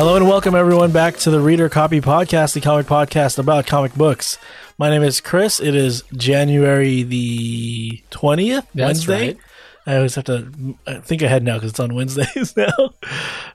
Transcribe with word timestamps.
Hello 0.00 0.16
and 0.16 0.26
welcome 0.26 0.54
everyone 0.54 0.92
back 0.92 1.18
to 1.18 1.30
the 1.30 1.40
Reader 1.40 1.68
Copy 1.68 2.00
Podcast, 2.00 2.54
the 2.54 2.62
comic 2.62 2.86
podcast 2.86 3.38
about 3.38 3.66
comic 3.66 3.94
books. 3.94 4.38
My 4.78 4.88
name 4.88 5.02
is 5.02 5.20
Chris. 5.20 5.60
It 5.60 5.74
is 5.74 6.04
January 6.16 7.02
the 7.02 8.00
20th, 8.10 8.66
That's 8.74 9.06
Wednesday. 9.06 9.26
right. 9.26 9.38
I 9.90 9.96
always 9.96 10.14
have 10.14 10.24
to 10.26 10.48
think 11.02 11.20
ahead 11.22 11.42
now 11.42 11.54
because 11.54 11.70
it's 11.70 11.80
on 11.80 11.96
Wednesdays 11.96 12.56
now. 12.56 12.90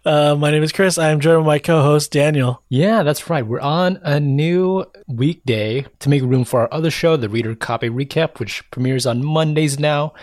Uh, 0.04 0.35
my 0.35 0.52
name 0.52 0.63
is 0.63 0.73
Chris. 0.73 0.97
I 0.97 1.11
am 1.11 1.21
joined 1.21 1.38
with 1.38 1.45
my 1.45 1.59
co-host 1.59 2.11
Daniel. 2.11 2.61
Yeah, 2.67 3.04
that's 3.04 3.29
right. 3.29 3.48
We're 3.48 3.61
on 3.61 4.02
a 4.03 4.20
new 4.20 4.84
weekday 5.08 5.85
to 5.99 6.09
make 6.09 6.23
room 6.23 6.44
for 6.44 6.59
our 6.59 6.73
other 6.73 6.91
show, 6.91 7.16
the 7.16 7.30
Reader 7.30 7.55
Copy 7.55 7.89
Recap, 7.89 8.39
which 8.39 8.70
premieres 8.70 9.05
on 9.05 9.23
Mondays 9.23 9.80
now. 9.80 10.13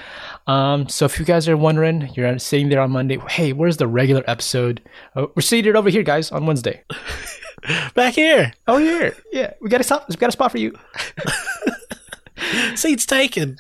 Um, 0.47 0.87
so 0.87 1.07
if 1.07 1.19
you 1.19 1.25
guys 1.25 1.49
are 1.49 1.57
wondering, 1.57 2.11
you're 2.15 2.39
sitting 2.39 2.69
there 2.69 2.81
on 2.83 2.91
Monday, 2.91 3.17
hey, 3.31 3.55
where's 3.55 3.79
the 3.79 3.87
regular 3.89 4.23
episode? 4.27 4.83
Uh, 5.17 5.29
we're 5.35 5.41
seated 5.41 5.77
over 5.77 5.89
here, 5.89 6.03
guys, 6.03 6.31
on 6.31 6.45
Wednesday. 6.45 6.83
Back 7.95 8.13
here, 8.13 8.53
Oh, 8.69 8.77
here. 8.77 9.17
Yeah, 9.33 9.55
we 9.63 9.71
got 9.71 9.81
a 9.81 9.85
spot, 9.85 10.05
we 10.11 10.17
got 10.17 10.29
a 10.29 10.33
spot 10.33 10.51
for 10.53 10.59
you. 10.59 10.79
seats 12.75 13.07
taken. 13.07 13.57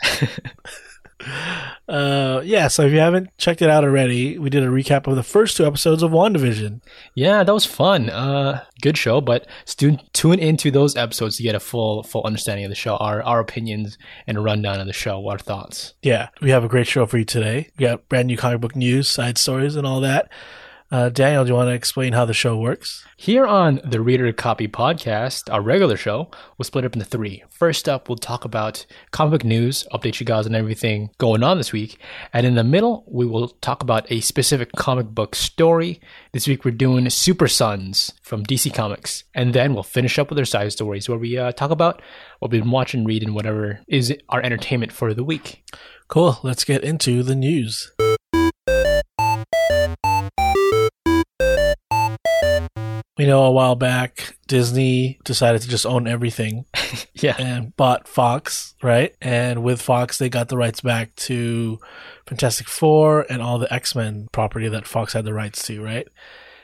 Uh, 1.88 2.40
yeah. 2.44 2.68
So 2.68 2.84
if 2.84 2.92
you 2.92 2.98
haven't 2.98 3.36
checked 3.38 3.62
it 3.62 3.70
out 3.70 3.84
already, 3.84 4.38
we 4.38 4.50
did 4.50 4.62
a 4.62 4.68
recap 4.68 5.06
of 5.06 5.16
the 5.16 5.22
first 5.22 5.56
two 5.56 5.66
episodes 5.66 6.02
of 6.02 6.10
WandaVision. 6.10 6.80
Yeah, 7.14 7.42
that 7.44 7.52
was 7.52 7.64
fun. 7.64 8.10
Uh, 8.10 8.64
good 8.80 8.96
show, 8.96 9.20
but 9.20 9.46
tune 9.66 10.00
tune 10.12 10.38
into 10.38 10.70
those 10.70 10.96
episodes 10.96 11.36
to 11.36 11.42
get 11.42 11.54
a 11.54 11.60
full 11.60 12.02
full 12.02 12.22
understanding 12.24 12.64
of 12.64 12.70
the 12.70 12.76
show, 12.76 12.96
our 12.96 13.22
our 13.22 13.40
opinions 13.40 13.98
and 14.26 14.36
a 14.36 14.40
rundown 14.40 14.80
of 14.80 14.86
the 14.86 14.92
show, 14.92 15.26
our 15.28 15.38
thoughts. 15.38 15.94
Yeah, 16.02 16.28
we 16.40 16.50
have 16.50 16.64
a 16.64 16.68
great 16.68 16.86
show 16.86 17.06
for 17.06 17.18
you 17.18 17.24
today. 17.24 17.70
We 17.78 17.86
got 17.86 18.08
brand 18.08 18.28
new 18.28 18.36
comic 18.36 18.60
book 18.60 18.76
news, 18.76 19.08
side 19.08 19.38
stories, 19.38 19.76
and 19.76 19.86
all 19.86 20.00
that. 20.00 20.30
Uh, 20.92 21.08
Daniel, 21.08 21.42
do 21.42 21.48
you 21.48 21.54
want 21.54 21.68
to 21.68 21.74
explain 21.74 22.12
how 22.12 22.26
the 22.26 22.34
show 22.34 22.54
works? 22.54 23.02
Here 23.16 23.46
on 23.46 23.80
the 23.82 24.02
Reader 24.02 24.30
Copy 24.34 24.68
Podcast, 24.68 25.50
our 25.50 25.62
regular 25.62 25.96
show, 25.96 26.30
we'll 26.58 26.64
split 26.64 26.84
up 26.84 26.92
into 26.92 27.06
three. 27.06 27.42
First 27.48 27.88
up, 27.88 28.10
we'll 28.10 28.18
talk 28.18 28.44
about 28.44 28.84
comic 29.10 29.30
book 29.30 29.44
news, 29.44 29.86
update 29.90 30.20
you 30.20 30.26
guys 30.26 30.44
on 30.46 30.54
everything 30.54 31.08
going 31.16 31.42
on 31.42 31.56
this 31.56 31.72
week. 31.72 31.98
And 32.34 32.46
in 32.46 32.56
the 32.56 32.62
middle, 32.62 33.04
we 33.08 33.24
will 33.24 33.48
talk 33.48 33.82
about 33.82 34.12
a 34.12 34.20
specific 34.20 34.72
comic 34.72 35.06
book 35.06 35.34
story. 35.34 35.98
This 36.34 36.46
week, 36.46 36.62
we're 36.62 36.72
doing 36.72 37.08
Super 37.08 37.48
Sons 37.48 38.12
from 38.20 38.44
DC 38.44 38.74
Comics. 38.74 39.24
And 39.34 39.54
then 39.54 39.72
we'll 39.72 39.84
finish 39.84 40.18
up 40.18 40.28
with 40.28 40.38
our 40.38 40.44
side 40.44 40.72
stories 40.72 41.08
where 41.08 41.16
we 41.16 41.38
uh, 41.38 41.52
talk 41.52 41.70
about 41.70 42.02
what 42.40 42.50
we've 42.50 42.60
been 42.60 42.70
watching, 42.70 43.06
reading, 43.06 43.32
whatever 43.32 43.80
is 43.88 44.14
our 44.28 44.42
entertainment 44.42 44.92
for 44.92 45.14
the 45.14 45.24
week. 45.24 45.64
Cool. 46.08 46.38
Let's 46.42 46.64
get 46.64 46.84
into 46.84 47.22
the 47.22 47.34
news. 47.34 47.90
We 53.18 53.26
know 53.26 53.44
a 53.44 53.50
while 53.52 53.74
back 53.74 54.36
Disney 54.46 55.18
decided 55.24 55.60
to 55.62 55.68
just 55.68 55.84
own 55.84 56.06
everything 56.08 56.64
Yeah. 57.14 57.36
and 57.38 57.76
bought 57.76 58.08
Fox, 58.08 58.74
right? 58.82 59.14
And 59.20 59.62
with 59.62 59.82
Fox, 59.82 60.16
they 60.18 60.30
got 60.30 60.48
the 60.48 60.56
rights 60.56 60.80
back 60.80 61.14
to 61.16 61.78
Fantastic 62.26 62.68
Four 62.68 63.26
and 63.28 63.42
all 63.42 63.58
the 63.58 63.72
X 63.72 63.94
Men 63.94 64.28
property 64.32 64.68
that 64.68 64.86
Fox 64.86 65.12
had 65.12 65.24
the 65.26 65.34
rights 65.34 65.66
to, 65.66 65.82
right? 65.82 66.08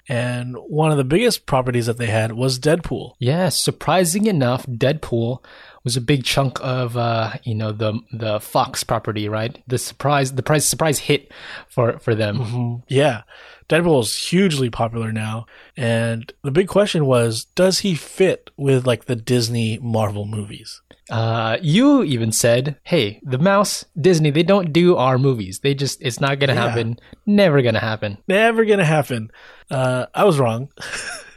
And 0.08 0.56
one 0.56 0.90
of 0.90 0.96
the 0.96 1.04
biggest 1.04 1.44
properties 1.44 1.84
that 1.84 1.98
they 1.98 2.06
had 2.06 2.32
was 2.32 2.58
Deadpool. 2.58 3.12
Yeah, 3.18 3.50
surprising 3.50 4.24
enough, 4.24 4.64
Deadpool 4.66 5.44
was 5.88 5.96
a 5.96 6.00
big 6.12 6.22
chunk 6.24 6.58
of 6.62 6.96
uh, 6.96 7.32
you 7.44 7.54
know 7.54 7.72
the 7.72 7.98
the 8.12 8.38
Fox 8.40 8.84
property, 8.84 9.28
right? 9.28 9.62
The 9.66 9.78
surprise, 9.78 10.32
the 10.34 10.42
prize 10.42 10.64
surprise 10.68 10.98
hit 10.98 11.32
for 11.68 11.98
for 11.98 12.14
them. 12.14 12.38
Mhm. 12.38 12.82
Yeah. 12.88 13.22
Deadpool 13.68 14.00
is 14.02 14.16
hugely 14.16 14.70
popular 14.70 15.12
now. 15.12 15.44
And 15.76 16.32
the 16.42 16.50
big 16.50 16.68
question 16.68 17.04
was, 17.04 17.44
does 17.54 17.80
he 17.80 17.94
fit 17.94 18.48
with 18.56 18.86
like 18.86 19.04
the 19.04 19.16
Disney 19.16 19.78
Marvel 19.82 20.24
movies? 20.24 20.80
Uh, 21.10 21.56
you 21.62 22.02
even 22.02 22.32
said, 22.32 22.76
"Hey, 22.82 23.20
the 23.22 23.38
mouse 23.38 23.84
Disney, 23.98 24.30
they 24.30 24.42
don't 24.42 24.72
do 24.72 24.96
our 24.96 25.18
movies. 25.18 25.60
They 25.60 25.74
just 25.74 26.00
it's 26.02 26.20
not 26.20 26.38
gonna 26.38 26.54
Yeah. 26.54 26.68
happen. 26.68 26.98
Never 27.26 27.60
gonna 27.62 27.80
happen." 27.80 28.16
Never 28.28 28.64
gonna 28.64 28.84
happen. 28.86 29.30
Uh, 29.70 30.06
I 30.14 30.24
was 30.24 30.38
wrong. 30.38 30.68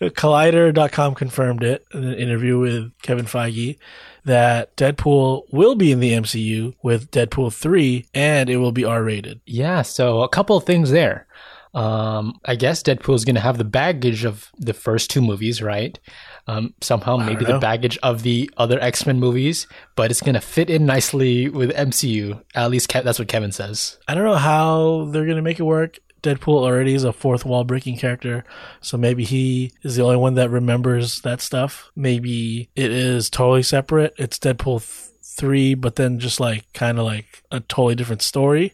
Collider.com 0.00 1.14
confirmed 1.14 1.62
it 1.62 1.84
in 1.92 2.04
an 2.04 2.14
interview 2.14 2.58
with 2.58 2.92
Kevin 3.02 3.26
Feige 3.26 3.78
that 4.24 4.76
Deadpool 4.76 5.44
will 5.50 5.74
be 5.74 5.90
in 5.92 6.00
the 6.00 6.12
MCU 6.12 6.74
with 6.82 7.10
Deadpool 7.10 7.52
3 7.52 8.06
and 8.14 8.50
it 8.50 8.58
will 8.58 8.72
be 8.72 8.84
R 8.84 9.02
rated. 9.02 9.40
Yeah, 9.46 9.82
so 9.82 10.22
a 10.22 10.28
couple 10.28 10.56
of 10.56 10.64
things 10.64 10.90
there. 10.90 11.26
Um, 11.74 12.40
I 12.44 12.56
guess 12.56 12.82
Deadpool 12.82 13.14
is 13.14 13.24
going 13.24 13.34
to 13.34 13.40
have 13.42 13.58
the 13.58 13.64
baggage 13.64 14.24
of 14.24 14.50
the 14.58 14.72
first 14.72 15.10
two 15.10 15.20
movies, 15.20 15.62
right? 15.62 15.98
Um, 16.46 16.72
somehow, 16.80 17.18
maybe 17.18 17.44
the 17.44 17.58
baggage 17.58 17.98
of 18.02 18.22
the 18.22 18.50
other 18.56 18.80
X 18.80 19.04
Men 19.04 19.20
movies, 19.20 19.66
but 19.94 20.10
it's 20.10 20.22
going 20.22 20.34
to 20.34 20.40
fit 20.40 20.70
in 20.70 20.86
nicely 20.86 21.50
with 21.50 21.70
MCU. 21.70 22.42
At 22.54 22.70
least 22.70 22.88
Ke- 22.88 23.04
that's 23.04 23.18
what 23.18 23.28
Kevin 23.28 23.52
says. 23.52 23.98
I 24.08 24.14
don't 24.14 24.24
know 24.24 24.34
how 24.34 25.10
they're 25.12 25.26
gonna 25.26 25.42
make 25.42 25.60
it 25.60 25.64
work. 25.64 25.98
Deadpool 26.22 26.62
already 26.62 26.94
is 26.94 27.04
a 27.04 27.12
fourth 27.12 27.44
wall 27.44 27.64
breaking 27.64 27.98
character, 27.98 28.44
so 28.80 28.96
maybe 28.96 29.24
he 29.24 29.72
is 29.82 29.96
the 29.96 30.02
only 30.02 30.16
one 30.16 30.34
that 30.34 30.50
remembers 30.50 31.20
that 31.22 31.40
stuff. 31.40 31.90
Maybe 31.94 32.70
it 32.74 32.90
is 32.90 33.30
totally 33.30 33.62
separate. 33.62 34.14
It's 34.18 34.38
Deadpool 34.38 34.80
th- 34.80 35.14
3, 35.22 35.74
but 35.74 35.96
then 35.96 36.18
just 36.18 36.40
like 36.40 36.72
kind 36.72 36.98
of 36.98 37.04
like 37.04 37.42
a 37.50 37.60
totally 37.60 37.94
different 37.94 38.22
story. 38.22 38.72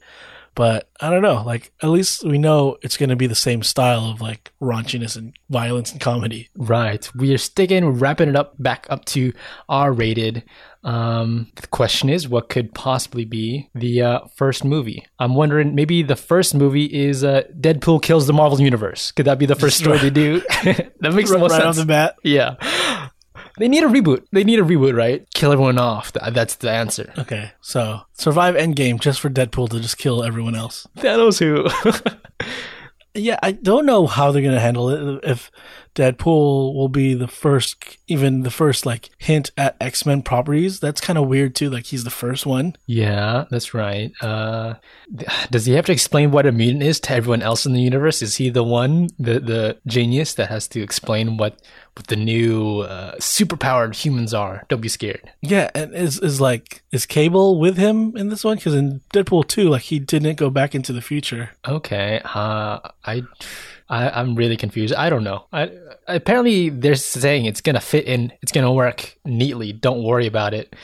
But 0.54 0.88
I 1.00 1.10
don't 1.10 1.22
know. 1.22 1.42
Like, 1.42 1.72
at 1.82 1.88
least 1.88 2.24
we 2.24 2.38
know 2.38 2.78
it's 2.80 2.96
going 2.96 3.08
to 3.08 3.16
be 3.16 3.26
the 3.26 3.34
same 3.34 3.62
style 3.62 4.06
of 4.06 4.20
like 4.20 4.52
raunchiness 4.62 5.16
and 5.16 5.36
violence 5.50 5.90
and 5.90 6.00
comedy. 6.00 6.48
Right. 6.56 7.10
We 7.14 7.34
are 7.34 7.38
sticking, 7.38 7.98
wrapping 7.98 8.28
it 8.28 8.36
up 8.36 8.54
back 8.58 8.86
up 8.88 9.04
to 9.06 9.32
R 9.68 9.92
rated. 9.92 10.44
Um, 10.84 11.50
the 11.56 11.66
question 11.68 12.10
is, 12.10 12.28
what 12.28 12.48
could 12.48 12.74
possibly 12.74 13.24
be 13.24 13.70
the 13.74 14.02
uh, 14.02 14.20
first 14.36 14.64
movie? 14.64 15.06
I'm 15.18 15.34
wondering, 15.34 15.74
maybe 15.74 16.02
the 16.02 16.16
first 16.16 16.54
movie 16.54 16.84
is 16.84 17.24
uh, 17.24 17.42
Deadpool 17.58 18.02
kills 18.02 18.26
the 18.26 18.32
Marvel 18.34 18.60
Universe. 18.60 19.10
Could 19.12 19.26
that 19.26 19.38
be 19.38 19.46
the 19.46 19.56
first 19.56 19.78
story 19.78 19.98
they 19.98 20.10
do? 20.10 20.40
that 21.00 21.14
makes 21.14 21.30
the 21.30 21.38
most 21.38 21.52
right 21.52 21.62
sense. 21.62 21.64
off 21.64 21.76
the 21.76 21.86
bat. 21.86 22.16
Yeah. 22.22 22.56
They 23.58 23.68
need 23.68 23.84
a 23.84 23.88
reboot. 23.88 24.26
They 24.32 24.44
need 24.44 24.58
a 24.58 24.62
reboot, 24.62 24.96
right? 24.96 25.26
Kill 25.32 25.52
everyone 25.52 25.78
off. 25.78 26.12
That's 26.12 26.56
the 26.56 26.70
answer. 26.70 27.12
Okay, 27.16 27.52
so 27.60 28.00
survive 28.14 28.56
Endgame 28.56 28.98
just 28.98 29.20
for 29.20 29.30
Deadpool 29.30 29.70
to 29.70 29.80
just 29.80 29.96
kill 29.96 30.24
everyone 30.24 30.56
else. 30.56 30.88
Thanos 30.96 31.38
who? 31.38 31.68
Yeah, 33.14 33.38
I 33.42 33.52
don't 33.52 33.86
know 33.86 34.06
how 34.06 34.32
they're 34.32 34.42
gonna 34.42 34.58
handle 34.58 34.90
it. 34.90 35.24
If 35.24 35.50
Deadpool 35.94 36.74
will 36.74 36.88
be 36.88 37.14
the 37.14 37.28
first, 37.28 37.98
even 38.08 38.42
the 38.42 38.50
first 38.50 38.84
like 38.84 39.10
hint 39.18 39.52
at 39.56 39.76
X 39.80 40.04
Men 40.04 40.22
properties, 40.22 40.80
that's 40.80 41.00
kind 41.00 41.16
of 41.16 41.28
weird 41.28 41.54
too. 41.54 41.70
Like 41.70 41.86
he's 41.86 42.02
the 42.02 42.10
first 42.10 42.44
one. 42.44 42.74
yeah, 42.86 43.44
that's 43.50 43.72
right. 43.72 44.12
Uh, 44.20 44.74
does 45.50 45.66
he 45.66 45.74
have 45.74 45.86
to 45.86 45.92
explain 45.92 46.32
what 46.32 46.46
a 46.46 46.52
mutant 46.52 46.82
is 46.82 46.98
to 47.00 47.12
everyone 47.12 47.42
else 47.42 47.64
in 47.64 47.72
the 47.72 47.80
universe? 47.80 48.20
Is 48.22 48.36
he 48.36 48.50
the 48.50 48.64
one, 48.64 49.08
the 49.18 49.38
the 49.38 49.78
genius 49.86 50.34
that 50.34 50.48
has 50.48 50.66
to 50.68 50.82
explain 50.82 51.36
what 51.36 51.62
what 51.96 52.08
the 52.08 52.16
new 52.16 52.80
uh, 52.80 53.14
superpowered 53.16 53.94
humans 53.94 54.34
are? 54.34 54.64
Don't 54.68 54.80
be 54.80 54.88
scared. 54.88 55.30
Yeah, 55.42 55.70
and 55.74 55.94
is 55.94 56.18
is 56.20 56.40
like 56.40 56.82
is 56.90 57.06
Cable 57.06 57.60
with 57.60 57.76
him 57.76 58.16
in 58.16 58.28
this 58.28 58.44
one? 58.44 58.56
Because 58.56 58.74
in 58.74 59.00
Deadpool 59.12 59.46
two, 59.46 59.68
like 59.68 59.82
he 59.82 59.98
didn't 59.98 60.36
go 60.36 60.50
back 60.50 60.74
into 60.74 60.92
the 60.92 61.02
future. 61.02 61.50
Okay. 61.66 62.20
Uh, 62.24 62.80
I. 63.04 63.22
I, 63.86 64.08
I'm 64.08 64.34
really 64.34 64.56
confused. 64.56 64.94
I 64.94 65.10
don't 65.10 65.24
know. 65.24 65.44
I, 65.52 65.70
apparently, 66.08 66.70
they're 66.70 66.94
saying 66.94 67.44
it's 67.44 67.60
gonna 67.60 67.82
fit 67.82 68.06
in. 68.06 68.32
It's 68.40 68.50
gonna 68.50 68.72
work 68.72 69.14
neatly. 69.26 69.74
Don't 69.74 70.02
worry 70.02 70.26
about 70.26 70.54
it. 70.54 70.74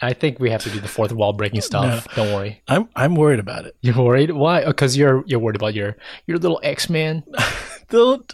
I 0.00 0.12
think 0.12 0.38
we 0.38 0.50
have 0.50 0.62
to 0.62 0.70
do 0.70 0.80
the 0.80 0.88
fourth 0.88 1.12
wall 1.12 1.32
breaking 1.32 1.62
stuff. 1.62 2.06
Don't 2.14 2.32
worry. 2.32 2.62
I'm 2.68 2.88
I'm 2.94 3.16
worried 3.16 3.40
about 3.40 3.66
it. 3.66 3.74
You're 3.80 3.96
worried? 3.96 4.30
Why? 4.30 4.64
Because 4.64 4.96
you're 4.96 5.24
you're 5.26 5.40
worried 5.40 5.56
about 5.56 5.74
your 5.74 5.96
your 6.26 6.38
little 6.38 6.60
X 6.62 6.88
Man. 6.88 7.24
Don't 7.90 8.32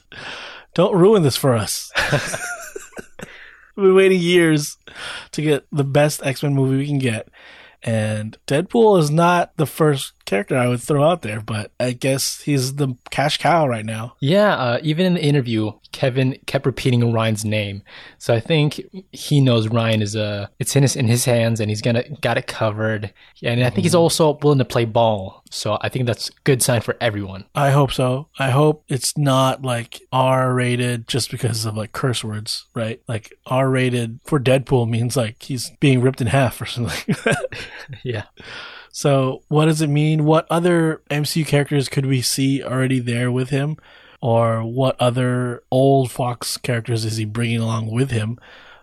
don't 0.75 0.97
ruin 0.97 1.23
this 1.23 1.37
for 1.37 1.55
us. 1.55 1.93
We've 3.77 3.87
been 3.87 3.95
waiting 3.95 4.21
years 4.21 4.77
to 5.33 5.43
get 5.43 5.67
the 5.73 5.85
best 5.85 6.25
X 6.25 6.43
Men 6.43 6.55
movie 6.55 6.77
we 6.77 6.87
can 6.87 6.99
get. 6.99 7.29
And 7.83 8.37
Deadpool 8.47 8.99
is 8.99 9.11
not 9.11 9.57
the 9.57 9.67
first 9.67 10.13
character 10.31 10.57
I 10.57 10.69
would 10.69 10.81
throw 10.81 11.05
out 11.05 11.23
there, 11.23 11.41
but 11.41 11.73
I 11.79 11.93
guess 11.93 12.41
he's 12.41 12.77
the 12.77 12.95
cash 13.11 13.39
cow 13.39 13.67
right 13.67 13.85
now. 13.85 14.15
Yeah. 14.21 14.55
Uh, 14.55 14.79
even 14.83 15.05
in 15.07 15.15
the 15.15 15.25
interview, 15.25 15.73
Kevin 15.93 16.39
kept 16.47 16.67
repeating 16.67 17.13
Ryan's 17.13 17.45
name, 17.45 17.83
so 18.19 18.33
I 18.33 18.41
think 18.41 18.81
he 19.11 19.41
knows 19.41 19.67
Ryan 19.69 20.03
is 20.03 20.15
uh 20.15 20.47
it's 20.61 20.77
in 20.77 20.83
his 20.83 20.95
in 20.95 21.09
his 21.09 21.25
hands, 21.25 21.59
and 21.61 21.69
he's 21.69 21.83
gonna 21.83 22.05
got 22.21 22.39
it 22.39 22.47
covered. 22.47 23.13
And 23.43 23.63
I 23.65 23.71
think 23.71 23.83
he's 23.83 23.95
also 23.95 24.39
willing 24.43 24.59
to 24.61 24.65
play 24.65 24.85
ball. 24.85 25.43
So 25.51 25.79
I 25.81 25.89
think 25.89 26.07
that's 26.07 26.29
a 26.29 26.33
good 26.45 26.63
sign 26.63 26.81
for 26.81 26.97
everyone. 27.01 27.45
I 27.57 27.71
hope 27.71 27.91
so. 27.91 28.29
I 28.39 28.51
hope 28.51 28.85
it's 28.89 29.19
not 29.19 29.63
like 29.63 30.01
R 30.13 30.55
rated 30.55 31.09
just 31.09 31.29
because 31.33 31.65
of 31.65 31.77
like 31.77 31.91
curse 31.91 32.23
words, 32.23 32.67
right? 32.73 33.03
Like 33.09 33.35
R 33.47 33.69
rated 33.69 34.21
for 34.25 34.39
Deadpool 34.39 34.89
means 34.89 35.17
like 35.17 35.43
he's 35.43 35.71
being 35.81 36.01
ripped 36.01 36.21
in 36.21 36.29
half 36.29 36.61
or 36.61 36.67
something. 36.67 37.17
Yeah. 38.05 38.25
So 38.93 39.43
what 39.49 39.67
does 39.67 39.81
it 39.81 39.89
mean? 39.89 40.25
What 40.25 40.47
other 40.51 41.03
MCU 41.11 41.47
characters 41.47 41.89
could 41.89 42.07
we 42.07 42.23
see 42.23 42.63
already 42.63 43.01
there 43.01 43.31
with 43.31 43.51
him? 43.51 43.77
or 44.21 44.63
what 44.63 44.97
other 45.01 45.63
old 45.71 46.11
Fox 46.11 46.57
characters 46.57 47.05
is 47.05 47.17
he 47.17 47.25
bringing 47.25 47.61
along 47.61 47.91
with 47.91 48.11
him? 48.11 48.39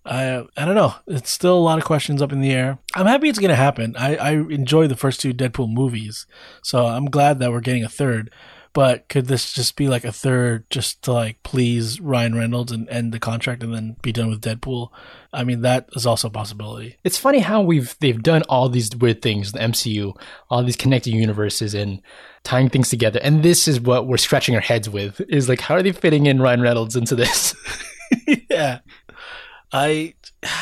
I 0.06 0.46
I 0.56 0.66
don't 0.66 0.76
know. 0.76 0.96
It's 1.06 1.30
still 1.30 1.58
a 1.58 1.60
lot 1.60 1.78
of 1.78 1.86
questions 1.86 2.22
up 2.22 2.32
in 2.32 2.42
the 2.42 2.54
air. 2.54 2.80
I'm 2.96 3.06
happy 3.06 3.30
it's 3.30 3.40
going 3.40 3.50
to 3.50 3.56
happen. 3.56 3.96
I 3.98 4.16
I 4.16 4.32
enjoy 4.32 4.88
the 4.88 4.96
first 4.96 5.20
two 5.20 5.34
Deadpool 5.34 5.72
movies, 5.72 6.26
so 6.62 6.86
I'm 6.86 7.06
glad 7.06 7.40
that 7.40 7.52
we're 7.52 7.62
getting 7.62 7.84
a 7.84 7.90
third. 7.90 8.32
But 8.74 9.10
could 9.10 9.26
this 9.26 9.54
just 9.54 9.76
be 9.76 9.88
like 9.88 10.04
a 10.04 10.12
third 10.12 10.70
just 10.70 11.02
to 11.04 11.14
like 11.14 11.42
please 11.44 12.00
Ryan 12.00 12.36
Reynolds 12.36 12.72
and 12.72 12.88
end 12.90 13.12
the 13.12 13.20
contract 13.20 13.64
and 13.64 13.74
then 13.74 13.96
be 14.02 14.12
done 14.12 14.30
with 14.30 14.42
Deadpool? 14.42 14.90
I 15.34 15.44
mean, 15.44 15.62
that 15.62 15.90
is 15.96 16.06
also 16.06 16.28
a 16.28 16.32
possibility. 16.32 16.98
It's 17.04 17.18
funny 17.18 17.40
how 17.40 17.62
we've 17.62 17.96
they've 18.00 18.22
done 18.22 18.44
all 18.50 18.70
these 18.70 18.96
weird 18.96 19.22
things, 19.22 19.52
the 19.52 19.60
MCU, 19.60 20.14
all 20.50 20.64
these 20.64 20.76
connected 20.76 21.12
universes 21.14 21.74
and 21.74 22.02
tying 22.44 22.70
things 22.70 22.90
together. 22.90 23.20
And 23.24 23.44
this 23.44 23.68
is 23.68 23.80
what 23.82 24.08
we're 24.08 24.18
scratching 24.18 24.56
our 24.56 24.62
heads 24.62 24.90
with 24.90 25.22
is 25.30 25.50
like 25.50 25.62
how 25.62 25.76
are 25.76 25.84
they 25.84 25.92
fitting 25.92 26.26
in 26.28 26.42
Ryan 26.42 26.62
Reynolds 26.62 26.96
into 26.96 27.16
this? 27.16 27.56
yeah. 28.50 28.80
I 29.74 30.14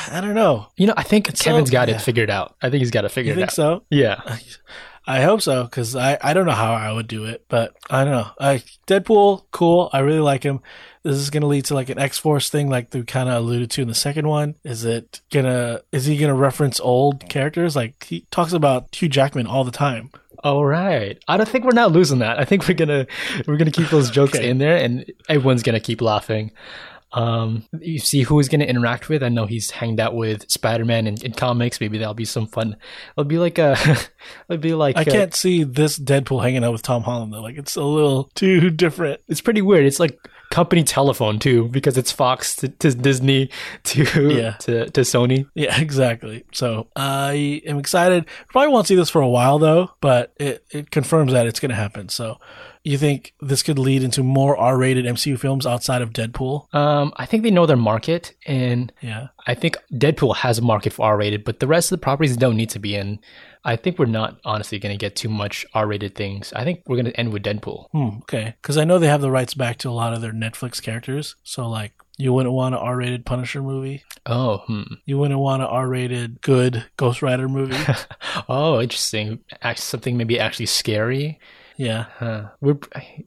I 0.09 0.19
don't 0.21 0.33
know. 0.33 0.67
You 0.77 0.87
know, 0.87 0.93
I 0.97 1.03
think 1.03 1.29
It's 1.29 1.41
Kevin's 1.41 1.69
so- 1.69 1.73
got 1.73 1.89
yeah. 1.89 1.95
it 1.95 2.01
figured 2.01 2.29
out. 2.29 2.55
I 2.61 2.69
think 2.69 2.79
he's 2.81 2.91
got 2.91 3.05
it 3.05 3.11
You 3.11 3.13
figured 3.15 3.35
think 3.35 3.49
out. 3.49 3.53
so? 3.53 3.83
Yeah. 3.89 4.19
I 5.07 5.21
hope 5.21 5.41
so 5.41 5.63
because 5.63 5.95
I, 5.95 6.17
I 6.21 6.33
don't 6.33 6.45
know 6.47 6.51
how 6.53 6.73
I 6.73 6.91
would 6.91 7.07
do 7.07 7.25
it, 7.25 7.45
but 7.47 7.75
I 7.89 8.03
don't 8.03 8.13
know. 8.13 8.27
I 8.39 8.63
Deadpool, 8.87 9.45
cool. 9.51 9.89
I 9.93 9.99
really 9.99 10.19
like 10.19 10.43
him. 10.43 10.61
This 11.03 11.17
is 11.17 11.29
gonna 11.29 11.45
lead 11.45 11.65
to 11.65 11.75
like 11.75 11.89
an 11.89 11.99
X 11.99 12.17
Force 12.17 12.49
thing, 12.49 12.69
like 12.69 12.91
we 12.93 13.03
kind 13.03 13.29
of 13.29 13.35
alluded 13.35 13.69
to 13.71 13.81
in 13.83 13.87
the 13.87 13.93
second 13.93 14.27
one. 14.27 14.55
Is 14.63 14.83
it 14.85 15.21
gonna? 15.31 15.81
Is 15.91 16.05
he 16.05 16.17
gonna 16.17 16.33
reference 16.33 16.79
old 16.79 17.29
characters? 17.29 17.75
Like 17.75 18.03
he 18.05 18.25
talks 18.31 18.53
about 18.53 18.95
Hugh 18.95 19.07
Jackman 19.09 19.45
all 19.45 19.63
the 19.63 19.71
time. 19.71 20.09
All 20.43 20.65
right. 20.65 21.17
I 21.27 21.37
don't 21.37 21.47
think 21.49 21.63
we're 21.65 21.71
not 21.71 21.91
losing 21.91 22.19
that. 22.19 22.39
I 22.39 22.45
think 22.45 22.67
we're 22.67 22.73
gonna 22.73 23.05
we're 23.47 23.57
gonna 23.57 23.71
keep 23.71 23.89
those 23.89 24.09
jokes 24.09 24.35
Okay. 24.35 24.49
in 24.49 24.57
there, 24.57 24.77
and 24.77 25.05
everyone's 25.29 25.61
gonna 25.63 25.79
keep 25.79 26.01
laughing. 26.01 26.51
Um, 27.15 27.63
you 27.79 27.97
see 27.97 28.21
who 28.23 28.37
he's 28.37 28.49
gonna 28.49 28.65
interact 28.65 29.09
with. 29.09 29.23
I 29.23 29.29
know 29.29 29.45
he's 29.45 29.71
hanged 29.71 29.99
out 29.99 30.13
with 30.15 30.49
Spider 30.51 30.85
Man 30.85 31.07
in, 31.07 31.19
in 31.23 31.31
comics. 31.31 31.79
Maybe 31.79 31.97
that'll 31.97 32.13
be 32.13 32.25
some 32.25 32.45
fun. 32.45 32.75
It'll 33.13 33.23
be 33.27 33.37
like 33.39 33.57
a. 33.57 33.77
it'll 34.49 34.61
be 34.61 34.73
like 34.73 34.97
I 34.97 35.01
a- 35.01 35.05
can't 35.05 35.33
see 35.33 35.63
this 35.63 35.97
Deadpool 35.97 36.43
hanging 36.43 36.63
out 36.63 36.73
with 36.73 36.81
Tom 36.81 37.03
Holland 37.03 37.33
though. 37.33 37.41
Like 37.41 37.57
it's 37.57 37.75
a 37.75 37.83
little 37.83 38.25
too 38.35 38.69
different. 38.69 39.21
It's 39.27 39.41
pretty 39.41 39.61
weird. 39.61 39.85
It's 39.85 39.99
like 39.99 40.19
company 40.51 40.83
telephone 40.83 41.39
too, 41.39 41.67
because 41.69 41.97
it's 41.97 42.11
Fox 42.11 42.55
to, 42.57 42.67
to 42.69 42.93
Disney 42.93 43.49
to 43.85 44.03
Yeah. 44.33 44.51
to 44.59 44.89
to 44.91 45.01
Sony. 45.01 45.47
Yeah, 45.55 45.79
exactly. 45.81 46.43
So 46.51 46.87
I 46.95 47.61
am 47.65 47.79
excited. 47.79 48.25
Probably 48.49 48.73
won't 48.73 48.87
see 48.87 48.95
this 48.95 49.09
for 49.09 49.21
a 49.21 49.27
while 49.29 49.57
though, 49.57 49.91
but 50.01 50.33
it, 50.37 50.65
it 50.69 50.91
confirms 50.91 51.31
that 51.31 51.47
it's 51.47 51.59
going 51.59 51.69
to 51.69 51.75
happen. 51.75 52.09
So 52.09 52.39
you 52.85 52.97
think 52.97 53.33
this 53.41 53.63
could 53.63 53.79
lead 53.79 54.03
into 54.03 54.23
more 54.23 54.55
R-rated 54.57 55.05
MCU 55.05 55.39
films 55.39 55.65
outside 55.65 56.01
of 56.01 56.13
Deadpool? 56.13 56.73
Um, 56.73 57.11
I 57.17 57.25
think 57.25 57.43
they 57.43 57.51
know 57.51 57.65
their 57.65 57.75
market, 57.75 58.33
and 58.45 58.93
Yeah. 59.01 59.27
I 59.47 59.55
think 59.55 59.77
Deadpool 59.93 60.37
has 60.37 60.59
a 60.59 60.61
market 60.61 60.93
for 60.93 61.05
R-rated, 61.05 61.43
but 61.43 61.59
the 61.59 61.67
rest 61.67 61.91
of 61.91 61.99
the 61.99 62.03
properties 62.03 62.37
don't 62.37 62.55
need 62.55 62.69
to 62.71 62.79
be 62.79 62.95
in. 62.95 63.19
I 63.63 63.75
think 63.75 63.97
we're 63.97 64.05
not 64.05 64.39
honestly 64.45 64.77
going 64.77 64.93
to 64.93 64.97
get 65.03 65.15
too 65.15 65.29
much 65.29 65.65
R-rated 65.73 66.13
things. 66.15 66.53
I 66.55 66.63
think 66.63 66.83
we're 66.85 66.97
going 66.97 67.05
to 67.11 67.19
end 67.19 67.33
with 67.33 67.43
Deadpool. 67.43 67.87
Hmm, 67.91 68.17
okay. 68.21 68.53
Because 68.61 68.77
I 68.77 68.83
know 68.85 68.99
they 68.99 69.07
have 69.07 69.21
the 69.21 69.31
rights 69.31 69.55
back 69.55 69.77
to 69.79 69.89
a 69.89 69.91
lot 69.91 70.13
of 70.13 70.21
their 70.21 70.31
Netflix 70.33 70.79
characters. 70.81 71.35
So 71.43 71.67
like, 71.67 71.93
you 72.17 72.31
wouldn't 72.31 72.53
want 72.53 72.75
an 72.75 72.81
R-rated 72.81 73.25
Punisher 73.25 73.61
movie. 73.63 74.03
Oh, 74.27 74.57
hmm. 74.67 74.83
You 75.05 75.17
wouldn't 75.17 75.39
want 75.39 75.63
an 75.63 75.67
R-rated 75.67 76.41
good 76.41 76.85
Ghost 76.97 77.21
Rider 77.23 77.49
movie. 77.49 77.75
oh, 78.47 78.79
interesting. 78.79 79.39
Something 79.75 80.15
maybe 80.15 80.39
actually 80.39 80.67
scary. 80.67 81.39
Yeah. 81.77 82.05
Huh. 82.17 82.49
We're 82.61 82.77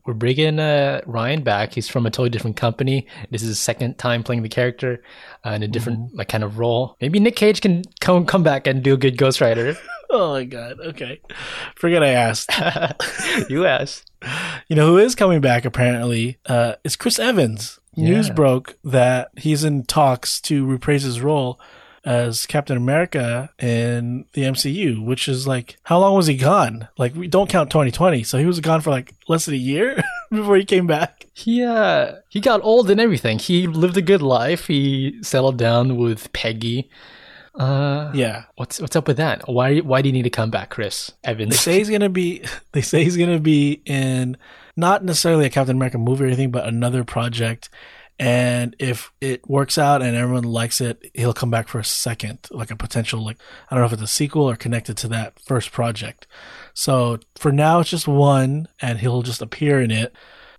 we're 0.06 0.14
bringing 0.14 0.58
uh, 0.58 1.00
Ryan 1.06 1.42
back. 1.42 1.74
He's 1.74 1.88
from 1.88 2.06
a 2.06 2.10
totally 2.10 2.30
different 2.30 2.56
company. 2.56 3.06
This 3.30 3.42
is 3.42 3.48
his 3.48 3.60
second 3.60 3.98
time 3.98 4.22
playing 4.22 4.42
the 4.42 4.48
character 4.48 5.02
uh, 5.44 5.50
in 5.50 5.62
a 5.62 5.68
different 5.68 6.14
like 6.14 6.28
kind 6.28 6.44
of 6.44 6.58
role. 6.58 6.96
Maybe 7.00 7.20
Nick 7.20 7.36
Cage 7.36 7.60
can 7.60 7.84
come 8.00 8.26
come 8.26 8.42
back 8.42 8.66
and 8.66 8.82
do 8.82 8.94
a 8.94 8.96
good 8.96 9.16
Ghost 9.16 9.40
Rider. 9.40 9.76
Oh 10.10 10.30
my 10.30 10.44
god. 10.44 10.80
Okay. 10.80 11.20
Forget 11.76 12.02
I 12.02 12.08
asked. 12.08 12.50
you 13.50 13.66
asked. 13.66 14.10
You 14.66 14.74
know 14.74 14.86
who 14.86 14.96
is 14.96 15.14
coming 15.14 15.42
back 15.42 15.66
apparently? 15.66 16.38
Uh, 16.46 16.76
is 16.82 16.96
Chris 16.96 17.18
Evans. 17.18 17.78
News 17.94 18.30
broke 18.30 18.78
that 18.84 19.28
he's 19.36 19.64
in 19.64 19.82
talks 19.82 20.40
to 20.42 20.64
reprise 20.64 21.02
his 21.02 21.20
role 21.20 21.60
as 22.04 22.46
Captain 22.46 22.76
America 22.76 23.50
in 23.58 24.24
the 24.32 24.42
MCU, 24.42 25.04
which 25.04 25.28
is 25.28 25.46
like, 25.46 25.76
how 25.82 25.98
long 25.98 26.14
was 26.14 26.26
he 26.26 26.36
gone? 26.36 26.88
Like, 26.96 27.14
we 27.14 27.28
don't 27.28 27.50
count 27.50 27.70
2020, 27.70 28.22
so 28.22 28.38
he 28.38 28.46
was 28.46 28.60
gone 28.60 28.80
for 28.80 28.90
like 28.90 29.12
less 29.28 29.44
than 29.46 29.54
a 29.54 29.58
year 29.58 30.02
before 30.30 30.56
he 30.56 30.64
came 30.64 30.86
back. 30.86 31.26
He 31.34 31.62
uh 31.62 32.14
he 32.28 32.40
got 32.40 32.62
old 32.64 32.90
and 32.90 33.00
everything. 33.00 33.38
He 33.38 33.66
lived 33.66 33.96
a 33.96 34.02
good 34.02 34.22
life. 34.22 34.66
He 34.66 35.18
settled 35.22 35.56
down 35.58 35.96
with 35.96 36.32
Peggy. 36.32 36.90
Uh, 37.54 38.10
Yeah, 38.14 38.44
what's 38.56 38.80
what's 38.80 38.94
up 38.96 39.08
with 39.08 39.16
that? 39.18 39.48
Why 39.48 39.78
why 39.78 40.00
do 40.02 40.08
you 40.08 40.12
need 40.12 40.22
to 40.22 40.30
come 40.30 40.50
back, 40.50 40.70
Chris 40.70 41.12
they 41.24 41.30
Evans? 41.30 41.58
say 41.58 41.78
he's 41.78 41.90
gonna 41.90 42.08
be. 42.08 42.42
They 42.72 42.82
say 42.82 43.02
he's 43.04 43.16
gonna 43.16 43.40
be 43.40 43.82
in 43.84 44.36
not 44.76 45.04
necessarily 45.04 45.46
a 45.46 45.50
Captain 45.50 45.76
America 45.76 45.98
movie 45.98 46.24
or 46.24 46.26
anything, 46.28 46.50
but 46.52 46.66
another 46.66 47.02
project. 47.02 47.68
And 48.18 48.74
if 48.80 49.12
it 49.20 49.48
works 49.48 49.78
out 49.78 50.02
and 50.02 50.16
everyone 50.16 50.42
likes 50.42 50.80
it, 50.80 51.10
he'll 51.14 51.32
come 51.32 51.50
back 51.50 51.68
for 51.68 51.78
a 51.78 51.84
second, 51.84 52.48
like 52.50 52.70
a 52.70 52.76
potential, 52.76 53.24
like 53.24 53.40
I 53.70 53.74
don't 53.74 53.82
know 53.82 53.86
if 53.86 53.92
it's 53.92 54.02
a 54.02 54.08
sequel 54.08 54.50
or 54.50 54.56
connected 54.56 54.96
to 54.98 55.08
that 55.08 55.38
first 55.38 55.70
project. 55.70 56.26
So 56.74 57.20
for 57.36 57.52
now, 57.52 57.80
it's 57.80 57.90
just 57.90 58.08
one, 58.08 58.66
and 58.80 58.98
he'll 58.98 59.22
just 59.22 59.42
appear 59.42 59.80
in 59.80 59.92
it. 59.92 60.14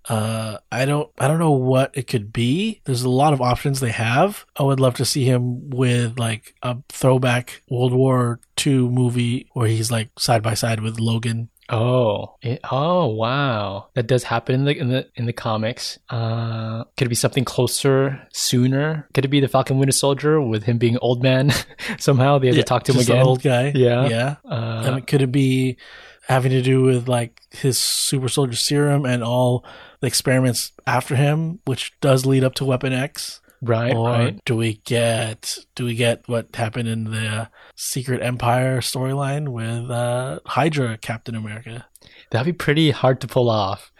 Uh, 0.08 0.56
I 0.72 0.86
don't, 0.86 1.10
I 1.18 1.28
don't 1.28 1.38
know 1.38 1.52
what 1.52 1.90
it 1.94 2.06
could 2.06 2.32
be. 2.32 2.80
There's 2.84 3.02
a 3.02 3.10
lot 3.10 3.34
of 3.34 3.42
options 3.42 3.80
they 3.80 3.90
have. 3.90 4.46
I 4.56 4.62
would 4.62 4.80
love 4.80 4.94
to 4.94 5.04
see 5.04 5.24
him 5.24 5.68
with 5.68 6.18
like 6.18 6.54
a 6.62 6.78
throwback 6.88 7.62
World 7.68 7.92
War 7.92 8.40
II 8.64 8.88
movie 8.88 9.48
where 9.52 9.68
he's 9.68 9.90
like 9.90 10.08
side 10.18 10.42
by 10.42 10.54
side 10.54 10.80
with 10.80 10.98
Logan. 10.98 11.50
Oh, 11.70 12.34
it, 12.42 12.60
oh 12.70 13.06
wow, 13.06 13.88
that 13.94 14.06
does 14.06 14.24
happen 14.24 14.54
in 14.54 14.64
the 14.64 14.76
in 14.76 14.88
the 14.88 15.08
in 15.14 15.26
the 15.26 15.32
comics. 15.32 15.98
Uh, 16.08 16.84
could 16.96 17.06
it 17.06 17.10
be 17.10 17.14
something 17.14 17.44
closer 17.44 18.20
sooner? 18.32 19.08
Could 19.14 19.24
it 19.24 19.28
be 19.28 19.40
the 19.40 19.48
Falcon 19.48 19.78
Winter 19.78 19.92
Soldier 19.92 20.40
with 20.40 20.64
him 20.64 20.78
being 20.78 20.98
old 20.98 21.22
man? 21.22 21.52
Somehow 21.98 22.38
they 22.38 22.48
have 22.48 22.56
to 22.56 22.62
talk 22.62 22.84
to 22.84 22.92
him 22.92 23.00
again. 23.00 23.24
old 23.24 23.42
guy. 23.42 23.72
Yeah. 23.74 24.08
yeah. 24.08 24.36
Uh, 24.44 24.82
I 24.84 24.90
mean, 24.90 25.02
could 25.02 25.22
it 25.22 25.30
be 25.30 25.76
having 26.26 26.50
to 26.52 26.62
do 26.62 26.82
with 26.82 27.08
like 27.08 27.40
his 27.50 27.78
super 27.78 28.28
soldier 28.28 28.56
serum 28.56 29.04
and 29.04 29.22
all 29.22 29.64
the 30.00 30.06
experiments 30.06 30.72
after 30.86 31.16
him, 31.16 31.60
which 31.64 31.92
does 32.00 32.26
lead 32.26 32.44
up 32.44 32.54
to 32.54 32.64
Weapon 32.64 32.92
X? 32.92 33.39
Right, 33.62 33.94
or 33.94 34.08
right. 34.08 34.40
do 34.44 34.56
we 34.56 34.74
get 34.84 35.58
do 35.74 35.84
we 35.84 35.94
get 35.94 36.28
what 36.28 36.54
happened 36.54 36.88
in 36.88 37.04
the 37.04 37.48
Secret 37.76 38.22
Empire 38.22 38.80
storyline 38.80 39.48
with 39.48 39.90
uh, 39.90 40.40
Hydra 40.46 40.98
Captain 40.98 41.34
America? 41.34 41.86
That'd 42.30 42.46
be 42.46 42.56
pretty 42.56 42.90
hard 42.90 43.20
to 43.20 43.26
pull 43.28 43.50
off. 43.50 43.92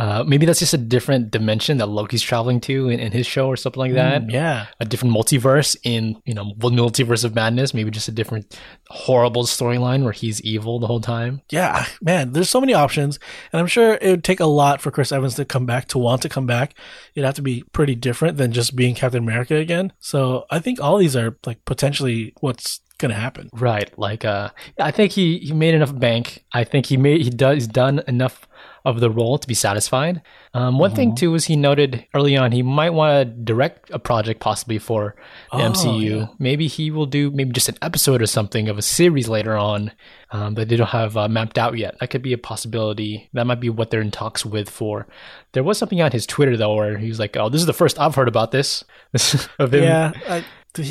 Uh, 0.00 0.24
maybe 0.26 0.46
that's 0.46 0.60
just 0.60 0.72
a 0.72 0.78
different 0.78 1.30
dimension 1.30 1.76
that 1.76 1.84
Loki's 1.84 2.22
traveling 2.22 2.58
to 2.62 2.88
in, 2.88 2.98
in 2.98 3.12
his 3.12 3.26
show 3.26 3.48
or 3.48 3.56
something 3.56 3.80
like 3.80 3.92
that. 3.92 4.22
Mm, 4.22 4.32
yeah, 4.32 4.66
A 4.80 4.86
different 4.86 5.14
multiverse 5.14 5.76
in, 5.82 6.16
you 6.24 6.32
know, 6.32 6.54
the 6.56 6.70
multiverse 6.70 7.22
of 7.22 7.34
madness. 7.34 7.74
Maybe 7.74 7.90
just 7.90 8.08
a 8.08 8.12
different 8.12 8.58
horrible 8.88 9.44
storyline 9.44 10.02
where 10.02 10.14
he's 10.14 10.40
evil 10.40 10.78
the 10.78 10.86
whole 10.86 11.02
time. 11.02 11.42
yeah, 11.50 11.84
man. 12.00 12.32
There's 12.32 12.48
so 12.48 12.62
many 12.62 12.72
options, 12.72 13.18
and 13.52 13.60
I'm 13.60 13.66
sure 13.66 13.98
it 14.00 14.08
would 14.08 14.24
take 14.24 14.40
a 14.40 14.46
lot 14.46 14.80
for 14.80 14.90
Chris 14.90 15.12
Evans 15.12 15.34
to 15.34 15.44
come 15.44 15.66
back 15.66 15.88
to 15.88 15.98
want 15.98 16.22
to 16.22 16.30
come 16.30 16.46
back. 16.46 16.74
It'd 17.14 17.26
have 17.26 17.34
to 17.34 17.42
be 17.42 17.64
pretty 17.72 17.94
different 17.94 18.38
than 18.38 18.52
just 18.52 18.74
being 18.74 18.94
Captain 18.94 19.22
America 19.22 19.56
again. 19.56 19.92
So 19.98 20.46
I 20.50 20.60
think 20.60 20.80
all 20.80 20.96
these 20.96 21.14
are 21.14 21.36
like 21.44 21.62
potentially 21.66 22.32
what's 22.40 22.80
gonna 22.96 23.14
happen. 23.14 23.50
Right. 23.52 23.90
Like, 23.98 24.24
uh, 24.24 24.48
I 24.78 24.92
think 24.92 25.12
he, 25.12 25.38
he 25.40 25.52
made 25.52 25.74
enough 25.74 25.98
bank. 25.98 26.44
I 26.54 26.64
think 26.64 26.86
he 26.86 26.96
made, 26.96 27.22
he 27.22 27.30
does, 27.30 27.54
he's 27.56 27.66
done 27.66 28.02
enough 28.06 28.46
of 28.84 29.00
the 29.00 29.10
role 29.10 29.38
to 29.38 29.46
be 29.46 29.54
satisfied. 29.54 30.22
Um, 30.54 30.78
one 30.78 30.94
thing 30.94 31.14
too 31.14 31.34
is 31.34 31.44
he 31.44 31.56
noted 31.56 32.06
early 32.14 32.36
on 32.36 32.52
he 32.52 32.62
might 32.62 32.90
want 32.90 33.12
to 33.28 33.34
direct 33.44 33.90
a 33.90 33.98
project 33.98 34.40
possibly 34.40 34.78
for 34.78 35.14
the 35.52 35.58
Oh, 35.58 35.70
MCU. 35.70 36.20
yeah. 36.20 36.26
Maybe 36.38 36.66
he 36.66 36.90
will 36.90 37.06
do 37.06 37.30
maybe 37.30 37.52
just 37.52 37.68
an 37.68 37.76
episode 37.82 38.22
or 38.22 38.26
something 38.26 38.68
of 38.68 38.78
a 38.78 38.82
series 38.82 39.28
later 39.28 39.56
on 39.56 39.92
um, 40.32 40.54
that 40.54 40.68
they 40.68 40.76
don't 40.76 40.88
have 40.88 41.16
uh, 41.16 41.28
mapped 41.28 41.58
out 41.58 41.76
yet. 41.76 41.98
That 42.00 42.08
could 42.10 42.22
be 42.22 42.32
a 42.32 42.38
possibility. 42.38 43.28
That 43.32 43.46
might 43.46 43.60
be 43.60 43.68
what 43.70 43.90
they're 43.90 44.00
in 44.00 44.10
talks 44.10 44.44
with 44.46 44.70
for. 44.70 45.06
There 45.52 45.62
was 45.64 45.78
something 45.78 46.00
on 46.00 46.12
his 46.12 46.26
Twitter 46.26 46.56
though 46.56 46.74
where 46.74 46.96
he 46.98 47.08
was 47.08 47.18
like, 47.18 47.36
"Oh, 47.36 47.48
this 47.48 47.60
is 47.60 47.66
the 47.66 47.72
first 47.72 47.98
I've 48.00 48.14
heard 48.14 48.28
about 48.28 48.50
this." 48.52 48.84
of 49.58 49.74
him. 49.74 49.82
Yeah, 49.82 50.12
I, 50.28 50.44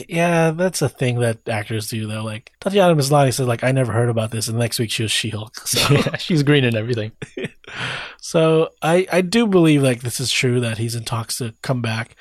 yeah, 0.10 0.52
that's 0.52 0.82
a 0.82 0.90
thing 0.90 1.20
that 1.22 1.48
actors 1.48 1.88
do 1.90 2.06
though. 2.06 2.24
Like 2.24 2.52
Tatiana 2.60 2.94
Maslany 2.96 3.34
said, 3.34 3.48
like 3.48 3.64
I 3.64 3.72
never 3.72 3.94
heard 3.94 4.10
about 4.10 4.32
this, 4.32 4.50
and 4.50 4.58
the 4.58 4.60
next 4.60 4.78
week 4.80 4.92
she 4.92 5.04
was 5.04 5.12
She-Hulk. 5.12 5.56
So, 5.68 5.94
Yeah, 5.94 6.18
she's 6.18 6.44
green 6.44 6.66
and 6.66 6.76
everything. 6.76 7.14
so 8.22 8.70
I 8.82 9.08
I 9.12 9.22
do 9.22 9.48
believe 9.48 9.82
like 9.84 10.02
this 10.02 10.20
is 10.20 10.32
true 10.32 10.60
that 10.62 10.78
he's 10.78 10.96
in 10.96 11.04
talks 11.06 11.38
to 11.38 11.54
come 11.62 11.82
back. 11.82 12.16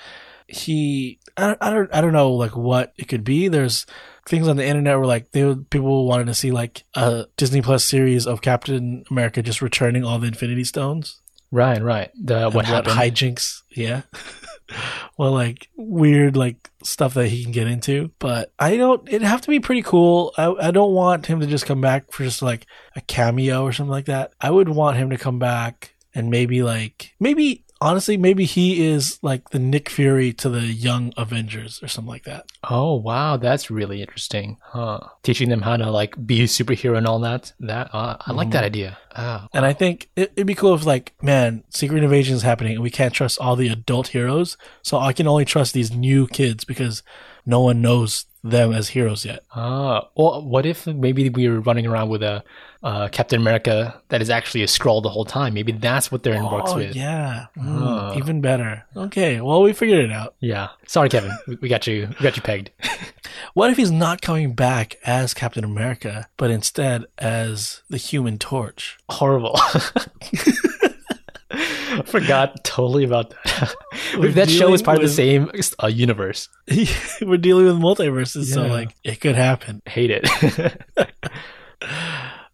He 0.46 1.18
I, 1.36 1.48
don't- 1.48 1.58
I 1.62 1.70
don't 1.70 1.94
I 1.94 2.00
don't 2.00 2.12
know 2.12 2.32
like 2.32 2.56
what 2.56 2.92
it 2.96 3.06
could 3.08 3.24
be. 3.24 3.48
There's 3.48 3.84
things 4.26 4.48
on 4.48 4.56
the 4.56 4.66
internet 4.66 4.96
where 4.98 5.06
like 5.06 5.30
they 5.32 5.54
people 5.70 6.06
wanted 6.06 6.26
to 6.26 6.34
see 6.34 6.50
like 6.50 6.84
a 6.94 7.26
Disney 7.36 7.62
Plus 7.62 7.84
series 7.84 8.26
of 8.26 8.40
Captain 8.42 9.04
America 9.10 9.42
just 9.42 9.62
returning 9.62 10.04
all 10.04 10.18
the 10.18 10.26
Infinity 10.28 10.64
Stones. 10.64 11.20
Right, 11.50 11.82
right. 11.82 12.10
The 12.22 12.44
what 12.46 12.54
what 12.54 12.66
happened? 12.66 12.94
hijinks 12.98 13.62
yeah 13.70 14.02
well 15.16 15.32
like 15.32 15.68
weird 15.76 16.36
like 16.36 16.70
stuff 16.82 17.14
that 17.14 17.28
he 17.28 17.42
can 17.42 17.52
get 17.52 17.66
into 17.66 18.10
but 18.18 18.52
i 18.58 18.76
don't 18.76 19.08
it'd 19.08 19.22
have 19.22 19.40
to 19.40 19.48
be 19.48 19.60
pretty 19.60 19.82
cool. 19.82 20.32
I, 20.36 20.68
I 20.68 20.70
don't 20.70 20.92
want 20.92 21.26
him 21.26 21.40
to 21.40 21.46
just 21.46 21.66
come 21.66 21.80
back 21.80 22.12
for 22.12 22.24
just 22.24 22.42
like 22.42 22.66
a 22.96 23.00
cameo 23.00 23.62
or 23.62 23.72
something 23.72 23.90
like 23.90 24.06
that. 24.06 24.32
I 24.40 24.50
would 24.50 24.68
want 24.68 24.96
him 24.96 25.10
to 25.10 25.18
come 25.18 25.38
back 25.38 25.94
and 26.14 26.30
maybe 26.30 26.62
like 26.62 27.14
maybe 27.20 27.64
honestly 27.80 28.16
maybe 28.16 28.44
he 28.44 28.86
is 28.86 29.18
like 29.22 29.50
the 29.50 29.58
nick 29.58 29.88
fury 29.88 30.32
to 30.32 30.48
the 30.48 30.62
young 30.62 31.12
avengers 31.16 31.82
or 31.82 31.88
something 31.88 32.10
like 32.10 32.24
that 32.24 32.44
Oh 32.64 32.96
wow, 32.96 33.36
that's 33.36 33.70
really 33.70 34.00
interesting. 34.02 34.58
Huh. 34.62 35.00
Teaching 35.22 35.48
them 35.48 35.62
how 35.62 35.76
to 35.76 35.90
like 35.90 36.26
be 36.26 36.42
a 36.42 36.44
superhero 36.46 36.98
and 36.98 37.06
all 37.06 37.20
that. 37.20 37.52
That 37.60 37.94
uh, 37.94 38.16
I 38.20 38.32
like 38.32 38.50
that 38.50 38.64
idea. 38.64 38.98
Oh. 39.16 39.46
and 39.52 39.64
i 39.64 39.72
think 39.72 40.10
it, 40.14 40.30
it'd 40.36 40.46
be 40.46 40.54
cool 40.54 40.74
if 40.74 40.86
like 40.86 41.12
man 41.20 41.64
secret 41.70 42.04
invasion 42.04 42.36
is 42.36 42.42
happening 42.42 42.74
and 42.74 42.82
we 42.82 42.90
can't 42.90 43.12
trust 43.12 43.40
all 43.40 43.56
the 43.56 43.66
adult 43.66 44.08
heroes 44.08 44.56
so 44.82 44.98
i 44.98 45.12
can 45.12 45.26
only 45.26 45.44
trust 45.44 45.74
these 45.74 45.90
new 45.90 46.28
kids 46.28 46.62
because 46.64 47.02
no 47.44 47.60
one 47.60 47.82
knows 47.82 48.26
them 48.44 48.72
as 48.72 48.88
heroes 48.88 49.24
yet 49.24 49.42
Ah, 49.54 50.08
well, 50.16 50.42
what 50.44 50.64
if 50.66 50.86
maybe 50.86 51.28
we 51.28 51.48
were 51.48 51.60
running 51.60 51.86
around 51.86 52.08
with 52.08 52.22
a 52.22 52.42
uh, 52.82 53.08
Captain 53.08 53.40
America 53.40 54.00
that 54.08 54.22
is 54.22 54.30
actually 54.30 54.62
a 54.62 54.66
Skrull 54.66 55.02
the 55.02 55.08
whole 55.10 55.24
time? 55.24 55.54
Maybe 55.54 55.72
that's 55.72 56.12
what 56.12 56.22
they're 56.22 56.34
in 56.34 56.44
works 56.48 56.70
Oh, 56.72 56.76
with. 56.76 56.94
yeah. 56.94 57.46
Mm, 57.56 57.80
Ah. 57.82 58.14
Even 58.16 58.40
better. 58.40 58.84
Okay. 58.96 59.40
Well, 59.40 59.62
we 59.62 59.72
figured 59.72 60.04
it 60.04 60.12
out. 60.12 60.34
Yeah. 60.40 60.68
Sorry, 60.86 61.08
Kevin. 61.08 61.32
We, 61.48 61.56
we 61.62 61.68
got 61.68 61.86
you. 61.88 62.08
We 62.18 62.22
got 62.22 62.36
you 62.36 62.42
pegged. 62.42 62.70
What 63.54 63.70
if 63.70 63.76
he's 63.76 63.90
not 63.90 64.20
coming 64.22 64.54
back 64.54 64.96
as 65.04 65.34
Captain 65.34 65.64
America, 65.64 66.28
but 66.36 66.50
instead 66.50 67.04
as 67.18 67.82
the 67.90 67.96
Human 67.96 68.38
Torch? 68.38 68.98
Horrible. 69.08 69.52
I 71.50 72.02
Forgot 72.06 72.62
totally 72.64 73.04
about 73.04 73.30
that. 73.44 73.74
If 74.14 74.34
that 74.34 74.50
show 74.50 74.72
is 74.74 74.82
part 74.82 74.98
of 74.98 75.02
the 75.02 75.08
same 75.08 75.50
uh, 75.82 75.86
universe, 75.86 76.48
We're 77.22 77.36
dealing 77.38 77.66
with 77.66 77.76
multiverses, 77.76 78.52
so 78.52 78.62
like 78.66 78.94
it 79.04 79.20
could 79.20 79.34
happen. 79.36 79.82
hate 79.86 80.10
it. 80.10 80.28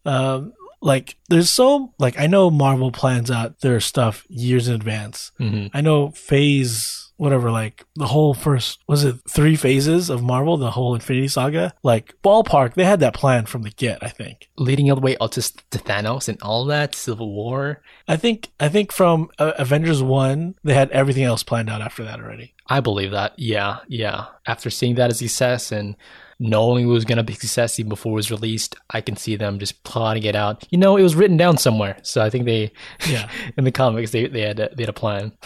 Um, 0.07 0.53
like 0.83 1.17
there's 1.31 1.49
so 1.49 1.95
like 1.99 2.21
I 2.21 2.27
know 2.27 2.51
Marvel 2.51 2.93
plans 2.93 3.31
out 3.31 3.61
their 3.61 3.81
stuff 3.81 4.27
years 4.29 4.69
in 4.69 4.75
advance. 4.75 5.33
Mhm. 5.41 5.71
I 5.73 5.81
know 5.81 6.11
Phase 6.11 7.04
whatever 7.17 7.51
like 7.51 7.85
the 7.95 8.07
whole 8.07 8.35
first 8.35 8.81
was 8.89 9.05
it 9.05 9.17
three 9.29 9.57
phases 9.57 10.11
of 10.11 10.23
Marvel, 10.23 10.57
the 10.57 10.73
whole 10.73 10.95
Infinity 10.95 11.29
Saga. 11.29 11.75
Like 11.83 12.15
ballpark, 12.23 12.75
they 12.75 12.85
had 12.85 13.01
that 13.01 13.15
plan 13.15 13.47
from 13.47 13.63
the 13.63 13.71
get. 13.71 14.03
I 14.03 14.09
think. 14.09 14.49
Leading 14.57 14.91
all 14.91 14.97
the 14.97 15.03
way 15.03 15.17
up 15.19 15.33
to, 15.33 15.43
to 15.43 15.79
Thanos 15.79 16.29
and 16.29 16.41
all 16.43 16.65
that, 16.67 16.95
Civil 16.95 17.33
War. 17.33 17.83
I 18.09 18.17
think 18.17 18.51
I 18.59 18.69
think 18.69 18.93
from 18.93 19.31
uh, 19.39 19.53
Avengers 19.59 20.03
one, 20.03 20.55
they 20.65 20.75
had 20.75 20.91
everything 20.91 21.25
else 21.25 21.43
planned 21.43 21.71
out 21.71 21.83
after 21.83 22.05
that 22.05 22.21
already. 22.21 22.55
I 22.67 22.81
believe 22.81 23.11
that. 23.11 23.39
Yeah, 23.39 23.79
yeah. 23.89 24.27
After 24.47 24.71
seeing 24.71 24.95
that 24.97 25.11
as 25.11 25.19
success 25.19 25.71
and 25.71 25.97
knowing 26.39 26.85
it 26.87 26.91
was 26.91 27.05
going 27.05 27.17
to 27.19 27.23
be 27.23 27.33
a 27.33 27.37
success 27.37 27.79
even 27.79 27.89
before 27.89 28.13
it 28.13 28.17
was 28.17 28.31
released, 28.31 28.77
I 28.91 29.01
can 29.01 29.17
see 29.17 29.37
them 29.37 29.59
just 29.59 29.83
plotting 29.85 30.25
it 30.25 30.35
out. 30.37 30.65
You 30.71 30.79
know, 30.79 30.97
it 30.97 31.03
was 31.03 31.15
written 31.15 31.37
down 31.37 31.57
somewhere. 31.59 31.97
So 32.03 32.23
I 32.23 32.31
think 32.31 32.45
they, 32.45 32.73
Yeah. 33.09 33.29
in 33.57 33.65
the 33.65 33.73
comics, 33.73 34.11
they, 34.11 34.27
they, 34.27 34.41
had, 34.43 34.61
a, 34.61 34.75
they 34.75 34.83
had 34.83 34.91
a 34.91 34.93
plan. 34.93 35.33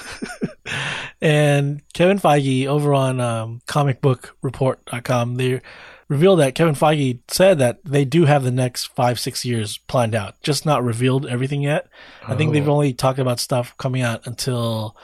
And 1.20 1.82
Kevin 1.94 2.18
Feige 2.20 2.66
over 2.66 2.94
on 2.94 3.20
um, 3.20 3.60
comicbookreport.com, 3.66 5.34
they 5.36 5.60
revealed 6.08 6.38
that 6.40 6.54
Kevin 6.54 6.74
Feige 6.74 7.18
said 7.28 7.58
that 7.58 7.80
they 7.84 8.04
do 8.04 8.24
have 8.26 8.44
the 8.44 8.50
next 8.50 8.86
five, 8.94 9.18
six 9.18 9.44
years 9.44 9.78
planned 9.78 10.14
out, 10.14 10.40
just 10.42 10.64
not 10.64 10.84
revealed 10.84 11.26
everything 11.26 11.62
yet. 11.62 11.88
I 12.26 12.34
think 12.36 12.52
they've 12.52 12.68
Oh. 12.68 12.72
only 12.74 12.92
talked 12.92 13.18
about 13.18 13.40
stuff 13.40 13.76
coming 13.78 14.02
out 14.02 14.26
until 14.26 14.96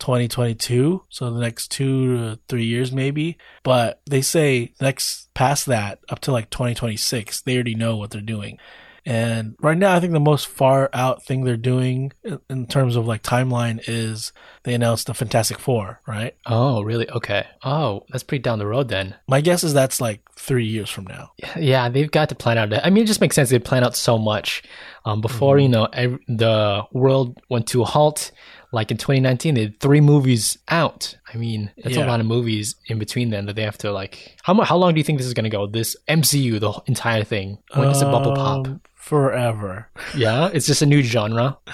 2022. 0.00 1.04
So 1.08 1.30
the 1.30 1.40
next 1.40 1.68
two 1.70 2.16
to 2.16 2.38
three 2.48 2.64
years, 2.64 2.90
maybe. 2.92 3.38
But 3.62 4.00
they 4.06 4.22
say 4.22 4.72
next 4.80 5.32
past 5.34 5.66
that 5.66 6.00
up 6.08 6.20
to 6.20 6.32
like 6.32 6.50
2026, 6.50 7.42
they 7.42 7.54
already 7.54 7.74
know 7.74 7.96
what 7.96 8.10
they're 8.10 8.20
doing. 8.20 8.58
And 9.06 9.56
right 9.62 9.78
now, 9.78 9.94
I 9.96 10.00
think 10.00 10.12
the 10.12 10.20
most 10.20 10.46
far 10.46 10.90
out 10.92 11.24
thing 11.24 11.42
they're 11.44 11.56
doing 11.56 12.12
in- 12.50 12.66
terms 12.66 12.96
of 12.96 13.06
like 13.06 13.22
timeline 13.22 13.80
is 13.88 14.30
they 14.64 14.74
announced 14.74 15.06
the 15.06 15.14
Fantastic 15.14 15.58
Four, 15.58 16.00
right? 16.06 16.36
Oh, 16.44 16.82
really? 16.82 17.08
Okay. 17.10 17.46
Oh, 17.64 18.04
that's 18.10 18.22
pretty 18.22 18.42
down 18.42 18.58
the 18.58 18.66
road 18.66 18.88
then. 18.88 19.16
My 19.26 19.40
guess 19.40 19.64
is 19.64 19.72
that's 19.72 20.02
like 20.02 20.20
three 20.36 20.66
years 20.66 20.90
from 20.90 21.04
now. 21.06 21.30
Yeah, 21.56 21.88
they've 21.88 22.10
got 22.10 22.28
to 22.28 22.34
plan 22.34 22.58
out. 22.58 22.72
I 22.84 22.90
mean, 22.90 23.04
it 23.04 23.06
just 23.06 23.22
makes 23.22 23.34
sense. 23.34 23.48
They 23.48 23.58
plan 23.58 23.84
out 23.84 23.96
so 23.96 24.18
much. 24.18 24.62
Um, 25.06 25.22
before 25.22 25.58
you 25.58 25.68
know, 25.70 25.86
ev- 25.86 26.18
the 26.28 26.82
world 26.92 27.40
went 27.48 27.68
to 27.68 27.80
a 27.82 27.86
halt. 27.86 28.32
Like 28.72 28.90
in 28.90 28.96
2019, 28.96 29.54
they 29.54 29.62
had 29.62 29.80
three 29.80 30.00
movies 30.00 30.56
out. 30.68 31.16
I 31.32 31.36
mean, 31.36 31.70
that's 31.82 31.96
a 31.96 32.06
lot 32.06 32.20
of 32.20 32.26
movies 32.26 32.76
in 32.86 32.98
between 32.98 33.30
then 33.30 33.46
that 33.46 33.56
they 33.56 33.62
have 33.62 33.78
to 33.78 33.92
like. 33.92 34.36
How 34.42 34.54
How 34.62 34.76
long 34.76 34.94
do 34.94 34.98
you 34.98 35.04
think 35.04 35.18
this 35.18 35.26
is 35.26 35.34
going 35.34 35.44
to 35.44 35.50
go? 35.50 35.66
This 35.66 35.96
MCU, 36.08 36.60
the 36.60 36.80
entire 36.86 37.24
thing. 37.24 37.58
When 37.74 37.88
does 37.88 38.02
it 38.02 38.06
bubble 38.06 38.34
pop? 38.34 38.66
Um, 38.66 38.80
Forever. 38.94 39.88
Yeah, 40.14 40.50
it's 40.52 40.66
just 40.66 40.82
a 40.82 40.86
new 40.86 41.02
genre. 41.02 41.58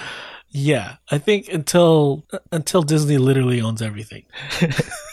Yeah, 0.49 0.95
I 1.11 1.17
think 1.17 1.49
until 1.49 2.25
until 2.53 2.81
Disney 2.81 3.17
literally 3.17 3.59
owns 3.61 3.81
everything. 3.81 4.23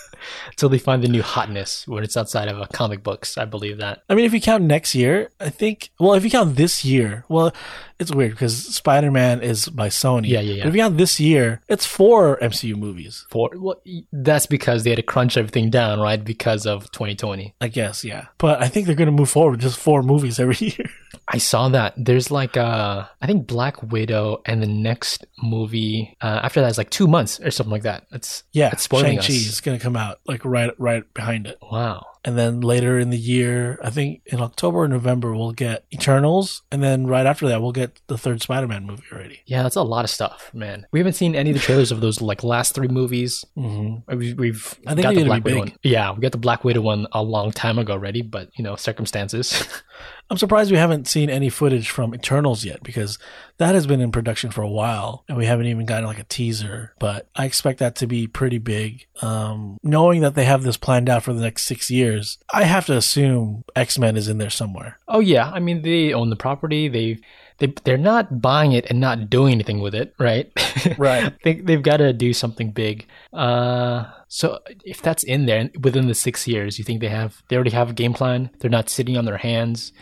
Until 0.50 0.68
they 0.68 0.78
find 0.78 1.02
the 1.02 1.08
new 1.08 1.22
hotness 1.22 1.86
when 1.86 2.04
it's 2.04 2.16
outside 2.16 2.48
of 2.48 2.60
uh, 2.60 2.66
comic 2.72 3.02
books. 3.02 3.36
I 3.38 3.44
believe 3.44 3.78
that. 3.78 4.02
I 4.08 4.14
mean, 4.14 4.24
if 4.24 4.32
you 4.32 4.40
count 4.40 4.64
next 4.64 4.94
year, 4.94 5.30
I 5.40 5.50
think. 5.50 5.90
Well, 5.98 6.14
if 6.14 6.24
you 6.24 6.30
count 6.30 6.56
this 6.56 6.84
year, 6.84 7.24
well, 7.28 7.52
it's 7.98 8.12
weird 8.14 8.32
because 8.32 8.56
Spider 8.74 9.10
Man 9.10 9.40
is 9.42 9.68
by 9.68 9.88
Sony. 9.88 10.28
Yeah, 10.28 10.40
yeah, 10.40 10.54
yeah. 10.54 10.62
But 10.64 10.68
if 10.70 10.74
you 10.74 10.80
count 10.82 10.96
this 10.98 11.20
year, 11.20 11.60
it's 11.68 11.86
four 11.86 12.38
MCU 12.38 12.76
movies. 12.76 13.26
Four. 13.30 13.50
well, 13.56 13.80
that's 14.12 14.46
because 14.46 14.82
they 14.84 14.90
had 14.90 14.96
to 14.96 15.02
crunch 15.02 15.36
everything 15.36 15.70
down, 15.70 16.00
right? 16.00 16.22
Because 16.22 16.66
of 16.66 16.90
2020. 16.92 17.54
I 17.60 17.68
guess, 17.68 18.04
yeah. 18.04 18.26
But 18.38 18.62
I 18.62 18.68
think 18.68 18.86
they're 18.86 18.96
going 18.96 19.06
to 19.06 19.12
move 19.12 19.30
forward 19.30 19.52
with 19.52 19.60
just 19.60 19.78
four 19.78 20.02
movies 20.02 20.40
every 20.40 20.56
year. 20.60 20.90
I 21.34 21.38
saw 21.38 21.68
that. 21.70 21.94
There's 21.96 22.30
like 22.30 22.56
uh 22.56 23.04
I 23.20 23.26
think 23.26 23.46
Black 23.46 23.82
Widow 23.82 24.42
and 24.46 24.62
the 24.62 24.66
next 24.66 25.26
movie 25.42 26.16
uh, 26.20 26.40
after 26.42 26.60
that 26.60 26.70
is 26.70 26.78
like 26.78 26.90
two 26.90 27.06
months 27.06 27.40
or 27.40 27.50
something 27.50 27.72
like 27.72 27.82
that. 27.82 28.06
It's 28.12 28.44
Yeah, 28.52 28.70
it's 28.72 28.82
spoiling 28.82 29.18
Shang 29.20 29.28
Chi 29.28 29.34
us. 29.34 29.46
is 29.46 29.60
going 29.60 29.78
to 29.78 29.82
come 29.82 29.96
out 29.96 30.20
like 30.26 30.44
right 30.44 30.70
right 30.78 31.02
behind 31.14 31.46
it. 31.46 31.58
Wow. 31.60 32.06
And 32.26 32.38
then 32.38 32.62
later 32.62 32.98
in 32.98 33.10
the 33.10 33.18
year, 33.18 33.78
I 33.82 33.90
think 33.90 34.22
in 34.24 34.40
October 34.40 34.78
or 34.78 34.88
November, 34.88 35.36
we'll 35.36 35.52
get 35.52 35.84
Eternals. 35.92 36.62
And 36.72 36.82
then 36.82 37.06
right 37.06 37.26
after 37.26 37.46
that, 37.48 37.60
we'll 37.60 37.72
get 37.72 38.00
the 38.06 38.16
third 38.16 38.40
Spider 38.40 38.66
Man 38.66 38.86
movie 38.86 39.02
already. 39.12 39.42
Yeah, 39.44 39.62
that's 39.62 39.76
a 39.76 39.82
lot 39.82 40.06
of 40.06 40.10
stuff, 40.10 40.50
man. 40.54 40.86
We 40.90 41.00
haven't 41.00 41.12
seen 41.14 41.34
any 41.34 41.50
of 41.50 41.56
the 41.56 41.60
trailers 41.60 41.92
of 41.92 42.00
those 42.00 42.22
like 42.22 42.42
last 42.42 42.74
three 42.74 42.88
movies. 42.88 43.44
Mm-hmm. 43.58 44.16
We, 44.16 44.32
we've 44.32 44.74
I 44.86 44.94
think 44.94 45.02
got 45.02 45.14
the 45.14 45.24
Black 45.24 45.44
Widow 45.44 45.58
one. 45.58 45.72
Yeah, 45.82 46.12
we 46.12 46.20
got 46.20 46.32
the 46.32 46.38
Black 46.38 46.64
Widow 46.64 46.80
one 46.80 47.06
a 47.12 47.22
long 47.22 47.52
time 47.52 47.78
ago 47.78 47.92
already, 47.92 48.22
but 48.22 48.48
you 48.56 48.64
know 48.64 48.74
circumstances. 48.76 49.62
I'm 50.30 50.38
surprised 50.38 50.70
we 50.70 50.78
haven't 50.78 51.06
seen 51.06 51.28
any 51.28 51.50
footage 51.50 51.90
from 51.90 52.14
Eternals 52.14 52.64
yet 52.64 52.82
because 52.82 53.18
that 53.58 53.74
has 53.74 53.86
been 53.86 54.00
in 54.00 54.10
production 54.10 54.50
for 54.50 54.62
a 54.62 54.68
while 54.68 55.24
and 55.28 55.36
we 55.36 55.46
haven't 55.46 55.66
even 55.66 55.84
gotten 55.86 56.06
like 56.06 56.18
a 56.18 56.24
teaser. 56.24 56.94
But 56.98 57.28
I 57.36 57.44
expect 57.44 57.78
that 57.80 57.96
to 57.96 58.06
be 58.06 58.26
pretty 58.26 58.58
big. 58.58 59.06
Um, 59.20 59.76
knowing 59.82 60.22
that 60.22 60.34
they 60.34 60.44
have 60.44 60.62
this 60.62 60.76
planned 60.78 61.08
out 61.10 61.22
for 61.22 61.32
the 61.34 61.42
next 61.42 61.64
six 61.64 61.90
years, 61.90 62.38
I 62.52 62.64
have 62.64 62.86
to 62.86 62.96
assume 62.96 63.64
X 63.76 63.98
Men 63.98 64.16
is 64.16 64.28
in 64.28 64.38
there 64.38 64.50
somewhere. 64.50 64.98
oh 65.08 65.20
yeah, 65.20 65.50
I 65.50 65.60
mean 65.60 65.82
they 65.82 66.12
own 66.14 66.30
the 66.30 66.36
property. 66.36 66.88
They 66.88 67.20
they 67.58 67.72
they're 67.84 67.96
not 67.96 68.40
buying 68.40 68.72
it 68.72 68.86
and 68.90 69.00
not 69.00 69.30
doing 69.30 69.52
anything 69.52 69.80
with 69.80 69.94
it, 69.94 70.14
right? 70.18 70.50
Right. 70.98 71.32
they 71.44 71.54
they've 71.54 71.82
got 71.82 71.98
to 71.98 72.12
do 72.12 72.32
something 72.32 72.70
big. 72.72 73.06
Uh, 73.32 74.04
so 74.28 74.58
if 74.84 75.00
that's 75.00 75.22
in 75.22 75.46
there 75.46 75.70
within 75.80 76.08
the 76.08 76.14
six 76.14 76.46
years, 76.48 76.78
you 76.78 76.84
think 76.84 77.00
they 77.00 77.08
have 77.08 77.42
they 77.48 77.56
already 77.56 77.70
have 77.70 77.90
a 77.90 77.94
game 77.94 78.12
plan? 78.12 78.50
They're 78.58 78.70
not 78.70 78.90
sitting 78.90 79.16
on 79.16 79.24
their 79.24 79.38
hands, 79.38 79.92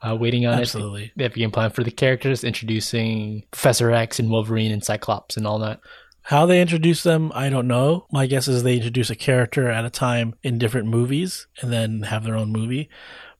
uh, 0.00 0.16
waiting 0.16 0.46
on 0.46 0.58
it. 0.58 0.62
Absolutely. 0.62 1.04
it. 1.04 1.12
They 1.16 1.24
have 1.24 1.32
a 1.32 1.38
game 1.38 1.50
plan 1.50 1.70
for 1.70 1.84
the 1.84 1.90
characters, 1.90 2.42
introducing 2.44 3.44
Professor 3.50 3.90
X 3.92 4.18
and 4.18 4.30
Wolverine 4.30 4.72
and 4.72 4.82
Cyclops 4.82 5.36
and 5.36 5.46
all 5.46 5.58
that. 5.60 5.80
How 6.26 6.46
they 6.46 6.60
introduce 6.60 7.02
them, 7.02 7.32
I 7.34 7.50
don't 7.50 7.66
know. 7.66 8.06
My 8.12 8.26
guess 8.26 8.46
is 8.46 8.62
they 8.62 8.76
introduce 8.76 9.10
a 9.10 9.16
character 9.16 9.68
at 9.68 9.84
a 9.84 9.90
time 9.90 10.34
in 10.42 10.56
different 10.56 10.86
movies 10.86 11.48
and 11.60 11.72
then 11.72 12.02
have 12.02 12.22
their 12.24 12.36
own 12.36 12.52
movie. 12.52 12.88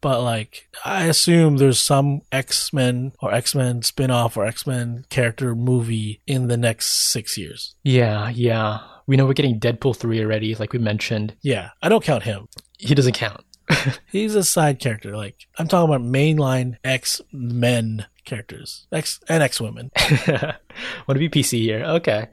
But 0.02 0.23
like, 0.23 0.68
I 0.85 1.06
assume 1.06 1.56
there's 1.56 1.80
some 1.80 2.23
X 2.30 2.73
Men 2.73 3.12
or 3.21 3.32
X 3.32 3.54
Men 3.54 3.82
spin 3.82 4.11
off 4.11 4.37
or 4.37 4.44
X 4.44 4.66
Men 4.66 5.06
character 5.09 5.54
movie 5.54 6.21
in 6.26 6.49
the 6.49 6.59
next 6.59 6.88
six 7.11 7.38
years. 7.38 7.76
Yeah, 7.85 8.28
yeah. 8.28 8.80
We 9.06 9.16
know 9.16 9.26
we're 9.26 9.32
getting 9.32 9.59
Deadpool 9.59 9.97
three 9.97 10.21
already, 10.21 10.54
like 10.56 10.73
we 10.73 10.78
mentioned. 10.78 11.37
Yeah, 11.40 11.71
I 11.80 11.88
don't 11.88 12.04
count 12.04 12.25
him. 12.25 12.49
He 12.78 12.94
doesn't 12.94 13.14
count. 13.14 13.44
He's 14.11 14.35
a 14.35 14.44
side 14.44 14.80
character. 14.80 15.16
Like, 15.16 15.47
I'm 15.56 15.68
talking 15.68 15.94
about 15.94 16.06
mainline 16.06 16.76
X 16.85 17.21
Men 17.32 18.06
characters, 18.25 18.87
X 18.92 19.21
and 19.28 19.42
X 19.42 19.61
women. 19.61 19.90
Want 20.26 20.61
to 21.09 21.14
be 21.14 21.28
PC 21.28 21.61
here? 21.61 21.85
Okay, 21.85 22.26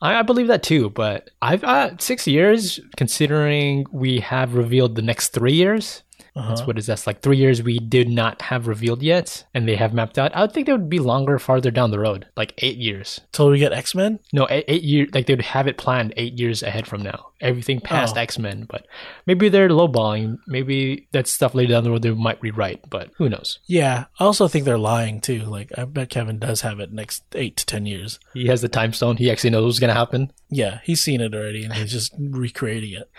I, 0.00 0.20
I 0.20 0.22
believe 0.22 0.48
that 0.48 0.62
too. 0.62 0.90
But 0.90 1.30
I've 1.42 1.64
uh, 1.64 1.96
six 1.98 2.26
years, 2.26 2.80
considering 2.96 3.86
we 3.92 4.20
have 4.20 4.54
revealed 4.54 4.94
the 4.94 5.02
next 5.02 5.28
three 5.28 5.54
years. 5.54 6.02
That's 6.36 6.60
uh-huh. 6.60 6.66
what 6.66 6.78
is 6.78 6.84
that's 6.84 7.06
like 7.06 7.22
three 7.22 7.38
years 7.38 7.62
we 7.62 7.78
did 7.78 8.10
not 8.10 8.42
have 8.42 8.66
revealed 8.66 9.02
yet, 9.02 9.46
and 9.54 9.66
they 9.66 9.76
have 9.76 9.94
mapped 9.94 10.18
out. 10.18 10.36
I 10.36 10.42
would 10.42 10.52
think 10.52 10.66
they 10.66 10.72
would 10.72 10.90
be 10.90 10.98
longer, 10.98 11.38
farther 11.38 11.70
down 11.70 11.90
the 11.90 11.98
road, 11.98 12.26
like 12.36 12.52
eight 12.58 12.76
years. 12.76 13.22
Till 13.32 13.48
we 13.50 13.58
get 13.58 13.72
X 13.72 13.94
Men. 13.94 14.18
No, 14.34 14.46
eight, 14.50 14.66
eight 14.68 14.82
years. 14.82 15.08
Like 15.14 15.26
they 15.26 15.32
would 15.32 15.42
have 15.42 15.66
it 15.66 15.78
planned 15.78 16.12
eight 16.18 16.38
years 16.38 16.62
ahead 16.62 16.86
from 16.86 17.02
now. 17.02 17.28
Everything 17.40 17.80
past 17.80 18.18
Oh. 18.18 18.20
X 18.20 18.38
Men, 18.38 18.66
but 18.68 18.86
maybe 19.26 19.48
they're 19.48 19.70
lowballing. 19.70 20.36
Maybe 20.46 21.08
that 21.12 21.26
stuff 21.26 21.54
later 21.54 21.72
down 21.72 21.84
the 21.84 21.90
road 21.90 22.02
they 22.02 22.10
might 22.10 22.42
rewrite, 22.42 22.88
but 22.90 23.10
who 23.16 23.30
knows? 23.30 23.58
Yeah, 23.64 24.04
I 24.20 24.24
also 24.24 24.46
think 24.46 24.66
they're 24.66 24.76
lying 24.76 25.22
too. 25.22 25.40
Like 25.40 25.72
I 25.78 25.86
bet 25.86 26.10
Kevin 26.10 26.38
does 26.38 26.60
have 26.60 26.80
it 26.80 26.92
next 26.92 27.24
eight 27.34 27.56
to 27.56 27.64
ten 27.64 27.86
years. 27.86 28.20
He 28.34 28.48
has 28.48 28.60
the 28.60 28.68
time 28.68 28.92
stone. 28.92 29.16
He 29.16 29.30
actually 29.30 29.50
knows 29.50 29.64
what's 29.64 29.78
gonna 29.78 29.94
happen. 29.94 30.32
Yeah, 30.50 30.80
he's 30.84 31.00
seen 31.00 31.22
it 31.22 31.34
already, 31.34 31.64
and 31.64 31.72
he's 31.72 31.92
just 31.92 32.12
recreating 32.18 32.92
it. 32.92 33.10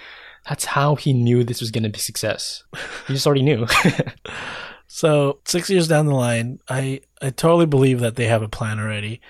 That's 0.47 0.65
how 0.65 0.95
he 0.95 1.13
knew 1.13 1.43
this 1.43 1.61
was 1.61 1.71
gonna 1.71 1.89
be 1.89 1.99
success. 1.99 2.63
He 3.07 3.13
just 3.13 3.27
already 3.27 3.43
knew. 3.43 3.67
So 4.87 5.39
six 5.45 5.69
years 5.69 5.87
down 5.87 6.05
the 6.05 6.15
line, 6.15 6.59
I 6.69 7.01
I 7.21 7.29
totally 7.29 7.65
believe 7.65 7.99
that 7.99 8.15
they 8.15 8.25
have 8.25 8.41
a 8.41 8.49
plan 8.49 8.79
already. 8.79 9.21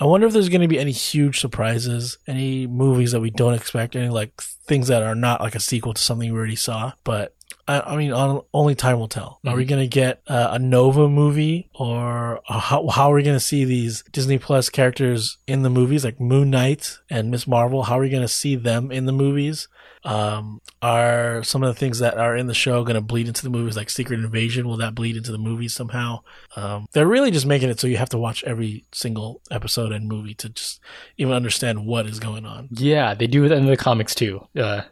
I 0.00 0.06
wonder 0.06 0.26
if 0.26 0.32
there's 0.32 0.48
going 0.48 0.62
to 0.62 0.68
be 0.68 0.80
any 0.80 0.90
huge 0.90 1.38
surprises, 1.38 2.18
any 2.26 2.66
movies 2.66 3.12
that 3.12 3.20
we 3.20 3.30
don't 3.30 3.54
expect, 3.54 3.94
any 3.94 4.08
like 4.08 4.40
things 4.40 4.88
that 4.88 5.02
are 5.02 5.14
not 5.14 5.40
like 5.40 5.54
a 5.54 5.60
sequel 5.60 5.94
to 5.94 6.02
something 6.02 6.32
we 6.32 6.36
already 6.36 6.56
saw. 6.56 6.92
But 7.04 7.36
I, 7.68 7.80
I 7.80 7.96
mean, 7.96 8.12
on, 8.12 8.40
only 8.52 8.74
time 8.74 8.98
will 8.98 9.06
tell. 9.06 9.38
Are 9.46 9.54
we 9.54 9.64
going 9.64 9.82
to 9.82 9.86
get 9.86 10.22
uh, 10.26 10.48
a 10.52 10.58
Nova 10.58 11.08
movie, 11.08 11.68
or 11.74 12.40
how 12.48 12.88
how 12.88 13.12
are 13.12 13.14
we 13.14 13.22
going 13.22 13.36
to 13.36 13.40
see 13.40 13.64
these 13.64 14.02
Disney 14.10 14.38
Plus 14.38 14.70
characters 14.70 15.36
in 15.46 15.62
the 15.62 15.70
movies, 15.70 16.04
like 16.04 16.18
Moon 16.18 16.50
Knight 16.50 16.98
and 17.10 17.30
Miss 17.30 17.46
Marvel? 17.46 17.84
How 17.84 17.98
are 17.98 18.02
we 18.02 18.10
going 18.10 18.22
to 18.22 18.28
see 18.28 18.56
them 18.56 18.90
in 18.90 19.04
the 19.04 19.12
movies? 19.12 19.68
Um, 20.04 20.60
are 20.80 21.42
some 21.44 21.62
of 21.62 21.72
the 21.72 21.78
things 21.78 22.00
that 22.00 22.18
are 22.18 22.36
in 22.36 22.46
the 22.48 22.54
show 22.54 22.82
going 22.82 22.96
to 22.96 23.00
bleed 23.00 23.28
into 23.28 23.42
the 23.42 23.50
movies, 23.50 23.76
like 23.76 23.88
Secret 23.88 24.18
Invasion? 24.20 24.66
Will 24.66 24.76
that 24.78 24.94
bleed 24.94 25.16
into 25.16 25.30
the 25.30 25.38
movies 25.38 25.74
somehow? 25.74 26.20
Um, 26.56 26.86
they're 26.92 27.06
really 27.06 27.30
just 27.30 27.46
making 27.46 27.70
it 27.70 27.78
so 27.78 27.86
you 27.86 27.96
have 27.96 28.08
to 28.10 28.18
watch 28.18 28.42
every 28.44 28.84
single 28.92 29.40
episode 29.50 29.92
and 29.92 30.08
movie 30.08 30.34
to 30.34 30.48
just 30.48 30.80
even 31.18 31.32
understand 31.32 31.86
what 31.86 32.06
is 32.06 32.18
going 32.18 32.44
on. 32.46 32.68
yeah, 32.72 33.14
they 33.14 33.26
do 33.26 33.44
it 33.44 33.52
in 33.52 33.66
the 33.66 33.76
comics 33.76 34.14
too. 34.14 34.46
Uh, 34.56 34.82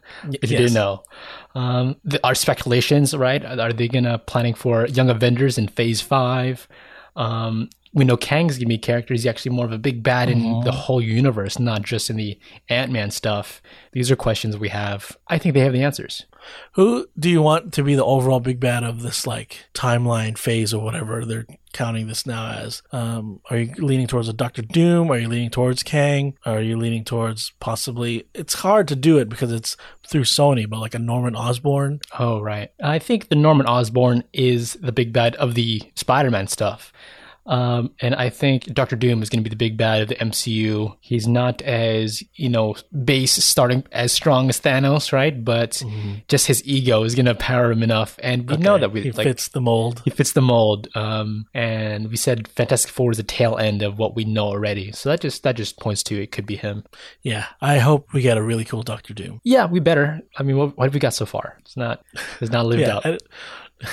if 0.41 0.49
you 0.49 0.57
didn't 0.57 0.73
know, 0.73 1.03
um, 1.55 1.97
the, 2.05 2.25
our 2.25 2.35
speculations, 2.35 3.15
right? 3.15 3.43
Are 3.43 3.73
they 3.73 3.87
gonna 3.87 4.17
planning 4.17 4.53
for 4.53 4.87
Young 4.87 5.09
Avengers 5.09 5.57
in 5.57 5.67
Phase 5.67 5.99
Five? 6.01 6.67
Um, 7.15 7.69
we 7.93 8.05
know 8.05 8.17
Kang's 8.17 8.57
gonna 8.57 8.67
be 8.67 8.75
a 8.75 8.79
character. 8.79 9.13
He's 9.13 9.25
actually 9.25 9.51
more 9.51 9.65
of 9.65 9.71
a 9.71 9.77
big 9.77 10.01
bad 10.01 10.29
in 10.29 10.61
the 10.61 10.71
whole 10.71 11.01
universe, 11.01 11.59
not 11.59 11.81
just 11.81 12.09
in 12.09 12.15
the 12.15 12.39
Ant 12.69 12.91
Man 12.91 13.11
stuff. 13.11 13.61
These 13.91 14.09
are 14.09 14.15
questions 14.15 14.57
we 14.57 14.69
have. 14.69 15.17
I 15.27 15.37
think 15.37 15.53
they 15.53 15.61
have 15.61 15.73
the 15.73 15.83
answers. 15.83 16.25
Who 16.73 17.07
do 17.19 17.29
you 17.29 17.41
want 17.41 17.73
to 17.73 17.83
be 17.83 17.95
the 17.95 18.05
overall 18.05 18.39
big 18.39 18.59
bad 18.59 18.83
of 18.83 19.01
this 19.01 19.27
like 19.27 19.65
timeline 19.73 20.37
phase 20.37 20.73
or 20.73 20.83
whatever 20.83 21.25
they're 21.25 21.45
counting 21.73 22.07
this 22.07 22.25
now 22.25 22.51
as? 22.51 22.81
Um, 22.91 23.41
are 23.49 23.57
you 23.57 23.73
leaning 23.77 24.07
towards 24.07 24.29
a 24.29 24.33
Doctor 24.33 24.61
Doom? 24.61 25.11
Are 25.11 25.17
you 25.17 25.27
leaning 25.27 25.49
towards 25.49 25.83
Kang? 25.83 26.37
Are 26.45 26.61
you 26.61 26.77
leaning 26.77 27.03
towards 27.03 27.51
possibly? 27.59 28.27
It's 28.33 28.55
hard 28.55 28.87
to 28.87 28.95
do 28.95 29.17
it 29.17 29.27
because 29.29 29.51
it's 29.51 29.75
through 30.07 30.23
Sony, 30.23 30.67
but 30.67 30.79
like 30.79 30.95
a 30.95 30.99
Norman 30.99 31.35
Osborn. 31.35 31.99
Oh, 32.17 32.39
right. 32.41 32.71
I 32.81 32.99
think 32.99 33.27
the 33.27 33.35
Norman 33.35 33.67
Osborn 33.67 34.23
is 34.33 34.73
the 34.75 34.91
big 34.91 35.13
bad 35.13 35.35
of 35.35 35.55
the 35.55 35.81
Spider-Man 35.95 36.47
stuff. 36.47 36.91
Um, 37.45 37.91
and 37.99 38.13
I 38.15 38.29
think 38.29 38.65
Doctor 38.65 38.95
Doom 38.95 39.23
is 39.23 39.29
going 39.29 39.39
to 39.39 39.43
be 39.43 39.49
the 39.49 39.55
big 39.55 39.75
bad 39.75 40.01
of 40.01 40.09
the 40.09 40.15
MCU. 40.15 40.95
He's 41.01 41.27
not 41.27 41.61
as, 41.63 42.23
you 42.35 42.49
know, 42.49 42.75
base 43.03 43.33
starting 43.43 43.83
as 43.91 44.11
strong 44.11 44.47
as 44.49 44.59
Thanos, 44.59 45.11
right? 45.11 45.43
But 45.43 45.81
just 46.27 46.47
his 46.47 46.63
ego 46.65 47.03
is 47.03 47.15
going 47.15 47.25
to 47.25 47.35
power 47.35 47.71
him 47.71 47.81
enough. 47.83 48.17
And 48.21 48.49
we 48.49 48.57
know 48.57 48.77
that 48.77 48.91
we 48.91 49.01
he 49.01 49.11
like 49.11 49.25
fits 49.25 49.47
the 49.49 49.59
mold. 49.61 50.01
he 50.05 50.11
fits 50.11 50.33
the 50.33 50.41
mold. 50.41 50.87
Um, 50.95 51.45
and 51.53 52.09
we 52.09 52.15
said 52.15 52.47
Fantastic 52.47 52.91
Four 52.91 53.11
is 53.11 53.17
the 53.17 53.23
tail 53.23 53.57
end 53.57 53.81
of 53.81 53.97
what 53.97 54.15
we 54.15 54.23
know 54.23 54.45
already. 54.47 54.91
So 54.91 55.09
that 55.09 55.21
just 55.21 55.43
that 55.43 55.55
just 55.55 55.79
points 55.79 56.03
to 56.03 56.21
it 56.21 56.31
could 56.31 56.45
be 56.45 56.55
him. 56.57 56.83
Yeah, 57.23 57.47
I 57.59 57.79
hope 57.79 58.13
we 58.13 58.21
get 58.21 58.37
a 58.37 58.43
really 58.43 58.65
cool 58.65 58.83
Doctor 58.83 59.13
Doom. 59.13 59.41
Yeah, 59.43 59.65
we 59.65 59.79
better. 59.79 60.21
I 60.37 60.43
mean, 60.43 60.57
what, 60.57 60.77
what 60.77 60.85
have 60.85 60.93
we 60.93 60.99
got 60.99 61.13
so 61.15 61.25
far? 61.25 61.57
It's 61.61 61.75
not 61.75 62.03
it's 62.39 62.51
not 62.51 62.65
lived 62.67 62.81
Yeah. 62.81 62.97
up. 62.97 63.17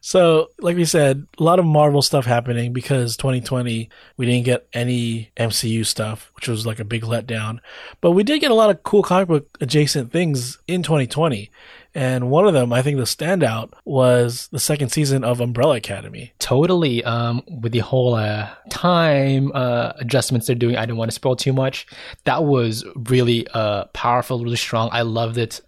So, 0.00 0.50
like 0.60 0.76
we 0.76 0.84
said, 0.84 1.26
a 1.38 1.42
lot 1.42 1.58
of 1.58 1.64
Marvel 1.64 2.00
stuff 2.00 2.26
happening 2.26 2.72
because 2.72 3.16
2020 3.16 3.88
we 4.16 4.26
didn't 4.26 4.44
get 4.44 4.68
any 4.72 5.32
MCU 5.36 5.84
stuff, 5.84 6.30
which 6.36 6.46
was 6.46 6.64
like 6.64 6.78
a 6.78 6.84
big 6.84 7.02
letdown. 7.02 7.58
But 8.00 8.12
we 8.12 8.22
did 8.22 8.40
get 8.40 8.52
a 8.52 8.54
lot 8.54 8.70
of 8.70 8.82
cool 8.84 9.02
comic 9.02 9.26
book 9.26 9.58
adjacent 9.60 10.12
things 10.12 10.58
in 10.68 10.84
2020. 10.84 11.50
And 11.96 12.28
one 12.30 12.46
of 12.46 12.52
them, 12.52 12.74
I 12.74 12.82
think 12.82 12.98
the 12.98 13.04
standout 13.04 13.72
was 13.86 14.48
the 14.52 14.60
second 14.60 14.90
season 14.90 15.24
of 15.24 15.40
Umbrella 15.40 15.76
Academy. 15.76 16.32
totally 16.38 17.02
um 17.04 17.42
with 17.62 17.72
the 17.72 17.78
whole 17.90 18.14
uh 18.14 18.48
time 18.70 19.50
uh 19.54 19.92
adjustments 19.96 20.46
they're 20.46 20.54
doing 20.64 20.76
i 20.76 20.84
don't 20.86 20.98
want 20.98 21.10
to 21.10 21.14
spoil 21.14 21.34
too 21.36 21.52
much. 21.52 21.86
That 22.24 22.44
was 22.44 22.84
really 22.94 23.48
uh 23.54 23.84
powerful 23.94 24.38
really 24.44 24.56
strong. 24.68 24.90
I 24.92 25.02
loved 25.02 25.38
it. 25.38 25.60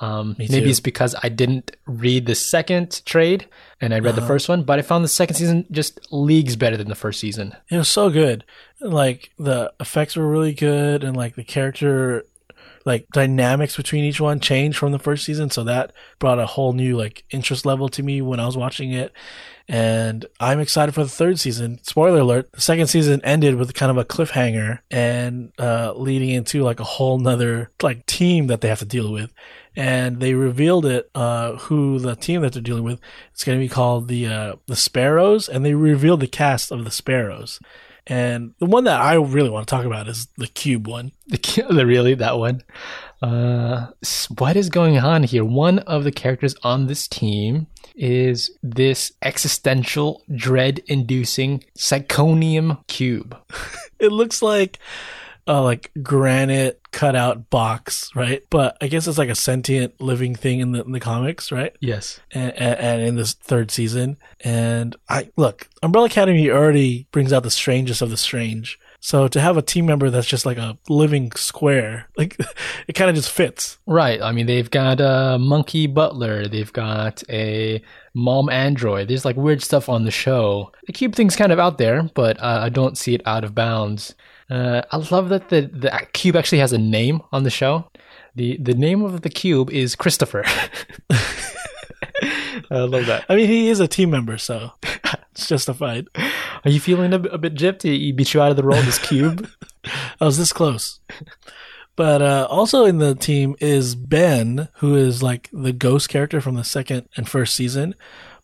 Um 0.00 0.34
maybe 0.38 0.70
it's 0.70 0.80
because 0.80 1.14
i 1.22 1.28
didn't 1.28 1.76
read 1.86 2.26
the 2.26 2.34
second 2.34 3.02
trade 3.04 3.46
and 3.80 3.94
i 3.94 3.98
read 4.00 4.16
the 4.16 4.26
first 4.32 4.48
one 4.48 4.64
but 4.64 4.78
i 4.78 4.82
found 4.82 5.04
the 5.04 5.08
second 5.20 5.36
season 5.36 5.66
just 5.70 6.00
leagues 6.10 6.56
better 6.56 6.76
than 6.76 6.88
the 6.88 6.94
first 7.04 7.20
season. 7.20 7.54
It 7.70 7.76
was 7.76 7.88
so 7.88 8.10
good. 8.10 8.44
Like 8.80 9.30
the 9.38 9.72
effects 9.80 10.16
were 10.16 10.28
really 10.28 10.52
good, 10.52 11.04
and 11.04 11.16
like 11.16 11.36
the 11.36 11.44
character, 11.44 12.24
like 12.84 13.06
dynamics 13.12 13.76
between 13.76 14.04
each 14.04 14.20
one 14.20 14.40
changed 14.40 14.78
from 14.78 14.92
the 14.92 14.98
first 14.98 15.24
season. 15.24 15.50
So 15.50 15.64
that 15.64 15.92
brought 16.18 16.38
a 16.38 16.46
whole 16.46 16.72
new 16.72 16.96
like 16.96 17.24
interest 17.30 17.64
level 17.64 17.88
to 17.90 18.02
me 18.02 18.20
when 18.20 18.40
I 18.40 18.46
was 18.46 18.56
watching 18.56 18.92
it. 18.92 19.12
And 19.66 20.26
I'm 20.38 20.60
excited 20.60 20.94
for 20.94 21.02
the 21.02 21.08
third 21.08 21.40
season. 21.40 21.78
Spoiler 21.82 22.20
alert: 22.20 22.52
the 22.52 22.60
second 22.60 22.88
season 22.88 23.22
ended 23.24 23.54
with 23.54 23.72
kind 23.72 23.90
of 23.90 23.96
a 23.96 24.04
cliffhanger 24.04 24.80
and 24.90 25.52
uh, 25.58 25.94
leading 25.94 26.28
into 26.28 26.62
like 26.62 26.80
a 26.80 26.84
whole 26.84 27.18
nother 27.18 27.70
like 27.82 28.04
team 28.04 28.48
that 28.48 28.60
they 28.60 28.68
have 28.68 28.80
to 28.80 28.84
deal 28.84 29.10
with. 29.10 29.32
And 29.74 30.20
they 30.20 30.34
revealed 30.34 30.84
it 30.84 31.10
uh, 31.14 31.56
who 31.56 31.98
the 31.98 32.14
team 32.14 32.42
that 32.42 32.52
they're 32.52 32.62
dealing 32.62 32.84
with. 32.84 33.00
It's 33.32 33.42
going 33.42 33.58
to 33.58 33.64
be 33.64 33.68
called 33.70 34.08
the 34.08 34.26
uh, 34.26 34.56
the 34.66 34.76
Sparrows, 34.76 35.48
and 35.48 35.64
they 35.64 35.74
revealed 35.74 36.20
the 36.20 36.26
cast 36.26 36.70
of 36.70 36.84
the 36.84 36.90
Sparrows. 36.90 37.58
And 38.06 38.54
the 38.58 38.66
one 38.66 38.84
that 38.84 39.00
I 39.00 39.14
really 39.14 39.50
want 39.50 39.66
to 39.66 39.70
talk 39.70 39.86
about 39.86 40.08
is 40.08 40.28
the 40.36 40.46
Cube 40.46 40.86
one. 40.86 41.12
the, 41.26 41.66
the 41.70 41.86
really 41.86 42.14
that 42.14 42.38
one? 42.38 42.62
Uh 43.22 43.86
what 44.36 44.56
is 44.56 44.68
going 44.68 44.98
on 44.98 45.22
here? 45.22 45.44
One 45.44 45.78
of 45.80 46.04
the 46.04 46.12
characters 46.12 46.54
on 46.62 46.86
this 46.86 47.08
team 47.08 47.66
is 47.94 48.50
this 48.62 49.12
existential 49.22 50.22
dread 50.34 50.80
inducing 50.86 51.64
psychonium 51.78 52.86
cube. 52.86 53.36
It 54.00 54.12
looks 54.12 54.42
like 54.42 54.80
a 55.46 55.60
like 55.60 55.90
granite 56.02 56.80
cutout 56.90 57.50
box, 57.50 58.10
right? 58.14 58.42
But 58.50 58.76
I 58.80 58.88
guess 58.88 59.06
it's 59.06 59.18
like 59.18 59.28
a 59.28 59.34
sentient 59.34 60.00
living 60.00 60.34
thing 60.34 60.60
in 60.60 60.72
the 60.72 60.82
in 60.82 60.92
the 60.92 61.00
comics, 61.00 61.52
right? 61.52 61.76
yes 61.80 62.20
And, 62.32 62.52
and, 62.52 62.78
and 62.78 63.02
in 63.02 63.16
this 63.16 63.34
third 63.34 63.70
season, 63.70 64.16
and 64.40 64.96
I 65.08 65.30
look, 65.36 65.68
Umbrella 65.82 66.06
Academy 66.06 66.50
already 66.50 67.06
brings 67.12 67.32
out 67.32 67.42
the 67.42 67.50
strangest 67.50 68.02
of 68.02 68.10
the 68.10 68.16
strange. 68.16 68.78
So 69.00 69.28
to 69.28 69.38
have 69.38 69.58
a 69.58 69.62
team 69.62 69.84
member 69.84 70.08
that's 70.08 70.26
just 70.26 70.46
like 70.46 70.56
a 70.56 70.78
living 70.88 71.30
square, 71.32 72.08
like 72.16 72.38
it 72.88 72.94
kind 72.94 73.10
of 73.10 73.16
just 73.16 73.30
fits. 73.30 73.76
Right. 73.86 74.22
I 74.22 74.32
mean, 74.32 74.46
they've 74.46 74.70
got 74.70 74.98
a 74.98 75.36
monkey 75.38 75.86
butler. 75.86 76.48
They've 76.48 76.72
got 76.72 77.22
a 77.28 77.82
mom 78.14 78.48
android. 78.48 79.08
There's 79.08 79.26
like 79.26 79.36
weird 79.36 79.62
stuff 79.62 79.90
on 79.90 80.04
the 80.04 80.10
show. 80.10 80.72
The 80.86 80.94
keep 80.94 81.14
thing's 81.14 81.36
kind 81.36 81.52
of 81.52 81.58
out 81.58 81.76
there, 81.76 82.04
but 82.14 82.40
uh, 82.40 82.60
I 82.62 82.70
don't 82.70 82.96
see 82.96 83.14
it 83.14 83.20
out 83.26 83.44
of 83.44 83.54
bounds. 83.54 84.14
Uh, 84.50 84.82
I 84.90 84.96
love 85.10 85.28
that 85.30 85.48
the 85.48 85.62
the 85.62 85.90
cube 86.12 86.36
actually 86.36 86.58
has 86.58 86.72
a 86.72 86.78
name 86.78 87.22
on 87.32 87.42
the 87.44 87.50
show. 87.50 87.90
the 88.34 88.56
The 88.58 88.74
name 88.74 89.02
of 89.02 89.22
the 89.22 89.30
cube 89.30 89.70
is 89.70 89.96
Christopher. 89.96 90.44
I 92.70 92.78
love 92.78 93.06
that. 93.06 93.24
I 93.28 93.36
mean, 93.36 93.48
he 93.48 93.68
is 93.68 93.80
a 93.80 93.88
team 93.88 94.10
member, 94.10 94.38
so 94.38 94.70
it's 95.32 95.48
justified. 95.48 96.06
Are 96.64 96.70
you 96.70 96.80
feeling 96.80 97.12
a, 97.12 97.18
bit- 97.18 97.34
a 97.34 97.38
bit 97.38 97.54
gypped? 97.54 97.82
He, 97.82 98.12
beat 98.12 98.32
you 98.34 98.40
out 98.40 98.50
of 98.50 98.56
the 98.56 98.62
role, 98.62 98.80
this 98.82 98.98
cube. 98.98 99.48
I 100.20 100.24
was 100.24 100.38
this 100.38 100.52
close. 100.52 101.00
But 101.96 102.22
uh, 102.22 102.46
also 102.50 102.84
in 102.84 102.98
the 102.98 103.14
team 103.14 103.54
is 103.60 103.94
Ben, 103.94 104.68
who 104.76 104.96
is 104.96 105.22
like 105.22 105.48
the 105.52 105.72
ghost 105.72 106.08
character 106.08 106.40
from 106.40 106.54
the 106.56 106.64
second 106.64 107.08
and 107.16 107.28
first 107.28 107.54
season. 107.54 107.94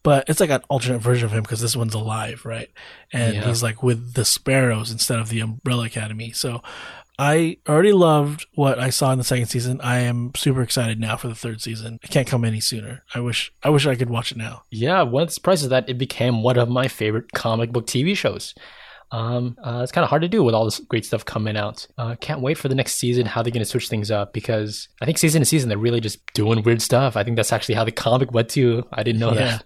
But 0.03 0.25
it's 0.29 0.41
like 0.41 0.51
an 0.51 0.63
alternate 0.69 1.01
version 1.01 1.27
of 1.27 1.33
him 1.33 1.43
because 1.43 1.61
this 1.61 1.77
one's 1.77 1.95
alive, 1.95 2.45
right? 2.45 2.71
And 3.13 3.35
Yeah. 3.35 3.45
he's 3.47 3.63
like 3.63 3.83
with 3.83 4.15
the 4.15 4.25
Sparrows 4.25 4.91
instead 4.91 5.19
of 5.19 5.29
the 5.29 5.41
Umbrella 5.41 5.85
Academy. 5.87 6.31
So 6.33 6.63
I 7.19 7.59
already 7.69 7.93
loved 7.93 8.47
what 8.55 8.79
I 8.79 8.89
saw 8.89 9.13
in 9.13 9.19
the 9.19 9.25
second 9.25 9.47
season. 9.49 9.79
I 9.83 9.99
am 9.99 10.33
super 10.35 10.63
excited 10.63 10.99
now 10.99 11.19
for 11.19 11.29
the 11.29 11.35
third 11.35 11.61
season. 11.61 11.99
It 12.03 12.09
can't 12.11 12.27
come 12.27 12.47
any 12.47 12.61
sooner. 12.61 13.05
I 13.15 13.21
wish 13.21 13.53
I 13.63 13.69
wish 13.69 13.87
I 13.87 13.95
could 13.95 14.09
watch 14.09 14.33
it 14.33 14.39
now. 14.39 14.63
Yeah, 14.71 15.03
one 15.03 15.25
of 15.25 15.29
the 15.29 15.35
surprises 15.35 15.69
that 15.69 15.87
it 15.91 15.99
became 15.99 16.43
one 16.43 16.57
of 16.59 16.71
my 16.71 16.89
favorite 16.89 17.33
comic 17.33 17.71
book 17.73 17.87
TV 17.87 18.17
shows. 18.17 18.55
Um, 19.13 19.57
uh, 19.63 19.81
it's 19.83 19.91
kind 19.93 20.05
of 20.05 20.09
hard 20.09 20.23
to 20.23 20.29
do 20.29 20.45
with 20.45 20.55
all 20.55 20.65
this 20.65 20.79
great 20.81 21.05
stuff 21.05 21.25
coming 21.25 21.57
out. 21.57 21.87
Uh, 21.99 22.15
can't 22.21 22.41
wait 22.41 22.57
for 22.59 22.69
the 22.69 22.75
next 22.75 22.95
season. 22.97 23.27
How 23.27 23.43
they're 23.43 23.51
going 23.53 23.59
to 23.65 23.69
switch 23.69 23.89
things 23.89 24.11
up 24.11 24.33
because 24.33 24.89
I 25.01 25.05
think 25.05 25.19
season 25.19 25.43
to 25.43 25.47
season 25.47 25.69
they're 25.69 25.79
really 25.79 26.01
just 26.01 26.21
doing 26.33 26.63
weird 26.63 26.81
stuff. 26.81 27.17
I 27.17 27.25
think 27.25 27.37
that's 27.37 27.53
actually 27.53 27.75
how 27.75 27.85
the 27.85 27.93
comic 27.93 28.33
went 28.33 28.49
to. 28.51 28.87
I 28.93 29.03
didn't 29.03 29.21
know 29.21 29.33
Yeah. 29.33 29.59
that. 29.59 29.65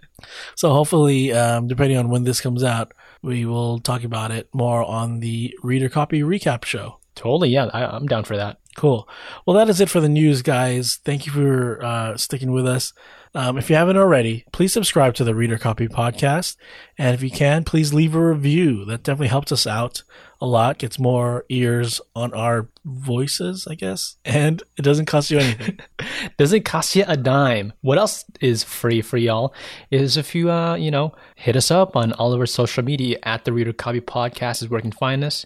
So 0.55 0.71
hopefully, 0.71 1.31
um, 1.33 1.67
depending 1.67 1.97
on 1.97 2.09
when 2.09 2.23
this 2.23 2.41
comes 2.41 2.63
out, 2.63 2.91
we 3.21 3.45
will 3.45 3.79
talk 3.79 4.03
about 4.03 4.31
it 4.31 4.49
more 4.53 4.83
on 4.83 5.19
the 5.19 5.53
Reader 5.61 5.89
Copy 5.89 6.21
Recap 6.21 6.65
show. 6.65 6.99
Totally, 7.15 7.49
yeah, 7.49 7.65
I, 7.73 7.85
I'm 7.85 8.07
down 8.07 8.23
for 8.25 8.35
that. 8.35 8.57
Cool. 8.75 9.07
Well, 9.45 9.55
that 9.55 9.69
is 9.69 9.79
it 9.79 9.89
for 9.89 10.01
the 10.01 10.09
news, 10.09 10.41
guys. 10.41 10.99
Thank 11.05 11.25
you 11.25 11.31
for 11.31 11.83
uh, 11.83 12.17
sticking 12.17 12.51
with 12.51 12.67
us. 12.67 12.93
Um, 13.35 13.57
if 13.57 13.69
you 13.69 13.75
haven't 13.75 13.97
already, 13.97 14.45
please 14.53 14.71
subscribe 14.71 15.13
to 15.15 15.25
the 15.25 15.35
Reader 15.35 15.57
Copy 15.57 15.89
podcast. 15.89 16.55
And 16.97 17.13
if 17.13 17.21
you 17.21 17.29
can, 17.29 17.65
please 17.65 17.93
leave 17.93 18.15
a 18.15 18.29
review. 18.29 18.85
That 18.85 19.03
definitely 19.03 19.27
helps 19.27 19.51
us 19.51 19.67
out 19.67 20.03
a 20.39 20.47
lot, 20.47 20.77
gets 20.77 20.97
more 20.97 21.43
ears 21.49 21.99
on 22.15 22.33
our 22.33 22.69
voices, 22.85 23.67
I 23.69 23.75
guess. 23.75 24.15
And 24.23 24.63
it 24.77 24.83
doesn't 24.83 25.07
cost 25.07 25.31
you 25.31 25.39
anything. 25.39 25.79
Doesn't 26.37 26.63
cost 26.63 26.95
you 26.95 27.03
a 27.07 27.17
dime. 27.17 27.73
What 27.81 27.97
else 27.97 28.25
is 28.41 28.63
free 28.63 29.01
for 29.01 29.17
y'all 29.17 29.53
is 29.91 30.17
if 30.17 30.35
you, 30.35 30.51
uh, 30.51 30.75
you 30.75 30.91
know, 30.91 31.13
hit 31.35 31.55
us 31.55 31.71
up 31.71 31.95
on 31.95 32.13
all 32.13 32.33
of 32.33 32.39
our 32.39 32.45
social 32.45 32.83
media 32.83 33.17
at 33.23 33.45
the 33.45 33.53
Reader 33.53 33.73
Copy 33.73 34.01
Podcast 34.01 34.61
is 34.61 34.69
where 34.69 34.79
you 34.79 34.83
can 34.83 34.91
find 34.91 35.23
us. 35.23 35.45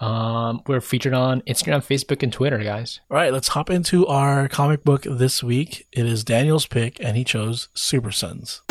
Um, 0.00 0.62
we're 0.66 0.80
featured 0.80 1.12
on 1.12 1.42
Instagram, 1.42 1.84
Facebook, 1.84 2.22
and 2.22 2.32
Twitter, 2.32 2.58
guys. 2.58 3.00
All 3.10 3.16
right, 3.16 3.32
let's 3.32 3.48
hop 3.48 3.68
into 3.68 4.06
our 4.06 4.48
comic 4.48 4.82
book 4.82 5.02
this 5.02 5.42
week. 5.42 5.86
It 5.92 6.06
is 6.06 6.24
Daniel's 6.24 6.66
pick, 6.66 6.98
and 7.00 7.18
he 7.18 7.24
chose 7.24 7.68
Super 7.74 8.10
Sons. 8.10 8.62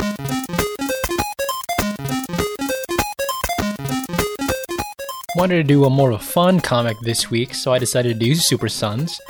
Wanted 5.36 5.58
to 5.58 5.64
do 5.64 5.86
a 5.86 5.90
more 5.92 6.10
of 6.10 6.20
a 6.20 6.24
fun 6.24 6.60
comic 6.60 6.98
this 7.04 7.30
week, 7.30 7.54
so 7.54 7.72
I 7.72 7.78
decided 7.78 8.20
to 8.20 8.26
do 8.26 8.34
Super 8.34 8.68
Sons. 8.68 9.22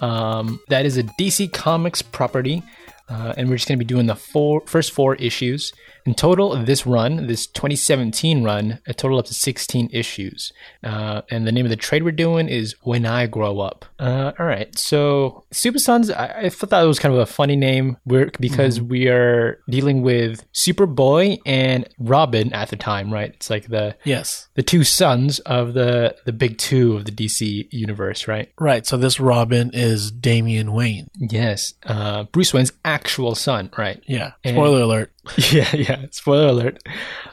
Um, 0.00 0.60
that 0.68 0.86
is 0.86 0.96
a 0.96 1.02
DC 1.02 1.52
Comics 1.52 2.02
property, 2.02 2.62
uh, 3.08 3.34
and 3.36 3.48
we're 3.50 3.56
just 3.56 3.66
going 3.66 3.80
to 3.80 3.84
be 3.84 3.88
doing 3.88 4.06
the 4.06 4.14
four 4.14 4.62
first 4.66 4.92
four 4.92 5.16
issues. 5.16 5.72
In 6.08 6.14
total, 6.14 6.56
this 6.64 6.86
run, 6.86 7.26
this 7.26 7.46
2017 7.48 8.42
run, 8.42 8.78
a 8.86 8.94
total 8.94 9.18
up 9.18 9.26
to 9.26 9.34
16 9.34 9.90
issues. 9.92 10.54
Uh, 10.82 11.20
and 11.30 11.46
the 11.46 11.52
name 11.52 11.66
of 11.66 11.70
the 11.70 11.76
trade 11.76 12.02
we're 12.02 12.12
doing 12.12 12.48
is 12.48 12.74
When 12.82 13.04
I 13.04 13.26
Grow 13.26 13.60
Up. 13.60 13.84
Uh, 13.98 14.32
all 14.38 14.46
right, 14.46 14.76
so 14.78 15.44
Super 15.52 15.78
Sons, 15.78 16.10
I, 16.10 16.44
I 16.44 16.48
thought 16.48 16.70
that 16.70 16.80
was 16.84 16.98
kind 16.98 17.14
of 17.14 17.20
a 17.20 17.26
funny 17.26 17.56
name 17.56 17.98
we're, 18.06 18.30
because 18.40 18.80
we 18.80 19.08
are 19.08 19.60
dealing 19.68 20.00
with 20.00 20.50
Superboy 20.54 21.40
and 21.44 21.86
Robin 21.98 22.54
at 22.54 22.70
the 22.70 22.76
time, 22.76 23.12
right? 23.12 23.28
It's 23.34 23.50
like 23.50 23.68
the 23.68 23.94
Yes. 24.04 24.48
the 24.54 24.62
two 24.62 24.84
sons 24.84 25.40
of 25.40 25.74
the 25.74 26.16
the 26.24 26.32
big 26.32 26.56
two 26.56 26.96
of 26.96 27.04
the 27.04 27.12
DC 27.12 27.68
universe, 27.70 28.26
right? 28.26 28.50
Right, 28.58 28.86
so 28.86 28.96
this 28.96 29.20
Robin 29.20 29.72
is 29.74 30.10
Damian 30.10 30.72
Wayne. 30.72 31.08
Yes, 31.18 31.74
uh, 31.84 32.22
Bruce 32.32 32.54
Wayne's 32.54 32.72
actual 32.82 33.34
son, 33.34 33.68
right? 33.76 34.02
Yeah. 34.06 34.32
And- 34.42 34.54
Spoiler 34.56 34.80
alert. 34.80 35.12
Yeah, 35.52 35.74
yeah. 35.74 36.06
Spoiler 36.10 36.48
alert. 36.48 36.82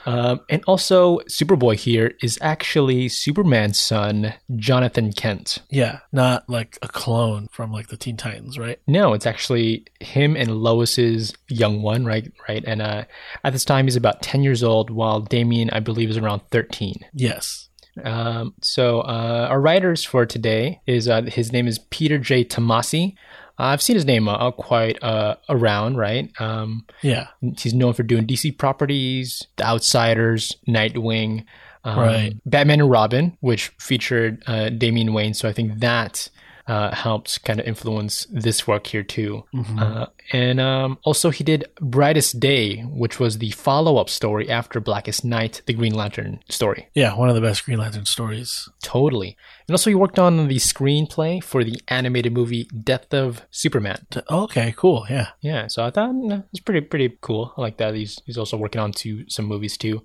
Um, 0.06 0.42
and 0.50 0.64
also, 0.68 1.20
Superboy 1.22 1.76
here 1.78 2.14
is 2.22 2.38
actually 2.42 3.10
Superman's 3.10 3.80
son, 3.80 4.34
Jonathan 4.56 5.12
Kent. 5.12 5.60
Yeah, 5.70 6.00
not 6.12 6.50
like 6.50 6.78
a 6.82 6.88
clone 6.88 7.48
from 7.52 7.72
like 7.72 7.88
the 7.88 7.98
Teen 7.98 8.18
Titans, 8.18 8.58
right? 8.58 8.80
No, 8.88 9.14
it's 9.14 9.26
actually 9.26 9.86
him 10.00 10.36
and 10.36 10.50
Lois's 10.52 11.34
young 11.50 11.82
one, 11.82 12.06
right? 12.06 12.32
Right. 12.48 12.64
And 12.66 12.82
uh, 12.82 13.06
at 13.44 13.54
this 13.54 13.66
time, 13.66 13.86
he's 13.86 13.96
about 13.96 14.22
ten 14.22 14.44
years 14.44 14.64
old, 14.64 14.90
while 14.90 15.22
Damian, 15.22 15.70
I 15.72 15.80
believe, 15.80 16.10
is 16.10 16.18
around 16.18 16.42
thirteen. 16.52 16.96
Yes. 17.14 17.70
Um, 18.04 18.54
so 18.62 19.02
uh, 19.02 19.48
our 19.50 19.62
writers 19.62 20.04
for 20.04 20.26
today 20.26 20.82
is 20.86 21.08
uh, 21.08 21.24
his 21.24 21.52
name 21.52 21.68
is 21.68 21.80
Peter 21.80 22.18
J. 22.18 22.44
Tomasi. 22.44 23.16
Uh, 23.58 23.64
I've 23.64 23.82
seen 23.82 23.96
his 23.96 24.06
name 24.06 24.28
uh, 24.28 24.52
quite 24.52 25.02
uh, 25.04 25.36
around, 25.50 25.98
right? 25.98 26.30
Um, 26.40 26.86
Yeah. 27.02 27.28
he's 27.58 27.74
known 27.74 27.94
for 27.94 28.04
doing 28.04 28.26
DC 28.28 28.58
properties, 28.58 29.48
The 29.58 29.66
Outsiders, 29.66 30.56
Nightwing, 30.68 31.46
um, 31.84 32.00
Right. 32.00 32.34
Batman 32.46 32.82
and 32.82 32.90
Robin, 32.92 33.38
which 33.42 33.70
featured 33.80 34.44
uh, 34.48 34.70
Damian 34.70 35.14
Wayne. 35.14 35.34
So 35.34 35.48
I 35.48 35.54
think 35.54 35.80
that 35.80 36.30
uh, 36.68 36.94
helped 36.96 37.44
kind 37.44 37.60
of 37.60 37.66
influence 37.68 38.26
this 38.32 38.66
work 38.68 38.88
here 38.88 39.04
too. 39.04 39.44
Uh, 39.78 40.08
and 40.32 40.60
um, 40.60 40.98
also, 41.04 41.30
he 41.30 41.44
did 41.44 41.66
Brightest 41.80 42.40
Day, 42.40 42.82
which 42.82 43.20
was 43.20 43.38
the 43.38 43.52
follow 43.52 43.98
up 43.98 44.10
story 44.10 44.50
after 44.50 44.80
Blackest 44.80 45.24
Night, 45.24 45.62
the 45.68 45.74
Green 45.74 45.94
Lantern 45.94 46.40
story. 46.50 46.90
Yeah, 46.96 47.16
one 47.16 47.30
of 47.30 47.36
the 47.36 47.42
best 47.42 47.66
Green 47.66 47.78
Lantern 47.78 48.06
stories. 48.06 48.68
Totally. 48.82 49.38
And 49.68 49.74
also, 49.74 49.90
he 49.90 49.96
worked 49.96 50.18
on 50.18 50.48
the 50.48 50.56
screenplay 50.56 51.44
for 51.44 51.64
the 51.64 51.80
animated 51.88 52.34
movie 52.34 52.66
Death 52.66 53.14
of 53.14 53.44
Superman. 53.52 54.06
Okay, 54.30 54.74
cool. 54.76 55.06
Yeah. 55.10 55.30
Yeah, 55.42 55.68
so 55.68 55.86
I 55.86 55.92
thought 55.92 56.16
eh, 56.32 56.42
it's 56.52 56.60
pretty 56.60 56.82
pretty 56.82 57.18
cool. 57.22 57.54
I 57.58 57.62
like 57.62 57.78
that. 57.78 57.94
He's 57.94 58.20
he's 58.26 58.38
also 58.38 58.58
working 58.58 58.82
on 58.82 58.92
to 58.94 59.26
some 59.30 59.46
movies 59.46 59.78
too. 59.78 60.02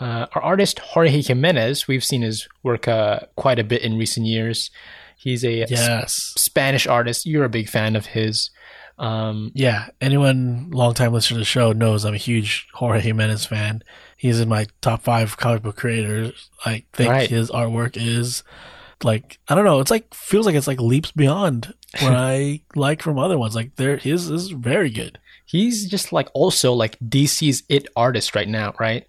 Uh, 0.00 0.26
our 0.34 0.42
artist 0.42 0.78
Jorge 0.80 1.22
Jimenez, 1.22 1.86
we've 1.86 2.04
seen 2.04 2.22
his 2.22 2.48
work 2.62 2.88
uh, 2.88 3.20
quite 3.36 3.58
a 3.58 3.64
bit 3.64 3.82
in 3.82 3.98
recent 3.98 4.26
years. 4.26 4.70
He's 5.20 5.44
a 5.44 5.66
Yes. 5.68 6.32
Spanish 6.36 6.86
artist. 6.86 7.26
You're 7.26 7.44
a 7.44 7.48
big 7.50 7.68
fan 7.68 7.94
of 7.96 8.06
his. 8.06 8.50
Um, 8.98 9.50
Yeah. 9.54 9.88
Anyone 10.00 10.70
longtime 10.70 11.12
listener 11.12 11.36
to 11.36 11.38
the 11.40 11.44
show 11.44 11.72
knows 11.72 12.04
I'm 12.04 12.14
a 12.14 12.18
huge 12.18 12.66
Jorge 12.74 13.00
Jimenez 13.00 13.46
fan. 13.46 13.82
He's 14.16 14.40
in 14.40 14.48
my 14.48 14.66
top 14.80 15.02
five 15.02 15.36
comic 15.36 15.62
book 15.62 15.76
creators. 15.76 16.50
I 16.64 16.84
think 16.92 17.10
Right. 17.10 17.30
his 17.30 17.50
artwork 17.50 17.96
is 17.96 18.42
like 19.02 19.38
I 19.48 19.54
don't 19.54 19.64
know. 19.64 19.80
It's 19.80 19.90
like 19.90 20.12
feels 20.14 20.44
like 20.46 20.54
it's 20.54 20.66
like 20.66 20.80
leaps 20.80 21.12
beyond 21.12 21.72
what 22.00 22.12
I 22.14 22.60
like 22.74 23.02
from 23.02 23.18
other 23.18 23.38
ones. 23.38 23.54
Like 23.54 23.76
there, 23.76 23.96
his 23.96 24.28
is 24.30 24.50
very 24.50 24.90
good. 24.90 25.18
he's 25.46 25.88
just 25.88 26.12
like 26.12 26.28
also 26.32 26.72
like 26.72 26.96
DC's 27.00 27.62
it 27.68 27.88
artist 27.96 28.34
right 28.36 28.48
now, 28.48 28.72
right? 28.78 29.04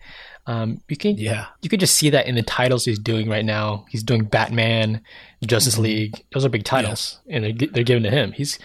Um, 0.47 0.81
you 0.89 0.97
can 0.97 1.17
Yeah. 1.17 1.45
you 1.61 1.69
can 1.69 1.79
just 1.79 1.95
see 1.95 2.09
that 2.09 2.25
in 2.27 2.35
the 2.35 2.41
titles 2.43 2.85
he's 2.85 2.99
doing 2.99 3.29
right 3.29 3.45
now. 3.45 3.85
He's 3.89 4.03
doing 4.03 4.23
Batman, 4.23 5.01
Justice 5.45 5.77
League. 5.77 6.23
Those 6.33 6.45
are 6.45 6.49
big 6.49 6.63
titles, 6.63 7.19
and 7.29 7.43
they're, 7.43 7.67
they're 7.71 7.83
given 7.83 8.03
to 8.03 8.09
him. 8.09 8.31
He's, 8.31 8.57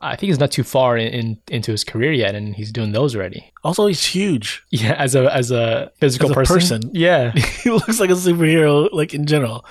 I 0.00 0.16
think 0.16 0.28
he's 0.28 0.38
not 0.38 0.52
too 0.52 0.62
far 0.62 0.96
in, 0.96 1.08
in 1.08 1.38
into 1.48 1.72
his 1.72 1.82
career 1.82 2.12
yet, 2.12 2.34
and 2.34 2.54
he's 2.54 2.70
doing 2.70 2.92
those 2.92 3.16
already. 3.16 3.52
Also, 3.64 3.86
he's 3.86 4.04
huge. 4.04 4.62
Yeah, 4.70 4.92
as 4.94 5.14
a 5.14 5.32
as 5.34 5.50
a 5.50 5.90
physical 5.98 6.26
As 6.28 6.32
a 6.32 6.34
person. 6.34 6.80
person. 6.82 6.90
Yeah, 6.94 7.32
he 7.62 7.70
looks 7.70 7.98
like 8.00 8.10
a 8.10 8.14
superhero, 8.14 8.88
like 8.92 9.12
in 9.14 9.26
general. 9.26 9.64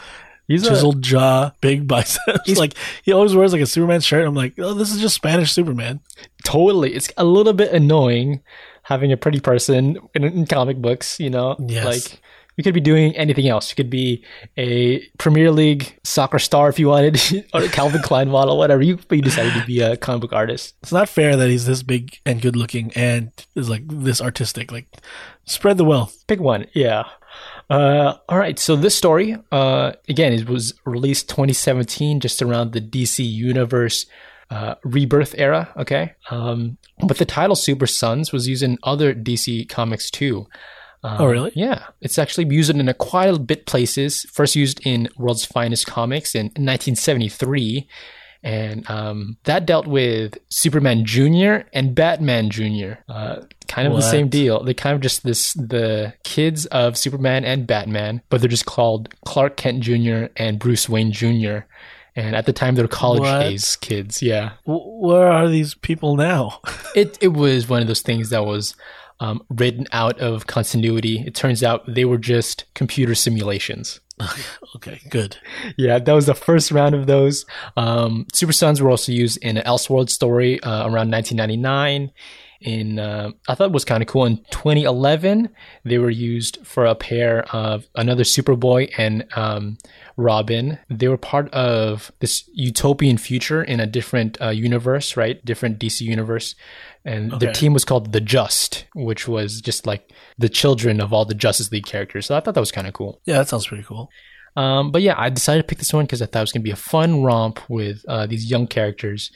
he's 0.48 0.66
a, 0.68 0.70
Chiseled 0.72 1.02
jaw, 1.02 1.52
big 1.62 1.88
biceps. 1.88 2.42
He's- 2.46 2.58
like 2.60 2.74
he 3.04 3.14
always 3.14 3.36
wears 3.36 3.54
like 3.54 3.62
a 3.62 3.66
Superman 3.66 4.02
shirt. 4.02 4.28
I'm 4.28 4.36
like, 4.36 4.56
oh, 4.60 4.74
this 4.74 4.92
is 4.94 5.00
just 5.02 5.16
Spanish 5.16 5.54
Superman. 5.54 6.02
totally. 6.44 6.94
It's 6.94 7.10
a 7.16 7.24
little 7.24 7.54
bit 7.54 7.72
annoying 7.72 8.42
having 8.84 9.12
a 9.12 9.18
pretty 9.18 9.40
person 9.40 9.98
in, 10.14 10.24
in 10.24 10.46
comic 10.46 10.78
books. 10.78 11.20
You 11.20 11.30
know, 11.30 11.56
Yes. 11.60 11.86
like. 11.86 12.20
You 12.56 12.64
could 12.64 12.76
be 12.76 12.82
doing 12.82 13.16
anything 13.18 13.48
else. 13.48 13.72
You 13.72 13.76
could 13.76 13.90
be 13.90 14.24
a 14.58 15.00
Premier 15.18 15.50
League 15.50 15.98
soccer 16.04 16.38
star 16.38 16.70
if 16.70 16.78
you 16.78 16.88
wanted, 16.90 17.20
or 17.54 17.64
a 17.64 17.68
Calvin 17.68 18.02
Klein 18.04 18.30
model, 18.30 18.60
whatever. 18.60 18.84
You, 18.84 19.00
but 19.08 19.16
you 19.16 19.24
decided 19.24 19.54
to 19.60 19.66
be 19.66 19.80
a 19.82 19.98
comic 19.98 20.22
book 20.22 20.34
artist. 20.34 20.76
It's 20.84 20.92
not 20.92 21.10
fair 21.10 21.36
that 21.36 21.50
he's 21.50 21.66
this 21.66 21.82
big 21.82 22.20
and 22.28 22.44
good 22.44 22.56
looking 22.56 22.92
and 22.94 23.32
is 23.56 23.72
like 23.72 23.82
this 23.88 24.22
artistic. 24.22 24.72
Like, 24.72 24.86
spread 25.46 25.80
the 25.80 25.84
wealth. 25.84 26.24
Pick 26.28 26.40
one. 26.40 26.68
Yeah. 26.74 27.06
Uh, 27.72 28.18
all 28.30 28.38
right. 28.38 28.60
So 28.60 28.76
this 28.76 28.96
story, 28.96 29.36
uh, 29.52 29.94
again, 30.08 30.32
it 30.32 30.48
was 30.48 30.76
released 30.86 31.30
2017, 31.30 32.20
just 32.20 32.40
around 32.40 32.74
the 32.74 32.82
DC 32.82 33.26
Universe 33.28 34.06
uh, 34.50 34.76
rebirth 34.84 35.36
era. 35.38 35.72
Okay. 35.78 36.14
Um, 36.30 36.78
but 37.08 37.18
the 37.18 37.26
title 37.26 37.56
Super 37.56 37.88
Sons 37.88 38.32
was 38.32 38.48
used 38.48 38.64
in 38.64 38.78
other 38.84 39.14
DC 39.14 39.68
comics 39.70 40.10
too. 40.12 40.48
Um, 41.04 41.18
Oh, 41.22 41.26
really? 41.26 41.52
Yeah. 41.56 41.88
It's 42.02 42.18
actually 42.18 42.54
used 42.54 42.70
in 42.70 42.88
a 42.88 42.94
quite 42.94 43.30
a 43.34 43.40
bit 43.40 43.66
places. 43.66 44.24
First 44.32 44.56
used 44.56 44.80
in 44.86 45.10
World's 45.18 45.46
Finest 45.46 45.86
Comics 45.86 46.34
in 46.34 46.46
1973. 46.46 47.88
And 48.46 48.90
um, 48.90 49.38
that 49.46 49.66
dealt 49.66 49.88
with 49.88 50.38
Superman 50.50 51.06
Jr. 51.06 51.66
and 51.74 51.96
Batman 51.96 52.50
Jr. 52.50 52.96
Uh, 53.08 53.44
kind 53.70 53.88
of 53.88 53.94
the 53.94 54.02
same 54.02 54.28
deal. 54.28 54.62
They 54.64 54.74
kind 54.74 54.96
of 54.96 55.02
just 55.02 55.24
this 55.24 55.54
the 55.54 56.14
kids 56.26 56.66
of 56.66 56.98
Superman 56.98 57.46
and 57.46 57.66
Batman, 57.66 58.22
but 58.30 58.42
they're 58.42 58.50
just 58.50 58.66
called 58.66 59.14
Clark 59.26 59.56
Kent 59.56 59.82
Jr. 59.82 60.26
and 60.36 60.60
Bruce 60.60 60.90
Wayne 60.90 61.14
Jr. 61.14 61.60
And 62.16 62.36
at 62.36 62.46
the 62.46 62.54
time, 62.54 62.76
they're 62.76 62.88
college 62.88 63.22
What? 63.22 63.46
age 63.48 63.80
kids. 63.80 64.22
Yeah, 64.22 64.52
where 64.66 65.32
are 65.32 65.50
these 65.50 65.74
people 65.74 66.16
now? 66.16 66.60
it 66.96 67.18
it 67.22 67.30
was 67.30 67.68
one 67.68 67.82
of 67.82 67.88
those 67.88 68.02
things 68.02 68.30
that 68.30 68.46
was 68.46 68.76
um, 69.20 69.44
written 69.50 69.88
out 69.92 70.20
of 70.20 70.46
continuity. 70.48 71.24
It 71.26 71.34
turns 71.34 71.64
out 71.64 71.84
they 71.88 72.06
were 72.06 72.18
just 72.18 72.66
computer 72.76 73.16
simulations. 73.16 74.00
okay, 74.76 75.00
good. 75.10 75.38
Yeah, 75.76 75.98
that 76.00 76.14
was 76.14 76.28
the 76.28 76.36
first 76.36 76.72
round 76.72 76.94
of 76.94 77.08
those. 77.08 77.46
Um, 77.76 78.28
Super 78.34 78.54
Sons 78.54 78.82
were 78.82 78.90
also 78.92 79.12
used 79.12 79.38
in 79.42 79.58
an 79.58 79.64
Elseworld 79.64 80.10
story 80.10 80.62
uh, 80.62 80.84
around 80.84 81.10
1999. 81.12 82.12
In 82.64 83.00
uh, 83.00 83.32
I 83.48 83.56
thought 83.56 83.72
was 83.72 83.86
kind 83.86 84.02
of 84.02 84.08
cool. 84.08 84.26
In 84.26 84.38
2011, 84.52 85.50
they 85.84 85.98
were 85.98 86.10
used 86.10 86.66
for 86.66 86.86
a 86.86 86.96
pair 86.96 87.44
of 87.56 87.88
another 87.96 88.24
Superboy 88.24 88.92
and 88.98 89.26
um, 89.36 89.78
Robin. 90.18 90.80
They 90.90 91.08
were 91.08 91.18
part 91.18 91.54
of 91.54 92.12
this 92.20 92.50
utopian 92.54 93.18
future 93.18 93.64
in 93.64 93.80
a 93.80 93.86
different 93.86 94.42
uh, 94.42 94.50
universe, 94.50 95.16
right? 95.18 95.44
Different 95.46 95.80
DC 95.80 96.02
universe. 96.02 96.56
And 97.06 97.34
their 97.34 97.52
team 97.52 97.74
was 97.74 97.84
called 97.84 98.14
the 98.14 98.22
Just, 98.22 98.86
which 98.96 99.28
was 99.28 99.60
just 99.60 99.86
like 99.86 100.12
the 100.38 100.48
children 100.48 101.02
of 101.02 101.12
all 101.12 101.26
the 101.26 101.34
Justice 101.34 101.70
League 101.72 101.86
characters. 101.86 102.28
So 102.28 102.38
I 102.38 102.40
thought 102.40 102.54
that 102.54 102.62
was 102.62 102.72
kind 102.72 102.88
of 102.88 102.94
cool. 102.94 103.20
Yeah, 103.26 103.40
that 103.40 103.50
sounds 103.50 103.68
pretty 103.68 103.84
cool. 103.84 104.10
Um, 104.56 104.92
but 104.92 105.02
yeah, 105.02 105.16
I 105.18 105.30
decided 105.30 105.64
to 105.64 105.68
pick 105.68 105.80
this 105.80 105.94
one 105.94 106.06
because 106.06 106.22
I 106.22 106.28
thought 106.28 106.40
it 106.40 106.44
was 106.44 106.52
going 106.52 106.62
to 106.62 106.66
be 106.66 106.72
a 106.72 106.76
fun 106.78 107.24
romp 107.24 107.60
with 107.70 108.06
uh, 108.08 108.26
these 108.28 108.50
young 108.50 108.68
characters. 108.68 109.32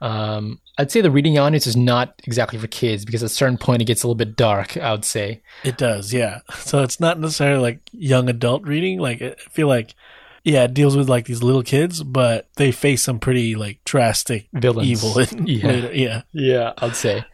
Um, 0.00 0.60
I'd 0.78 0.90
say 0.90 1.00
the 1.02 1.10
reading 1.10 1.38
audience 1.38 1.66
is 1.66 1.76
not 1.76 2.14
exactly 2.24 2.58
for 2.58 2.66
kids 2.66 3.04
because 3.04 3.22
at 3.22 3.26
a 3.30 3.34
certain 3.34 3.58
point 3.58 3.82
it 3.82 3.84
gets 3.86 4.02
a 4.02 4.06
little 4.06 4.14
bit 4.16 4.36
dark. 4.36 4.76
I 4.76 4.92
would 4.92 5.04
say. 5.04 5.42
It 5.64 5.76
does, 5.76 6.12
yeah. 6.12 6.40
So 6.54 6.82
it's 6.82 7.00
not 7.00 7.18
necessarily 7.20 7.60
like 7.60 7.80
young 7.92 8.28
adult 8.30 8.62
reading. 8.64 8.98
Like 8.98 9.20
I 9.20 9.34
feel 9.50 9.68
like, 9.68 9.94
yeah, 10.42 10.64
it 10.64 10.72
deals 10.74 10.96
with 10.96 11.08
like 11.10 11.26
these 11.26 11.42
little 11.42 11.62
kids, 11.62 12.02
but 12.02 12.48
they 12.56 12.72
face 12.72 13.02
some 13.02 13.18
pretty 13.18 13.54
like 13.56 13.80
drastic 13.84 14.48
Villains. 14.54 14.88
evil. 14.88 15.18
In 15.18 15.46
Yeah. 15.46 15.66
later. 15.66 15.92
yeah. 15.92 16.22
Yeah, 16.32 16.72
I'd 16.78 16.96
say. 16.96 17.24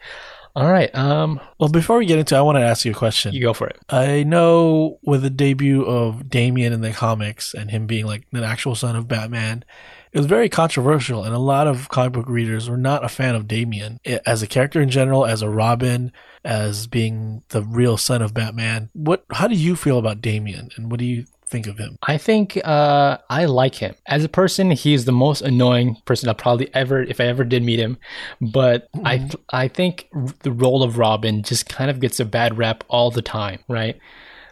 All 0.57 0.73
right, 0.73 0.93
um, 0.95 1.39
Well, 1.61 1.69
before 1.69 1.99
we 1.99 2.07
get 2.07 2.19
into, 2.19 2.35
it, 2.35 2.39
I 2.39 2.41
want 2.41 2.57
to 2.57 2.63
ask 2.63 2.87
you 2.87 2.93
a 2.93 2.95
question. 2.95 3.35
you 3.35 3.43
go 3.43 3.53
for 3.53 3.67
it. 3.67 3.79
I 3.91 4.23
know 4.23 4.99
with 5.03 5.21
the 5.21 5.29
debut 5.29 5.83
of 5.85 6.31
Damian 6.31 6.73
in 6.73 6.81
the 6.81 6.93
comics 6.93 7.53
and 7.53 7.71
him 7.71 7.87
being 7.87 8.07
like 8.07 8.27
an 8.33 8.43
actual 8.43 8.75
son 8.75 8.97
of 8.97 9.07
Batman, 9.07 9.67
it 10.17 10.21
was 10.21 10.27
very 10.27 10.49
controversial, 10.49 11.25
and 11.25 11.35
a 11.35 11.39
lot 11.39 11.67
of 11.67 11.91
comic 11.91 12.15
book 12.15 12.27
readers 12.27 12.71
were 12.71 12.79
not 12.79 13.05
a 13.05 13.09
fan 13.09 13.35
of 13.35 13.47
Damian 13.47 14.01
I- 14.07 14.21
as 14.25 14.43
a 14.43 14.47
character 14.47 14.81
in 14.81 14.89
general, 14.89 15.27
as 15.27 15.43
a 15.43 15.51
Robin, 15.51 16.11
as 16.43 16.87
being 16.87 17.43
the 17.51 17.63
real 17.63 17.99
son 17.99 18.23
of 18.23 18.33
Batman. 18.33 18.89
What? 18.95 19.27
How 19.31 19.47
do 19.47 19.55
you 19.55 19.77
feel 19.77 19.99
about 19.99 20.23
Damian, 20.23 20.71
and 20.77 20.91
what 20.91 21.01
do 21.01 21.05
you 21.05 21.27
think 21.47 21.67
of 21.67 21.77
him? 21.77 21.99
I 22.03 22.17
think 22.17 22.59
uh, 22.65 23.19
I 23.29 23.45
like 23.45 23.75
him 23.75 23.95
as 24.07 24.25
a 24.25 24.29
person. 24.31 24.71
He's 24.71 25.05
the 25.05 25.13
most 25.13 25.43
annoying 25.43 25.99
person 26.07 26.31
I'll 26.31 26.35
probably 26.35 26.75
ever, 26.75 27.03
if 27.03 27.21
I 27.21 27.25
ever 27.25 27.45
did 27.45 27.63
meet 27.63 27.79
him. 27.79 27.99
But 28.41 28.89
I, 29.05 29.29
I 29.51 29.69
think 29.69 30.09
r- 30.15 30.29
the 30.45 30.51
role 30.51 30.83
of 30.83 30.97
Robin 30.97 31.43
just 31.43 31.69
kind 31.69 31.91
of 31.91 32.01
gets 32.01 32.21
a 32.21 32.25
bad 32.25 32.57
rap 32.57 32.85
all 32.89 33.11
the 33.11 33.21
time, 33.21 33.59
right? 33.69 33.99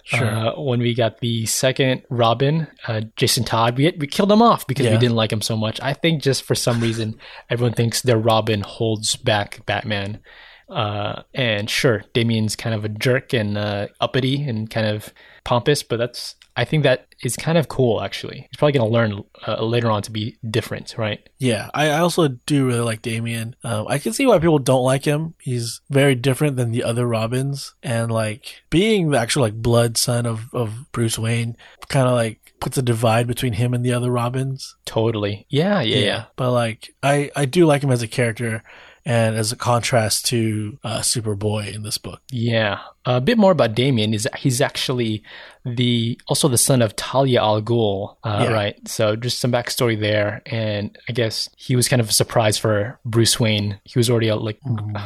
Sure. 0.04 0.26
Uh, 0.26 0.60
when 0.60 0.80
we 0.80 0.94
got 0.94 1.20
the 1.20 1.46
second 1.46 2.02
Robin, 2.10 2.66
uh, 2.86 3.02
Jason 3.16 3.42
Todd, 3.42 3.78
we, 3.78 3.90
we 3.98 4.06
killed 4.06 4.30
him 4.30 4.42
off 4.42 4.66
because 4.66 4.86
we 4.86 4.98
didn't 4.98 5.16
like 5.16 5.32
him 5.32 5.40
so 5.40 5.56
much. 5.56 5.80
I 5.80 5.94
think 5.94 6.22
just 6.22 6.42
for 6.42 6.54
some 6.54 6.80
reason, 6.80 7.18
everyone 7.50 7.72
thinks 7.72 8.02
their 8.02 8.18
Robin 8.18 8.60
holds 8.60 9.16
back 9.16 9.64
Batman. 9.64 10.20
Uh, 10.68 11.22
and 11.32 11.70
sure, 11.70 12.04
Damian's 12.12 12.54
kind 12.54 12.74
of 12.74 12.84
a 12.84 12.90
jerk 12.90 13.32
and 13.32 13.56
uh, 13.56 13.88
uppity 13.98 14.42
and 14.42 14.70
kind 14.70 14.86
of 14.86 15.12
pompous, 15.44 15.82
but 15.82 15.98
that's 15.98 16.34
I 16.56 16.64
think 16.64 16.84
that 16.84 17.08
is 17.22 17.36
kind 17.36 17.58
of 17.58 17.68
cool. 17.68 18.00
Actually, 18.00 18.46
he's 18.50 18.56
probably 18.56 18.78
going 18.78 18.88
to 18.88 18.92
learn 18.92 19.24
uh, 19.46 19.64
later 19.64 19.90
on 19.90 20.02
to 20.02 20.12
be 20.12 20.38
different, 20.48 20.94
right? 20.96 21.28
Yeah, 21.38 21.68
I 21.74 21.88
I 21.88 21.98
also 21.98 22.28
do 22.28 22.66
really 22.66 22.80
like 22.80 23.02
Damian. 23.02 23.56
Um, 23.64 23.86
I 23.88 23.98
can 23.98 24.12
see 24.12 24.26
why 24.26 24.38
people 24.38 24.58
don't 24.58 24.84
like 24.84 25.04
him. 25.04 25.34
He's 25.40 25.80
very 25.90 26.14
different 26.14 26.56
than 26.56 26.70
the 26.70 26.84
other 26.84 27.06
Robins, 27.06 27.74
and 27.82 28.10
like 28.10 28.62
being 28.70 29.10
the 29.10 29.18
actual 29.18 29.42
like 29.42 29.54
blood 29.54 29.96
son 29.96 30.26
of 30.26 30.52
of 30.54 30.90
Bruce 30.92 31.18
Wayne, 31.18 31.56
kind 31.88 32.06
of 32.06 32.14
like 32.14 32.54
puts 32.60 32.78
a 32.78 32.82
divide 32.82 33.26
between 33.26 33.54
him 33.54 33.74
and 33.74 33.84
the 33.84 33.92
other 33.92 34.10
Robins. 34.10 34.76
Totally. 34.84 35.46
Yeah, 35.48 35.80
yeah, 35.80 35.98
yeah. 35.98 36.24
But 36.36 36.52
like, 36.52 36.94
I 37.02 37.30
I 37.34 37.46
do 37.46 37.66
like 37.66 37.82
him 37.82 37.90
as 37.90 38.02
a 38.02 38.08
character, 38.08 38.62
and 39.06 39.36
as 39.36 39.52
a 39.52 39.56
contrast 39.56 40.26
to 40.26 40.78
uh, 40.82 41.00
Superboy 41.00 41.74
in 41.74 41.82
this 41.82 41.98
book. 41.98 42.22
Yeah. 42.30 42.80
A 43.06 43.20
bit 43.20 43.36
more 43.36 43.52
about 43.52 43.74
Damian 43.74 44.14
is 44.14 44.22
that 44.22 44.38
he's 44.38 44.62
actually 44.62 45.22
the 45.66 46.18
also 46.26 46.48
the 46.48 46.56
son 46.56 46.80
of 46.80 46.96
Talia 46.96 47.40
al 47.42 47.60
Ghul, 47.60 48.16
uh, 48.24 48.46
Yeah. 48.48 48.52
right? 48.54 48.88
So 48.88 49.14
just 49.14 49.40
some 49.40 49.52
backstory 49.52 49.98
there, 50.00 50.40
and 50.46 50.96
I 51.08 51.12
guess 51.12 51.50
he 51.56 51.76
was 51.76 51.86
kind 51.88 52.00
of 52.00 52.08
a 52.08 52.12
surprise 52.14 52.56
for 52.56 52.98
Bruce 53.04 53.38
Wayne. 53.38 53.78
He 53.84 53.98
was 53.98 54.08
already 54.08 54.30
uh, 54.30 54.36
like 54.36 54.58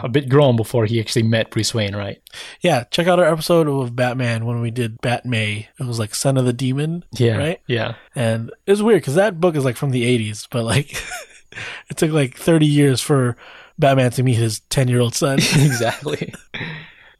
a 0.02 0.08
bit 0.08 0.28
grown 0.28 0.54
before 0.54 0.84
he 0.86 1.00
actually 1.00 1.24
met 1.24 1.50
Bruce 1.50 1.74
Wayne, 1.74 1.96
right? 1.96 2.20
Yeah, 2.60 2.84
check 2.84 3.08
out 3.08 3.18
our 3.18 3.26
episode 3.32 3.66
of 3.68 3.96
Batman 3.96 4.46
when 4.46 4.60
we 4.60 4.70
did 4.70 5.00
Bat 5.00 5.26
May. 5.26 5.68
It 5.80 5.86
was 5.86 5.98
like 5.98 6.14
Son 6.14 6.36
of 6.36 6.44
the 6.44 6.52
Demon. 6.52 7.04
Yeah, 7.12 7.36
Right? 7.36 7.60
Yeah, 7.66 7.94
And 8.14 8.50
it 8.66 8.70
was 8.70 8.82
weird 8.82 9.02
because 9.02 9.16
that 9.16 9.40
book 9.40 9.56
is 9.56 9.64
like 9.64 9.76
from 9.76 9.90
the 9.90 10.04
80s, 10.04 10.46
but 10.50 10.62
like 10.64 10.92
it 11.90 11.96
took 11.96 12.12
like 12.12 12.36
30 12.36 12.64
years 12.66 13.00
for 13.00 13.36
Batman 13.78 14.10
to 14.12 14.22
meet 14.22 14.36
his 14.36 14.60
10 14.70 14.88
year 14.88 15.00
old 15.00 15.14
son. 15.14 15.38
exactly. 15.38 16.34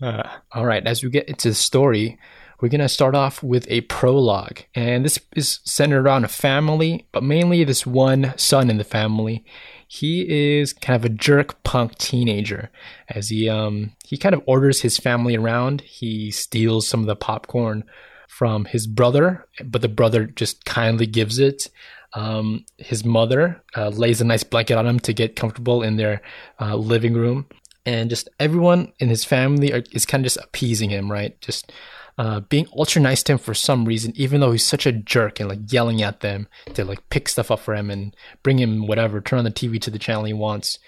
Uh, 0.00 0.28
all 0.52 0.64
right, 0.66 0.86
as 0.86 1.02
we 1.02 1.10
get 1.10 1.28
into 1.28 1.48
the 1.48 1.54
story, 1.54 2.18
we're 2.60 2.68
going 2.68 2.80
to 2.80 2.88
start 2.88 3.14
off 3.14 3.42
with 3.42 3.66
a 3.70 3.82
prologue. 3.82 4.60
And 4.74 5.04
this 5.04 5.18
is 5.36 5.60
centered 5.64 6.04
around 6.04 6.24
a 6.24 6.28
family, 6.28 7.06
but 7.12 7.22
mainly 7.22 7.62
this 7.64 7.86
one 7.86 8.34
son 8.36 8.70
in 8.70 8.78
the 8.78 8.84
family. 8.84 9.44
He 9.86 10.58
is 10.58 10.72
kind 10.72 10.96
of 10.96 11.04
a 11.04 11.14
jerk 11.14 11.62
punk 11.62 11.96
teenager 11.96 12.70
as 13.08 13.30
he 13.30 13.48
um 13.48 13.92
he 14.04 14.18
kind 14.18 14.34
of 14.34 14.42
orders 14.46 14.82
his 14.82 14.98
family 14.98 15.34
around. 15.34 15.80
He 15.80 16.30
steals 16.30 16.86
some 16.86 17.00
of 17.00 17.06
the 17.06 17.16
popcorn 17.16 17.84
from 18.28 18.66
his 18.66 18.86
brother, 18.86 19.46
but 19.64 19.80
the 19.80 19.88
brother 19.88 20.26
just 20.26 20.64
kindly 20.66 21.06
gives 21.06 21.38
it. 21.38 21.70
Um, 22.18 22.64
his 22.78 23.04
mother 23.04 23.62
uh, 23.76 23.90
lays 23.90 24.20
a 24.20 24.24
nice 24.24 24.42
blanket 24.42 24.76
on 24.76 24.86
him 24.86 24.98
to 25.00 25.12
get 25.12 25.36
comfortable 25.36 25.82
in 25.82 25.96
their 25.96 26.20
uh, 26.60 26.74
living 26.74 27.14
room 27.14 27.46
and 27.88 28.10
just 28.10 28.28
everyone 28.38 28.92
in 28.98 29.08
his 29.08 29.24
family 29.24 29.72
are, 29.72 29.82
is 29.92 30.04
kind 30.04 30.20
of 30.22 30.24
just 30.24 30.44
appeasing 30.44 30.90
him, 30.90 31.10
right? 31.10 31.40
Just 31.40 31.72
uh, 32.18 32.40
being 32.40 32.66
ultra 32.76 33.00
nice 33.00 33.22
to 33.22 33.32
him 33.32 33.38
for 33.38 33.54
some 33.54 33.86
reason, 33.86 34.12
even 34.14 34.40
though 34.40 34.52
he's 34.52 34.64
such 34.64 34.84
a 34.84 34.92
jerk 34.92 35.40
and 35.40 35.48
like 35.48 35.72
yelling 35.72 36.02
at 36.02 36.20
them 36.20 36.48
to 36.74 36.84
like 36.84 37.08
pick 37.08 37.30
stuff 37.30 37.50
up 37.50 37.60
for 37.60 37.74
him 37.74 37.90
and 37.90 38.14
bring 38.42 38.58
him 38.58 38.86
whatever, 38.86 39.22
turn 39.22 39.38
on 39.38 39.44
the 39.46 39.50
TV 39.50 39.80
to 39.80 39.90
the 39.90 39.98
channel 39.98 40.24
he 40.24 40.34
wants. 40.34 40.78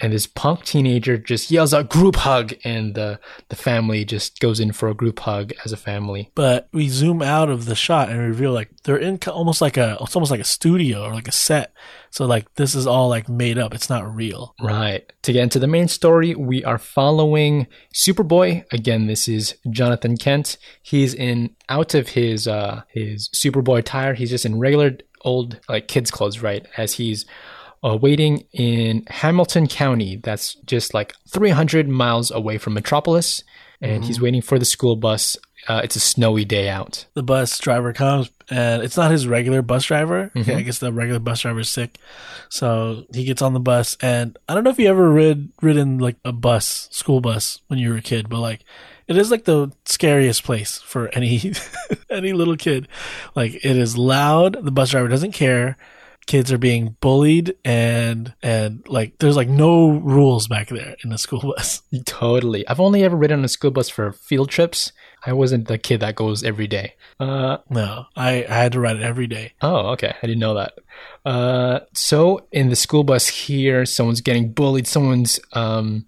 And 0.00 0.12
this 0.12 0.26
punk 0.26 0.64
teenager 0.64 1.16
just 1.16 1.50
yells 1.50 1.72
out 1.72 1.88
group 1.88 2.16
hug, 2.16 2.52
and 2.64 2.94
the 2.94 3.20
the 3.48 3.56
family 3.56 4.04
just 4.04 4.40
goes 4.40 4.58
in 4.58 4.72
for 4.72 4.88
a 4.88 4.94
group 4.94 5.20
hug 5.20 5.52
as 5.64 5.72
a 5.72 5.76
family. 5.76 6.30
but 6.34 6.68
we 6.72 6.88
zoom 6.88 7.22
out 7.22 7.48
of 7.48 7.66
the 7.66 7.76
shot 7.76 8.08
and 8.08 8.18
reveal 8.18 8.52
like 8.52 8.70
they're 8.82 8.96
in 8.96 9.18
almost 9.28 9.60
like 9.60 9.76
a, 9.76 9.96
it's 10.00 10.16
almost 10.16 10.30
like 10.32 10.40
a 10.40 10.44
studio 10.44 11.04
or 11.04 11.14
like 11.14 11.28
a 11.28 11.32
set. 11.32 11.72
So 12.10 12.26
like 12.26 12.52
this 12.54 12.74
is 12.74 12.86
all 12.86 13.08
like 13.08 13.28
made 13.28 13.56
up. 13.58 13.72
It's 13.74 13.88
not 13.88 14.12
real. 14.14 14.54
Right. 14.60 15.10
To 15.22 15.32
get 15.32 15.42
into 15.42 15.58
the 15.58 15.66
main 15.66 15.88
story, 15.88 16.34
we 16.34 16.64
are 16.64 16.78
following 16.78 17.66
Superboy. 17.94 18.64
Again, 18.72 19.06
this 19.06 19.28
is 19.28 19.56
Jonathan 19.70 20.16
Kent. 20.16 20.58
He's 20.82 21.14
in 21.14 21.50
out 21.68 21.94
of 21.94 22.10
his 22.10 22.48
uh 22.48 22.82
his 22.88 23.28
Superboy 23.30 23.78
attire. 23.78 24.14
He's 24.14 24.30
just 24.30 24.44
in 24.44 24.58
regular 24.58 24.98
old 25.22 25.60
like 25.68 25.88
kids 25.88 26.10
clothes, 26.10 26.42
right? 26.42 26.66
As 26.76 26.94
he's 26.94 27.24
uh, 27.84 27.96
waiting 27.96 28.46
in 28.52 29.04
Hamilton 29.08 29.66
County. 29.66 30.16
That's 30.16 30.54
just 30.66 30.94
like 30.94 31.14
300 31.28 31.88
miles 31.88 32.30
away 32.30 32.58
from 32.58 32.74
Metropolis, 32.74 33.42
and 33.80 34.04
he's 34.04 34.20
waiting 34.20 34.40
for 34.40 34.58
the 34.58 34.64
school 34.64 34.96
bus. 34.96 35.36
Uh, 35.68 35.80
it's 35.84 35.96
a 35.96 36.00
snowy 36.00 36.44
day 36.44 36.68
out. 36.68 37.06
The 37.14 37.22
bus 37.22 37.58
driver 37.58 37.92
comes 37.92 38.30
and 38.50 38.82
it's 38.82 38.96
not 38.96 39.10
his 39.10 39.26
regular 39.26 39.62
bus 39.62 39.84
driver. 39.84 40.30
Okay, 40.36 40.56
I 40.56 40.60
guess 40.62 40.78
the 40.78 40.92
regular 40.92 41.20
bus 41.20 41.40
driver 41.40 41.60
is 41.60 41.70
sick. 41.70 41.98
So 42.50 43.04
he 43.14 43.24
gets 43.24 43.40
on 43.40 43.54
the 43.54 43.60
bus 43.60 43.96
and 44.02 44.38
I 44.48 44.54
don't 44.54 44.64
know 44.64 44.70
if 44.70 44.78
you 44.78 44.88
ever 44.88 45.10
rid 45.10 45.50
ridden 45.62 45.98
like 45.98 46.16
a 46.24 46.32
bus, 46.32 46.88
school 46.90 47.20
bus 47.20 47.60
when 47.68 47.78
you 47.78 47.90
were 47.90 47.96
a 47.96 48.02
kid, 48.02 48.28
but 48.28 48.40
like 48.40 48.64
it 49.08 49.16
is 49.16 49.30
like 49.30 49.44
the 49.44 49.72
scariest 49.86 50.44
place 50.44 50.78
for 50.80 51.08
any 51.14 51.52
any 52.10 52.32
little 52.32 52.56
kid. 52.56 52.88
Like 53.34 53.54
it 53.54 53.76
is 53.76 53.96
loud, 53.96 54.62
the 54.62 54.70
bus 54.70 54.90
driver 54.90 55.08
doesn't 55.08 55.32
care. 55.32 55.78
Kids 56.26 56.50
are 56.50 56.58
being 56.58 56.96
bullied 57.00 57.54
and 57.64 58.32
and 58.42 58.82
like 58.88 59.18
there's 59.18 59.36
like 59.36 59.48
no 59.48 59.90
rules 59.90 60.48
back 60.48 60.68
there 60.68 60.96
in 61.04 61.10
the 61.10 61.18
school 61.18 61.40
bus. 61.56 61.82
Totally. 62.06 62.66
I've 62.66 62.80
only 62.80 63.04
ever 63.04 63.16
ridden 63.16 63.40
on 63.40 63.44
a 63.44 63.48
school 63.48 63.70
bus 63.70 63.88
for 63.88 64.12
field 64.12 64.48
trips. 64.50 64.92
I 65.26 65.32
wasn't 65.32 65.68
the 65.68 65.78
kid 65.78 66.00
that 66.00 66.16
goes 66.16 66.42
every 66.42 66.66
day. 66.66 66.94
Uh, 67.18 67.58
No, 67.70 68.06
I, 68.16 68.44
I 68.48 68.54
had 68.54 68.72
to 68.72 68.80
ride 68.80 68.96
it 68.96 69.02
every 69.02 69.26
day. 69.26 69.52
Oh, 69.62 69.88
okay. 69.92 70.14
I 70.22 70.26
didn't 70.26 70.40
know 70.40 70.54
that. 70.54 70.74
Uh, 71.24 71.80
so 71.94 72.46
in 72.52 72.68
the 72.68 72.76
school 72.76 73.04
bus 73.04 73.28
here, 73.28 73.86
someone's 73.86 74.20
getting 74.20 74.52
bullied. 74.52 74.86
Someone's 74.86 75.40
um, 75.52 76.04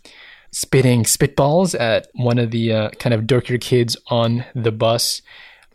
spitting 0.52 1.04
spitballs 1.04 1.78
at 1.78 2.08
one 2.14 2.38
of 2.38 2.50
the 2.50 2.72
uh, 2.72 2.90
kind 2.98 3.14
of 3.14 3.22
dorkier 3.22 3.60
kids 3.60 3.96
on 4.08 4.44
the 4.54 4.72
bus. 4.72 5.22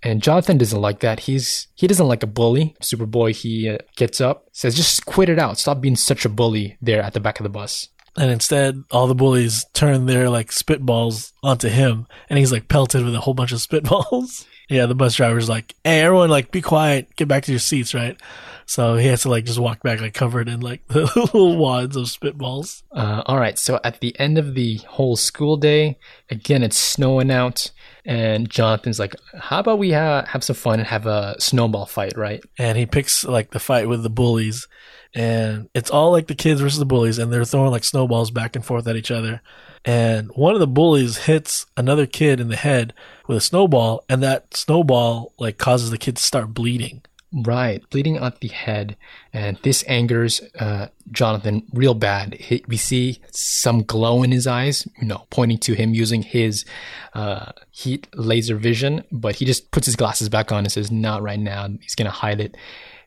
And 0.04 0.24
Jonathan 0.24 0.58
doesn't 0.58 0.82
like 0.82 1.02
that. 1.02 1.22
He's 1.22 1.68
he 1.76 1.88
doesn't 1.88 2.08
like 2.08 2.24
a 2.24 2.28
bully. 2.28 2.76
Superboy 2.82 3.36
he 3.36 3.70
uh, 3.70 3.78
gets 3.96 4.20
up, 4.20 4.48
says, 4.52 4.76
"Just 4.76 5.06
quit 5.06 5.30
it 5.30 5.40
out. 5.40 5.60
Stop 5.60 5.82
being 5.82 5.96
such 5.96 6.26
a 6.26 6.30
bully." 6.30 6.78
There 6.82 7.02
at 7.02 7.14
the 7.14 7.20
back 7.20 7.40
of 7.40 7.44
the 7.44 7.50
bus. 7.50 7.90
And 8.18 8.30
instead, 8.30 8.84
all 8.92 9.08
the 9.08 9.16
bullies 9.16 9.66
turn 9.74 10.06
their 10.06 10.30
like 10.30 10.50
spitballs 10.50 11.32
onto 11.44 11.70
him, 11.70 12.08
and 12.30 12.40
he's 12.40 12.52
like 12.52 12.68
pelted 12.68 13.06
with 13.06 13.16
a 13.16 13.20
whole 13.20 13.34
bunch 13.34 13.52
of 13.52 13.60
spitballs. 13.68 14.46
Yeah, 14.70 14.86
the 14.86 14.96
bus 14.96 15.16
driver's 15.16 15.50
like, 15.50 15.76
"Hey, 15.84 16.02
everyone, 16.02 16.30
like, 16.30 16.52
be 16.52 16.62
quiet, 16.62 17.16
get 17.16 17.28
back 17.28 17.44
to 17.44 17.52
your 17.52 17.60
seats, 17.60 17.94
right?" 17.94 18.18
So 18.66 18.96
he 18.96 19.08
has 19.08 19.24
to 19.24 19.30
like 19.30 19.44
just 19.44 19.60
walk 19.60 19.84
back, 19.84 20.00
like 20.00 20.14
covered 20.14 20.48
in 20.48 20.62
like 20.62 20.86
the 20.88 21.02
little 21.16 21.58
wads 21.58 21.96
of 21.96 22.06
spitballs. 22.06 22.84
Uh, 22.92 23.22
all 23.26 23.38
right, 23.38 23.60
so 23.60 23.80
at 23.84 24.00
the 24.00 24.18
end 24.18 24.38
of 24.38 24.56
the 24.56 24.78
whole 24.88 25.18
school 25.18 25.58
day, 25.58 25.98
again, 26.30 26.64
it's 26.64 26.78
snowing 26.78 27.32
out, 27.32 27.72
and 28.06 28.50
Jonathan's 28.50 29.00
like, 29.00 29.16
"How 29.38 29.60
about 29.60 29.80
we 29.80 29.92
ha- 29.92 30.26
have 30.26 30.44
some 30.44 30.56
fun 30.56 30.80
and 30.80 30.88
have 30.88 31.06
a 31.06 31.36
snowball 31.40 31.86
fight, 31.86 32.18
right?" 32.18 32.44
And 32.58 32.78
he 32.78 32.86
picks 32.86 33.24
like 33.24 33.52
the 33.52 33.60
fight 33.60 33.88
with 33.88 34.04
the 34.04 34.10
bullies, 34.10 34.68
and 35.14 35.70
it's 35.74 35.92
all 35.92 36.12
like 36.12 36.28
the 36.28 36.36
kids 36.36 36.62
versus 36.62 36.80
the 36.80 36.86
bullies, 36.86 37.18
and 37.18 37.32
they're 37.32 37.46
throwing 37.46 37.72
like 37.72 37.84
snowballs 37.84 38.32
back 38.32 38.56
and 38.56 38.66
forth 38.66 38.88
at 38.88 38.96
each 38.96 39.12
other. 39.12 39.42
And 39.84 40.30
one 40.36 40.54
of 40.54 40.60
the 40.60 40.68
bullies 40.68 41.18
hits 41.18 41.66
another 41.76 42.06
kid 42.06 42.40
in 42.40 42.50
the 42.50 42.56
head 42.56 42.94
with 43.28 43.38
a 43.38 43.42
snowball, 43.42 44.04
and 44.10 44.22
that 44.24 44.56
snowball 44.56 45.34
like 45.40 45.58
causes 45.58 45.90
the 45.90 45.98
kid 45.98 46.18
to 46.18 46.24
start 46.24 46.54
bleeding. 46.54 47.02
Right, 47.34 47.82
bleeding 47.90 48.18
at 48.18 48.42
the 48.42 48.50
head, 48.50 48.98
and 49.32 49.58
this 49.64 49.86
angers 49.88 50.42
uh, 50.60 50.88
Jonathan 51.12 51.64
real 51.72 51.94
bad. 51.94 52.34
He, 52.34 52.62
we 52.68 52.76
see 52.76 53.20
some 53.32 53.84
glow 53.84 54.22
in 54.22 54.32
his 54.34 54.48
eyes, 54.48 54.86
you 55.00 55.08
know, 55.08 55.28
pointing 55.30 55.58
to 55.60 55.74
him 55.74 55.94
using 55.94 56.24
his 56.24 56.66
uh, 57.14 57.54
heat 57.70 58.10
laser 58.16 58.58
vision. 58.58 59.06
But 59.14 59.36
he 59.36 59.46
just 59.46 59.72
puts 59.72 59.86
his 59.86 59.96
glasses 59.96 60.28
back 60.28 60.52
on 60.52 60.66
and 60.66 60.72
says, 60.72 60.92
"Not 60.92 61.22
right 61.22 61.40
now." 61.40 61.70
He's 61.80 61.96
gonna 61.96 62.10
hide 62.10 62.42
it. 62.42 62.58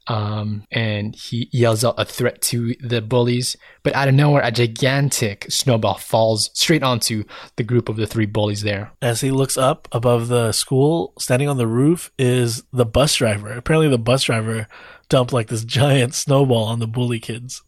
Um, 0.07 0.65
and 0.71 1.17
he 1.17 1.49
yells 1.51 1.85
out 1.85 1.95
a 1.99 2.05
threat 2.05 2.43
to 2.43 2.75
the 2.81 3.01
bullies. 3.01 3.57
But 3.83 3.95
out 3.95 4.09
of 4.09 4.15
nowhere, 4.15 4.43
a 4.45 4.51
gigantic 4.51 5.47
snowball 5.51 5.97
falls 5.97 6.51
straight 6.53 6.83
onto 6.83 7.25
the 7.57 7.63
group 7.63 7.89
of 7.89 7.97
the 7.97 8.07
three 8.07 8.27
bullies 8.27 8.63
there. 8.63 8.93
As 9.01 9.23
he 9.23 9.31
looks 9.31 9.57
up 9.57 9.89
above 9.93 10.29
the 10.29 10.53
school, 10.53 11.15
standing 11.19 11.49
on 11.49 11.57
the 11.57 11.67
roof 11.67 12.13
is 12.19 12.65
the 12.73 12.85
bus 12.87 13.15
driver. 13.15 13.53
Apparently, 13.53 13.89
the 13.89 13.99
bus 13.99 14.25
driver 14.25 14.69
dumped 15.09 15.33
like 15.33 15.49
this 15.49 15.65
giant 15.65 16.15
snowball 16.15 16.65
on 16.65 16.81
the 16.81 16.87
bully 16.87 17.21
kids. 17.21 17.63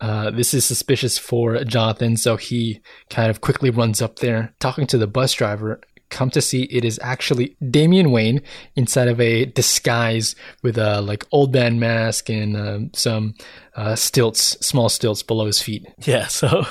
Uh, 0.00 0.30
this 0.30 0.54
is 0.54 0.64
suspicious 0.64 1.18
for 1.18 1.62
Jonathan, 1.64 2.16
so 2.16 2.36
he 2.36 2.80
kind 3.10 3.30
of 3.30 3.42
quickly 3.42 3.68
runs 3.68 4.00
up 4.00 4.20
there, 4.20 4.54
talking 4.58 4.86
to 4.86 4.96
the 4.96 5.06
bus 5.06 5.32
driver. 5.34 5.80
Come 6.10 6.28
to 6.30 6.40
see, 6.42 6.64
it 6.64 6.84
is 6.84 6.98
actually 7.02 7.56
Damian 7.70 8.10
Wayne 8.10 8.42
inside 8.76 9.08
of 9.08 9.20
a 9.20 9.44
disguise 9.46 10.34
with 10.62 10.76
a 10.76 11.00
like 11.00 11.24
old 11.30 11.52
man 11.54 11.78
mask 11.78 12.28
and 12.28 12.56
um, 12.56 12.90
some 12.92 13.34
uh, 13.76 13.94
stilts, 13.94 14.58
small 14.64 14.88
stilts 14.88 15.22
below 15.22 15.46
his 15.46 15.62
feet. 15.62 15.86
Yeah, 16.04 16.26
so 16.26 16.66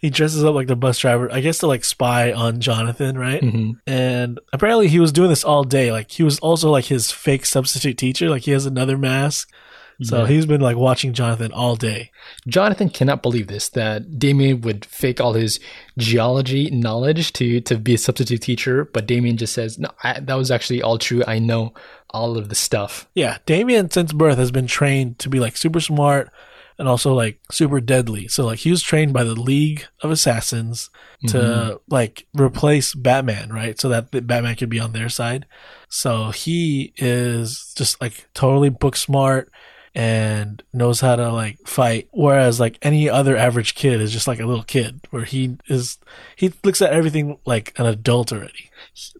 he 0.00 0.10
dresses 0.10 0.44
up 0.44 0.54
like 0.54 0.66
the 0.68 0.76
bus 0.76 0.98
driver, 0.98 1.32
I 1.32 1.40
guess 1.40 1.58
to 1.58 1.66
like 1.66 1.84
spy 1.84 2.32
on 2.32 2.60
Jonathan, 2.60 3.16
right? 3.18 3.40
Mhm. 3.42 3.80
And 3.86 4.38
apparently 4.52 4.88
he 4.88 5.00
was 5.00 5.10
doing 5.12 5.30
this 5.30 5.44
all 5.44 5.64
day. 5.64 5.90
Like 5.90 6.10
he 6.10 6.22
was 6.22 6.38
also 6.40 6.70
like 6.70 6.84
his 6.84 7.10
fake 7.10 7.46
substitute 7.46 7.96
teacher. 7.98 8.28
Like 8.28 8.42
he 8.42 8.50
has 8.52 8.66
another 8.66 8.98
mask. 8.98 9.50
So 10.02 10.20
Yeah. 10.20 10.26
he's 10.28 10.46
been 10.46 10.60
like 10.60 10.76
watching 10.76 11.12
Jonathan 11.12 11.52
all 11.52 11.76
day. 11.76 12.10
Jonathan 12.46 12.88
cannot 12.88 13.22
believe 13.22 13.46
this 13.46 13.68
that 13.70 14.18
Damian 14.18 14.60
would 14.62 14.84
fake 14.84 15.20
all 15.20 15.34
his 15.34 15.60
geology 15.98 16.70
knowledge 16.70 17.32
to 17.34 17.60
to 17.62 17.78
be 17.78 17.94
a 17.94 17.98
substitute 17.98 18.42
teacher, 18.42 18.84
but 18.84 19.06
Damian 19.06 19.36
just 19.36 19.54
says, 19.54 19.78
"No, 19.78 19.90
I, 20.02 20.20
that 20.20 20.34
was 20.34 20.50
actually 20.50 20.82
all 20.82 20.98
true. 20.98 21.22
I 21.26 21.38
know 21.38 21.74
all 22.10 22.36
of 22.36 22.48
the 22.48 22.54
stuff." 22.54 23.08
Yeah, 23.14 23.38
Damian 23.46 23.90
since 23.90 24.12
birth 24.12 24.38
has 24.38 24.50
been 24.50 24.66
trained 24.66 25.18
to 25.20 25.28
be 25.28 25.40
like 25.40 25.56
super 25.56 25.80
smart 25.80 26.30
and 26.78 26.88
also 26.88 27.14
like 27.14 27.38
super 27.50 27.80
deadly. 27.80 28.28
So 28.28 28.46
like 28.46 28.60
he 28.60 28.70
was 28.70 28.82
trained 28.82 29.12
by 29.12 29.24
the 29.24 29.34
League 29.34 29.86
of 30.02 30.10
Assassins 30.10 30.90
to 31.28 31.38
mm-hmm. 31.38 31.76
like 31.88 32.26
replace 32.34 32.94
Batman, 32.94 33.52
right? 33.52 33.78
So 33.78 33.88
that 33.90 34.10
the 34.10 34.22
Batman 34.22 34.56
could 34.56 34.70
be 34.70 34.80
on 34.80 34.92
their 34.92 35.08
side. 35.08 35.46
So 35.88 36.30
he 36.30 36.92
is 36.96 37.72
just 37.76 38.00
like 38.00 38.26
totally 38.34 38.70
book 38.70 38.96
smart 38.96 39.52
and 39.94 40.62
knows 40.72 41.00
how 41.00 41.16
to 41.16 41.32
like 41.32 41.58
fight. 41.66 42.08
Whereas 42.12 42.58
like 42.58 42.78
any 42.82 43.08
other 43.08 43.36
average 43.36 43.74
kid 43.74 44.00
is 44.00 44.12
just 44.12 44.26
like 44.26 44.40
a 44.40 44.46
little 44.46 44.64
kid 44.64 45.00
where 45.10 45.24
he 45.24 45.56
is 45.66 45.98
he 46.36 46.52
looks 46.64 46.80
at 46.82 46.92
everything 46.92 47.38
like 47.44 47.78
an 47.78 47.86
adult 47.86 48.32
already 48.32 48.70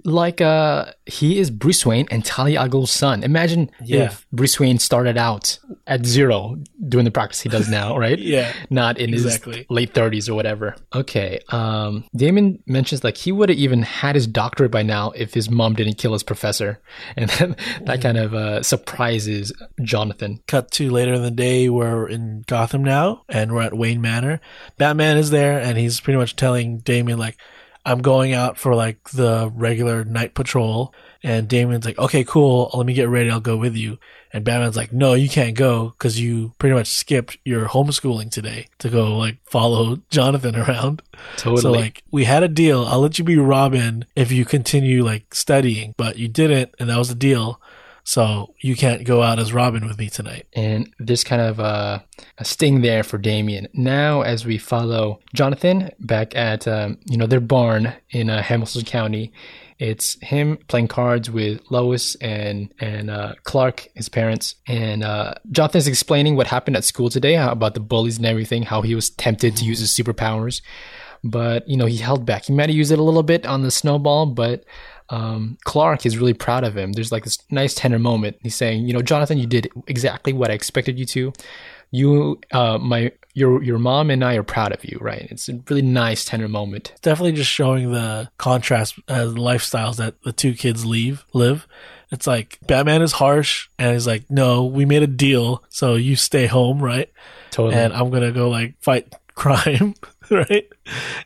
Like 0.05 0.41
uh, 0.41 0.93
he 1.07 1.39
is 1.39 1.51
Bruce 1.51 1.85
Wayne 1.87 2.07
and 2.11 2.25
Talia 2.25 2.61
al 2.61 2.69
Ghul's 2.69 2.91
son. 2.91 3.23
Imagine 3.23 3.71
Yeah. 3.85 4.05
if 4.05 4.27
Bruce 4.33 4.59
Wayne 4.61 4.79
started 4.79 5.17
out 5.17 5.59
at 5.87 6.05
zero 6.07 6.57
doing 6.89 7.05
the 7.05 7.11
practice 7.11 7.41
he 7.41 7.49
does 7.49 7.69
now, 7.69 7.97
right? 8.05 8.19
yeah 8.19 8.53
not 8.71 8.99
in 8.99 9.13
Exactly. 9.13 9.59
his 9.59 9.67
late 9.71 9.93
30s 9.95 10.29
or 10.29 10.35
whatever. 10.35 10.75
Okay. 10.95 11.41
Um, 11.49 12.05
Damian 12.15 12.63
mentions 12.67 13.03
like 13.05 13.17
he 13.17 13.33
would 13.33 13.49
have 13.49 13.59
even 13.59 13.83
had 13.83 14.15
his 14.15 14.27
doctorate 14.27 14.71
by 14.71 14.83
now 14.83 15.11
if 15.13 15.35
his 15.35 15.51
mom 15.51 15.75
didn't 15.75 15.95
kill 15.99 16.13
his 16.13 16.23
professor. 16.23 16.81
And 17.17 17.29
that, 17.31 17.59
that 17.87 18.03
kind 18.03 18.19
of 18.19 18.35
uh, 18.35 18.63
surprises 18.63 19.53
Jonathan. 19.83 20.41
cut 20.47 20.71
to 20.73 20.91
later 20.91 21.15
in 21.15 21.23
the 21.23 21.31
day 21.31 21.69
we're 21.69 22.09
in 22.09 22.45
gotham 22.47 22.83
now 22.85 23.23
and 23.29 23.53
we're 23.53 23.63
at 23.63 23.77
wayne 23.77 24.01
manor 24.01 24.41
batman 24.79 25.17
is 25.17 25.31
there 25.31 25.59
and 25.59 25.79
he's 25.79 26.01
pretty 26.01 26.19
much 26.19 26.37
telling 26.37 26.79
damian 26.79 27.19
like 27.19 27.37
i'm 27.85 28.01
going 28.01 28.33
out 28.33 28.57
for 28.57 28.75
like 28.75 29.11
the 29.11 29.51
regular 29.55 30.05
night 30.05 30.35
patrol 30.35 30.95
and 31.23 31.49
damian's 31.49 31.85
like 31.85 31.99
okay 31.99 32.25
cool 32.25 32.71
let 32.75 32.87
me 32.87 32.95
get 32.95 33.09
ready 33.09 33.31
i'll 33.31 33.41
go 33.41 33.57
with 33.57 33.77
you. 33.77 33.99
And 34.35 34.45
batman's 34.45 34.77
like 34.77 34.93
no 34.95 35.13
you 35.13 35.29
can't 35.29 35.55
go 35.55 35.91
because 35.91 36.19
you 36.19 36.53
pretty 36.59 36.75
much 36.75 36.89
skipped 36.89 37.37
your 37.45 37.67
homeschooling 37.67 38.31
today 38.31 38.69
to 38.79 38.89
go 38.89 39.17
like 39.17 39.37
follow 39.45 39.97
jonathan 40.11 40.57
around. 40.57 41.03
Totally. 41.37 41.61
so 41.61 41.71
like 41.71 42.03
we 42.11 42.25
had 42.25 42.43
a 42.43 42.49
deal. 42.49 42.85
I'll 42.85 43.01
let 43.01 43.19
you 43.19 43.25
be 43.25 43.37
robin 43.37 44.07
if 44.17 44.33
you 44.33 44.45
continue 44.47 45.05
like 45.05 45.35
studying 45.35 45.95
but 45.99 46.19
you 46.19 46.29
didn't 46.29 46.75
and 46.79 46.89
that 46.89 46.97
was 46.97 47.11
the 47.11 47.15
deal 47.15 47.61
so 48.05 48.55
you 48.61 48.75
can't 48.75 49.05
go 49.05 49.23
out 49.23 49.39
as 49.39 49.53
robin 49.53 49.87
with 49.87 49.99
me 49.99 50.09
tonight 50.09 50.47
and 50.55 50.93
there's 50.99 51.25
kind 51.25 51.43
of 51.43 51.61
uh, 51.61 51.99
a 52.39 52.45
sting 52.45 52.83
there 52.83 53.03
for 53.03 53.19
Damian. 53.19 53.69
Now, 53.73 54.23
as 54.23 54.45
we 54.45 54.59
follow 54.59 55.21
Jonathan 55.35 55.91
back 56.01 56.35
at 56.37 56.67
um, 56.67 56.99
you 57.07 57.17
know 57.17 57.27
their 57.27 57.41
barn 57.41 57.95
in 58.11 58.31
uh, 58.31 58.43
Hamilton 58.43 58.85
County, 58.85 59.33
it's 59.79 60.21
him 60.23 60.59
playing 60.69 60.89
cards 60.89 61.31
with 61.31 61.61
Lois 61.71 62.15
and 62.17 62.73
and 62.79 63.11
uh, 63.11 63.35
Clark, 63.45 63.89
his 63.95 64.09
parents, 64.09 64.57
and 64.67 65.03
uh, 65.03 65.35
Jonathan's 65.51 65.89
explaining 65.89 66.37
what 66.37 66.47
happened 66.47 66.77
at 66.77 66.85
school 66.85 67.11
today 67.11 67.37
about 67.37 67.75
the 67.75 67.81
bullies 67.81 68.17
and 68.17 68.27
everything, 68.27 68.63
how 68.63 68.83
he 68.83 68.95
was 68.95 69.11
tempted 69.11 69.57
to 69.57 69.65
use 69.65 69.81
his 69.81 69.91
superpowers, 69.91 70.63
but 71.25 71.69
you 71.69 71.77
know 71.77 71.87
he 71.87 71.99
held 71.99 72.27
back. 72.27 72.45
He 72.47 72.53
might 72.53 72.69
have 72.69 72.77
used 72.77 72.93
it 72.93 72.99
a 72.99 73.03
little 73.03 73.23
bit 73.23 73.47
on 73.47 73.63
the 73.63 73.71
snowball, 73.71 74.27
but 74.27 74.65
um, 75.13 75.59
Clark 75.65 76.07
is 76.07 76.17
really 76.17 76.33
proud 76.33 76.65
of 76.65 76.75
him. 76.77 76.93
There's 76.93 77.13
like 77.13 77.25
this 77.25 77.39
nice 77.51 77.75
tender 77.75 77.99
moment. 77.99 78.39
He's 78.41 78.57
saying, 78.57 78.87
you 78.87 78.95
know, 78.95 79.03
Jonathan, 79.03 79.37
you 79.39 79.47
did 79.47 79.69
exactly 79.87 80.33
what 80.33 80.51
I 80.51 80.55
expected 80.55 80.99
you 80.99 81.05
to. 81.07 81.33
You, 81.91 82.41
uh, 82.51 82.79
my, 82.79 83.13
your, 83.35 83.63
your 83.63 83.79
mom 83.79 84.09
and 84.11 84.25
I 84.25 84.37
are 84.37 84.43
proud 84.43 84.73
of 84.73 84.83
you, 84.83 84.97
right? 85.03 85.29
It's 85.31 85.51
a 85.51 85.61
really 85.69 85.83
nice 85.83 86.25
tender 86.25 86.49
moment. 86.49 86.95
definitely 87.03 87.33
just 87.33 87.51
showing 87.51 87.93
the 87.93 88.31
contrast 88.39 88.99
uh, 89.07 89.27
lifestyles 89.27 89.97
that 89.97 90.15
the 90.23 90.33
two 90.33 90.55
kids 90.55 90.87
leave 90.87 91.27
live 91.35 91.69
it's 92.13 92.27
like 92.27 92.59
batman 92.67 93.01
is 93.03 93.13
harsh 93.13 93.69
and 93.79 93.95
he's 93.95 94.07
like 94.07 94.31
no 94.31 94.65
we 94.67 94.85
made 94.85 95.03
a 95.03 95.07
deal 95.07 95.65
so 95.71 95.95
you 95.95 96.15
stay 96.15 96.47
home 96.47 96.79
right 96.81 97.11
Totally. 97.51 97.75
and 97.75 97.93
i'm 97.95 98.11
gonna 98.11 98.31
go 98.33 98.51
like 98.51 98.75
fight 98.81 99.13
crime 99.35 99.95
right 100.31 100.69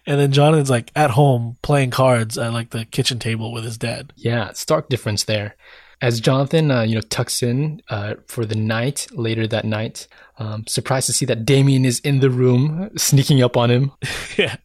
and 0.06 0.20
then 0.20 0.32
jonathan's 0.32 0.70
like 0.70 0.90
at 0.96 1.10
home 1.12 1.56
playing 1.62 1.90
cards 1.90 2.36
at 2.38 2.52
like 2.52 2.70
the 2.70 2.84
kitchen 2.84 3.18
table 3.18 3.52
with 3.52 3.64
his 3.64 3.78
dad 3.78 4.12
Yeah, 4.16 4.52
stark 4.52 4.88
difference 4.88 5.24
there. 5.24 5.56
As 6.02 6.20
Jonathan, 6.20 6.70
uh, 6.70 6.82
you 6.82 6.94
know, 6.94 7.00
tucks 7.00 7.42
in 7.42 7.80
uh, 7.88 8.16
for 8.28 8.44
the 8.44 8.54
night 8.54 9.06
later 9.12 9.46
that 9.46 9.64
night, 9.64 10.06
um, 10.38 10.66
surprised 10.66 11.06
to 11.06 11.14
see 11.14 11.24
that 11.24 11.46
Damian 11.46 11.86
is 11.86 12.00
in 12.00 12.20
the 12.20 12.28
room, 12.28 12.90
sneaking 12.98 13.42
up 13.42 13.56
on 13.56 13.70
him. 13.70 13.92
yeah 14.36 14.56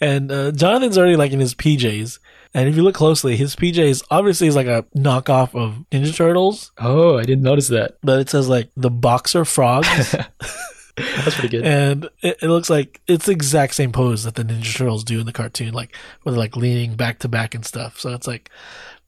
and 0.00 0.30
uh, 0.30 0.52
jonathan's 0.52 0.96
already 0.96 1.16
like 1.16 1.32
in 1.32 1.40
his 1.40 1.54
pjs 1.56 2.20
and 2.54 2.68
if 2.68 2.76
you 2.76 2.82
look 2.84 2.94
closely 2.94 3.34
his 3.36 3.56
pjs 3.56 4.04
obviously 4.12 4.46
is 4.46 4.54
like 4.54 4.68
a 4.68 4.84
knockoff 4.94 5.54
of 5.60 5.84
ninja 5.90 6.14
turtles 6.14 6.70
Oh, 6.78 7.18
I 7.18 7.24
didn't 7.24 7.42
notice 7.42 7.66
that. 7.68 7.96
but 8.02 8.20
it 8.20 8.30
says 8.30 8.48
like 8.48 8.70
the 8.76 8.90
boxer 8.90 9.44
frogs 9.44 10.14
That's 11.24 11.34
pretty 11.34 11.48
good. 11.48 11.64
and 11.66 12.04
it, 12.22 12.38
it 12.42 12.48
looks 12.48 12.70
like 12.70 13.00
it's 13.06 13.26
the 13.26 13.32
exact 13.32 13.74
same 13.74 13.92
pose 13.92 14.24
that 14.24 14.34
the 14.34 14.44
Ninja 14.44 14.76
Turtles 14.76 15.04
do 15.04 15.20
in 15.20 15.26
the 15.26 15.32
cartoon, 15.32 15.74
like 15.74 15.94
where 16.22 16.32
they're 16.32 16.38
like 16.38 16.56
leaning 16.56 16.94
back 16.94 17.18
to 17.20 17.28
back 17.28 17.54
and 17.54 17.64
stuff. 17.64 18.00
So 18.00 18.14
it's 18.14 18.26
like 18.26 18.50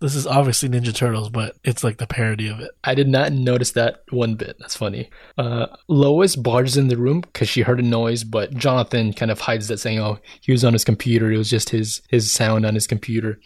this 0.00 0.14
is 0.14 0.26
obviously 0.26 0.68
Ninja 0.68 0.94
Turtles, 0.94 1.28
but 1.30 1.56
it's 1.64 1.82
like 1.82 1.96
the 1.96 2.06
parody 2.06 2.48
of 2.48 2.60
it. 2.60 2.70
I 2.84 2.94
did 2.94 3.08
not 3.08 3.32
notice 3.32 3.72
that 3.72 4.02
one 4.10 4.34
bit. 4.36 4.56
That's 4.60 4.76
funny. 4.76 5.10
Uh, 5.36 5.66
Lois 5.88 6.36
barges 6.36 6.76
in 6.76 6.88
the 6.88 6.96
room 6.96 7.20
because 7.22 7.48
she 7.48 7.62
heard 7.62 7.80
a 7.80 7.82
noise, 7.82 8.22
but 8.22 8.54
Jonathan 8.54 9.12
kind 9.12 9.30
of 9.30 9.40
hides 9.40 9.68
that, 9.68 9.78
saying, 9.80 9.98
"Oh, 9.98 10.18
he 10.40 10.52
was 10.52 10.64
on 10.64 10.72
his 10.74 10.84
computer. 10.84 11.32
It 11.32 11.38
was 11.38 11.50
just 11.50 11.70
his 11.70 12.02
his 12.08 12.30
sound 12.30 12.66
on 12.66 12.74
his 12.74 12.86
computer." 12.86 13.40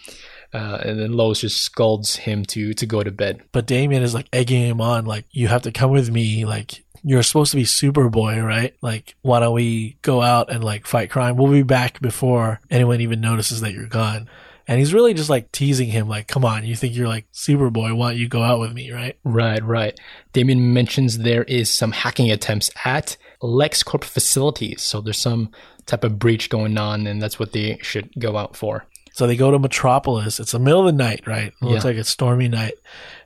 Uh, 0.53 0.78
and 0.84 1.01
then 1.01 1.12
Lois 1.12 1.40
just 1.40 1.62
scolds 1.62 2.16
him 2.16 2.45
to 2.47 2.74
to 2.74 2.86
go 2.86 3.03
to 3.03 3.11
bed. 3.11 3.40
But 3.53 3.66
Damian 3.66 4.03
is 4.03 4.12
like 4.14 4.28
egging 4.32 4.66
him 4.66 4.80
on, 4.80 5.07
like 5.07 5.24
you 5.30 5.49
have 5.49 5.62
to 5.62 5.72
come 5.72 5.93
with 5.93 6.11
me, 6.11 6.45
like. 6.45 6.84
You're 7.05 7.22
supposed 7.22 7.50
to 7.50 7.57
be 7.57 7.64
Superboy, 7.64 8.44
right? 8.44 8.74
Like, 8.80 9.14
why 9.22 9.40
don't 9.40 9.55
we 9.55 9.96
go 10.03 10.22
out 10.22 10.50
and 10.53 10.62
like 10.62 10.86
fight 10.86 11.11
crime? 11.11 11.36
We'll 11.36 11.50
be 11.50 11.62
back 11.62 12.00
before 12.00 12.61
anyone 12.70 13.00
even 13.00 13.20
notices 13.20 13.61
that 13.61 13.72
you're 13.72 13.86
gone. 13.86 14.28
And 14.68 14.78
he's 14.78 14.94
really 14.94 15.12
just 15.12 15.28
like 15.28 15.50
teasing 15.50 15.88
him, 15.88 16.09
like, 16.09 16.28
come 16.28 16.44
on, 16.44 16.64
you 16.64 16.76
think 16.76 16.94
you're 16.94 17.09
like 17.09 17.26
Superboy, 17.32 17.96
why 17.96 18.11
don't 18.12 18.20
you 18.20 18.28
go 18.28 18.42
out 18.42 18.61
with 18.61 18.72
me, 18.72 18.92
right? 18.92 19.18
Right, 19.24 19.62
right. 19.64 19.98
Damian 20.32 20.72
mentions 20.72 21.18
there 21.18 21.42
is 21.44 21.68
some 21.68 21.90
hacking 21.90 22.30
attempts 22.30 22.70
at 22.84 23.16
LexCorp 23.42 24.05
facilities. 24.05 24.80
So 24.82 25.00
there's 25.00 25.18
some 25.18 25.50
type 25.86 26.05
of 26.05 26.20
breach 26.20 26.48
going 26.48 26.78
on, 26.78 27.09
and 27.09 27.20
that's 27.20 27.40
what 27.40 27.50
they 27.53 27.78
should 27.82 28.11
go 28.20 28.36
out 28.36 28.55
for. 28.55 28.86
So 29.14 29.26
they 29.26 29.36
go 29.36 29.50
to 29.50 29.59
Metropolis. 29.59 30.38
It's 30.38 30.53
the 30.53 30.61
middle 30.61 30.80
of 30.80 30.86
the 30.86 30.92
night, 30.92 31.26
right? 31.26 31.48
It 31.48 31.62
looks 31.64 31.84
Yeah. 31.84 31.90
like 31.90 31.98
a 31.98 32.05
stormy 32.05 32.48
night. 32.48 32.74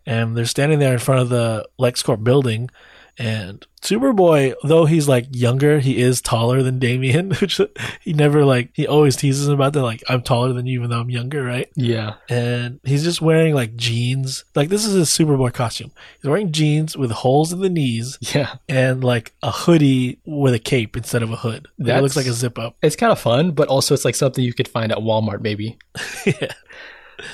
And 0.07 0.35
they're 0.37 0.47
standing 0.47 0.79
there 0.79 0.95
in 0.95 0.99
front 0.99 1.21
of 1.21 1.29
the 1.29 1.69
LexCorp 1.79 2.25
building. 2.25 2.71
And 3.19 3.67
Superboy, 3.81 4.53
though 4.63 4.85
he's 4.85 5.09
like 5.09 5.27
younger, 5.31 5.81
he 5.81 5.99
is 6.03 6.21
taller 6.21 6.63
than 6.63 6.79
Damian, 6.79 7.31
which 7.41 7.59
he 8.03 8.13
never 8.13 8.45
like, 8.45 8.71
he 8.75 8.87
always 8.87 9.17
teases 9.17 9.49
him 9.49 9.55
about 9.55 9.73
that. 9.73 9.83
Like, 9.83 10.03
I'm 10.09 10.21
taller 10.23 10.53
than 10.53 10.67
you, 10.67 10.79
even 10.81 10.91
though 10.91 11.01
I'm 11.01 11.09
younger, 11.09 11.43
right? 11.43 11.69
Yeah. 11.77 12.17
And 12.29 12.79
he's 12.85 13.05
just 13.05 13.23
wearing 13.23 13.55
like 13.55 13.75
jeans. 13.75 14.45
Like, 14.55 14.69
this 14.69 14.85
is 14.85 14.93
his 14.95 15.09
Superboy 15.09 15.55
costume. 15.55 15.93
He's 16.21 16.29
wearing 16.29 16.53
jeans 16.53 16.95
with 16.97 17.11
holes 17.11 17.53
in 17.55 17.61
the 17.61 17.71
knees 17.71 18.19
Yeah. 18.35 18.57
and 18.69 19.03
like 19.03 19.33
a 19.43 19.51
hoodie 19.51 20.21
with 20.27 20.53
a 20.53 20.59
cape 20.59 20.95
instead 20.97 21.23
of 21.23 21.31
a 21.33 21.37
hood. 21.37 21.69
That 21.79 22.03
looks 22.03 22.17
like 22.17 22.27
a 22.27 22.33
zip 22.33 22.59
up. 22.59 22.77
It's 22.83 22.97
kind 22.97 23.13
of 23.13 23.19
fun, 23.19 23.53
but 23.53 23.69
also 23.69 23.95
it's 23.95 24.05
like 24.05 24.15
something 24.15 24.45
you 24.45 24.53
could 24.53 24.69
find 24.69 24.93
at 24.93 24.99
Walmart, 24.99 25.41
maybe. 25.41 25.79
yeah. 26.27 26.53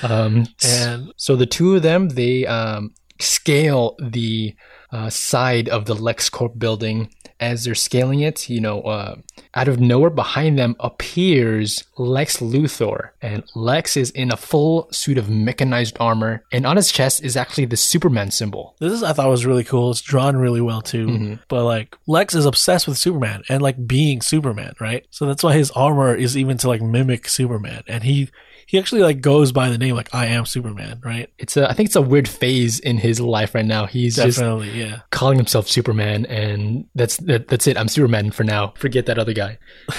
Um, 0.01 0.45
And 0.65 1.11
so 1.17 1.35
the 1.35 1.45
two 1.45 1.75
of 1.75 1.81
them, 1.83 2.09
they 2.09 2.45
um, 2.45 2.93
scale 3.19 3.95
the 4.01 4.55
uh, 4.93 5.09
side 5.09 5.67
of 5.67 5.85
the 5.85 5.95
LexCorp 5.95 6.57
building. 6.57 7.09
As 7.39 7.65
they're 7.65 7.75
scaling 7.75 8.21
it, 8.21 8.47
you 8.49 8.61
know, 8.61 8.81
uh, 8.83 9.15
out 9.53 9.67
of 9.67 9.77
nowhere 9.77 10.11
behind 10.11 10.57
them 10.57 10.77
appears 10.79 11.83
Lex 11.97 12.37
Luthor. 12.37 13.09
And 13.21 13.43
Lex 13.53 13.97
is 13.97 14.11
in 14.11 14.31
a 14.31 14.37
full 14.37 14.87
suit 14.91 15.17
of 15.17 15.29
mechanized 15.29 15.97
armor. 15.99 16.43
And 16.53 16.65
on 16.65 16.77
his 16.77 16.91
chest 16.91 17.21
is 17.23 17.35
actually 17.35 17.65
the 17.65 17.75
Superman 17.75 18.31
symbol. 18.31 18.75
This 18.79 18.93
is 18.93 19.03
I 19.03 19.11
thought 19.13 19.29
was 19.29 19.45
really 19.45 19.63
cool. 19.65 19.91
It's 19.91 20.01
drawn 20.01 20.37
really 20.37 20.61
well 20.61 20.81
too. 20.81 21.07
Mhm. 21.07 21.39
But 21.49 21.65
like 21.65 21.97
Lex 22.07 22.33
is 22.33 22.45
obsessed 22.45 22.87
with 22.87 22.97
Superman 22.97 23.43
and 23.49 23.61
like 23.61 23.87
being 23.87 24.21
Superman, 24.21 24.73
right? 24.79 25.05
So 25.09 25.25
that's 25.25 25.43
why 25.43 25.53
his 25.53 25.71
armor 25.71 26.15
is 26.15 26.37
even 26.37 26.57
to 26.59 26.67
like 26.67 26.81
mimic 26.81 27.27
Superman. 27.27 27.83
And 27.87 28.03
he 28.03 28.29
he 28.65 28.79
actually 28.79 29.01
like 29.01 29.19
goes 29.19 29.51
by 29.51 29.69
the 29.69 29.77
name 29.77 29.95
like 29.95 30.13
I 30.15 30.27
am 30.27 30.45
Superman, 30.45 31.01
right? 31.03 31.29
It's 31.37 31.57
a, 31.57 31.69
I 31.69 31.73
think 31.73 31.87
it's 31.87 31.97
a 31.97 32.01
weird 32.01 32.29
phase 32.29 32.79
in 32.79 32.97
his 32.97 33.19
life 33.19 33.53
right 33.53 33.65
now. 33.65 33.85
He's 33.85 34.15
just 34.15 34.37
Definitely, 34.39 34.79
yeah. 34.87 34.99
calling 35.11 35.37
himself 35.37 35.67
Superman, 35.67 36.25
and 36.27 36.87
that's 36.95 37.17
that, 37.17 37.47
that's 37.47 37.67
it. 37.67 37.77
I'm 37.77 37.87
Superman 37.87 38.31
for 38.31 38.43
now. 38.43 38.73
Forget 38.77 39.05
that 39.07 39.17
other 39.19 39.33
guy. 39.33 39.57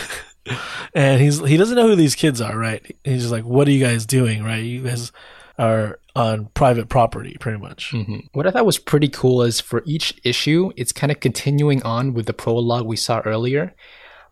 And 0.93 1.23
he's 1.23 1.41
he 1.41 1.57
doesn't 1.57 1.75
know 1.75 1.89
who 1.89 1.97
these 1.97 2.15
kids 2.15 2.41
are, 2.41 2.57
right? 2.59 2.85
He's 3.03 3.23
just 3.23 3.33
like, 3.33 3.45
What 3.45 3.67
are 3.67 3.71
you 3.71 3.83
guys 3.83 4.05
doing, 4.05 4.45
right? 4.45 4.63
You 4.63 4.83
guys 4.83 5.11
are 5.59 5.99
on 6.15 6.47
private 6.53 6.89
property, 6.91 7.37
pretty 7.41 7.59
much. 7.59 7.93
Mhm. 7.93 8.29
What 8.33 8.47
I 8.47 8.51
thought 8.51 8.67
was 8.67 8.79
pretty 8.79 9.09
cool 9.09 9.43
is 9.43 9.61
for 9.61 9.83
each 9.87 10.13
issue, 10.23 10.71
it's 10.77 10.93
kind 10.93 11.11
of 11.11 11.21
continuing 11.21 11.83
on 11.83 12.13
with 12.13 12.27
the 12.27 12.35
prologue 12.35 12.87
we 12.87 12.97
saw 12.97 13.21
earlier. 13.25 13.75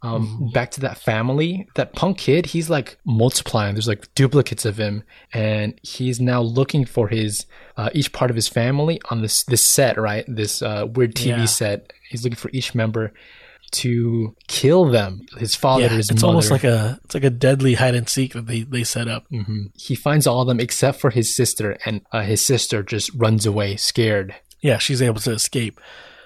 Um, 0.03 0.51
Back 0.53 0.71
to 0.73 0.81
that 0.81 0.99
family, 0.99 1.67
that 1.77 1.95
punk 1.95 2.19
kid, 2.19 2.47
he's 2.47 2.69
like 2.69 2.99
multiplying. 3.07 3.75
There's 3.75 3.89
like 3.89 4.13
duplicates 4.15 4.65
of 4.67 4.77
him, 4.77 5.05
and 5.33 5.79
he's 5.83 6.21
now 6.21 6.43
looking 6.43 6.85
for 6.85 7.09
his 7.09 7.47
uh, 7.77 7.91
each 7.95 8.13
part 8.13 8.31
of 8.31 8.37
his 8.37 8.49
family 8.49 9.01
on 9.11 9.23
this 9.23 9.45
this 9.45 9.63
set, 9.63 9.99
right? 9.99 10.25
This 10.29 10.63
uh, 10.63 10.87
weird 10.93 11.15
TV 11.15 11.27
Yeah. 11.29 11.45
set. 11.47 11.93
He's 12.09 12.23
looking 12.25 12.37
for 12.37 12.51
each 12.53 12.75
member 12.75 13.13
to 13.73 14.37
kill 14.49 14.85
them. 14.85 15.25
His 15.39 15.55
father, 15.55 15.85
Yeah, 15.85 15.89
his 15.91 16.11
it's 16.11 16.21
mother. 16.23 16.27
almost 16.29 16.51
like 16.51 16.65
a 16.65 17.01
it's 17.05 17.15
like 17.15 17.25
a 17.25 17.31
deadly 17.31 17.75
hide 17.75 17.95
and 17.95 18.07
seek 18.09 18.35
that 18.35 18.47
they, 18.47 18.63
they 18.63 18.85
set 18.85 19.09
up. 19.09 19.25
hmm 19.31 19.67
He 19.75 19.95
finds 19.95 20.27
all 20.27 20.43
of 20.43 20.49
them 20.49 20.61
except 20.61 21.01
for 21.01 21.11
his 21.11 21.35
sister, 21.35 21.79
and 21.87 22.03
uh, 22.13 22.23
his 22.23 22.45
sister 22.45 22.83
just 22.83 23.11
runs 23.15 23.47
away, 23.47 23.77
scared. 23.77 24.35
yeah, 24.61 24.79
she's 24.79 25.01
able 25.03 25.21
to 25.21 25.33
escape. 25.33 25.81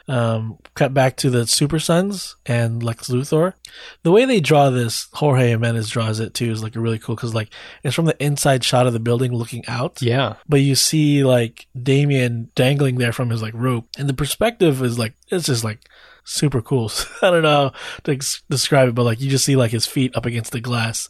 Um, 0.08 0.58
cut 0.74 0.94
back 0.94 1.16
to 1.16 1.30
the 1.30 1.46
Super 1.46 1.80
Sons 1.80 2.36
and 2.46 2.82
Lex 2.82 3.08
Luthor. 3.08 3.54
The 4.04 4.12
way 4.12 4.24
they 4.24 4.40
draw 4.40 4.70
this, 4.70 5.08
Jorge 5.14 5.48
Jimenez 5.48 5.90
draws 5.90 6.20
it 6.20 6.32
too, 6.32 6.50
is 6.50 6.62
like 6.62 6.76
really 6.76 6.98
cool 6.98 7.16
because 7.16 7.34
like 7.34 7.50
it's 7.82 7.94
from 7.94 8.04
the 8.04 8.22
inside 8.22 8.62
shot 8.62 8.86
of 8.86 8.92
the 8.92 9.00
building 9.00 9.32
looking 9.32 9.66
out. 9.66 10.00
Yeah. 10.00 10.36
But 10.48 10.60
you 10.60 10.76
see 10.76 11.24
like 11.24 11.66
Damian 11.80 12.50
dangling 12.54 12.98
there 12.98 13.12
from 13.12 13.30
his 13.30 13.42
like 13.42 13.54
rope, 13.54 13.88
and 13.98 14.08
the 14.08 14.14
perspective 14.14 14.80
is 14.82 14.98
like 14.98 15.14
it's 15.28 15.46
just 15.46 15.64
like 15.64 15.80
super 16.26 16.60
cool. 16.60 16.90
I 17.22 17.30
don't 17.30 17.42
know 17.42 17.70
how 17.70 17.72
to 18.04 18.12
ex- 18.12 18.42
describe 18.50 18.88
it, 18.90 18.94
but 18.94 19.04
like 19.04 19.20
you 19.20 19.30
just 19.30 19.44
see 19.44 19.56
like 19.56 19.70
his 19.70 19.86
feet 19.86 20.14
up 20.14 20.26
against 20.26 20.52
the 20.52 20.60
glass, 20.60 21.08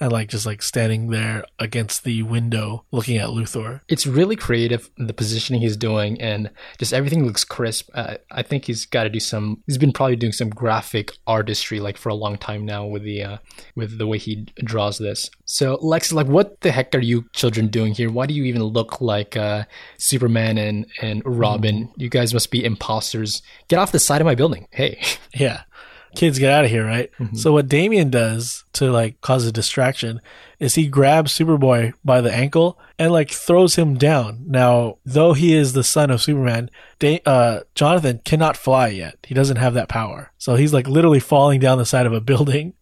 and 0.00 0.12
like 0.12 0.28
just 0.28 0.46
like 0.46 0.62
standing 0.62 1.10
there 1.10 1.44
against 1.58 2.04
the 2.04 2.22
window 2.22 2.84
looking 2.90 3.16
at 3.18 3.28
Luthor. 3.28 3.80
It's 3.88 4.06
really 4.06 4.36
creative, 4.36 4.90
the 4.96 5.12
positioning 5.12 5.60
he's 5.60 5.76
doing, 5.76 6.20
and 6.20 6.50
just 6.78 6.92
everything 6.92 7.24
looks 7.24 7.44
crisp. 7.44 7.90
Uh, 7.94 8.16
I 8.30 8.42
think 8.42 8.64
he's 8.64 8.86
got 8.86 9.04
to 9.04 9.10
do 9.10 9.20
some. 9.20 9.62
He's 9.66 9.78
been 9.78 9.92
probably 9.92 10.16
doing 10.16 10.32
some 10.32 10.50
graphic 10.50 11.12
artistry 11.26 11.80
like 11.80 11.96
for 11.96 12.08
a 12.08 12.14
long 12.14 12.36
time 12.36 12.64
now 12.64 12.86
with 12.86 13.02
the 13.02 13.22
uh, 13.22 13.38
with 13.74 13.98
the 13.98 14.06
way 14.06 14.18
he 14.18 14.46
draws 14.56 14.98
this. 14.98 15.30
So 15.44 15.78
Lex 15.80 16.12
like, 16.12 16.26
"What 16.26 16.60
the 16.60 16.72
heck 16.72 16.94
are 16.94 17.00
you 17.00 17.26
children 17.32 17.68
doing 17.68 17.94
here? 17.94 18.10
Why 18.10 18.26
do 18.26 18.34
you 18.34 18.44
even 18.44 18.62
look 18.62 19.00
like 19.00 19.36
uh, 19.36 19.64
Superman 19.98 20.58
and 20.58 20.86
and 21.00 21.22
Robin? 21.24 21.92
You 21.96 22.08
guys 22.08 22.32
must 22.32 22.50
be 22.50 22.64
imposters. 22.64 23.42
Get 23.68 23.78
off 23.78 23.92
the 23.92 23.98
side 23.98 24.20
of 24.20 24.26
my 24.26 24.34
building! 24.34 24.68
Hey." 24.70 25.00
Yeah. 25.38 25.64
Kids 26.16 26.38
get 26.38 26.50
out 26.52 26.64
of 26.64 26.70
here, 26.70 26.84
right? 26.84 27.10
So 27.34 27.52
what 27.52 27.68
Damian 27.68 28.10
does 28.10 28.64
to 28.74 28.90
like 28.90 29.20
cause 29.20 29.46
a 29.46 29.52
distraction 29.52 30.20
is 30.58 30.74
he 30.74 30.86
grabs 30.88 31.36
Superboy 31.36 31.92
by 32.04 32.20
the 32.20 32.32
ankle 32.32 32.78
and 32.98 33.12
like 33.12 33.30
throws 33.30 33.76
him 33.76 33.96
down. 33.96 34.44
Now, 34.46 34.98
though 35.04 35.34
he 35.34 35.54
is 35.54 35.72
the 35.72 35.84
son 35.84 36.10
of 36.10 36.22
Superman, 36.22 36.70
da- 36.98 37.22
uh, 37.26 37.60
Jonathan 37.74 38.20
cannot 38.24 38.56
fly 38.56 38.88
yet. 38.88 39.18
He 39.22 39.34
doesn't 39.34 39.58
have 39.58 39.74
that 39.74 39.88
power. 39.88 40.32
So 40.38 40.56
he's 40.56 40.72
like 40.72 40.88
literally 40.88 41.20
falling 41.20 41.60
down 41.60 41.78
the 41.78 41.86
side 41.86 42.06
of 42.06 42.12
a 42.12 42.20
building 42.32 42.72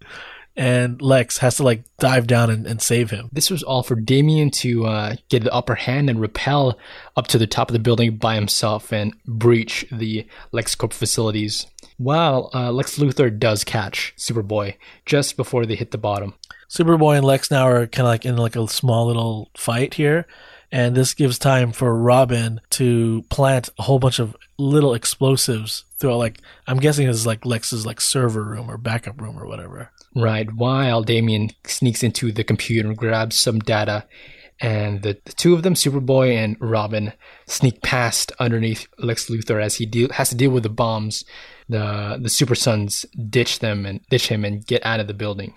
and 0.57 1.01
Lex 1.03 1.39
has 1.39 1.57
to 1.57 1.63
like 1.63 1.85
dive 1.99 2.27
down 2.27 2.51
and, 2.51 2.67
and 2.67 2.81
save 2.81 3.11
him. 3.11 3.29
This 3.33 3.51
was 3.51 3.63
all 3.63 3.83
for 3.83 3.97
Damian 3.97 4.51
to 4.53 4.87
uh, 4.87 5.17
get 5.29 5.43
the 5.43 5.53
upper 5.53 5.75
hand 5.75 6.09
and 6.09 6.21
rappel 6.21 6.79
up 7.17 7.27
to 7.29 7.39
the 7.39 7.47
top 7.47 7.69
of 7.69 7.73
the 7.73 7.79
building 7.81 8.17
by 8.17 8.35
himself 8.37 8.93
and 8.93 9.15
breach 9.25 9.85
the 9.91 10.27
LexCorp 10.53 10.93
facilities. 10.93 11.67
While 12.05 12.51
uh, 12.53 12.71
Lex 12.71 12.99
Luthor 12.99 13.37
does 13.37 13.65
catch 13.65 14.13
Superboy 14.19 14.75
just 15.07 15.39
before 15.39 15.65
they 15.65 15.75
hit 15.75 15.91
the 15.91 15.97
bottom. 15.97 16.35
Superboy 16.69 17.17
and 17.17 17.25
Lex 17.25 17.51
now 17.51 17.67
are 17.67 17.87
kind 17.87 18.07
of 18.07 18.11
like 18.11 18.27
in 18.27 18.37
like 18.37 18.57
a 18.57 18.69
small 18.69 19.07
little 19.07 19.51
fight 19.57 19.95
here. 19.95 20.27
And 20.71 20.95
this 20.95 21.15
gives 21.15 21.39
time 21.39 21.73
for 21.73 21.97
Robin 21.97 22.61
to 22.71 23.25
plant 23.31 23.71
a 23.79 23.85
whole 23.85 23.99
bunch 23.99 24.19
of 24.19 24.37
little 24.59 24.93
explosives 24.93 25.85
throughout, 25.99 26.19
like, 26.19 26.41
I'm 26.67 26.79
guessing 26.79 27.09
it's 27.09 27.25
like 27.25 27.47
Lex's 27.47 27.87
like 27.87 28.03
server 28.03 28.45
room 28.45 28.71
or 28.71 28.77
backup 28.77 29.19
room 29.19 29.39
or 29.39 29.47
whatever. 29.47 29.91
Right, 30.15 30.53
while 30.53 31.03
Damian 31.03 31.53
sneaks 31.65 32.03
into 32.03 32.33
the 32.33 32.45
computer 32.45 32.87
and 32.87 32.99
grabs 32.99 33.37
some 33.37 33.61
data, 33.61 34.05
and 34.61 35.03
the, 35.03 35.19
the 35.25 35.33
two 35.33 35.55
of 35.55 35.63
them, 35.63 35.75
Superboy 35.75 36.37
and 36.37 36.57
Robin, 36.61 37.13
sneak 37.47 37.83
past 37.83 38.33
underneath 38.39 38.87
Lex 38.99 39.29
Luthor 39.29 39.63
as 39.63 39.77
he 39.77 39.87
deal, 39.87 40.09
has 40.13 40.29
to 40.31 40.37
deal 40.37 40.51
with 40.51 40.63
the 40.63 40.69
bombs. 40.69 41.25
The 41.69 42.19
the 42.21 42.29
Super 42.29 42.55
Sons 42.55 43.07
ditch 43.31 43.61
them 43.61 43.87
and 43.87 44.01
ditch 44.09 44.29
him 44.29 44.45
and 44.45 44.65
get 44.67 44.85
out 44.85 45.01
of 45.01 45.07
the 45.07 45.15
building. 45.15 45.55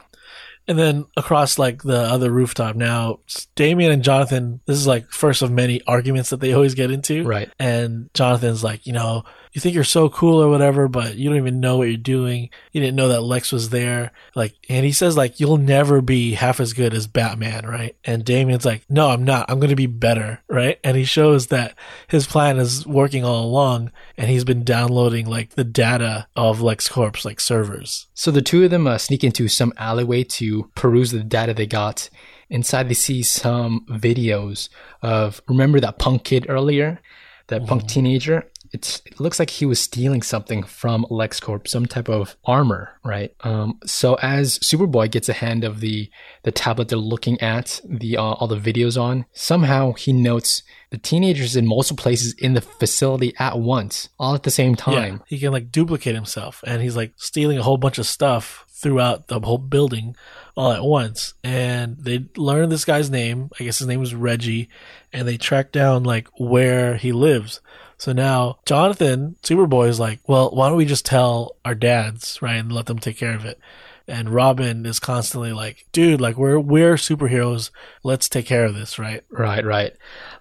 And 0.68 0.78
then 0.78 1.06
across 1.16 1.58
like 1.58 1.82
the 1.82 2.00
other 2.00 2.30
rooftop 2.30 2.76
now, 2.76 3.20
Damian 3.56 3.92
and 3.92 4.04
Jonathan, 4.04 4.60
this 4.66 4.78
is 4.78 4.88
like 4.88 5.10
first 5.12 5.42
of 5.42 5.50
many 5.50 5.82
arguments 5.88 6.30
that 6.32 6.42
they 6.42 6.54
always 6.54 6.76
get 6.76 6.92
into. 6.92 7.24
Right. 7.24 7.50
And 7.58 8.10
Jonathan's 8.14 8.64
like, 8.66 8.86
you 8.86 8.92
know, 8.92 9.24
you 9.58 9.62
think 9.62 9.74
you're 9.74 9.84
so 9.84 10.08
cool 10.08 10.40
or 10.40 10.50
whatever, 10.50 10.88
but 10.88 11.16
you 11.16 11.28
don't 11.28 11.40
even 11.40 11.60
know 11.60 11.78
what 11.78 11.88
you're 11.88 11.98
doing. 11.98 12.52
You 12.74 12.80
didn't 12.80 12.96
know 12.96 13.08
that 13.08 13.24
Lex 13.24 13.52
was 13.52 13.72
there. 13.72 14.12
Like, 14.36 14.54
and 14.70 14.86
he 14.86 14.92
says 14.92 15.18
like, 15.18 15.40
you'll 15.40 15.58
never 15.58 16.00
be 16.00 16.34
half 16.34 16.60
as 16.60 16.74
good 16.74 16.94
as 16.94 17.08
Batman, 17.08 17.66
right? 17.66 17.96
And 18.06 18.24
Damian's 18.24 18.66
like, 18.66 18.84
no, 18.88 19.10
I'm 19.10 19.24
not. 19.24 19.50
I'm 19.50 19.60
going 19.60 19.72
to 19.72 19.76
be 19.76 19.88
better, 19.88 20.44
right? 20.48 20.80
And 20.84 20.96
he 20.96 21.06
shows 21.06 21.48
that 21.48 21.74
his 22.08 22.28
plan 22.28 22.60
is 22.60 22.86
working 22.86 23.26
all 23.26 23.44
along 23.44 23.92
and 24.16 24.30
he's 24.30 24.44
been 24.44 24.64
downloading 24.64 25.26
like 25.26 25.56
the 25.56 25.64
data 25.64 26.28
of 26.36 26.60
LexCorp's 26.60 27.26
like 27.26 27.40
servers. 27.40 28.06
So 28.14 28.30
the 28.30 28.44
two 28.44 28.64
of 28.64 28.70
them 28.70 28.86
uh, 28.86 29.00
sneak 29.00 29.24
into 29.24 29.48
some 29.48 29.74
alleyway 29.78 30.24
to 30.24 30.70
peruse 30.76 31.10
the 31.10 31.24
data 31.24 31.56
they 31.56 31.66
got. 31.66 32.12
Inside, 32.52 32.90
they 32.90 32.94
see 32.94 33.24
some 33.24 33.88
videos 33.90 34.70
of 35.02 35.42
remember 35.48 35.80
that 35.80 35.98
punk 35.98 36.26
kid 36.26 36.46
earlier, 36.48 37.02
that 37.48 37.66
punk 37.66 37.88
teenager. 37.88 38.52
It's 38.72 39.02
it 39.06 39.20
looks 39.20 39.40
like 39.40 39.50
he 39.50 39.66
was 39.66 39.80
stealing 39.80 40.22
something 40.22 40.64
from 40.64 41.06
LexCorp, 41.10 41.68
some 41.68 41.86
type 41.86 42.10
of 42.10 42.36
armor, 42.46 42.92
right? 43.04 43.34
Um, 43.42 43.80
so 43.86 44.16
as 44.16 44.60
Superboy 44.60 45.12
gets 45.12 45.30
a 45.30 45.34
hand 45.34 45.64
of 45.64 45.80
the 45.80 46.10
the 46.44 46.52
tablet 46.52 46.90
they're 46.90 46.98
looking 46.98 47.40
at 47.42 47.82
the 47.86 48.18
uh, 48.18 48.22
all 48.22 48.48
the 48.48 48.58
videos 48.58 49.00
on, 49.02 49.26
somehow 49.34 49.94
he 49.94 50.14
notes 50.14 50.64
the 50.90 50.98
teenagers 50.98 51.56
in 51.56 51.68
multiple 51.68 52.02
places 52.02 52.34
in 52.34 52.54
the 52.54 52.62
facility 52.62 53.34
at 53.40 53.60
once, 53.60 54.10
all 54.20 54.36
at 54.36 54.44
the 54.44 54.52
same 54.52 54.76
time. 54.76 55.18
Yeah, 55.18 55.24
he 55.28 55.40
can 55.40 55.52
like 55.52 55.72
duplicate 55.72 56.16
himself, 56.16 56.64
and 56.66 56.82
he's 56.82 56.96
like 56.96 57.14
stealing 57.18 57.58
a 57.58 57.64
whole 57.64 57.78
bunch 57.78 57.98
of 57.98 58.06
stuff 58.06 58.66
throughout 58.78 59.28
the 59.28 59.40
whole 59.40 59.58
building 59.58 60.16
all 60.56 60.72
at 60.72 60.84
once. 60.84 61.34
And 61.44 61.98
they 61.98 62.26
learn 62.38 62.70
this 62.70 62.86
guy's 62.86 63.10
name. 63.10 63.50
I 63.60 63.64
guess 63.64 63.80
his 63.80 63.88
name 63.88 64.00
was 64.00 64.14
Reggie, 64.14 64.70
and 65.12 65.28
they 65.28 65.38
track 65.38 65.72
down 65.72 66.04
like 66.04 66.28
where 66.38 66.96
he 66.96 67.12
lives. 67.12 67.60
So 67.98 68.14
now 68.14 68.60
Jonathan, 68.66 69.36
Superboy, 69.44 69.90
is 69.90 70.00
like, 70.00 70.20
well, 70.28 70.52
why 70.52 70.70
don't 70.70 70.78
we 70.78 70.86
just 70.86 71.06
tell 71.06 71.56
our 71.66 71.76
dads, 71.76 72.42
right, 72.42 72.56
and 72.56 72.72
let 72.72 72.86
them 72.86 73.00
take 73.00 73.18
care 73.18 73.34
of 73.34 73.46
it? 73.46 73.60
And 74.08 74.30
Robin 74.30 74.86
is 74.86 75.00
constantly 75.00 75.52
like, 75.52 75.86
dude, 75.92 76.22
like 76.22 76.38
we're 76.38 76.60
we're 76.60 76.96
superheroes. 76.96 77.72
Let's 78.08 78.30
take 78.30 78.46
care 78.46 78.64
of 78.64 78.74
this, 78.74 78.98
right? 78.98 79.22
Right, 79.30 79.66
right. 79.66 79.92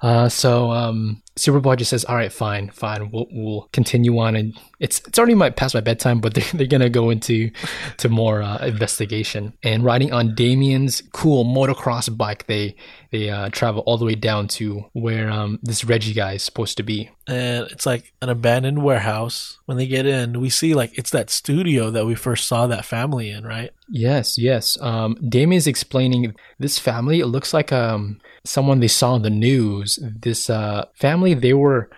Uh, 0.01 0.29
so 0.29 0.71
um, 0.71 1.21
Superboy 1.35 1.77
just 1.77 1.91
says, 1.91 2.05
"All 2.05 2.15
right, 2.15 2.33
fine, 2.33 2.71
fine. 2.71 3.11
We'll, 3.11 3.27
we'll 3.33 3.69
continue 3.73 4.17
on." 4.21 4.37
And 4.37 4.57
it's 4.79 5.01
it's 5.01 5.19
already 5.19 5.35
my 5.35 5.51
past 5.51 5.75
my 5.75 5.81
bedtime, 5.81 6.21
but 6.21 6.35
they're, 6.35 6.45
they're 6.55 6.67
gonna 6.69 6.89
go 6.89 7.11
into 7.11 7.51
to 7.97 8.09
more 8.09 8.41
uh, 8.41 8.65
investigation 8.65 9.53
and 9.65 9.83
riding 9.83 10.13
on 10.13 10.37
Damian's 10.37 11.03
cool 11.13 11.45
motocross 11.45 12.17
bike. 12.17 12.47
They 12.47 12.77
they 13.11 13.31
uh, 13.31 13.49
travel 13.49 13.83
all 13.85 13.99
the 13.99 14.05
way 14.05 14.15
down 14.15 14.47
to 14.49 14.85
where 14.93 15.29
um, 15.29 15.59
this 15.61 15.85
Reggie 15.85 16.15
guy 16.15 16.35
is 16.35 16.45
supposed 16.45 16.77
to 16.77 16.85
be. 16.85 17.11
And 17.27 17.67
it's 17.73 17.85
like 17.85 18.13
an 18.23 18.29
abandoned 18.29 18.85
warehouse. 18.85 19.59
When 19.65 19.77
they 19.77 19.89
get 19.89 20.07
in, 20.07 20.41
we 20.41 20.51
see 20.51 20.75
like 20.75 20.97
it's 20.97 21.11
that 21.11 21.31
studio 21.31 21.91
that 21.91 22.07
we 22.07 22.15
first 22.15 22.47
saw 22.47 22.69
that 22.69 22.85
family 22.85 23.31
in, 23.31 23.45
right? 23.45 23.73
Yes, 23.89 24.37
yes. 24.39 24.77
Um, 24.81 25.15
Damian's 25.29 25.67
explaining 25.67 26.35
this 26.59 26.79
family. 26.79 27.21
It 27.21 27.27
looks 27.27 27.55
like 27.55 27.73
um 27.73 28.21
someone 28.45 28.81
they 28.81 28.89
saw 28.89 29.15
in 29.17 29.23
the 29.23 29.31
news. 29.31 29.99
This 30.03 30.49
uh, 30.51 30.87
family, 30.95 31.35
they 31.35 31.55
were 31.55 31.89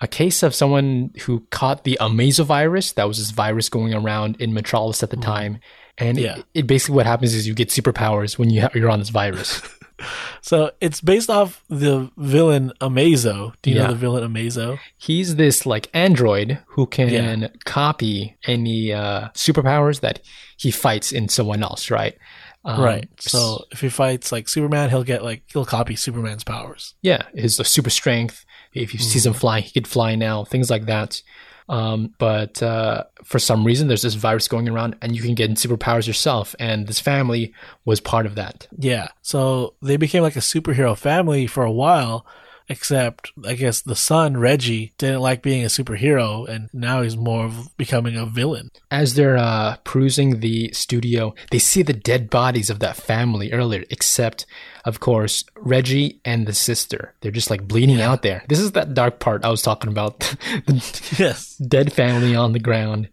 a 0.00 0.06
case 0.08 0.42
of 0.42 0.54
someone 0.54 1.10
who 1.22 1.40
caught 1.50 1.84
the 1.84 1.96
Amazovirus. 2.00 2.94
That 2.94 3.08
was 3.08 3.18
this 3.18 3.30
virus 3.30 3.68
going 3.68 3.94
around 3.94 4.36
in 4.40 4.52
Metropolis 4.54 5.02
at 5.02 5.10
the 5.10 5.16
time. 5.16 5.58
And 5.98 6.18
Yeah. 6.18 6.36
it, 6.38 6.44
it 6.54 6.66
basically 6.66 6.96
what 6.96 7.06
happens 7.06 7.32
is 7.34 7.46
you 7.48 7.54
get 7.54 7.68
superpowers 7.70 8.38
when 8.38 8.50
you 8.50 8.60
ha- 8.62 8.68
you're 8.74 8.90
on 8.90 8.98
this 8.98 9.08
virus. 9.08 9.62
So 10.42 10.70
it's 10.80 11.00
based 11.00 11.28
off 11.28 11.64
the 11.68 12.08
villain 12.16 12.72
Amazo. 12.80 13.52
Do 13.62 13.70
you 13.70 13.76
Yeah. 13.76 13.82
know 13.86 13.88
the 13.94 13.98
villain 13.98 14.22
Amazo? 14.32 14.78
He's 14.96 15.34
this 15.36 15.66
like 15.66 15.88
android 15.92 16.58
who 16.68 16.86
can 16.86 17.40
Yeah. 17.42 17.48
copy 17.64 18.36
any 18.46 18.92
uh, 18.92 19.30
superpowers 19.34 20.00
that 20.00 20.20
he 20.56 20.70
fights 20.70 21.10
in 21.10 21.28
someone 21.28 21.64
else, 21.64 21.90
right? 21.90 22.16
Um, 22.64 22.80
right. 22.80 23.08
So 23.18 23.64
if 23.72 23.80
he 23.80 23.88
fights 23.88 24.30
like 24.30 24.48
Superman, 24.48 24.90
he'll 24.90 25.02
get 25.02 25.24
like 25.24 25.42
he'll 25.52 25.64
copy 25.64 25.96
Superman's 25.96 26.44
powers. 26.44 26.94
yeah, 27.02 27.22
his 27.34 27.56
super 27.56 27.90
strength. 27.90 28.44
If 28.72 28.92
you 28.92 29.00
see 29.00 29.26
him 29.26 29.34
fly, 29.34 29.60
he 29.60 29.72
could 29.72 29.88
fly 29.88 30.14
now. 30.16 30.44
Things 30.44 30.70
like 30.70 30.86
that. 30.86 31.22
Um, 31.68 32.14
but 32.18 32.62
uh, 32.62 33.04
for 33.24 33.38
some 33.38 33.64
reason, 33.64 33.88
there's 33.88 34.02
this 34.02 34.14
virus 34.14 34.48
going 34.48 34.68
around, 34.68 34.96
and 35.02 35.16
you 35.16 35.22
can 35.22 35.34
get 35.34 35.50
superpowers 35.52 36.06
yourself. 36.06 36.54
And 36.58 36.86
this 36.86 37.00
family 37.00 37.52
was 37.84 38.00
part 38.00 38.26
of 38.26 38.36
that. 38.36 38.68
Yeah. 38.78 39.08
So 39.22 39.74
they 39.82 39.96
became 39.96 40.22
like 40.22 40.36
a 40.36 40.40
superhero 40.40 40.96
family 40.96 41.46
for 41.46 41.64
a 41.64 41.72
while, 41.72 42.24
except 42.68 43.32
I 43.44 43.54
guess 43.54 43.80
the 43.82 43.94
son, 43.96 44.36
Reggie, 44.36 44.92
didn't 44.98 45.20
like 45.20 45.42
being 45.42 45.62
a 45.64 45.68
superhero 45.68 46.48
and 46.48 46.68
now 46.72 47.02
he's 47.02 47.16
more 47.16 47.44
of 47.44 47.76
becoming 47.76 48.16
a 48.16 48.26
villain. 48.26 48.70
As 48.90 49.14
they're 49.14 49.36
uh, 49.36 49.76
perusing 49.84 50.40
the 50.40 50.72
studio, 50.72 51.34
they 51.50 51.58
see 51.58 51.82
the 51.82 51.92
dead 51.92 52.30
bodies 52.30 52.70
of 52.70 52.80
that 52.80 52.96
family 52.96 53.52
earlier, 53.52 53.84
except, 53.90 54.46
of 54.84 55.00
course, 55.00 55.44
Reggie 55.56 56.20
and 56.24 56.46
the 56.46 56.54
sister. 56.54 57.14
They're 57.20 57.30
just 57.30 57.50
like 57.50 57.66
bleeding 57.68 58.00
out 58.00 58.22
there. 58.22 58.44
This 58.48 58.60
is 58.60 58.72
that 58.72 58.94
dark 58.94 59.20
part 59.20 59.44
I 59.44 59.48
was 59.50 59.62
talking 59.62 59.90
about. 59.90 60.20
the 60.66 61.16
Yes. 61.18 61.56
dead 61.56 61.92
family 61.92 62.34
on 62.34 62.52
the 62.52 62.58
ground. 62.60 63.08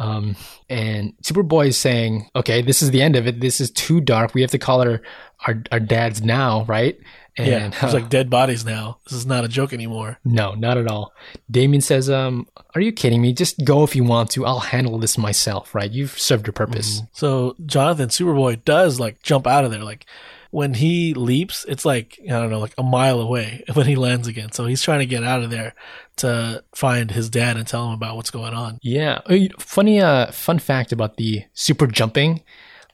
Um, 0.00 0.36
and 0.68 1.12
Superboy 1.24 1.68
is 1.68 1.76
saying, 1.76 2.28
okay, 2.36 2.62
this 2.62 2.82
is 2.82 2.92
the 2.92 3.02
end 3.02 3.16
of 3.16 3.26
it. 3.26 3.40
This 3.40 3.60
is 3.60 3.70
too 3.72 4.00
dark. 4.00 4.32
We 4.32 4.42
have 4.42 4.50
to 4.52 4.58
call 4.58 4.80
our, 4.80 5.02
our, 5.46 5.62
our 5.72 5.80
dads 5.80 6.22
now, 6.22 6.64
right? 6.66 6.96
And 7.38 7.46
Yeah. 7.46 7.68
There's 7.80 7.94
like 7.94 8.08
dead 8.08 8.28
bodies 8.30 8.64
now. 8.64 8.98
This 9.04 9.12
is 9.14 9.26
not 9.26 9.44
a 9.44 9.48
joke 9.48 9.72
anymore. 9.72 10.18
no, 10.24 10.52
not 10.54 10.76
at 10.76 10.88
all. 10.88 11.12
Damian 11.50 11.80
says, 11.80 12.10
um, 12.10 12.46
are 12.74 12.80
you 12.80 12.92
kidding 12.92 13.22
me? 13.22 13.32
Just 13.32 13.64
go 13.64 13.84
if 13.84 13.94
you 13.96 14.04
want 14.04 14.30
to. 14.32 14.44
I'll 14.44 14.58
handle 14.60 14.98
this 14.98 15.16
myself, 15.16 15.74
right? 15.74 15.90
You've 15.90 16.18
served 16.18 16.46
your 16.46 16.52
purpose. 16.52 17.02
So 17.12 17.56
Jonathan 17.64 18.08
Superboy 18.08 18.64
does 18.64 18.98
like 19.00 19.22
jump 19.22 19.46
out 19.46 19.64
of 19.64 19.70
there. 19.70 19.84
Like 19.84 20.06
when 20.50 20.74
he 20.74 21.14
leaps, 21.14 21.64
it's 21.68 21.84
like, 21.84 22.18
I 22.24 22.30
don't 22.30 22.50
know, 22.50 22.58
like 22.60 22.74
a 22.78 22.82
mile 22.82 23.20
away 23.20 23.64
when 23.74 23.86
he 23.86 23.96
lands 23.96 24.26
again. 24.28 24.52
So 24.52 24.66
he's 24.66 24.82
trying 24.82 25.00
to 25.00 25.06
get 25.06 25.24
out 25.24 25.42
of 25.42 25.50
there 25.50 25.74
to 26.16 26.64
find 26.74 27.10
his 27.10 27.30
dad 27.30 27.56
and 27.56 27.66
tell 27.66 27.86
him 27.86 27.92
about 27.94 28.16
what's 28.16 28.30
going 28.30 28.54
on. 28.54 28.78
Yeah. 28.82 29.20
Uh, 29.26 29.36
Funny, 29.58 30.00
uh, 30.00 30.32
fun 30.32 30.58
fact 30.58 30.90
about 30.92 31.16
the 31.16 31.44
super 31.54 31.86
jumping. 31.86 32.42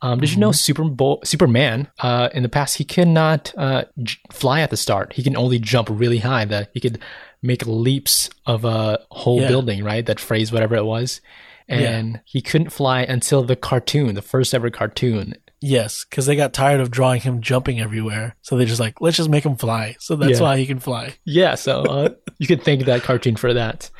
Um, 0.05 0.21
did 0.21 0.31
you 0.33 0.37
know 0.39 0.53
Super 0.53 0.85
Bo- 0.85 1.21
Superman, 1.25 1.89
uh, 2.01 2.29
in 2.35 2.43
the 2.43 2.49
past, 2.51 2.77
he 2.77 2.85
cannot, 2.85 3.53
uh, 3.57 3.85
j- 4.03 4.19
fly 4.31 4.61
at 4.61 4.69
the 4.71 4.77
start. 4.77 5.15
He 5.15 5.23
can 5.23 5.35
only 5.37 5.59
jump 5.59 5.89
really 5.91 6.19
high 6.19 6.45
that 6.45 6.69
he 6.75 6.81
could 6.81 6.99
make 7.43 7.65
leaps 7.67 8.29
of 8.45 8.65
a 8.67 8.99
whole 9.11 9.41
Yeah. 9.41 9.49
building, 9.49 9.83
right? 9.83 10.05
That 10.05 10.21
phrase, 10.21 10.53
whatever 10.53 10.75
it 10.77 10.85
was. 10.85 11.21
And 11.69 12.21
he 12.27 12.43
couldn't 12.43 12.69
fly 12.71 13.01
until 13.03 13.43
the 13.43 13.57
cartoon, 13.57 14.15
the 14.15 14.21
first 14.23 14.53
ever 14.55 14.69
cartoon. 14.69 15.35
Yes, 15.63 16.05
because 16.05 16.27
they 16.27 16.37
got 16.37 16.53
tired 16.53 16.81
of 16.83 16.91
drawing 16.91 17.23
him 17.23 17.41
jumping 17.41 17.81
everywhere. 17.81 18.37
So 18.43 18.59
they 18.59 18.67
just 18.67 18.81
like, 18.81 19.01
let's 19.01 19.17
just 19.17 19.31
make 19.31 19.47
him 19.47 19.57
fly. 19.57 19.97
So 19.99 20.15
that's 20.17 20.33
Yeah. 20.39 20.43
why 20.43 20.59
he 20.59 20.67
can 20.67 20.79
fly. 20.79 21.15
Yeah, 21.25 21.55
so 21.55 21.81
uh, 21.85 22.09
you 22.39 22.47
could 22.47 22.63
thank 22.63 22.85
that 22.85 23.03
cartoon 23.03 23.37
for 23.37 23.55
that. 23.55 23.91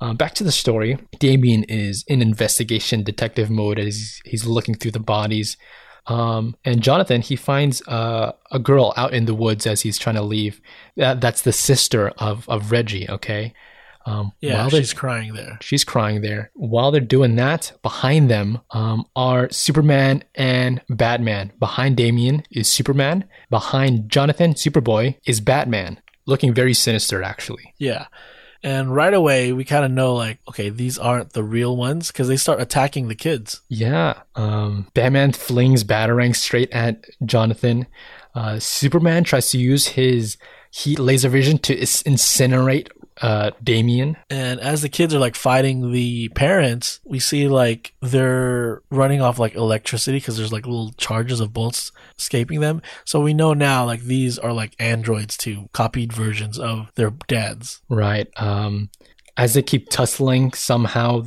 Um, 0.00 0.16
back 0.16 0.34
to 0.34 0.44
the 0.44 0.52
story. 0.52 0.98
Damian 1.18 1.64
is 1.64 2.04
in 2.08 2.22
investigation 2.22 3.02
detective 3.02 3.50
mode 3.50 3.78
as 3.78 3.86
he's, 3.86 4.22
he's 4.24 4.46
looking 4.46 4.74
through 4.74 4.92
the 4.92 5.00
bodies. 5.00 5.56
Um, 6.06 6.56
and 6.64 6.82
Jonathan, 6.82 7.20
he 7.20 7.36
finds 7.36 7.82
uh, 7.86 8.32
a 8.50 8.58
girl 8.58 8.94
out 8.96 9.12
in 9.12 9.26
the 9.26 9.34
woods 9.34 9.66
as 9.66 9.82
he's 9.82 9.98
trying 9.98 10.16
to 10.16 10.22
leave. 10.22 10.60
That, 10.96 11.20
that's 11.20 11.42
the 11.42 11.52
sister 11.52 12.08
of, 12.18 12.48
of 12.48 12.72
Reggie, 12.72 13.08
okay? 13.08 13.52
Um, 14.06 14.32
Yeah, 14.40 14.62
while 14.62 14.70
she's 14.70 14.94
crying 14.94 15.34
there. 15.34 15.58
She's 15.60 15.84
crying 15.84 16.22
there. 16.22 16.50
While 16.54 16.90
they're 16.90 17.02
doing 17.02 17.36
that, 17.36 17.72
behind 17.82 18.30
them 18.30 18.60
um, 18.70 19.04
are 19.14 19.50
Superman 19.50 20.24
and 20.34 20.80
Batman. 20.88 21.52
Behind 21.58 21.96
Damian 21.96 22.42
is 22.50 22.66
Superman. 22.66 23.28
Behind 23.50 24.08
Jonathan, 24.08 24.54
Superboy, 24.54 25.16
is 25.26 25.40
Batman. 25.40 26.00
Looking 26.26 26.54
very 26.54 26.72
sinister, 26.74 27.22
actually. 27.22 27.74
Yeah. 27.78 28.06
And 28.62 28.94
right 28.94 29.14
away, 29.14 29.52
we 29.52 29.64
kind 29.64 29.84
of 29.84 29.90
know, 29.90 30.14
like, 30.14 30.38
okay, 30.48 30.68
these 30.68 30.98
aren't 30.98 31.32
the 31.32 31.42
real 31.42 31.76
ones 31.76 32.08
because 32.08 32.28
they 32.28 32.36
start 32.36 32.60
attacking 32.60 33.08
the 33.08 33.14
kids. 33.14 33.62
Yeah. 33.68 34.20
Um, 34.34 34.88
Batman 34.92 35.32
flings 35.32 35.82
Batarang 35.82 36.36
straight 36.36 36.70
at 36.70 37.06
Jonathan. 37.24 37.86
Uh, 38.34 38.58
Superman 38.58 39.24
tries 39.24 39.50
to 39.50 39.58
use 39.58 39.88
his 39.88 40.36
heat 40.70 40.98
laser 40.98 41.28
vision 41.28 41.58
to 41.58 41.74
incinerate 41.74 42.88
uh, 43.20 43.50
Damian. 43.62 44.16
And 44.28 44.60
as 44.60 44.82
the 44.82 44.88
kids 44.88 45.14
are 45.14 45.18
like 45.18 45.34
fighting 45.34 45.92
the 45.92 46.28
parents, 46.30 47.00
we 47.04 47.18
see 47.18 47.48
like 47.48 47.94
they're 48.00 48.82
running 48.90 49.20
off 49.20 49.38
like 49.38 49.54
electricity 49.54 50.18
because 50.18 50.36
there's 50.36 50.52
like 50.52 50.66
little 50.66 50.92
charges 50.92 51.40
of 51.40 51.52
bolts 51.52 51.92
escaping 52.18 52.60
them. 52.60 52.82
So 53.04 53.20
we 53.20 53.34
know 53.34 53.54
now 53.54 53.84
like 53.84 54.02
these 54.02 54.38
are 54.38 54.52
like 54.52 54.74
androids 54.78 55.36
too, 55.36 55.68
copied 55.72 56.12
versions 56.12 56.58
of 56.58 56.90
their 56.94 57.10
dads. 57.28 57.82
Right. 57.88 58.28
Um, 58.36 58.90
as 59.36 59.54
they 59.54 59.62
keep 59.62 59.88
tussling, 59.90 60.52
somehow 60.52 61.24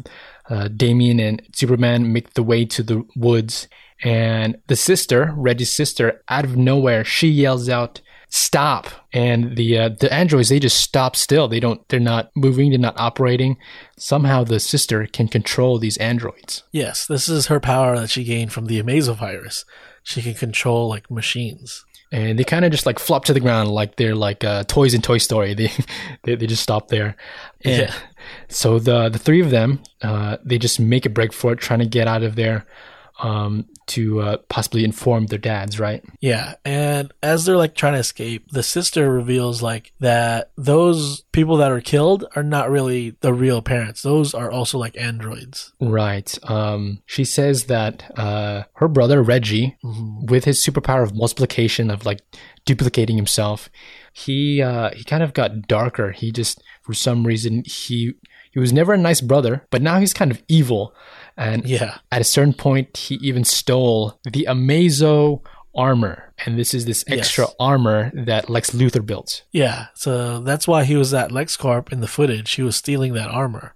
uh, 0.50 0.68
Damian 0.68 1.20
and 1.20 1.41
Superman 1.54 2.12
make 2.12 2.34
the 2.34 2.44
way 2.44 2.66
to 2.66 2.84
the 2.84 3.06
woods, 3.16 3.68
and 4.04 4.58
the 4.68 4.76
sister, 4.76 5.34
Reggie's 5.38 5.72
sister, 5.72 6.22
out 6.28 6.44
of 6.44 6.58
nowhere, 6.58 7.06
she 7.06 7.30
yells 7.30 7.70
out, 7.70 8.02
"Stop!" 8.36 8.88
And 9.14 9.56
the 9.56 9.78
uh, 9.78 9.90
the 9.90 10.12
androids 10.12 10.50
they 10.50 10.60
just 10.60 10.82
stop 10.82 11.16
still. 11.16 11.48
They 11.48 11.60
don't. 11.60 11.88
They're 11.90 12.00
not 12.00 12.32
moving. 12.36 12.72
They're 12.72 12.80
not 12.80 13.00
operating. 13.00 13.58
Somehow 13.96 14.44
the 14.44 14.60
sister 14.60 15.06
can 15.06 15.28
control 15.28 15.78
these 15.78 15.98
androids. 15.98 16.64
Yes, 16.72 17.06
this 17.06 17.30
is 17.30 17.46
her 17.46 17.60
power 17.60 17.96
that 18.00 18.10
she 18.10 18.24
gained 18.24 18.52
from 18.52 18.66
the 18.66 18.82
Amazovirus. 18.82 19.66
She 20.02 20.24
can 20.24 20.34
control 20.34 20.90
like 20.90 21.12
machines. 21.12 21.86
and 22.12 22.38
they 22.38 22.44
kind 22.44 22.66
of 22.66 22.72
just 22.72 22.86
like 22.86 23.00
flop 23.00 23.26
to 23.26 23.34
the 23.34 23.40
ground 23.40 23.70
like 23.70 23.96
they're 23.98 24.16
like 24.16 24.44
uh, 24.44 24.64
toys 24.64 24.94
in 24.94 25.02
Toy 25.02 25.20
Story. 25.20 25.54
They 25.60 25.70
they, 26.24 26.36
they 26.36 26.48
just 26.48 26.64
stop 26.64 26.88
there. 26.88 27.16
And 27.64 27.84
Yeah. 27.84 27.94
So 28.50 28.80
the 28.80 29.10
the 29.10 29.20
three 29.20 29.42
of 29.42 29.52
them, 29.52 29.80
uh, 30.02 30.38
they 30.44 30.58
just 30.58 30.80
make 30.80 31.06
a 31.06 31.10
break 31.10 31.34
for 31.34 31.54
it, 31.54 31.60
trying 31.60 31.80
to 31.80 31.86
get 31.98 32.08
out 32.08 32.24
of 32.24 32.36
there. 32.36 32.66
Um, 33.20 33.68
to 33.88 34.22
uh, 34.22 34.38
possibly 34.49 34.84
inform 34.84 35.28
their 35.28 35.39
dads, 35.39 35.80
right? 35.80 36.03
Yeah, 36.20 36.55
and 36.66 37.14
as 37.22 37.45
they're 37.45 37.57
like 37.57 37.76
trying 37.76 37.93
to 37.93 37.99
escape, 37.99 38.51
the 38.51 38.64
sister 38.64 39.11
reveals 39.11 39.61
like 39.61 39.93
that 39.99 40.51
those 40.57 41.22
people 41.32 41.57
that 41.57 41.72
are 41.72 41.82
killed 41.82 42.26
are 42.36 42.43
not 42.43 42.70
really 42.70 43.11
the 43.22 43.34
real 43.34 43.61
parents. 43.61 44.01
Those 44.01 44.34
are 44.34 44.51
also 44.51 44.78
like 44.78 44.97
androids. 44.97 45.74
Right. 45.80 46.38
Um, 46.49 47.01
she 47.05 47.24
says 47.24 47.66
that 47.66 48.11
uh, 48.18 48.64
her 48.76 48.88
brother 48.88 49.22
Reggie, 49.22 49.78
with 49.84 50.45
his 50.45 50.66
superpower 50.66 51.03
of 51.03 51.16
multiplication 51.16 51.91
of 51.91 52.05
like 52.05 52.22
duplicating 52.66 53.18
himself, 53.18 53.70
he 54.11 54.61
uh, 54.61 54.91
he 54.95 55.03
kind 55.03 55.24
of 55.24 55.34
got 55.34 55.68
darker. 55.68 56.11
He 56.11 56.32
just 56.32 56.64
for 56.82 56.93
some 56.93 57.26
reason 57.26 57.64
he 57.66 58.14
he 58.51 58.59
was 58.59 58.72
never 58.72 58.93
a 58.93 58.97
nice 58.97 59.20
brother, 59.20 59.66
but 59.72 59.82
now 59.82 59.99
he's 59.99 60.14
kind 60.14 60.30
of 60.30 60.43
evil. 60.47 60.93
And 61.38 61.66
Yeah. 61.66 61.98
at 62.12 62.22
a 62.22 62.26
certain 62.26 62.54
point, 62.54 62.96
he 62.98 63.16
even 63.16 63.44
stole 63.44 64.20
the 64.24 64.46
Amazo 64.50 65.42
armor, 65.76 66.32
and 66.46 66.58
this 66.60 66.74
is 66.74 66.86
this 66.86 67.04
extra 67.08 67.46
Yes. 67.46 67.56
armor 67.60 68.12
that 68.14 68.50
Lex 68.50 68.72
Luthor 68.72 69.04
built. 69.06 69.44
Yeah, 69.52 69.88
so 69.96 70.40
that's 70.42 70.68
why 70.68 70.84
he 70.84 70.96
was 70.96 71.14
at 71.14 71.32
LexCorp 71.32 71.92
in 71.92 72.00
the 72.02 72.08
footage. 72.08 72.52
He 72.52 72.62
was 72.62 72.76
stealing 72.76 73.14
that 73.14 73.30
armor. 73.30 73.74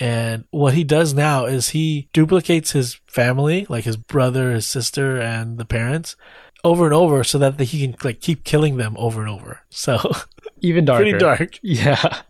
And 0.00 0.44
what 0.50 0.74
he 0.74 0.84
does 0.84 1.14
now 1.14 1.46
is 1.46 1.70
he 1.70 2.08
duplicates 2.12 2.72
his 2.72 3.00
family, 3.06 3.66
like 3.68 3.84
his 3.84 3.96
brother, 3.96 4.52
his 4.52 4.66
sister, 4.66 5.20
and 5.20 5.58
the 5.58 5.64
parents, 5.64 6.16
over 6.64 6.84
and 6.84 6.94
over 6.94 7.22
so 7.24 7.38
that 7.38 7.58
he 7.60 7.80
can 7.86 7.96
like 8.04 8.20
keep 8.20 8.42
killing 8.44 8.76
them 8.76 8.96
over 8.98 9.20
and 9.20 9.30
over. 9.30 9.60
So 9.70 9.98
Even 10.60 10.84
darker. 10.84 11.02
pretty 11.04 11.18
dark. 11.18 11.58
Yeah. 11.62 12.20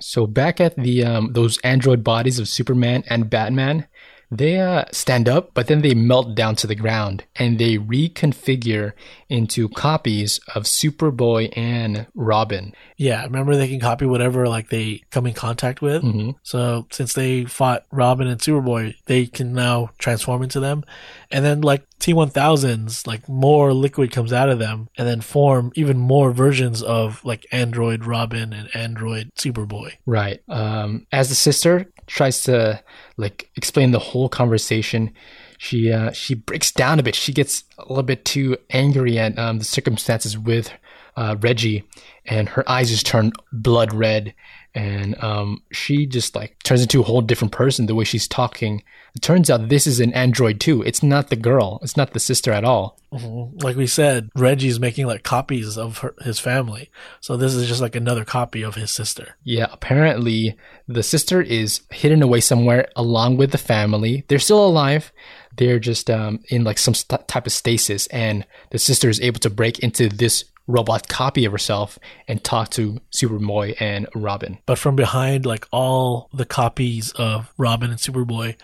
So 0.00 0.26
back 0.26 0.60
at 0.60 0.76
the 0.76 1.04
um, 1.04 1.32
those 1.32 1.58
android 1.58 2.02
bodies 2.02 2.38
of 2.38 2.48
Superman 2.48 3.04
and 3.08 3.28
Batman, 3.30 3.86
they 4.32 4.58
uh, 4.58 4.86
stand 4.92 5.28
up, 5.28 5.50
but 5.52 5.66
then 5.66 5.82
they 5.82 5.94
melt 5.94 6.34
down 6.34 6.56
to 6.56 6.66
the 6.66 6.74
ground 6.74 7.24
and 7.36 7.58
they 7.58 7.76
reconfigure 7.76 8.92
into 9.28 9.68
copies 9.68 10.40
of 10.54 10.64
Superboy 10.64 11.52
and 11.54 12.06
Robin. 12.14 12.72
Yeah, 12.96 13.22
remember 13.24 13.56
they 13.56 13.68
can 13.68 13.78
copy 13.80 14.06
whatever 14.06 14.48
like 14.48 14.70
they 14.70 15.02
come 15.10 15.26
in 15.26 15.34
contact 15.34 15.82
with. 15.82 16.02
Mhm. 16.02 16.36
So 16.42 16.86
since 16.90 17.12
they 17.12 17.44
fought 17.44 17.84
Robin 17.90 18.26
and 18.26 18.40
Superboy, 18.40 18.94
they 19.04 19.26
can 19.26 19.52
now 19.52 19.90
transform 19.98 20.42
into 20.42 20.60
them. 20.60 20.82
And 21.30 21.44
then 21.44 21.60
like 21.60 21.86
T1000s, 22.02 23.06
like 23.06 23.28
more 23.28 23.72
liquid 23.72 24.10
comes 24.10 24.32
out 24.32 24.48
of 24.48 24.58
them 24.58 24.88
and 24.98 25.06
then 25.06 25.20
form 25.20 25.70
even 25.76 25.98
more 25.98 26.32
versions 26.32 26.82
of 26.82 27.24
like 27.24 27.46
Android 27.52 28.04
Robin 28.04 28.52
and 28.52 28.74
Android 28.74 29.30
Superboy. 29.36 29.92
Right. 30.04 30.42
Um, 30.48 31.06
as 31.12 31.28
the 31.28 31.36
sister 31.36 31.86
tries 32.06 32.42
to 32.44 32.82
like 33.16 33.50
explain 33.54 33.92
the 33.92 34.00
whole 34.00 34.28
conversation, 34.28 35.14
she 35.58 35.92
uh, 35.92 36.10
she 36.10 36.34
breaks 36.34 36.72
down 36.72 36.98
a 36.98 37.04
bit. 37.04 37.14
She 37.14 37.32
gets 37.32 37.62
a 37.78 37.82
little 37.82 38.02
bit 38.02 38.24
too 38.24 38.56
angry 38.70 39.16
at 39.16 39.38
um, 39.38 39.60
the 39.60 39.64
circumstances 39.64 40.36
with 40.36 40.72
uh, 41.16 41.36
Reggie, 41.40 41.84
and 42.26 42.48
her 42.48 42.68
eyes 42.68 42.90
just 42.90 43.06
turn 43.06 43.30
blood 43.52 43.94
red, 43.94 44.34
and 44.74 45.22
um, 45.22 45.62
she 45.72 46.06
just 46.06 46.34
like 46.34 46.56
turns 46.62 46.82
into 46.82 47.00
a 47.00 47.04
whole 47.04 47.20
different 47.20 47.52
person. 47.52 47.86
The 47.86 47.94
way 47.94 48.04
she's 48.04 48.28
talking. 48.28 48.82
It 49.14 49.20
turns 49.20 49.50
out 49.50 49.68
this 49.68 49.86
is 49.86 50.00
an 50.00 50.14
android 50.14 50.58
too. 50.58 50.82
It's 50.82 51.02
not 51.02 51.28
the 51.28 51.36
girl. 51.36 51.78
It's 51.82 51.98
not 51.98 52.14
the 52.14 52.20
sister 52.20 52.50
at 52.50 52.64
all. 52.64 52.98
Mhm. 53.12 53.62
Like 53.62 53.76
we 53.76 53.86
said, 53.86 54.30
Reggie's 54.34 54.80
making 54.80 55.06
like 55.06 55.22
copies 55.22 55.76
of 55.76 55.98
her, 55.98 56.14
his 56.22 56.38
family. 56.40 56.90
So 57.20 57.36
this 57.36 57.54
is 57.54 57.68
just 57.68 57.82
like 57.82 57.94
another 57.94 58.24
copy 58.24 58.62
of 58.62 58.74
his 58.74 58.90
sister. 58.90 59.36
Yeah, 59.44 59.66
apparently 59.70 60.56
the 60.88 61.02
sister 61.02 61.42
is 61.42 61.82
hidden 61.90 62.22
away 62.22 62.40
somewhere 62.40 62.88
along 62.96 63.36
with 63.36 63.52
the 63.52 63.58
family. 63.58 64.24
They're 64.28 64.38
still 64.38 64.64
alive. 64.64 65.12
They're 65.58 65.78
just 65.78 66.08
um, 66.08 66.40
in 66.48 66.64
like 66.64 66.78
some 66.78 66.94
st- 66.94 67.28
type 67.28 67.46
of 67.46 67.52
stasis, 67.52 68.06
and 68.06 68.46
the 68.70 68.78
sister 68.78 69.10
is 69.10 69.20
able 69.20 69.40
to 69.40 69.50
break 69.50 69.80
into 69.80 70.08
this 70.08 70.44
robot 70.66 71.08
copy 71.08 71.44
of 71.44 71.52
herself 71.52 71.98
and 72.28 72.42
talk 72.42 72.70
to 72.70 73.00
Superboy 73.12 73.80
and 73.80 74.06
Robin. 74.14 74.58
but 74.66 74.78
from 74.78 74.96
behind 74.96 75.44
like 75.44 75.66
all 75.72 76.28
the 76.32 76.46
copies 76.46 77.12
of 77.12 77.52
Robin 77.58 77.90
and 77.90 77.98
Superboy 77.98 78.56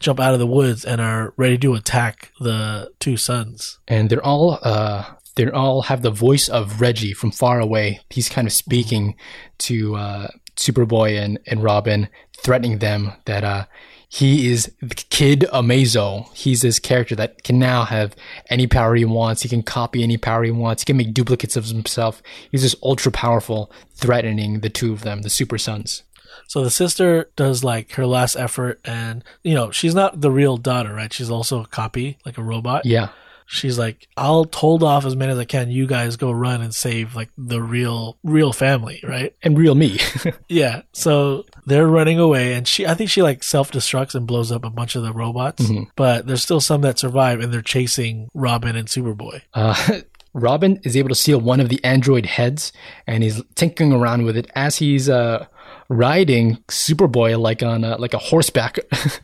jump 0.00 0.20
out 0.20 0.34
of 0.34 0.38
the 0.38 0.46
woods 0.46 0.84
and 0.84 1.00
are 1.00 1.32
ready 1.36 1.58
to 1.58 1.74
attack 1.74 2.30
the 2.40 2.90
two 3.00 3.16
sons. 3.16 3.78
And 3.88 4.10
they're 4.10 4.24
all 4.24 4.58
uh, 4.62 5.04
they 5.36 5.50
all 5.50 5.82
have 5.82 6.02
the 6.02 6.10
voice 6.10 6.48
of 6.48 6.80
Reggie 6.80 7.12
from 7.12 7.30
far 7.30 7.60
away. 7.60 8.00
He's 8.10 8.28
kind 8.28 8.46
of 8.46 8.52
speaking 8.52 9.16
to 9.58 9.96
uh, 9.96 10.28
Superboy 10.56 11.18
and 11.18 11.38
and 11.46 11.62
Robin, 11.62 12.08
threatening 12.38 12.78
them 12.78 13.12
that 13.24 13.44
uh, 13.44 13.66
he 14.08 14.50
is 14.50 14.72
the 14.80 14.94
Kid 14.94 15.40
Amazo. 15.52 16.32
He's 16.32 16.62
this 16.62 16.78
character 16.78 17.16
that 17.16 17.42
can 17.42 17.58
now 17.58 17.84
have 17.84 18.14
any 18.48 18.66
power 18.66 18.94
he 18.94 19.04
wants. 19.04 19.42
He 19.42 19.48
can 19.48 19.62
copy 19.62 20.02
any 20.02 20.16
power 20.16 20.44
he 20.44 20.50
wants. 20.50 20.82
He 20.82 20.86
can 20.86 20.96
make 20.96 21.12
duplicates 21.12 21.56
of 21.56 21.66
himself. 21.66 22.22
He's 22.50 22.62
just 22.62 22.82
ultra 22.82 23.10
powerful, 23.10 23.70
threatening 23.94 24.60
the 24.60 24.70
two 24.70 24.92
of 24.92 25.02
them, 25.02 25.22
the 25.22 25.30
Super 25.30 25.58
Sons. 25.58 26.04
So 26.48 26.62
the 26.62 26.70
sister 26.70 27.30
does 27.34 27.64
like 27.64 27.92
her 27.92 28.06
last 28.06 28.36
effort 28.36 28.80
and 28.84 29.24
you 29.42 29.54
know, 29.54 29.70
she's 29.70 29.94
not 29.94 30.20
the 30.20 30.30
real 30.30 30.56
daughter, 30.56 30.94
right? 30.94 31.12
She's 31.12 31.30
also 31.30 31.64
a 31.64 31.66
copy, 31.66 32.18
like 32.24 32.38
a 32.38 32.42
robot. 32.42 32.86
Yeah. 32.86 33.08
She's 33.46 33.78
like, 33.78 34.08
I'll 34.16 34.48
hold 34.52 34.82
off 34.82 35.04
as 35.04 35.14
many 35.14 35.32
as 35.32 35.38
I 35.38 35.44
can. 35.44 35.70
You 35.70 35.86
guys 35.86 36.16
go 36.16 36.32
run 36.32 36.60
and 36.62 36.74
save 36.74 37.14
like 37.14 37.30
the 37.38 37.62
real 37.62 38.18
real 38.24 38.52
family, 38.52 39.00
right? 39.04 39.34
And 39.42 39.56
real 39.56 39.74
me. 39.74 39.98
Yeah. 40.48 40.82
So 40.92 41.44
they're 41.66 41.86
running 41.86 42.18
away 42.18 42.54
and 42.54 42.66
she 42.66 42.86
I 42.86 42.94
think 42.94 43.10
she 43.10 43.22
like 43.22 43.42
self 43.42 43.70
destructs 43.70 44.14
and 44.14 44.26
blows 44.26 44.50
up 44.52 44.64
a 44.64 44.70
bunch 44.70 44.96
of 44.96 45.02
the 45.02 45.12
robots. 45.12 45.64
But 45.96 46.26
there's 46.26 46.42
still 46.42 46.60
some 46.60 46.80
that 46.82 46.98
survive 46.98 47.40
and 47.40 47.52
they're 47.52 47.62
chasing 47.62 48.28
Robin 48.34 48.76
and 48.76 48.88
Superboy. 48.88 49.42
Uh, 49.54 50.00
Robin 50.34 50.78
is 50.84 50.96
able 50.96 51.08
to 51.08 51.14
steal 51.14 51.40
one 51.40 51.60
of 51.60 51.70
the 51.70 51.82
android 51.82 52.26
heads, 52.26 52.70
and 53.06 53.22
he's 53.22 53.42
tinkering 53.54 53.90
around 53.92 54.24
with 54.24 54.36
it 54.36 54.46
as 54.54 54.76
he's 54.76 55.08
uh, 55.08 55.46
riding 55.88 56.56
Superboy 56.68 57.38
like 57.38 57.62
on 57.62 57.84
a, 57.84 57.96
like 57.96 58.14
a 58.14 58.18
horseback. 58.18 58.78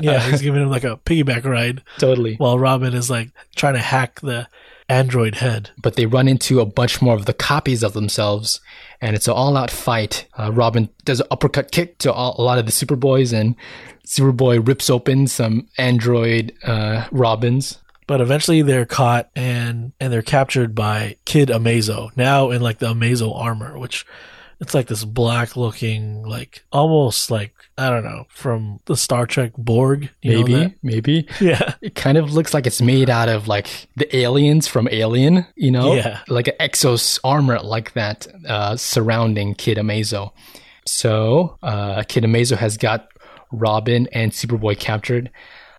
Yeah, 0.00 0.20
he's 0.20 0.40
giving 0.42 0.62
him 0.62 0.70
like 0.70 0.84
a 0.84 0.96
piggyback 0.96 1.44
ride 1.44 1.82
totally. 1.98 2.36
while 2.36 2.58
Robin 2.58 2.94
is 2.94 3.10
like 3.10 3.30
trying 3.56 3.74
to 3.74 3.80
hack 3.80 4.20
the 4.20 4.48
android 4.88 5.36
head. 5.36 5.70
But 5.80 5.96
they 5.96 6.06
run 6.06 6.28
into 6.28 6.60
a 6.60 6.66
bunch 6.66 7.02
more 7.02 7.14
of 7.14 7.26
the 7.26 7.34
copies 7.34 7.82
of 7.82 7.92
themselves, 7.92 8.60
and 9.00 9.14
it's 9.16 9.26
an 9.28 9.34
all-out 9.34 9.70
fight. 9.70 10.26
Uh, 10.38 10.50
Robin 10.52 10.88
does 11.04 11.20
an 11.20 11.26
uppercut 11.30 11.72
kick 11.72 11.98
to 11.98 12.12
all, 12.12 12.36
a 12.38 12.42
lot 12.42 12.58
of 12.58 12.66
the 12.66 12.72
Superboys, 12.72 13.32
and 13.38 13.54
Superboy 14.06 14.66
rips 14.66 14.88
open 14.88 15.26
some 15.26 15.68
android 15.78 16.54
uh, 16.62 17.06
Robins. 17.10 17.78
But 18.06 18.20
eventually 18.20 18.62
they're 18.62 18.86
caught 18.86 19.30
and 19.36 19.92
and 20.00 20.12
they're 20.12 20.22
captured 20.22 20.74
by 20.74 21.16
Kid 21.24 21.48
Amazo, 21.48 22.14
now 22.16 22.50
in 22.50 22.60
like 22.62 22.78
the 22.78 22.92
Amazo 22.94 23.34
armor, 23.36 23.78
which 23.78 24.04
it's 24.62 24.74
like 24.74 24.86
this 24.86 25.04
black 25.04 25.56
looking 25.56 26.22
like 26.22 26.64
almost 26.72 27.30
like 27.30 27.52
I 27.76 27.90
don't 27.90 28.04
know, 28.04 28.26
from 28.28 28.78
the 28.84 28.96
Star 28.96 29.26
Trek 29.26 29.52
Borg. 29.58 30.10
Maybe, 30.22 30.74
maybe. 30.82 31.26
Yeah. 31.40 31.74
It 31.80 31.94
kind 31.94 32.16
of 32.16 32.32
looks 32.32 32.54
like 32.54 32.66
it's 32.66 32.80
made 32.80 33.10
out 33.10 33.28
of 33.28 33.48
like 33.48 33.88
the 33.96 34.14
aliens 34.16 34.68
from 34.68 34.88
Alien, 34.92 35.46
you 35.56 35.70
know? 35.70 35.94
Yeah. 35.94 36.20
Like 36.28 36.48
an 36.48 36.54
exos 36.60 37.18
armor 37.24 37.58
like 37.58 37.94
that 37.94 38.26
uh, 38.46 38.76
surrounding 38.76 39.54
Kid 39.54 39.78
Amazo. 39.78 40.32
So, 40.86 41.58
uh, 41.62 42.04
Kid 42.06 42.24
Amazo 42.24 42.56
has 42.56 42.76
got 42.76 43.08
Robin 43.50 44.06
and 44.12 44.30
Superboy 44.32 44.78
captured, 44.78 45.30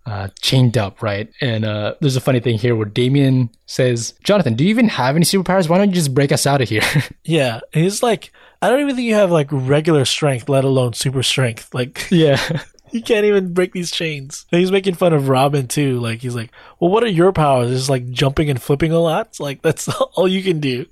uh, 0.04 0.28
chained 0.42 0.76
up, 0.76 1.00
right? 1.02 1.30
And 1.40 1.64
uh, 1.64 1.94
there's 2.00 2.16
a 2.16 2.20
funny 2.20 2.40
thing 2.40 2.58
here 2.58 2.76
where 2.76 2.86
Damian 2.86 3.50
says, 3.66 4.12
Jonathan, 4.24 4.54
do 4.54 4.64
you 4.64 4.70
even 4.70 4.88
have 4.88 5.16
any 5.16 5.24
superpowers? 5.24 5.68
Why 5.68 5.78
don't 5.78 5.88
you 5.88 5.94
just 5.94 6.12
break 6.12 6.32
us 6.32 6.46
out 6.46 6.60
of 6.60 6.68
here? 6.68 6.82
Yeah. 7.24 7.60
He's 7.72 8.02
like 8.02 8.30
I 8.64 8.70
don't 8.70 8.80
even 8.80 8.96
think 8.96 9.06
you 9.06 9.14
have 9.14 9.30
like 9.30 9.48
regular 9.50 10.06
strength, 10.06 10.48
let 10.48 10.64
alone 10.64 10.94
super 10.94 11.22
strength. 11.22 11.74
Like 11.74 12.06
yeah. 12.10 12.62
you 12.92 13.02
can't 13.02 13.26
even 13.26 13.52
break 13.52 13.72
these 13.72 13.90
chains. 13.90 14.46
And 14.50 14.58
he's 14.58 14.72
making 14.72 14.94
fun 14.94 15.12
of 15.12 15.28
Robin 15.28 15.68
too. 15.68 16.00
Like 16.00 16.20
he's 16.20 16.34
like, 16.34 16.50
"Well, 16.80 16.90
what 16.90 17.02
are 17.02 17.08
your 17.08 17.30
powers? 17.30 17.70
Just 17.70 17.90
like 17.90 18.08
jumping 18.08 18.48
and 18.48 18.62
flipping 18.62 18.90
a 18.90 18.98
lot? 18.98 19.26
It's 19.26 19.40
like 19.48 19.60
that's 19.60 19.86
all 20.14 20.26
you 20.26 20.42
can 20.42 20.60
do." 20.60 20.86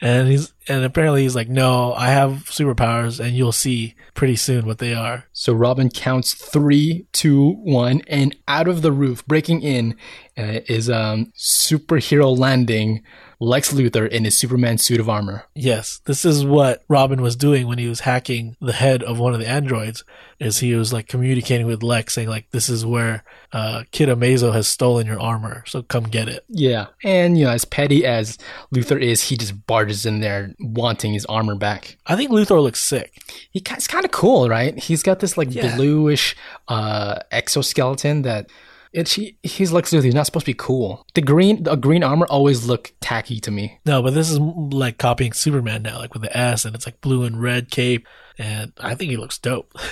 And 0.00 0.26
he's 0.26 0.52
and 0.66 0.84
apparently 0.84 1.22
he's 1.22 1.36
like, 1.36 1.48
"No, 1.48 1.92
I 1.94 2.08
have 2.08 2.46
superpowers, 2.46 3.20
and 3.24 3.36
you'll 3.36 3.52
see 3.52 3.94
pretty 4.14 4.34
soon 4.34 4.66
what 4.66 4.78
they 4.78 4.92
are." 4.92 5.26
So 5.32 5.52
Robin 5.52 5.90
counts 5.90 6.34
three, 6.34 7.06
two, 7.12 7.50
one, 7.62 8.02
and 8.08 8.34
out 8.48 8.66
of 8.66 8.82
the 8.82 8.90
roof, 8.90 9.24
breaking 9.24 9.62
in, 9.62 9.92
uh, 10.36 10.66
is 10.66 10.90
um 10.90 11.32
superhero 11.36 12.36
landing 12.36 13.04
Lex 13.40 13.72
Luthor 13.72 14.08
in 14.08 14.24
his 14.24 14.36
Superman 14.36 14.78
suit 14.78 15.00
of 15.00 15.08
armor. 15.08 15.44
Yes, 15.54 16.00
this 16.04 16.24
is 16.24 16.44
what 16.44 16.82
Robin 16.88 17.20
was 17.22 17.36
doing 17.36 17.66
when 17.66 17.78
he 17.78 17.88
was 17.88 18.00
hacking 18.00 18.56
the 18.60 18.72
head 18.72 19.02
of 19.02 19.18
one 19.18 19.34
of 19.34 19.40
the 19.40 19.48
androids. 19.48 20.04
Is 20.40 20.58
he 20.58 20.74
was 20.74 20.92
like 20.92 21.06
communicating 21.06 21.66
with 21.66 21.82
Lex, 21.82 22.14
saying 22.14 22.28
like, 22.28 22.50
"This 22.50 22.68
is 22.68 22.84
where 22.84 23.22
uh, 23.52 23.84
Kid 23.92 24.08
Amazo 24.08 24.52
has 24.52 24.66
stolen 24.66 25.06
your 25.06 25.20
armor, 25.20 25.62
so 25.66 25.82
come 25.82 26.04
get 26.04 26.28
it." 26.28 26.44
Yeah, 26.48 26.86
and 27.04 27.38
you 27.38 27.44
know, 27.44 27.50
as 27.52 27.64
petty 27.64 28.04
as 28.04 28.36
Luthor 28.74 29.00
is, 29.00 29.22
he 29.22 29.36
just 29.36 29.66
barges 29.66 30.04
in 30.04 30.20
there 30.20 30.52
wanting 30.58 31.12
his 31.12 31.24
armor 31.26 31.54
back. 31.54 31.96
I 32.06 32.16
think 32.16 32.30
Luthor 32.32 32.60
looks 32.62 32.80
sick. 32.80 33.22
He, 33.52 33.62
it's 33.70 33.86
kind 33.86 34.04
of 34.04 34.10
cool, 34.10 34.48
right? 34.48 34.76
He's 34.76 35.02
got 35.04 35.20
this 35.20 35.38
like 35.38 35.54
Yeah. 35.54 35.74
bluish 35.76 36.34
uh, 36.66 37.20
exoskeleton 37.30 38.22
that 38.22 38.50
It's 38.94 39.14
he, 39.14 39.36
he's 39.42 39.72
Lex 39.72 39.92
Luthor. 39.92 40.04
He's 40.04 40.14
not 40.14 40.26
supposed 40.26 40.46
to 40.46 40.50
be 40.50 40.56
cool. 40.56 41.04
The 41.14 41.20
green 41.20 41.64
the 41.64 41.76
green 41.76 42.02
armor 42.02 42.26
always 42.30 42.66
look 42.66 42.94
tacky 43.00 43.40
to 43.40 43.50
me. 43.50 43.80
No, 43.84 44.02
but 44.02 44.14
this 44.14 44.30
is 44.30 44.38
like 44.38 44.98
copying 44.98 45.32
Superman 45.32 45.82
now, 45.82 45.98
like 45.98 46.14
with 46.14 46.22
the 46.22 46.36
S 46.36 46.64
and 46.64 46.74
it's 46.74 46.86
like 46.86 47.00
blue 47.00 47.24
and 47.24 47.42
red 47.42 47.70
cape, 47.70 48.06
and 48.38 48.72
I 48.78 48.94
think 48.94 49.10
he 49.10 49.16
looks 49.16 49.38
dope. 49.38 49.72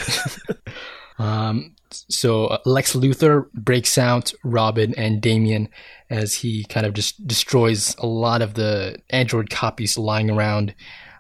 Um, 1.19 1.77
so 1.91 2.47
uh, 2.47 2.59
Lex 2.65 2.95
Luthor 2.95 3.51
breaks 3.53 3.99
out 3.99 4.33
Robin 4.43 4.95
and 4.97 5.21
Damian 5.21 5.69
as 6.11 6.35
he 6.35 6.65
kind 6.65 6.87
of 6.87 6.95
just 6.95 7.27
destroys 7.27 7.95
a 7.99 8.07
lot 8.07 8.43
of 8.43 8.55
the 8.55 8.97
android 9.11 9.51
copies 9.51 9.99
lying 9.99 10.31
around. 10.31 10.75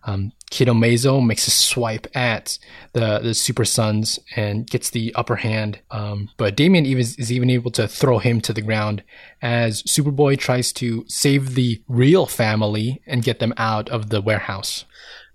Um, 0.05 0.33
Kid 0.51 0.69
Amazo 0.69 1.25
makes 1.25 1.47
a 1.47 1.51
swipe 1.51 2.07
at 2.15 2.59
the 2.93 3.21
the 3.21 3.35
Super 3.35 3.65
Sons 3.65 4.19
and 4.37 4.69
gets 4.69 4.91
the 4.91 5.15
upper 5.15 5.37
hand. 5.37 5.81
Um, 5.91 6.31
but 6.37 6.57
Damian 6.57 6.87
even 6.87 7.01
is 7.01 7.33
even 7.33 7.51
able 7.51 7.71
to 7.73 7.89
throw 7.89 8.19
him 8.19 8.41
to 8.43 8.53
the 8.53 8.63
ground 8.63 9.03
as 9.41 9.83
Superboy 9.85 10.39
tries 10.39 10.73
to 10.75 11.05
save 11.09 11.55
the 11.55 11.83
real 11.89 12.27
family 12.27 13.01
and 13.07 13.23
get 13.23 13.39
them 13.39 13.55
out 13.57 13.89
of 13.89 14.11
the 14.11 14.21
warehouse. 14.21 14.85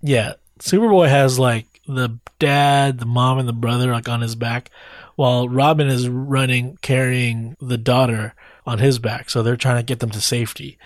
yeah, 0.00 0.34
Superboy 0.60 1.08
has 1.08 1.38
like 1.38 1.66
the 1.86 2.18
dad, 2.38 2.98
the 2.98 3.06
mom, 3.06 3.38
and 3.38 3.48
the 3.48 3.52
brother 3.52 3.92
like 3.92 4.08
on 4.08 4.20
his 4.20 4.34
back, 4.34 4.70
while 5.16 5.48
Robin 5.48 5.88
is 5.88 6.08
running 6.08 6.76
carrying 6.82 7.56
the 7.60 7.78
daughter 7.78 8.34
on 8.66 8.78
his 8.78 8.98
back. 8.98 9.30
So 9.30 9.42
they're 9.42 9.56
trying 9.56 9.78
to 9.78 9.86
get 9.86 10.00
them 10.00 10.10
to 10.10 10.20
safety. 10.20 10.78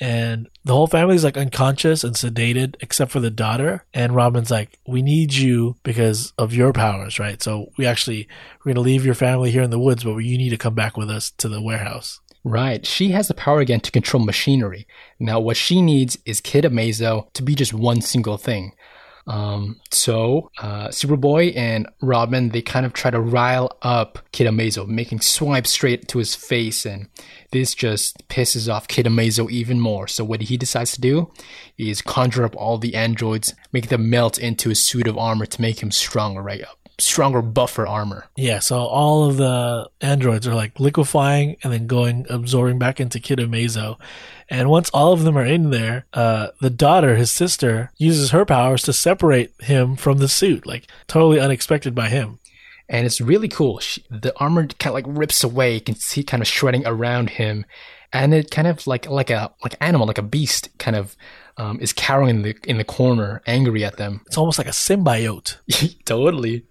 And 0.00 0.48
the 0.64 0.72
whole 0.72 0.86
family's 0.86 1.24
like 1.24 1.36
unconscious 1.36 2.02
and 2.02 2.14
sedated 2.14 2.76
except 2.80 3.10
for 3.10 3.20
the 3.20 3.30
daughter. 3.30 3.84
And 3.92 4.14
Robin's 4.14 4.50
like, 4.50 4.78
We 4.86 5.02
need 5.02 5.34
you 5.34 5.76
because 5.82 6.32
of 6.38 6.54
your 6.54 6.72
powers, 6.72 7.18
right? 7.18 7.42
So 7.42 7.70
we 7.76 7.86
actually 7.86 8.26
we're 8.64 8.72
gonna 8.72 8.80
leave 8.84 9.04
your 9.04 9.14
family 9.14 9.50
here 9.50 9.62
in 9.62 9.70
the 9.70 9.78
woods, 9.78 10.04
but 10.04 10.16
you 10.16 10.38
need 10.38 10.50
to 10.50 10.56
come 10.56 10.74
back 10.74 10.96
with 10.96 11.10
us 11.10 11.30
to 11.32 11.48
the 11.48 11.60
warehouse. 11.60 12.20
Right. 12.42 12.86
She 12.86 13.10
has 13.10 13.28
the 13.28 13.34
power 13.34 13.60
again 13.60 13.80
to 13.80 13.90
control 13.90 14.24
machinery. 14.24 14.86
Now, 15.18 15.38
what 15.40 15.58
she 15.58 15.82
needs 15.82 16.16
is 16.24 16.40
Kid 16.40 16.64
Amazo 16.64 17.30
to 17.34 17.42
be 17.42 17.54
just 17.54 17.74
one 17.74 18.00
single 18.00 18.38
thing. 18.38 18.72
Um, 19.30 19.80
so, 19.92 20.50
uh, 20.58 20.88
Superboy 20.88 21.56
and 21.56 21.88
Robin, 22.02 22.48
they 22.48 22.62
kind 22.62 22.84
of 22.84 22.92
try 22.92 23.12
to 23.12 23.20
rile 23.20 23.70
up 23.80 24.18
Kid 24.32 24.48
Amazo, 24.48 24.88
making 24.88 25.20
swipes 25.20 25.70
straight 25.70 26.08
to 26.08 26.18
his 26.18 26.34
face, 26.34 26.84
and 26.84 27.08
this 27.52 27.72
just 27.72 28.26
pisses 28.26 28.68
off 28.68 28.88
Kid 28.88 29.06
Amazo 29.06 29.48
even 29.48 29.78
more. 29.78 30.08
So, 30.08 30.24
what 30.24 30.40
he 30.40 30.56
decides 30.56 30.90
to 30.92 31.00
do 31.00 31.30
is 31.78 32.02
conjure 32.02 32.44
up 32.44 32.56
all 32.56 32.76
the 32.76 32.96
androids, 32.96 33.54
make 33.72 33.88
them 33.88 34.10
melt 34.10 34.36
into 34.36 34.68
a 34.68 34.74
suit 34.74 35.06
of 35.06 35.16
armor 35.16 35.46
to 35.46 35.60
make 35.60 35.80
him 35.80 35.92
stronger, 35.92 36.42
right? 36.42 36.64
Stronger, 36.98 37.40
buffer 37.40 37.86
armor. 37.86 38.26
Yeah, 38.36 38.58
so 38.58 38.78
all 38.78 39.30
of 39.30 39.36
the 39.36 39.88
androids 40.00 40.46
are 40.48 40.56
like 40.56 40.80
liquefying 40.80 41.56
and 41.62 41.72
then 41.72 41.86
going 41.86 42.26
absorbing 42.28 42.80
back 42.80 43.00
into 43.00 43.20
Kid 43.20 43.38
Amazo. 43.38 43.96
And 44.52 44.68
once 44.68 44.90
all 44.90 45.12
of 45.12 45.22
them 45.22 45.38
are 45.38 45.46
in 45.46 45.70
there, 45.70 46.06
uh, 46.12 46.48
the 46.60 46.70
daughter, 46.70 47.14
his 47.16 47.30
sister, 47.30 47.92
uses 47.98 48.32
her 48.32 48.44
powers 48.44 48.82
to 48.82 48.92
separate 48.92 49.52
him 49.60 49.94
from 49.96 50.18
the 50.18 50.26
suit, 50.28 50.66
like 50.66 50.88
totally 51.06 51.38
unexpected 51.38 51.94
by 51.94 52.08
him. 52.08 52.40
and 52.88 53.06
it's 53.06 53.20
really 53.20 53.48
cool. 53.48 53.78
She, 53.78 54.04
the 54.10 54.36
armor 54.38 54.66
kind 54.66 54.90
of 54.90 54.94
like 54.94 55.04
rips 55.06 55.44
away. 55.44 55.74
You 55.74 55.80
can 55.80 55.94
see 55.94 56.24
kind 56.24 56.42
of 56.42 56.48
shredding 56.48 56.84
around 56.86 57.30
him, 57.30 57.64
and 58.12 58.34
it 58.34 58.50
kind 58.50 58.66
of 58.66 58.86
like 58.88 59.08
like 59.08 59.30
a 59.30 59.52
like 59.62 59.76
animal, 59.80 60.06
like 60.08 60.18
a 60.18 60.22
beast, 60.22 60.76
kind 60.78 60.96
of 60.96 61.16
um, 61.56 61.78
is 61.80 61.92
cowering 61.92 62.28
in 62.30 62.42
the 62.42 62.56
in 62.64 62.78
the 62.78 62.84
corner, 62.84 63.42
angry 63.46 63.84
at 63.84 63.96
them. 63.96 64.22
It's 64.26 64.38
almost 64.38 64.58
like 64.58 64.66
a 64.66 64.70
symbiote. 64.70 65.56
totally. 66.04 66.64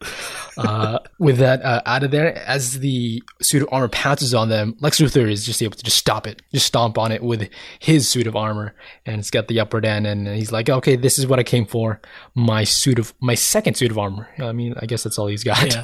Uh, 0.58 1.00
with 1.20 1.38
that 1.38 1.62
uh, 1.62 1.82
out 1.86 2.04
of 2.04 2.12
there, 2.12 2.36
as 2.48 2.80
the 2.80 3.24
suit 3.42 3.62
of 3.62 3.70
armor 3.72 3.88
pounces 3.90 4.34
on 4.34 4.50
them, 4.50 4.76
Lex 4.80 5.00
Luthor 5.00 5.30
is 5.30 5.46
just 5.46 5.62
able 5.62 5.78
to 5.78 5.84
just 5.84 5.98
stop 5.98 6.28
it, 6.28 6.42
just 6.52 6.66
stomp 6.66 6.98
on 6.98 7.12
it 7.12 7.24
with 7.24 7.50
his 7.80 8.10
suit 8.10 8.28
of 8.28 8.36
armor, 8.36 8.76
and 9.06 9.20
it's 9.20 9.32
got 9.32 9.48
the 9.48 9.60
upper 9.60 9.84
end, 9.86 10.08
And 10.08 10.28
he's 10.28 10.52
like, 10.52 10.70
"Okay, 10.70 10.96
this 10.96 11.20
is 11.20 11.28
what 11.28 11.40
I 11.40 11.44
came 11.44 11.66
for. 11.66 12.02
My 12.36 12.64
suit 12.64 13.00
of 13.00 13.14
my 13.20 13.36
second 13.36 13.76
suit 13.76 13.92
of 13.92 13.98
armor. 13.98 14.30
I 14.40 14.52
mean, 14.52 14.74
I 14.80 14.86
guess 14.86 15.04
that's 15.04 15.20
all 15.20 15.28
he's 15.28 15.44
got." 15.44 15.74
Yeah. 15.74 15.84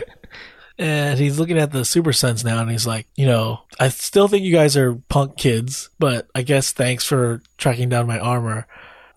And 0.78 1.18
he's 1.18 1.40
looking 1.40 1.58
at 1.58 1.72
the 1.72 1.86
Super 1.86 2.12
Sons 2.12 2.44
now 2.44 2.60
and 2.62 2.70
he's 2.70 2.86
like, 2.86 3.08
you 3.16 3.26
know, 3.26 3.62
I 3.80 3.88
still 3.88 4.28
think 4.28 4.44
you 4.44 4.52
guys 4.52 4.76
are 4.76 4.96
punk 5.08 5.38
kids, 5.38 5.90
but 6.00 6.28
I 6.36 6.42
guess 6.42 6.74
thanks 6.74 7.06
for 7.06 7.42
tracking 7.58 7.88
down 7.88 8.08
my 8.08 8.20
armor. 8.20 8.68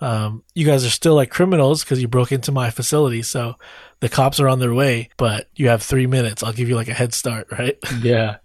Um, 0.01 0.45
you 0.55 0.65
guys 0.67 0.85
are 0.85 0.91
still 0.91 1.15
like 1.15 1.31
criminals 1.31 1.83
because 1.83 2.01
you 2.01 2.09
broke 2.09 2.33
into 2.33 2.53
my 2.53 2.71
facility. 2.71 3.23
So 3.23 3.57
the 4.01 4.09
cops 4.09 4.39
are 4.39 4.49
on 4.49 4.61
their 4.61 4.75
way, 4.75 5.11
but 5.17 5.49
you 5.57 5.69
have 5.69 5.83
three 5.83 6.07
minutes. 6.07 6.43
I'll 6.43 6.53
give 6.53 6.69
you 6.69 6.77
like 6.77 6.89
a 6.89 6.95
head 6.95 7.15
start, 7.15 7.49
right? 7.59 7.79
yeah. 8.01 8.37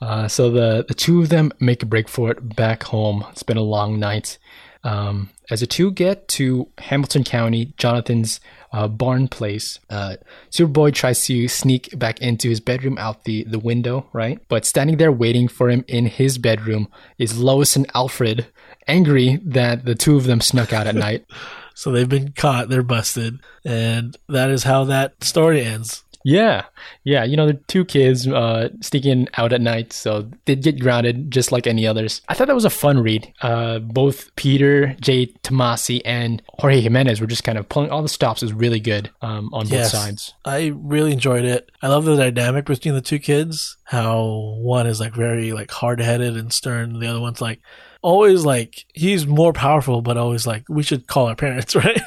Uh, 0.00 0.26
so 0.26 0.50
the 0.50 0.84
the 0.86 0.94
two 0.94 1.20
of 1.20 1.28
them 1.28 1.52
make 1.60 1.82
a 1.82 1.86
break 1.86 2.08
for 2.08 2.30
it 2.30 2.56
back 2.56 2.82
home. 2.84 3.24
It's 3.30 3.44
been 3.44 3.56
a 3.56 3.62
long 3.62 3.98
night. 3.98 4.38
Um, 4.84 5.30
as 5.50 5.60
the 5.60 5.66
two 5.66 5.92
get 5.92 6.28
to 6.28 6.68
Hamilton 6.78 7.24
County, 7.24 7.72
Jonathan's 7.76 8.40
uh, 8.72 8.88
barn 8.88 9.28
place, 9.28 9.78
uh, 9.90 10.16
Superboy 10.50 10.94
tries 10.94 11.24
to 11.26 11.46
sneak 11.46 11.96
back 11.98 12.20
into 12.20 12.48
his 12.48 12.58
bedroom 12.58 12.98
out 12.98 13.24
the, 13.24 13.44
the 13.44 13.58
window, 13.58 14.08
right? 14.12 14.40
But 14.48 14.64
standing 14.64 14.96
there 14.96 15.12
waiting 15.12 15.46
for 15.46 15.68
him 15.68 15.84
in 15.86 16.06
his 16.06 16.38
bedroom 16.38 16.88
is 17.18 17.38
Lois 17.38 17.76
and 17.76 17.86
Alfred, 17.94 18.46
angry 18.86 19.40
that 19.44 19.84
the 19.84 19.94
two 19.94 20.16
of 20.16 20.24
them 20.24 20.40
snuck 20.40 20.72
out 20.72 20.86
at 20.86 20.94
night. 20.94 21.24
So 21.74 21.90
they've 21.90 22.06
been 22.06 22.32
caught, 22.32 22.68
they're 22.68 22.82
busted, 22.82 23.40
and 23.64 24.14
that 24.28 24.50
is 24.50 24.62
how 24.62 24.84
that 24.84 25.24
story 25.24 25.62
ends. 25.62 26.04
Yeah, 26.24 26.66
yeah. 27.04 27.24
You 27.24 27.36
know, 27.36 27.46
the 27.46 27.54
two 27.54 27.84
kids 27.84 28.28
uh, 28.28 28.68
sneaking 28.80 29.28
out 29.34 29.52
at 29.52 29.60
night, 29.60 29.92
so 29.92 30.30
they 30.44 30.54
get 30.56 30.80
grounded 30.80 31.30
just 31.30 31.50
like 31.50 31.66
any 31.66 31.86
others. 31.86 32.22
I 32.28 32.34
thought 32.34 32.46
that 32.46 32.54
was 32.54 32.64
a 32.64 32.70
fun 32.70 33.02
read. 33.02 33.32
Uh, 33.42 33.80
both 33.80 34.34
Peter 34.36 34.96
J. 35.00 35.26
Tomasi 35.42 36.00
and 36.04 36.42
Jorge 36.58 36.80
Jimenez 36.80 37.20
were 37.20 37.26
just 37.26 37.44
kind 37.44 37.58
of 37.58 37.68
pulling 37.68 37.90
all 37.90 38.02
the 38.02 38.08
stops. 38.08 38.42
It 38.42 38.46
was 38.46 38.52
really 38.52 38.80
good 38.80 39.10
um, 39.20 39.50
on 39.52 39.66
both 39.68 39.86
sides. 39.86 40.34
I 40.44 40.72
really 40.74 41.12
enjoyed 41.12 41.44
it. 41.44 41.70
I 41.80 41.88
love 41.88 42.04
the 42.04 42.16
dynamic 42.16 42.66
between 42.66 42.94
the 42.94 43.00
two 43.00 43.18
kids. 43.18 43.76
How 43.84 44.56
one 44.58 44.86
is 44.86 45.00
like 45.00 45.14
very 45.14 45.52
like 45.52 45.70
hard 45.70 46.00
headed 46.00 46.36
and 46.36 46.52
stern. 46.52 47.00
The 47.00 47.08
other 47.08 47.20
one's 47.20 47.40
like 47.40 47.60
always 48.02 48.44
like 48.44 48.84
he's 48.92 49.26
more 49.26 49.52
powerful, 49.52 50.02
but 50.02 50.16
always 50.16 50.46
like 50.46 50.64
we 50.68 50.82
should 50.82 51.06
call 51.06 51.28
our 51.28 51.36
parents, 51.36 51.74
right? 51.84 52.00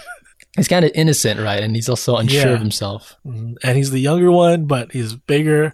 He's 0.56 0.68
kind 0.68 0.86
of 0.86 0.92
innocent, 0.96 1.40
right? 1.40 1.62
And 1.64 1.76
he's 1.76 1.90
also 1.90 2.16
unsure 2.18 2.48
Yeah. 2.48 2.54
of 2.54 2.60
himself. 2.60 3.16
Mhm. 3.26 3.56
and 3.64 3.76
he's 3.78 3.92
the 3.92 4.00
younger 4.00 4.32
one, 4.32 4.66
but 4.66 4.92
he's 4.92 5.16
bigger. 5.16 5.74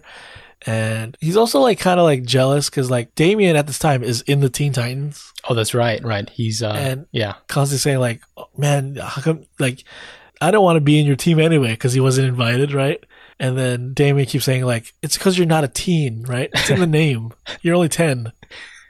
And 0.64 1.16
he's 1.20 1.36
also 1.36 1.60
like 1.60 1.80
kind 1.80 1.98
of 1.98 2.04
like 2.04 2.22
jealous 2.24 2.70
because 2.70 2.88
like 2.90 3.14
Damian 3.16 3.56
at 3.56 3.66
this 3.66 3.80
time 3.80 4.04
is 4.04 4.22
in 4.22 4.38
the 4.40 4.48
Teen 4.48 4.72
Titans, 4.72 5.32
Oh, 5.48 5.54
that's 5.54 5.74
right, 5.74 6.02
right. 6.04 6.28
He's 6.30 6.62
uh, 6.62 6.70
And- 6.70 7.06
yeah, 7.10 7.34
constantly 7.48 7.78
saying 7.80 7.98
like, 7.98 8.22
oh, 8.36 8.46
"Man, 8.56 8.94
how 8.96 9.20
come 9.22 9.44
like 9.58 9.82
I 10.40 10.52
don't 10.52 10.62
want 10.64 10.76
to 10.76 10.80
be 10.80 11.00
in 11.00 11.06
your 11.06 11.16
team 11.16 11.40
anyway 11.40 11.72
because 11.72 11.92
he 11.94 12.00
wasn't 12.00 12.28
invited, 12.28 12.72
right?" 12.72 13.02
And 13.40 13.58
then 13.58 13.92
Damian 13.92 14.26
keeps 14.28 14.44
saying 14.44 14.64
like, 14.64 14.92
"It's 15.02 15.18
because 15.18 15.36
you're 15.36 15.48
not 15.48 15.64
a 15.64 15.68
teen, 15.68 16.22
right? 16.28 16.48
It's 16.54 16.70
in 16.70 16.78
the 16.78 16.86
name. 17.02 17.32
You're 17.60 17.74
only 17.74 17.88
10. 17.88 18.30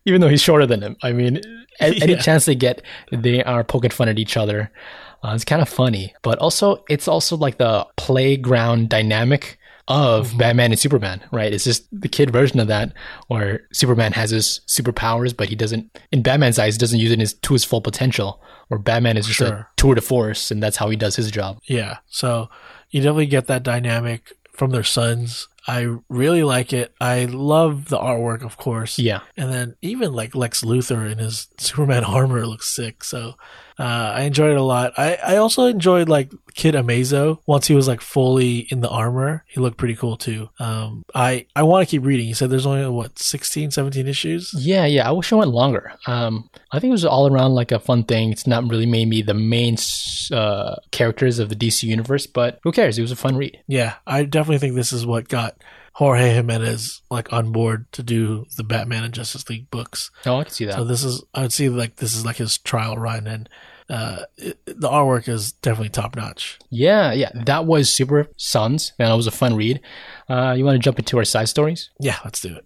Even 0.05 0.21
though 0.21 0.29
he's 0.29 0.43
shorter 0.43 0.67
than 0.67 0.83
him. 0.83 0.97
I 1.03 1.13
mean, 1.13 1.41
any 1.81 2.13
Yeah. 2.13 2.19
chance 2.19 2.45
they 2.45 2.55
get, 2.55 2.83
they 3.11 3.43
are 3.45 3.65
poking 3.65 3.91
fun 3.91 4.09
at 4.09 4.19
each 4.19 4.37
other. 4.37 4.71
Uh, 5.25 5.33
it's 5.35 5.45
kind 5.45 5.63
of 5.63 5.69
funny, 5.69 6.15
but 6.23 6.39
also 6.39 6.85
it's 6.89 7.07
also 7.07 7.37
like 7.37 7.59
the 7.59 7.87
playground 7.97 8.89
dynamic 8.89 9.59
of 9.89 10.37
Batman 10.39 10.71
and 10.71 10.79
Superman, 10.79 11.21
right? 11.33 11.53
It's 11.53 11.65
just 11.65 11.87
the 11.93 12.09
kid 12.09 12.31
version 12.31 12.61
of 12.61 12.69
that, 12.69 12.93
where 13.27 13.63
Superman 13.73 14.13
has 14.13 14.31
his 14.31 14.61
superpowers, 14.69 15.37
but 15.37 15.49
he 15.49 15.57
doesn't. 15.57 15.99
In 16.13 16.23
Batman's 16.23 16.59
eyes, 16.59 16.79
doesn't 16.79 16.99
use 17.01 17.11
it 17.11 17.19
his, 17.19 17.35
to 17.35 17.53
his 17.53 17.65
full 17.65 17.81
potential. 17.81 18.41
Or 18.71 18.79
Batman 18.79 19.17
is 19.17 19.27
just 19.27 19.41
a 19.41 19.67
tour 19.77 19.95
de 19.97 20.01
force, 20.01 20.51
and 20.51 20.63
that's 20.63 20.77
how 20.77 20.89
he 20.89 20.97
does 20.97 21.17
his 21.17 21.31
job. 21.31 21.59
Yeah. 21.65 21.99
So 22.09 22.49
you 22.91 23.01
definitely 23.01 23.27
get 23.27 23.49
that 23.49 23.65
dynamic 23.65 24.33
from 24.63 24.71
their 24.71 24.85
sons. 24.85 25.49
I 25.67 25.97
really 26.09 26.45
like 26.45 26.73
it. 26.73 26.95
I 27.01 27.25
love 27.25 27.89
the 27.89 27.99
artwork, 27.99 28.45
of 28.45 28.57
course. 28.57 28.97
Yeah, 28.97 29.23
And 29.37 29.53
then 29.53 29.75
even 29.83 30.13
like 30.13 30.37
Lex 30.37 30.63
Luthor 30.63 31.11
in 31.11 31.19
his 31.19 31.49
Superman 31.59 32.05
armor 32.05 32.47
looks 32.47 32.73
sick. 32.73 33.03
So 33.03 33.35
uh, 33.79 34.13
I 34.17 34.23
enjoyed 34.23 34.53
it 34.53 34.59
a 34.59 34.63
lot. 34.63 34.93
I, 34.97 35.17
I 35.17 35.37
also 35.37 35.67
enjoyed 35.67 36.09
like 36.09 36.33
Kid 36.55 36.75
Amazo 36.75 37.39
once 37.47 37.67
he 37.67 37.75
was 37.75 37.89
like 37.89 38.01
fully 38.01 38.61
in 38.71 38.81
the 38.81 38.89
armor. 38.89 39.45
He 39.49 39.61
looked 39.61 39.79
pretty 39.79 39.95
cool 39.95 40.17
too. 40.17 40.51
Um, 40.59 41.05
I, 41.15 41.47
I 41.57 41.63
want 41.63 41.87
to 41.87 41.91
keep 41.91 42.05
reading. 42.05 42.29
You 42.29 42.35
said 42.35 42.51
there's 42.51 42.67
only 42.67 42.87
what 42.89 43.19
16, 43.19 43.71
17 43.71 44.07
issues. 44.07 44.55
Yeah, 44.57 44.85
yeah. 44.85 45.09
I 45.09 45.13
wish 45.13 45.33
it 45.33 45.37
went 45.37 45.51
longer. 45.51 45.93
Um, 46.07 46.51
I 46.71 46.79
think 46.79 46.91
it 46.91 46.93
was 46.93 47.05
all 47.05 47.33
around 47.33 47.55
like 47.55 47.73
a 47.73 47.79
fun 47.79 48.05
thing. 48.05 48.31
It's 48.31 48.47
not 48.47 48.69
really 48.69 48.87
maybe 48.87 49.23
the 49.23 49.35
main 49.35 49.77
uh, 50.33 50.77
characters 50.91 51.39
of 51.39 51.49
the 51.49 51.57
DC 51.57 51.85
universe, 51.85 52.27
but 52.27 52.61
who 52.63 52.73
cares? 52.73 52.99
It 52.99 53.03
was 53.03 53.13
a 53.13 53.17
fun 53.17 53.37
read. 53.37 53.59
Yeah, 53.67 53.95
I 54.07 54.25
definitely 54.25 54.59
think 54.59 54.75
this 54.75 54.93
is 54.93 55.07
what 55.07 55.29
got 55.29 55.57
Jorge 55.95 56.33
Jimenez 56.35 57.03
like 57.11 57.33
on 57.33 57.53
board 57.53 57.91
to 57.93 58.03
do 58.03 58.47
the 58.57 58.65
Batman 58.65 59.05
and 59.05 59.13
Justice 59.13 59.49
League 59.49 59.71
books. 59.71 60.11
Oh, 60.27 60.39
I 60.39 60.45
can 60.45 60.53
see 60.53 60.65
that. 60.65 60.75
So 60.77 60.85
this 60.85 61.05
is 61.05 61.25
I 61.35 61.43
would 61.43 61.53
see 61.53 61.69
like 61.69 61.97
this 61.97 62.15
is 62.15 62.25
like 62.25 62.37
his 62.37 62.59
trial 62.59 62.97
run 62.97 63.27
and 63.27 63.49
uh, 63.91 64.23
it, 64.39 64.59
the 64.65 64.89
artwork 64.89 65.29
is 65.29 65.53
definitely 65.53 65.91
top 65.91 66.17
notch. 66.17 66.59
yeah, 66.71 67.13
yeah. 67.13 67.31
That 67.35 67.67
was 67.67 67.93
Super 67.93 68.29
Sons, 68.39 68.93
and 68.99 69.13
it 69.13 69.17
was 69.17 69.27
a 69.27 69.31
fun 69.31 69.55
read. 69.55 69.81
Uh, 70.31 70.55
you 70.57 70.65
want 70.65 70.77
to 70.77 70.79
jump 70.79 70.99
into 70.99 71.19
our 71.19 71.25
side 71.25 71.49
stories? 71.49 71.91
Yeah, 72.01 72.17
let's 72.25 72.41
do 72.41 72.55
it. 72.55 72.65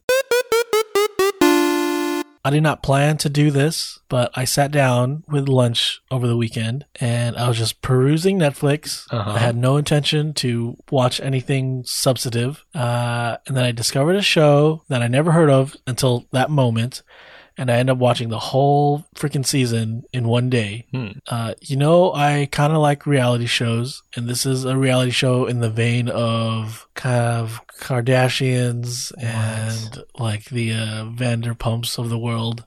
I 2.46 2.50
did 2.50 2.62
not 2.62 2.80
plan 2.80 3.16
to 3.18 3.28
do 3.28 3.50
this, 3.50 3.98
but 4.08 4.30
I 4.34 4.44
sat 4.44 4.70
down 4.70 5.24
with 5.26 5.48
lunch 5.48 6.00
over 6.12 6.28
the 6.28 6.36
weekend 6.36 6.84
and 7.00 7.36
I 7.36 7.48
was 7.48 7.58
just 7.58 7.82
perusing 7.82 8.38
Netflix. 8.38 9.04
Uh-huh. 9.10 9.32
I 9.32 9.38
had 9.40 9.56
no 9.56 9.76
intention 9.76 10.32
to 10.34 10.76
watch 10.88 11.20
anything 11.20 11.82
substantive. 11.86 12.64
Uh, 12.72 13.38
and 13.48 13.56
then 13.56 13.64
I 13.64 13.72
discovered 13.72 14.14
a 14.14 14.22
show 14.22 14.84
that 14.88 15.02
I 15.02 15.08
never 15.08 15.32
heard 15.32 15.50
of 15.50 15.76
until 15.88 16.26
that 16.30 16.48
moment. 16.48 17.02
And 17.58 17.70
I 17.70 17.78
end 17.78 17.88
up 17.88 17.96
watching 17.96 18.28
the 18.28 18.38
whole 18.38 19.06
freaking 19.14 19.46
season 19.46 20.04
in 20.12 20.28
one 20.28 20.50
day. 20.50 20.86
Hmm. 20.90 21.08
Uh, 21.26 21.54
you 21.62 21.76
know, 21.76 22.12
I 22.12 22.48
kind 22.52 22.72
of 22.72 22.80
like 22.80 23.06
reality 23.06 23.46
shows, 23.46 24.02
and 24.14 24.28
this 24.28 24.44
is 24.44 24.64
a 24.64 24.76
reality 24.76 25.10
show 25.10 25.46
in 25.46 25.60
the 25.60 25.70
vein 25.70 26.08
of 26.08 26.86
kind 26.94 27.38
of 27.38 27.60
Kardashians 27.80 29.12
and 29.18 30.04
like 30.18 30.46
the 30.46 30.72
uh, 30.72 31.04
Vanderpumps 31.06 31.98
of 31.98 32.10
the 32.10 32.18
world. 32.18 32.64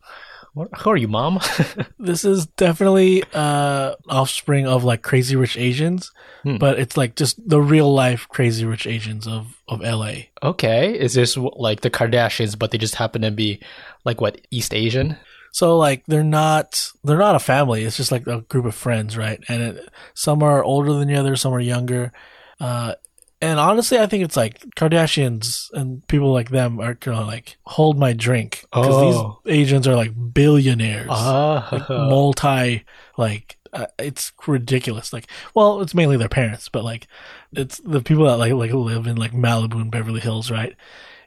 What, 0.54 0.70
who 0.80 0.90
are 0.90 0.98
you, 0.98 1.08
mom? 1.08 1.40
This 2.00 2.24
is 2.26 2.48
definitely 2.48 3.24
uh, 3.34 3.96
offspring 4.08 4.66
of 4.68 4.84
like 4.84 5.02
Crazy 5.02 5.36
Rich 5.36 5.58
Asians, 5.58 6.12
Hmm. 6.44 6.58
but 6.58 6.80
it's 6.80 6.96
like 6.96 7.16
just 7.16 7.38
the 7.48 7.60
real 7.62 7.94
life 7.94 8.28
Crazy 8.30 8.66
Rich 8.66 8.88
Asians 8.88 9.28
of 9.28 9.56
of 9.68 9.82
LA. 9.82 10.14
okay, 10.42 10.98
is 10.98 11.14
this 11.14 11.36
like 11.38 11.82
the 11.82 11.90
Kardashians, 11.92 12.58
but 12.58 12.72
they 12.72 12.78
just 12.78 12.96
happen 12.96 13.22
to 13.24 13.32
be 13.32 13.60
like 14.06 14.22
what 14.22 14.40
East 14.50 14.74
Asian? 14.74 15.18
So 15.52 15.78
like 15.78 16.06
they're 16.08 16.24
not 16.24 16.90
they're 17.04 17.18
not 17.18 17.36
a 17.36 17.40
family. 17.40 17.84
It's 17.84 17.98
just 17.98 18.12
like 18.12 18.26
a 18.28 18.42
group 18.42 18.66
of 18.66 18.76
friends, 18.76 19.18
right? 19.18 19.44
And 19.50 19.62
it, 19.64 19.90
some 20.14 20.42
are 20.44 20.64
older 20.64 20.94
than 20.94 21.08
the 21.08 21.16
other, 21.16 21.36
some 21.36 21.54
are 21.54 21.60
younger. 21.60 22.12
Uh, 22.60 22.94
and 23.42 23.60
honestly, 23.60 23.98
I 24.00 24.06
think 24.06 24.24
it's 24.24 24.36
like 24.38 24.60
Kardashians 24.76 25.72
and 25.74 26.06
people 26.08 26.32
like 26.34 26.50
them 26.50 26.80
are 26.80 26.94
gonna 26.96 27.26
like 27.26 27.58
hold 27.66 27.98
my 27.98 28.14
drink 28.14 28.66
because 28.72 28.88
Oh. 29.16 29.40
these 29.46 29.60
Asians 29.60 29.88
are 29.88 29.96
like 29.96 30.12
billionaires, 30.34 31.08
Ah, 31.10 31.68
like 31.72 31.90
multi 31.90 32.84
like. 33.18 33.56
Uh, 33.72 33.86
it's 34.00 34.32
ridiculous. 34.48 35.14
Like, 35.14 35.28
well, 35.54 35.82
it's 35.82 35.94
mainly 35.94 36.18
their 36.18 36.28
parents, 36.28 36.70
but 36.70 36.84
like, 36.84 37.06
it's 37.54 37.78
the 37.86 38.02
people 38.02 38.26
that 38.26 38.38
like 38.38 38.52
like 38.54 38.72
live 38.74 39.06
in 39.06 39.16
like 39.16 39.32
Malibu 39.32 39.76
and 39.76 39.92
Beverly 39.92 40.20
Hills, 40.20 40.50
right? 40.50 40.76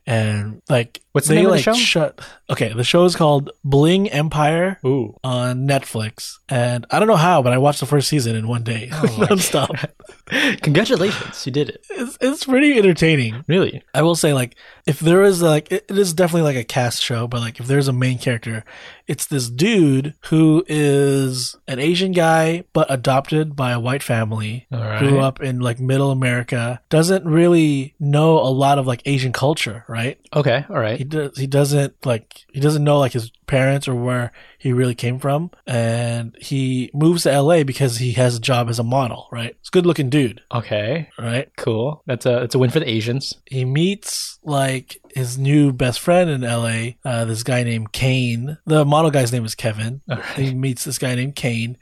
And 0.09 0.61
like, 0.69 1.01
What's 1.13 1.29
the 1.29 1.35
they 1.35 1.43
name 1.43 1.51
of 1.51 1.57
the 1.57 1.63
show? 1.63 1.75
shut. 1.75 2.21
Okay, 2.51 2.73
the 2.73 2.85
show 2.85 3.05
is 3.05 3.15
called 3.15 3.51
Bling 3.65 4.11
Empire 4.11 4.79
ooh, 4.85 5.15
on 5.23 5.67
Netflix, 5.67 6.39
and 6.49 6.87
I 6.91 6.99
don't 6.99 7.09
know 7.09 7.17
how, 7.17 7.43
but 7.43 7.53
I 7.53 7.59
watched 7.59 7.81
the 7.81 7.87
first 7.87 8.09
season 8.09 8.35
in 8.35 8.49
one 8.49 8.63
day, 8.63 8.89
Oh 8.93 9.07
nonstop. 9.19 9.91
congratulations, 10.63 11.45
you 11.47 11.53
did 11.53 11.69
it. 11.69 11.85
It's, 11.91 12.17
it's 12.21 12.45
pretty 12.45 12.79
entertaining. 12.79 13.45
Really? 13.47 13.83
I 13.95 14.03
will 14.03 14.15
say, 14.15 14.33
like, 14.33 14.57
if 14.87 15.01
there 15.01 15.23
is 15.23 15.43
like, 15.43 15.71
it, 15.71 15.85
it 15.89 15.99
is 15.99 16.15
definitely 16.15 16.43
like 16.43 16.57
a 16.57 16.65
cast 16.65 17.03
show, 17.03 17.27
but 17.27 17.41
like, 17.41 17.61
if 17.61 17.67
there's 17.67 17.89
a 17.89 17.93
main 17.93 18.19
character, 18.19 18.65
it's 19.07 19.27
this 19.27 19.51
dude 19.51 20.15
who 20.27 20.65
is 20.69 21.57
an 21.69 21.79
Asian 21.79 22.13
guy 22.13 22.65
but 22.73 22.91
adopted 22.91 23.55
by 23.55 23.73
a 23.73 23.81
white 23.81 24.03
family. 24.03 24.67
All 24.73 24.81
right. 24.81 24.99
Grew 25.01 25.21
up 25.21 25.43
in 25.43 25.61
like 25.61 25.81
middle 25.81 26.11
America, 26.11 26.81
doesn't 26.89 27.25
really 27.25 27.95
know 28.01 28.39
a 28.39 28.49
lot 28.49 28.79
of 28.79 28.87
like 28.87 29.03
Asian 29.05 29.33
culture, 29.33 29.85
right? 29.89 30.19
Okay, 30.35 30.65
all 30.71 30.79
right. 30.79 30.97
he 30.99 31.02
right. 31.03 31.09
does 31.09 31.39
he 31.39 31.47
doesn't 31.47 32.05
like 32.05 32.45
he 32.53 32.61
doesn't 32.61 32.85
know 32.85 32.99
like 32.99 33.13
his 33.13 33.31
parents 33.47 33.87
or 33.87 33.95
where 33.95 34.33
he 34.59 34.73
really 34.73 34.95
came 34.95 35.19
from. 35.19 35.51
And 35.67 36.37
he 36.41 36.91
moves 36.95 37.25
to 37.25 37.41
LA 37.41 37.65
because 37.65 37.99
he 37.99 38.13
has 38.13 38.37
a 38.37 38.41
job 38.41 38.69
as 38.69 38.79
a 38.79 38.85
model 38.85 39.29
right? 39.31 39.57
It's 39.61 39.69
a 39.69 39.73
good 39.73 39.87
looking 39.87 40.11
dude. 40.11 40.41
Okay, 40.53 41.11
right? 41.19 41.51
Cool. 41.57 42.03
That's 42.07 42.27
a 42.27 42.41
that's 42.41 42.55
a 42.55 42.59
win 42.59 42.71
for 42.71 42.81
the 42.81 42.89
Asians. 42.89 43.35
he 43.47 43.65
meets 43.65 44.39
like 44.45 45.01
his 45.15 45.39
new 45.39 45.73
best 45.73 46.01
friend 46.01 46.31
in 46.31 46.41
LA 46.43 46.93
uh, 47.05 47.25
this 47.25 47.43
guy 47.43 47.63
named 47.63 47.93
Kane. 47.93 48.59
The 48.67 48.85
model 48.85 49.11
guy's 49.11 49.33
name 49.33 49.45
is 49.45 49.55
Kevin. 49.55 50.01
He 50.37 50.55
meets 50.55 50.85
this 50.85 50.99
guy 50.99 51.15
named 51.15 51.37
Kane. 51.37 51.77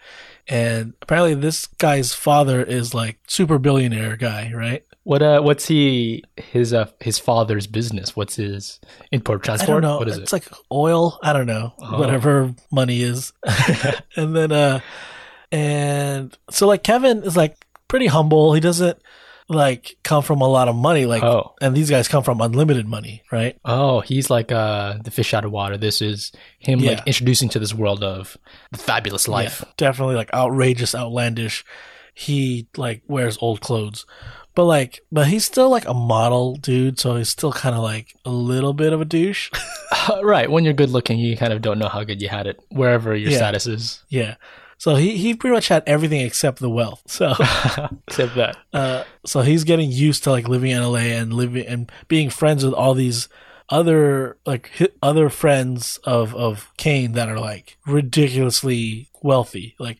And 0.48 0.94
apparently 1.00 1.34
this 1.34 1.66
guy's 1.66 2.12
father 2.12 2.62
is 2.62 2.92
like 2.92 3.18
super 3.28 3.58
billionaire 3.58 4.16
guy 4.16 4.52
right 4.52 4.84
What 5.04 5.22
uh, 5.22 5.40
what's 5.40 5.66
he 5.66 6.24
his 6.36 6.72
uh 6.74 6.90
his 7.00 7.18
father's 7.18 7.66
business? 7.66 8.14
What's 8.14 8.36
his 8.36 8.80
import 9.12 9.40
I 9.40 9.44
transport? 9.44 9.82
don't 9.82 9.90
know. 9.90 9.98
What 9.98 10.08
is 10.08 10.18
it's 10.18 10.20
it? 10.20 10.22
It's 10.24 10.32
like 10.32 10.58
oil. 10.70 11.18
I 11.22 11.32
don't 11.32 11.46
know. 11.46 11.72
Oh. 11.80 11.98
Whatever 11.98 12.54
money 12.70 13.02
is. 13.02 13.32
and 14.16 14.36
then 14.36 14.52
uh 14.52 14.80
and 15.52 16.36
so 16.50 16.66
like 16.66 16.82
Kevin 16.82 17.22
is 17.24 17.36
like 17.36 17.64
pretty 17.88 18.06
humble. 18.06 18.52
He 18.52 18.60
doesn't 18.60 18.98
like 19.48 19.96
come 20.04 20.22
from 20.22 20.40
a 20.42 20.46
lot 20.48 20.68
of 20.68 20.76
money 20.76 21.06
like 21.06 21.24
Oh. 21.24 21.54
and 21.60 21.74
these 21.74 21.90
guys 21.90 22.06
come 22.06 22.22
from 22.22 22.40
unlimited 22.40 22.86
money, 22.86 23.22
right? 23.32 23.58
Oh, 23.64 24.00
he's 24.00 24.30
like 24.30 24.52
uh 24.52 24.98
the 25.02 25.10
fish 25.10 25.34
out 25.34 25.44
of 25.44 25.50
water. 25.50 25.76
This 25.76 26.00
is 26.02 26.30
him 26.58 26.78
Yeah. 26.80 26.90
like 26.92 27.06
introducing 27.06 27.48
to 27.50 27.58
this 27.58 27.74
world 27.74 28.04
of 28.04 28.36
the 28.70 28.78
fabulous 28.78 29.26
life. 29.26 29.62
Yeah, 29.64 29.72
definitely 29.76 30.14
like 30.16 30.32
outrageous, 30.32 30.94
outlandish. 30.94 31.64
He 32.14 32.68
like 32.76 33.02
wears 33.08 33.38
old 33.40 33.60
clothes. 33.60 34.04
But 34.54 34.64
like 34.64 35.00
but 35.12 35.28
he's 35.28 35.44
still 35.44 35.70
like 35.70 35.86
a 35.86 35.94
model 35.94 36.56
dude, 36.56 36.98
so 36.98 37.16
he's 37.16 37.28
still 37.28 37.52
kind 37.52 37.74
of 37.74 37.82
like 37.82 38.14
a 38.24 38.30
little 38.30 38.72
bit 38.74 38.92
of 38.92 39.00
a 39.00 39.04
douche. 39.04 39.50
right. 40.22 40.50
When 40.50 40.64
you're 40.64 40.74
good 40.74 40.90
looking, 40.90 41.18
you 41.18 41.36
kind 41.36 41.52
of 41.52 41.62
don't 41.62 41.78
know 41.78 41.88
how 41.88 42.02
good 42.04 42.20
you 42.20 42.28
had 42.28 42.46
it, 42.46 42.60
wherever 42.70 43.14
your 43.14 43.30
Yeah. 43.30 43.36
status 43.38 43.66
is. 43.66 44.04
yeah. 44.08 44.34
So 44.78 44.94
he 44.96 45.18
he 45.18 45.34
pretty 45.34 45.52
much 45.54 45.68
had 45.68 45.82
everything 45.86 46.22
except 46.22 46.58
the 46.58 46.70
wealth. 46.70 47.02
So 47.06 47.32
Except 48.08 48.34
that. 48.36 48.56
Uh, 48.72 49.04
so 49.26 49.42
he's 49.42 49.64
getting 49.64 49.90
used 49.92 50.24
to 50.24 50.30
like 50.30 50.48
living 50.48 50.70
in 50.70 50.82
LA 50.82 51.12
and 51.20 51.34
living 51.34 51.66
and 51.66 51.92
being 52.08 52.30
friends 52.30 52.64
with 52.64 52.72
all 52.72 52.94
these 52.94 53.28
other 53.68 54.38
like 54.46 54.70
other 55.02 55.28
friends 55.28 55.98
of 56.04 56.34
of 56.34 56.70
Kane 56.78 57.12
that 57.12 57.28
are 57.28 57.38
like 57.38 57.76
ridiculously 57.86 59.08
wealthy. 59.22 59.74
Like 59.78 59.98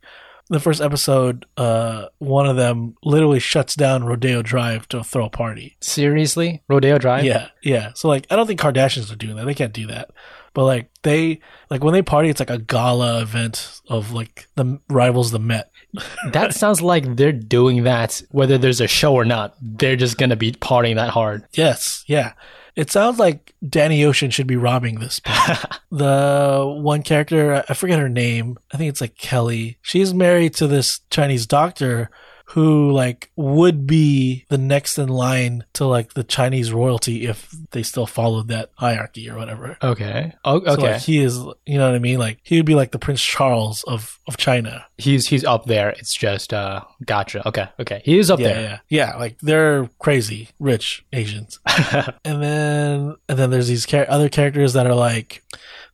the 0.50 0.60
first 0.60 0.80
episode, 0.80 1.46
uh, 1.56 2.06
one 2.18 2.46
of 2.46 2.56
them 2.56 2.96
literally 3.04 3.38
shuts 3.38 3.74
down 3.76 4.04
Rodeo 4.04 4.42
Drive 4.42 4.88
to 4.88 5.02
throw 5.02 5.26
a 5.26 5.30
party. 5.30 5.76
Seriously? 5.80 6.62
Rodeo 6.68 6.98
Drive? 6.98 7.24
Yeah, 7.24 7.48
yeah. 7.62 7.92
So 7.94 8.08
like, 8.08 8.26
I 8.30 8.36
don't 8.36 8.46
think 8.46 8.60
Kardashians 8.60 9.12
are 9.12 9.16
doing 9.16 9.36
that. 9.36 9.46
They 9.46 9.54
can't 9.54 9.72
do 9.72 9.86
that. 9.86 10.10
But 10.52 10.64
like 10.64 10.90
they 11.02 11.40
like 11.70 11.84
when 11.84 11.94
they 11.94 12.02
party, 12.02 12.28
it's 12.28 12.40
like 12.40 12.50
a 12.50 12.58
gala 12.58 13.22
event 13.22 13.80
of 13.88 14.12
like 14.12 14.48
the 14.56 14.80
rivals 14.88 15.30
the 15.30 15.38
Met. 15.38 15.70
That 16.32 16.54
sounds 16.54 16.82
like 16.82 17.16
they're 17.16 17.32
doing 17.32 17.84
that 17.84 18.22
whether 18.30 18.58
there's 18.58 18.80
a 18.80 18.88
show 18.88 19.14
or 19.14 19.24
not. 19.24 19.54
They're 19.60 19.96
just 19.96 20.18
gonna 20.18 20.36
be 20.36 20.52
partying 20.52 20.96
that 20.96 21.10
hard. 21.10 21.46
Yes, 21.52 22.04
yeah. 22.08 22.32
It 22.76 22.90
sounds 22.90 23.18
like 23.18 23.54
Danny 23.66 24.04
Ocean 24.04 24.30
should 24.30 24.46
be 24.46 24.56
robbing 24.56 25.00
this. 25.00 25.20
the 25.90 26.64
one 26.66 27.02
character, 27.02 27.64
I 27.68 27.74
forget 27.74 27.98
her 27.98 28.08
name. 28.08 28.58
I 28.72 28.76
think 28.76 28.88
it's 28.88 29.00
like 29.00 29.16
Kelly. 29.16 29.78
She's 29.82 30.14
married 30.14 30.54
to 30.54 30.66
this 30.66 31.00
Chinese 31.10 31.46
doctor 31.46 32.10
who 32.50 32.90
like 32.90 33.30
would 33.36 33.86
be 33.86 34.44
the 34.48 34.58
next 34.58 34.98
in 34.98 35.08
line 35.08 35.64
to 35.72 35.86
like 35.86 36.14
the 36.14 36.24
Chinese 36.24 36.72
royalty 36.72 37.26
if 37.26 37.48
they 37.70 37.82
still 37.82 38.06
followed 38.06 38.48
that 38.48 38.70
hierarchy 38.74 39.30
or 39.30 39.36
whatever. 39.36 39.78
Okay. 39.80 40.32
Oh, 40.44 40.56
okay. 40.56 40.74
So 40.74 40.80
like 40.80 41.00
he 41.02 41.18
is, 41.18 41.36
you 41.64 41.78
know 41.78 41.86
what 41.86 41.94
I 41.94 42.00
mean? 42.00 42.18
Like 42.18 42.40
he 42.42 42.56
would 42.56 42.66
be 42.66 42.74
like 42.74 42.90
the 42.90 42.98
Prince 42.98 43.22
Charles 43.22 43.84
of 43.84 44.18
of 44.26 44.36
China. 44.36 44.84
he's 44.98 45.28
he's 45.28 45.44
up 45.44 45.66
there. 45.66 45.90
It's 45.90 46.14
just 46.14 46.52
uh 46.52 46.82
gotcha. 47.04 47.46
Okay. 47.46 47.68
Okay. 47.78 48.02
He 48.04 48.18
is 48.18 48.32
up 48.32 48.40
yeah, 48.40 48.48
there. 48.48 48.62
yeah, 48.62 48.78
yeah. 48.88 49.16
Like 49.16 49.38
they're 49.40 49.88
crazy 50.00 50.48
rich 50.58 51.04
Asians. 51.12 51.60
and 52.24 52.42
then 52.42 53.16
and 53.28 53.38
then 53.38 53.50
there's 53.50 53.68
these 53.68 53.86
char- 53.86 54.10
other 54.10 54.28
characters 54.28 54.72
that 54.72 54.88
are 54.88 54.94
like 54.94 55.44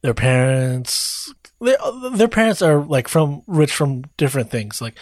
their 0.00 0.14
parents 0.14 1.34
their 1.60 2.28
parents 2.28 2.60
are 2.62 2.84
like 2.84 3.08
from 3.08 3.42
rich 3.46 3.72
from 3.72 4.04
different 4.16 4.50
things. 4.50 4.80
Like 4.80 4.94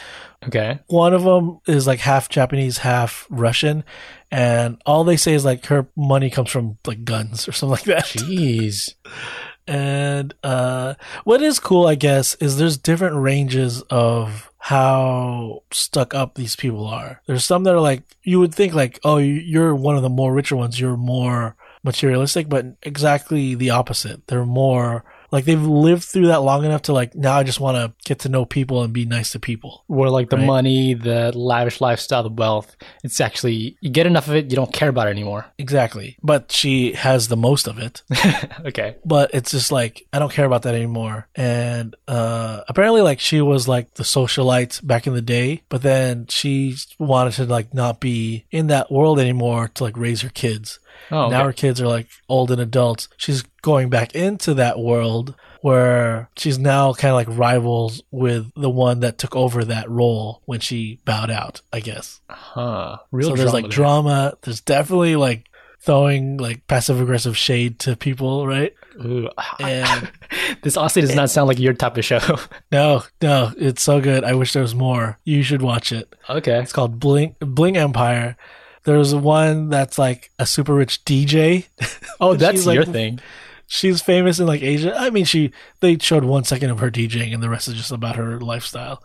Okay. 0.46 0.78
one 0.88 1.14
of 1.14 1.24
them 1.24 1.60
is 1.66 1.86
like 1.86 2.00
half 2.00 2.28
japanese 2.28 2.78
half 2.78 3.26
russian 3.30 3.82
and 4.30 4.80
all 4.84 5.02
they 5.02 5.16
say 5.16 5.32
is 5.32 5.42
like 5.44 5.64
her 5.66 5.86
money 5.96 6.28
comes 6.28 6.50
from 6.50 6.76
like 6.86 7.02
guns 7.04 7.48
or 7.48 7.52
something 7.52 7.70
like 7.70 7.84
that. 7.84 8.04
Jeez. 8.04 8.94
and 9.66 10.34
uh 10.42 10.92
what 11.24 11.40
is 11.40 11.58
cool 11.58 11.86
i 11.86 11.94
guess 11.94 12.34
is 12.34 12.58
there's 12.58 12.76
different 12.76 13.16
ranges 13.16 13.80
of 13.88 14.50
how 14.58 15.62
stuck 15.72 16.14
up 16.14 16.34
these 16.36 16.56
people 16.56 16.86
are. 16.86 17.20
There's 17.26 17.44
some 17.44 17.64
that 17.64 17.74
are 17.74 17.80
like 17.80 18.02
you 18.22 18.38
would 18.40 18.54
think 18.54 18.72
like 18.74 18.98
oh 19.04 19.18
you're 19.18 19.74
one 19.74 19.96
of 19.96 20.02
the 20.02 20.08
more 20.08 20.32
richer 20.32 20.56
ones. 20.56 20.80
You're 20.80 20.96
more 20.96 21.54
materialistic 21.82 22.48
but 22.48 22.64
exactly 22.82 23.54
the 23.54 23.70
opposite. 23.70 24.26
They're 24.26 24.46
more 24.46 25.04
like 25.34 25.44
they've 25.46 25.60
lived 25.86 26.04
through 26.04 26.28
that 26.28 26.42
long 26.50 26.64
enough 26.64 26.82
to 26.82 26.92
like 26.92 27.14
now 27.14 27.34
i 27.40 27.42
just 27.42 27.60
want 27.60 27.76
to 27.76 27.84
get 28.08 28.18
to 28.20 28.28
know 28.28 28.44
people 28.44 28.82
and 28.82 28.92
be 28.92 29.04
nice 29.16 29.30
to 29.32 29.38
people 29.50 29.82
Where 29.88 30.08
like 30.18 30.30
the 30.30 30.36
Right. 30.36 30.46
money, 30.56 30.94
the 30.94 31.32
lavish 31.36 31.80
lifestyle, 31.80 32.22
the 32.22 32.28
wealth, 32.44 32.70
it's 33.06 33.20
actually 33.20 33.76
you 33.80 33.90
get 33.90 34.06
enough 34.06 34.28
of 34.28 34.34
it, 34.38 34.50
you 34.50 34.56
don't 34.56 34.72
care 34.80 34.88
about 34.94 35.06
it 35.08 35.10
anymore. 35.18 35.42
exactly 35.58 36.08
but 36.22 36.52
she 36.60 36.92
has 37.06 37.28
the 37.28 37.36
most 37.48 37.64
of 37.68 37.76
it 37.86 38.02
okay. 38.70 38.96
but 39.04 39.26
it's 39.36 39.50
just 39.50 39.70
like 39.72 39.94
I 40.12 40.18
don't 40.20 40.32
care 40.32 40.46
about 40.50 40.62
that 40.62 40.74
anymore. 40.74 41.18
And 41.34 41.88
uh 42.08 42.60
apparently 42.68 43.02
like 43.02 43.20
she 43.20 43.40
was 43.40 43.66
like 43.74 43.86
the 43.94 44.04
socialite 44.04 44.74
back 44.86 45.06
in 45.08 45.14
the 45.14 45.22
day, 45.38 45.62
but 45.68 45.82
then 45.82 46.26
she 46.28 46.76
wanted 46.98 47.32
to 47.38 47.44
like 47.46 47.74
not 47.74 48.00
be 48.00 48.44
in 48.50 48.68
that 48.68 48.90
world 48.90 49.18
anymore 49.18 49.68
to 49.74 49.84
like 49.84 49.96
raise 49.96 50.22
her 50.22 50.28
kids. 50.44 50.78
Oh, 51.10 51.24
okay. 51.24 51.30
Now 51.30 51.44
her 51.44 51.52
kids 51.52 51.80
are 51.80 51.88
like 51.88 52.08
old 52.28 52.50
and 52.50 52.60
adults. 52.60 53.08
She's 53.16 53.42
going 53.62 53.90
back 53.90 54.14
into 54.14 54.54
that 54.54 54.78
world 54.78 55.34
where 55.60 56.28
she's 56.36 56.58
now 56.58 56.92
kind 56.92 57.10
of 57.10 57.14
like 57.16 57.38
rivals 57.38 58.02
with 58.10 58.50
the 58.54 58.68
one 58.68 59.00
that 59.00 59.16
took 59.16 59.34
over 59.34 59.64
that 59.64 59.88
role 59.88 60.42
when 60.44 60.60
she 60.60 61.00
bowed 61.06 61.30
out, 61.30 61.62
I 61.72 61.80
guess. 61.80 62.20
Huh. 62.28 62.98
Real 63.10 63.30
so 63.30 63.36
there's 63.36 63.54
like 63.54 63.64
there. 63.64 63.70
drama. 63.70 64.36
There's 64.42 64.60
definitely 64.60 65.16
like 65.16 65.48
throwing 65.80 66.36
like 66.38 66.66
passive 66.66 67.00
aggressive 67.00 67.36
shade 67.36 67.78
to 67.78 67.96
people, 67.96 68.46
right? 68.46 68.74
Ooh. 69.04 69.28
And 69.58 70.10
this 70.62 70.76
honestly 70.76 71.02
does 71.02 71.14
not 71.14 71.30
sound 71.30 71.48
like 71.48 71.58
your 71.58 71.74
type 71.74 71.96
of 71.96 72.04
show. 72.04 72.20
no, 72.72 73.04
no, 73.22 73.52
it's 73.56 73.82
so 73.82 74.00
good. 74.00 74.24
I 74.24 74.34
wish 74.34 74.52
there 74.52 74.62
was 74.62 74.74
more. 74.74 75.18
You 75.24 75.42
should 75.42 75.62
watch 75.62 75.92
it. 75.92 76.14
okay. 76.28 76.60
It's 76.60 76.72
called 76.72 76.98
Bling 77.00 77.36
Bling 77.40 77.76
Empire. 77.76 78.36
There's 78.84 79.14
one 79.14 79.70
that's 79.70 79.98
like 79.98 80.30
a 80.38 80.46
super 80.46 80.74
rich 80.74 81.04
DJ. 81.04 81.66
Oh, 82.20 82.34
that's 82.34 82.58
She's 82.58 82.66
like- 82.66 82.76
your 82.76 82.84
thing. 82.84 83.18
She's 83.66 84.00
famous 84.02 84.38
in 84.38 84.46
like 84.46 84.62
Asia. 84.62 84.94
I 84.96 85.10
mean, 85.10 85.24
she 85.24 85.50
they 85.80 85.98
showed 85.98 86.22
one 86.24 86.44
second 86.44 86.70
of 86.70 86.78
her 86.80 86.90
DJing, 86.90 87.32
and 87.34 87.42
the 87.42 87.48
rest 87.48 87.66
is 87.66 87.74
just 87.74 87.90
about 87.90 88.16
her 88.16 88.40
lifestyle. 88.40 89.02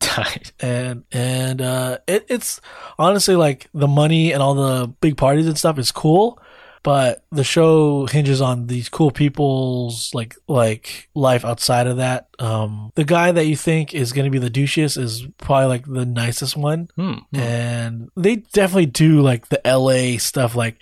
And 0.60 1.04
and 1.12 1.60
uh 1.60 1.98
it, 2.06 2.26
it's 2.28 2.60
honestly 2.98 3.36
like 3.36 3.68
the 3.74 3.86
money 3.88 4.32
and 4.32 4.42
all 4.42 4.54
the 4.54 4.88
big 5.00 5.16
parties 5.16 5.46
and 5.46 5.58
stuff 5.58 5.78
is 5.78 5.90
cool 5.92 6.40
but 6.88 7.22
the 7.30 7.44
show 7.44 8.06
hinges 8.06 8.40
on 8.40 8.66
these 8.66 8.88
cool 8.88 9.10
people's 9.10 10.10
like 10.14 10.34
like 10.48 11.10
life 11.14 11.44
outside 11.44 11.86
of 11.86 11.98
that. 11.98 12.28
Um 12.38 12.92
the 12.94 13.04
guy 13.04 13.30
that 13.30 13.44
you 13.44 13.56
think 13.56 13.92
is 13.92 14.14
going 14.14 14.24
to 14.24 14.30
be 14.30 14.38
the 14.38 14.48
douchiest 14.50 14.96
is 14.96 15.26
probably 15.36 15.66
like 15.66 15.84
the 15.84 16.06
nicest 16.06 16.56
one. 16.56 16.88
Hmm. 16.96 17.18
and 17.34 18.08
they 18.16 18.36
definitely 18.36 18.86
do 18.86 19.20
like 19.20 19.50
the 19.50 19.60
la 19.66 20.16
stuff 20.16 20.56
like 20.56 20.78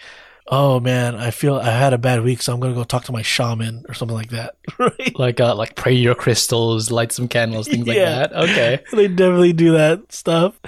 oh 0.49 0.79
man 0.79 1.17
i 1.17 1.31
feel 1.31 1.57
i 1.57 1.71
had 1.71 1.93
a 1.93 1.99
bad 1.99 2.23
week 2.23 2.41
so 2.41 2.53
i'm 2.55 2.61
gonna 2.61 2.73
go 2.75 2.85
talk 2.85 3.03
to 3.05 3.13
my 3.13 3.23
shaman 3.23 3.85
or 3.89 3.95
something 3.95 4.17
like 4.17 4.31
that 4.31 4.55
right 4.79 5.19
Like 5.19 5.41
uh, 5.41 5.55
like 5.57 5.75
pray 5.75 5.95
your 5.95 6.15
crystals, 6.15 6.91
light 6.91 7.11
some 7.13 7.27
candles, 7.29 7.67
things 7.69 7.87
like 7.87 7.97
Yeah. 7.97 8.27
that. 8.29 8.33
Okay. 8.33 8.81
they 8.93 9.09
definitely 9.09 9.53
do 9.53 9.73
that 9.73 10.13
stuff 10.13 10.59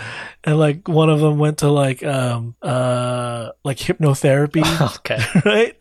and 0.44 0.58
like 0.58 0.88
one 0.88 1.10
of 1.10 1.20
them 1.20 1.38
went 1.38 1.58
to 1.58 1.68
like 1.70 2.02
um 2.04 2.54
uh 2.62 3.50
like 3.64 3.76
hypnotherapy 3.78 4.64
okay. 4.96 5.22
right 5.44 5.80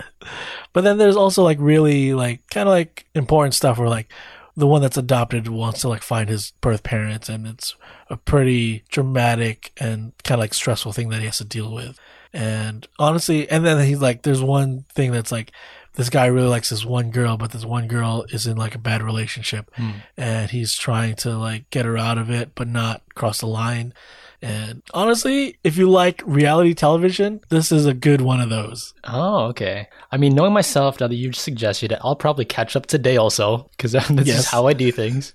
but 0.73 0.83
then 0.83 0.97
there's 0.97 1.15
also 1.15 1.43
like 1.43 1.57
really 1.59 2.13
like 2.13 2.41
kind 2.49 2.67
of 2.69 2.73
like 2.73 3.05
important 3.15 3.53
stuff 3.55 3.77
where 3.79 3.89
like 3.89 4.11
the 4.55 4.67
one 4.67 4.81
that's 4.81 4.97
adopted 4.97 5.47
wants 5.47 5.81
to 5.81 5.87
like 5.89 6.01
find 6.03 6.29
his 6.29 6.51
birth 6.61 6.81
parents 6.83 7.29
and 7.29 7.45
it's 7.47 7.75
a 8.09 8.17
pretty 8.17 8.83
dramatic 8.89 9.71
and 9.77 10.13
kind 10.23 10.39
of 10.39 10.43
like 10.43 10.53
stressful 10.53 10.91
thing 10.93 11.09
that 11.09 11.19
he 11.19 11.25
has 11.25 11.37
to 11.37 11.45
deal 11.45 11.71
with 11.73 11.99
and 12.33 12.87
honestly 12.99 13.49
and 13.49 13.65
then 13.65 13.85
he's 13.85 14.01
like 14.01 14.21
there's 14.23 14.41
one 14.43 14.85
thing 14.93 15.11
that's 15.11 15.31
like 15.31 15.51
this 15.93 16.09
guy 16.09 16.27
really 16.27 16.47
likes 16.47 16.69
this 16.69 16.85
one 16.85 17.09
girl 17.09 17.37
but 17.37 17.51
this 17.51 17.65
one 17.65 17.87
girl 17.87 18.25
is 18.29 18.45
in 18.45 18.55
like 18.57 18.75
a 18.75 18.79
bad 18.79 19.01
relationship 19.01 19.69
Hmm. 19.75 19.91
and 20.17 20.49
he's 20.51 20.73
trying 20.75 21.15
to 21.17 21.37
like 21.37 21.69
get 21.69 21.85
her 21.85 21.97
out 21.97 22.17
of 22.17 22.29
it 22.29 22.51
but 22.55 22.67
not 22.67 23.01
cross 23.15 23.39
the 23.39 23.47
line 23.47 23.93
and 24.39 24.83
honestly 24.93 25.57
if 25.63 25.77
you 25.77 25.89
like 25.89 26.21
reality 26.25 26.75
television 26.75 27.39
this 27.49 27.71
is 27.71 27.87
a 27.87 27.93
good 27.95 28.21
one 28.21 28.39
of 28.41 28.49
those 28.49 28.93
Oh, 29.09 29.45
okay. 29.45 29.87
I 30.11 30.17
mean, 30.17 30.35
knowing 30.35 30.51
myself 30.51 30.99
now 30.99 31.07
that 31.07 31.15
you've 31.15 31.35
suggested 31.35 31.93
it, 31.93 31.99
I'll 32.03 32.15
probably 32.17 32.43
catch 32.43 32.75
up 32.75 32.85
today 32.87 33.15
also 33.15 33.69
because 33.71 33.93
this 34.09 34.27
Yes. 34.27 34.39
is 34.39 34.45
how 34.47 34.67
I 34.67 34.73
do 34.73 34.91
things. 34.91 35.33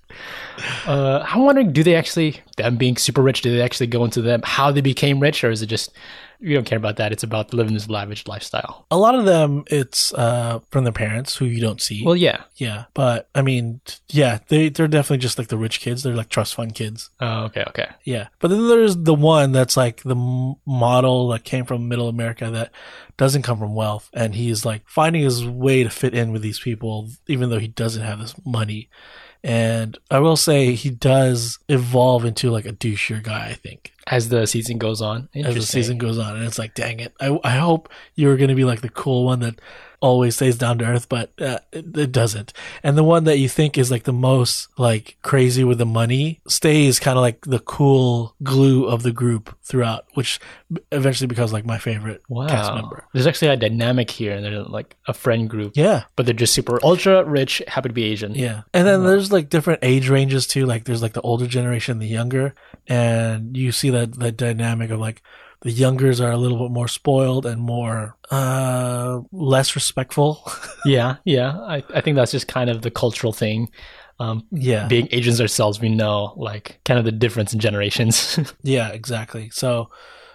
Uh, 0.85 1.25
I'm 1.27 1.41
wondering, 1.41 1.73
do 1.73 1.83
they 1.83 1.95
actually, 1.95 2.39
them 2.57 2.77
being 2.77 2.97
super 2.97 3.21
rich, 3.23 3.41
do 3.41 3.51
they 3.55 3.61
actually 3.63 3.87
go 3.87 4.05
into 4.05 4.21
them 4.21 4.41
how 4.43 4.71
they 4.71 4.81
became 4.81 5.19
rich, 5.19 5.43
or 5.43 5.49
is 5.49 5.61
it 5.63 5.67
just 5.67 5.91
you 6.39 6.55
don't 6.55 6.65
care 6.65 6.77
about 6.77 6.97
that? 6.97 7.11
It's 7.11 7.23
about 7.23 7.53
living 7.53 7.73
this 7.73 7.89
lavish 7.89 8.27
lifestyle. 8.27 8.85
a 8.91 8.97
lot 8.97 9.15
of 9.15 9.25
them 9.25 9.63
it's 9.67 10.13
uh 10.13 10.59
from 10.71 10.83
their 10.83 10.93
parents 10.93 11.35
who 11.35 11.45
you 11.45 11.61
don't 11.61 11.81
see 11.81 12.03
Well, 12.05 12.15
yeah. 12.15 12.43
yeah 12.55 12.85
but 12.93 13.29
i 13.35 13.41
mean 13.41 13.81
yeah 14.09 14.39
they 14.49 14.69
they're 14.69 14.87
definitely 14.87 15.17
just 15.21 15.37
like 15.37 15.47
the 15.47 15.57
rich 15.57 15.79
kids 15.79 16.03
they're 16.03 16.15
like 16.15 16.29
trust 16.29 16.55
fund 16.55 16.75
kids 16.75 17.09
Oh, 17.19 17.43
okay, 17.45 17.63
okay. 17.69 17.89
yeah 18.03 18.27
but 18.39 18.49
then 18.49 18.67
there's 18.67 18.97
the 18.97 19.13
one 19.13 19.51
that's 19.51 19.77
like 19.77 20.03
the 20.03 20.15
model 20.65 21.29
that 21.29 21.43
came 21.43 21.65
from 21.65 21.87
middle 21.87 22.09
america 22.09 22.49
that 22.51 22.71
doesn't 23.17 23.43
come 23.43 23.59
from 23.59 23.75
wealth 23.75 24.09
and 24.13 24.35
he's 24.35 24.65
like 24.65 24.81
finding 24.87 25.21
his 25.23 25.45
way 25.45 25.83
to 25.83 25.89
fit 25.89 26.13
in 26.13 26.31
with 26.31 26.41
these 26.41 26.59
people 26.59 27.09
even 27.27 27.49
though 27.49 27.59
he 27.59 27.67
doesn't 27.67 28.03
have 28.03 28.19
this 28.19 28.35
money 28.45 28.89
and 29.43 29.97
i 30.11 30.19
will 30.19 30.37
say 30.37 30.73
he 30.73 30.89
does 30.89 31.59
evolve 31.69 32.25
into 32.25 32.49
like 32.51 32.65
a 32.65 32.73
douchier 32.73 33.21
guy 33.23 33.47
i 33.49 33.53
think 33.53 33.92
As 34.07 34.29
the 34.29 34.45
season 34.45 34.77
goes 34.77 35.01
on, 35.01 35.29
as 35.33 35.55
the 35.55 35.61
season 35.61 35.97
goes 35.97 36.17
on. 36.17 36.35
And 36.35 36.45
it's 36.45 36.59
like, 36.59 36.75
dang 36.75 36.99
it. 36.99 37.13
I, 37.21 37.39
I 37.43 37.57
hope 37.57 37.89
you're 38.15 38.35
going 38.37 38.49
to 38.49 38.55
be 38.55 38.65
like 38.65 38.81
the 38.81 38.89
cool 38.89 39.25
one 39.25 39.39
that 39.39 39.61
always 40.03 40.35
stays 40.35 40.57
down 40.57 40.77
to 40.79 40.85
earth, 40.85 41.07
but 41.07 41.31
uh, 41.41 41.59
it, 41.71 41.97
it 41.97 42.11
doesn't. 42.11 42.51
And 42.83 42.97
the 42.97 43.03
one 43.05 43.23
that 43.23 43.39
you 43.39 43.47
think 43.47 43.77
is 43.77 43.89
like 43.89 44.03
the 44.03 44.11
most 44.11 44.67
like 44.77 45.15
crazy 45.21 45.63
with 45.63 45.77
the 45.77 45.85
money 45.85 46.41
stays 46.45 46.99
kind 46.99 47.17
of 47.17 47.21
like 47.21 47.39
the 47.45 47.59
cool 47.59 48.35
glue 48.43 48.85
of 48.85 49.01
the 49.03 49.13
group 49.13 49.57
throughout, 49.63 50.05
which 50.15 50.41
eventually 50.91 51.27
becomes 51.27 51.53
like 51.53 51.65
my 51.65 51.77
favorite 51.77 52.21
cast 52.49 52.73
member. 52.73 53.05
There's 53.13 53.25
actually 53.27 53.47
a 53.47 53.55
dynamic 53.57 54.11
here, 54.11 54.33
and 54.35 54.43
they're 54.43 54.61
like 54.63 54.97
a 55.07 55.13
friend 55.13 55.49
group, 55.49 55.71
Yeah. 55.77 56.03
but 56.17 56.25
they're 56.25 56.35
just 56.35 56.53
super 56.53 56.79
ultra 56.83 57.23
rich, 57.23 57.61
happy 57.67 57.87
to 57.89 57.93
be 57.93 58.03
Asian. 58.03 58.35
Yeah. 58.35 58.63
And 58.73 58.85
then 58.85 59.05
there's 59.05 59.31
like 59.31 59.47
different 59.49 59.79
age 59.83 60.09
ranges 60.09 60.47
too. 60.47 60.65
Like 60.65 60.83
there's 60.83 61.01
like 61.01 61.13
the 61.13 61.21
older 61.21 61.47
generation, 61.47 61.99
the 61.99 62.07
younger, 62.07 62.53
and 62.87 63.55
you 63.55 63.71
see 63.71 63.89
that 63.91 64.19
that 64.19 64.35
dynamic 64.35 64.89
of 64.91 64.99
like 64.99 65.21
the 65.63 65.71
youngers 65.71 66.21
are 66.21 66.31
a 66.31 66.37
little 66.37 66.59
bit 66.59 66.71
more 66.71 66.87
spoiled 66.87 67.45
and 67.45 67.61
more 67.61 68.15
uh 68.29 69.21
less 69.31 69.75
respectful. 69.75 70.43
yeah, 70.85 71.15
yeah. 71.25 71.57
I, 71.57 71.83
I 71.93 72.01
think 72.01 72.15
that's 72.15 72.31
just 72.31 72.47
kind 72.47 72.69
of 72.69 72.81
the 72.81 72.91
cultural 72.91 73.33
thing. 73.33 73.69
Um, 74.19 74.45
yeah. 74.51 74.87
being 74.87 75.07
agents 75.11 75.41
ourselves, 75.41 75.79
we 75.81 75.89
know 75.89 76.33
like 76.37 76.79
kind 76.85 76.99
of 76.99 77.05
the 77.05 77.11
difference 77.11 77.53
in 77.53 77.59
generations. 77.59 78.39
Yeah, 78.61 78.89
exactly. 78.89 79.49
So 79.49 79.89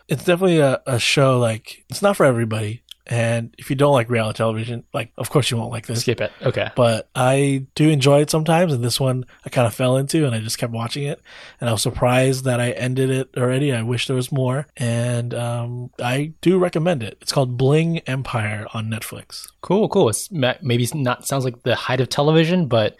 it's 0.08 0.24
definitely 0.24 0.58
a, 0.58 0.80
a 0.86 0.98
show 0.98 1.38
like 1.38 1.84
it's 1.88 2.02
not 2.02 2.16
for 2.16 2.26
everybody. 2.26 2.82
And 3.10 3.54
if 3.56 3.70
you 3.70 3.76
don't 3.76 3.92
like 3.92 4.10
reality 4.10 4.36
television, 4.36 4.84
like 4.92 5.12
of 5.16 5.30
course 5.30 5.50
you 5.50 5.56
won't 5.56 5.70
like 5.70 5.86
this. 5.86 6.00
Skip 6.02 6.20
it. 6.20 6.30
Okay. 6.42 6.70
But 6.76 7.08
I 7.14 7.64
do 7.74 7.88
enjoy 7.88 8.20
it 8.20 8.28
sometimes, 8.30 8.72
and 8.72 8.84
this 8.84 9.00
one 9.00 9.24
I 9.46 9.48
kind 9.48 9.66
of 9.66 9.72
fell 9.74 9.96
into, 9.96 10.26
and 10.26 10.34
I 10.34 10.40
just 10.40 10.58
kept 10.58 10.72
watching 10.74 11.04
it, 11.04 11.20
and 11.60 11.70
I 11.70 11.72
was 11.72 11.80
surprised 11.82 12.44
that 12.44 12.60
I 12.60 12.72
ended 12.72 13.08
it 13.10 13.30
already. 13.36 13.72
I 13.72 13.80
wish 13.82 14.08
there 14.08 14.16
was 14.16 14.30
more, 14.30 14.66
and 14.76 15.32
um, 15.32 15.90
I 16.02 16.34
do 16.42 16.58
recommend 16.58 17.02
it. 17.02 17.16
It's 17.22 17.32
called 17.32 17.56
Bling 17.56 18.00
Empire 18.00 18.66
on 18.74 18.88
Netflix. 18.90 19.48
Cool, 19.62 19.88
cool. 19.88 20.08
It's 20.10 20.30
maybe 20.30 20.82
it's 20.82 20.94
not 20.94 21.26
sounds 21.26 21.44
like 21.44 21.62
the 21.62 21.74
height 21.76 22.00
of 22.00 22.10
television, 22.10 22.66
but 22.68 22.96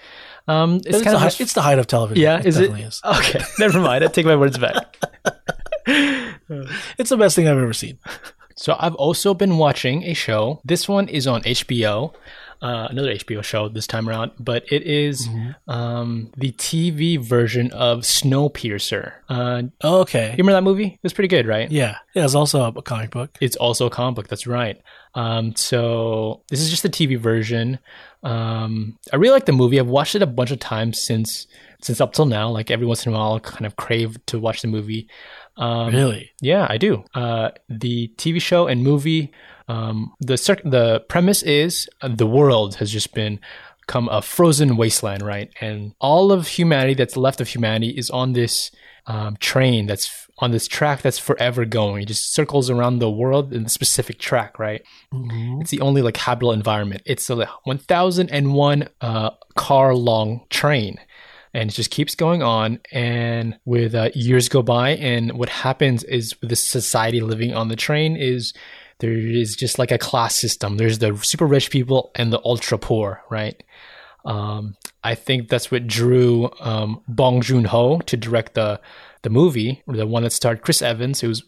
um, 0.47 0.77
it's, 0.77 0.87
It's, 0.87 0.97
kind 1.03 1.09
the, 1.09 1.17
of 1.17 1.21
hi- 1.21 1.27
just- 1.27 1.41
it's 1.43 1.53
the 1.53 1.61
height 1.63 1.79
of 1.79 1.87
television. 1.87 2.23
yeah. 2.23 2.41
is 2.43 2.57
it? 2.57 2.63
definitely 2.69 2.87
is. 2.87 3.03
Okay, 3.05 3.41
never 3.59 3.79
mind. 3.81 4.03
I 4.05 4.07
take 4.07 4.25
my 4.25 4.37
words 4.37 4.57
back. 4.57 4.97
It's 6.99 7.11
the 7.11 7.17
best 7.19 7.37
thing 7.37 7.47
I've 7.47 7.59
ever 7.59 7.73
seen. 7.75 7.99
So 8.59 8.75
I've 8.79 8.97
also 8.97 9.35
been 9.35 9.57
watching 9.57 10.03
a 10.03 10.15
show. 10.15 10.61
This 10.65 10.89
one 10.89 11.07
is 11.09 11.29
on 11.29 11.43
HBO, 11.43 12.13
uh, 12.61 12.89
another 12.91 13.13
HBO 13.15 13.41
show 13.45 13.69
this 13.69 13.87
time 13.87 14.09
around, 14.09 14.33
but 14.41 14.65
it 14.73 14.83
is, 14.83 15.29
um, 15.69 16.33
the 16.37 16.51
TV 16.51 17.17
version 17.17 17.71
of 17.71 18.01
Snowpiercer. 18.01 19.13
Uh, 19.29 19.63
you 19.63 19.89
Okay. 19.89 20.31
You 20.33 20.39
remember 20.39 20.53
that 20.55 20.65
movie? 20.65 20.87
It 20.87 20.99
was 21.05 21.13
pretty 21.13 21.29
good, 21.29 21.47
right? 21.47 21.71
Yeah. 21.71 21.99
Yeah. 22.17 22.25
It's 22.25 22.35
also 22.35 22.65
a 22.65 22.83
comic 22.83 23.11
book. 23.11 23.39
It's 23.41 23.55
also 23.55 23.87
a 23.87 23.91
comic 23.91 24.17
book. 24.17 24.29
That's 24.29 24.49
right. 24.49 24.81
Um, 25.15 25.55
so 25.55 26.43
this 26.51 26.61
is 26.61 26.69
just 26.69 26.83
the 26.83 26.89
TV 26.91 27.17
version. 27.17 27.79
Um, 28.25 28.99
I 29.13 29.17
really 29.17 29.33
like 29.33 29.47
the 29.47 29.53
movie. 29.53 29.79
I've 29.79 29.87
watched 29.87 30.17
it 30.17 30.23
a 30.23 30.27
bunch 30.27 30.51
of 30.51 30.59
times 30.59 31.01
since 31.07 31.47
since 31.81 32.01
up 32.01 32.13
till 32.13 32.27
now. 32.27 32.51
Like 32.51 32.73
every 32.73 32.87
once 32.87 33.07
in 33.07 33.13
a 33.13 33.17
while, 33.17 33.35
I'll 33.35 33.41
kind 33.41 33.67
of 33.67 33.77
crave 33.77 34.19
to 34.27 34.39
watch 34.41 34.63
the 34.63 34.69
movie. 34.69 35.09
Um, 35.59 35.93
Really? 35.93 36.31
yeah, 36.41 36.67
I 36.71 36.79
do. 36.79 37.05
Uh, 37.15 37.51
the 37.69 38.09
TV 38.17 38.41
show 38.41 38.67
and 38.67 38.83
movie. 38.83 39.33
Um, 39.69 40.15
the 40.21 40.37
the 40.65 41.01
premise 41.09 41.43
is 41.43 41.89
uh, 42.01 42.09
the 42.09 42.27
world 42.27 42.77
has 42.77 42.91
just 42.91 43.13
been 43.13 43.39
come 43.87 44.09
a 44.11 44.23
frozen 44.23 44.77
wasteland, 44.77 45.23
right? 45.23 45.51
And 45.61 45.95
all 46.01 46.31
of 46.33 46.47
humanity 46.47 46.95
that's 46.95 47.17
left 47.17 47.41
of 47.41 47.49
humanity 47.49 47.89
is 47.91 48.09
on 48.11 48.33
this 48.35 48.71
um, 49.07 49.37
train 49.41 49.87
that's 49.87 50.27
on 50.41 50.53
this 50.53 50.69
track 50.69 51.03
that's 51.03 51.19
forever 51.19 51.65
going. 51.65 52.03
It 52.03 52.09
just 52.09 52.33
circles 52.33 52.71
around 52.71 52.99
the 53.01 53.11
world 53.11 53.53
in 53.53 53.65
the 53.65 53.69
specific 53.71 54.19
track, 54.19 54.59
right? 54.59 54.83
Mhm. 55.13 55.61
It's 55.63 55.71
the 55.71 55.81
only 55.81 56.03
like 56.03 56.17
habitable 56.19 56.53
environment. 56.53 57.03
It's 57.07 57.29
a 57.31 57.47
1001 57.65 58.89
uh, 59.01 59.31
car 59.57 59.95
long 59.95 60.43
train. 60.51 60.99
And 61.55 61.71
it 61.71 61.75
just 61.75 61.91
keeps 61.91 62.15
going 62.15 62.43
on. 62.43 62.81
And 62.93 63.59
with 63.65 63.95
uh, 63.95 64.11
years 64.15 64.49
go 64.49 64.63
by, 64.63 64.91
and 64.91 65.33
what 65.33 65.49
happens 65.49 66.05
is 66.05 66.39
with 66.41 66.51
the 66.51 66.57
society 66.57 67.21
living 67.21 67.55
on 67.55 67.69
the 67.69 67.77
train 67.77 68.17
is 68.17 68.53
there 69.01 69.13
is 69.13 69.55
just 69.57 69.79
like 69.79 69.93
a 69.93 69.99
class 69.99 70.35
system. 70.35 70.77
There's 70.77 70.99
the 70.99 71.17
super 71.23 71.47
rich 71.47 71.71
people 71.71 72.11
and 72.15 72.33
the 72.33 72.41
ultra 72.45 72.79
poor, 72.79 73.23
right? 73.31 73.63
Um, 74.25 74.77
I 75.05 75.15
think 75.15 75.49
that's 75.49 75.71
what 75.71 75.87
drew 75.87 76.51
um, 76.61 77.03
Bong 77.09 77.41
Joon 77.41 77.65
Ho 77.65 78.01
to 78.01 78.17
direct 78.17 78.55
the 78.55 78.81
the 79.23 79.31
movie, 79.31 79.83
the 79.87 80.07
one 80.07 80.23
that 80.23 80.33
starred 80.33 80.63
Chris 80.63 80.83
Evans. 80.83 81.23
Was, 81.23 81.43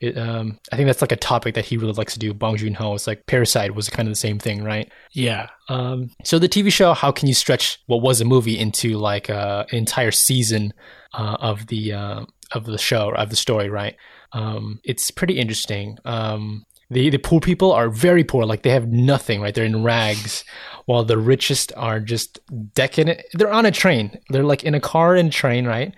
it, 0.00 0.16
um, 0.16 0.58
I 0.72 0.76
think 0.76 0.86
that's 0.86 1.00
like 1.00 1.12
a 1.12 1.16
topic 1.16 1.54
that 1.54 1.64
he 1.64 1.76
really 1.76 1.92
likes 1.92 2.12
to 2.14 2.18
do. 2.18 2.32
Bong 2.34 2.56
Joon 2.56 2.74
Ho. 2.74 2.94
It's 2.94 3.06
like 3.06 3.26
Parasite 3.26 3.74
was 3.74 3.88
kind 3.88 4.08
of 4.08 4.12
the 4.12 4.16
same 4.16 4.38
thing, 4.38 4.62
right? 4.64 4.90
Yeah. 5.12 5.48
Um, 5.68 6.10
so 6.24 6.38
the 6.38 6.48
TV 6.48 6.72
show, 6.72 6.94
how 6.94 7.12
can 7.12 7.28
you 7.28 7.34
stretch 7.34 7.78
what 7.86 8.02
was 8.02 8.20
a 8.20 8.24
movie 8.24 8.58
into 8.58 8.98
like 8.98 9.30
uh, 9.30 9.64
an 9.70 9.78
entire 9.78 10.10
season 10.10 10.72
uh, 11.14 11.36
of 11.40 11.66
the 11.68 11.92
uh, 11.92 12.24
of 12.52 12.66
the 12.66 12.78
show 12.78 13.12
of 13.14 13.30
the 13.30 13.36
story, 13.36 13.68
right? 13.68 13.96
Um, 14.32 14.80
it's 14.84 15.10
pretty 15.10 15.38
interesting. 15.38 15.98
Um, 16.04 16.64
the 16.90 17.10
the 17.10 17.18
poor 17.18 17.40
people 17.40 17.72
are 17.72 17.90
very 17.90 18.22
poor, 18.22 18.44
like 18.44 18.62
they 18.62 18.70
have 18.70 18.88
nothing, 18.88 19.40
right? 19.40 19.54
They're 19.54 19.64
in 19.64 19.82
rags, 19.82 20.44
while 20.84 21.04
the 21.04 21.18
richest 21.18 21.72
are 21.76 21.98
just 22.00 22.38
decadent. 22.74 23.22
They're 23.32 23.52
on 23.52 23.66
a 23.66 23.72
train. 23.72 24.18
They're 24.30 24.44
like 24.44 24.62
in 24.62 24.74
a 24.74 24.80
car 24.80 25.16
and 25.16 25.32
train, 25.32 25.66
right? 25.66 25.92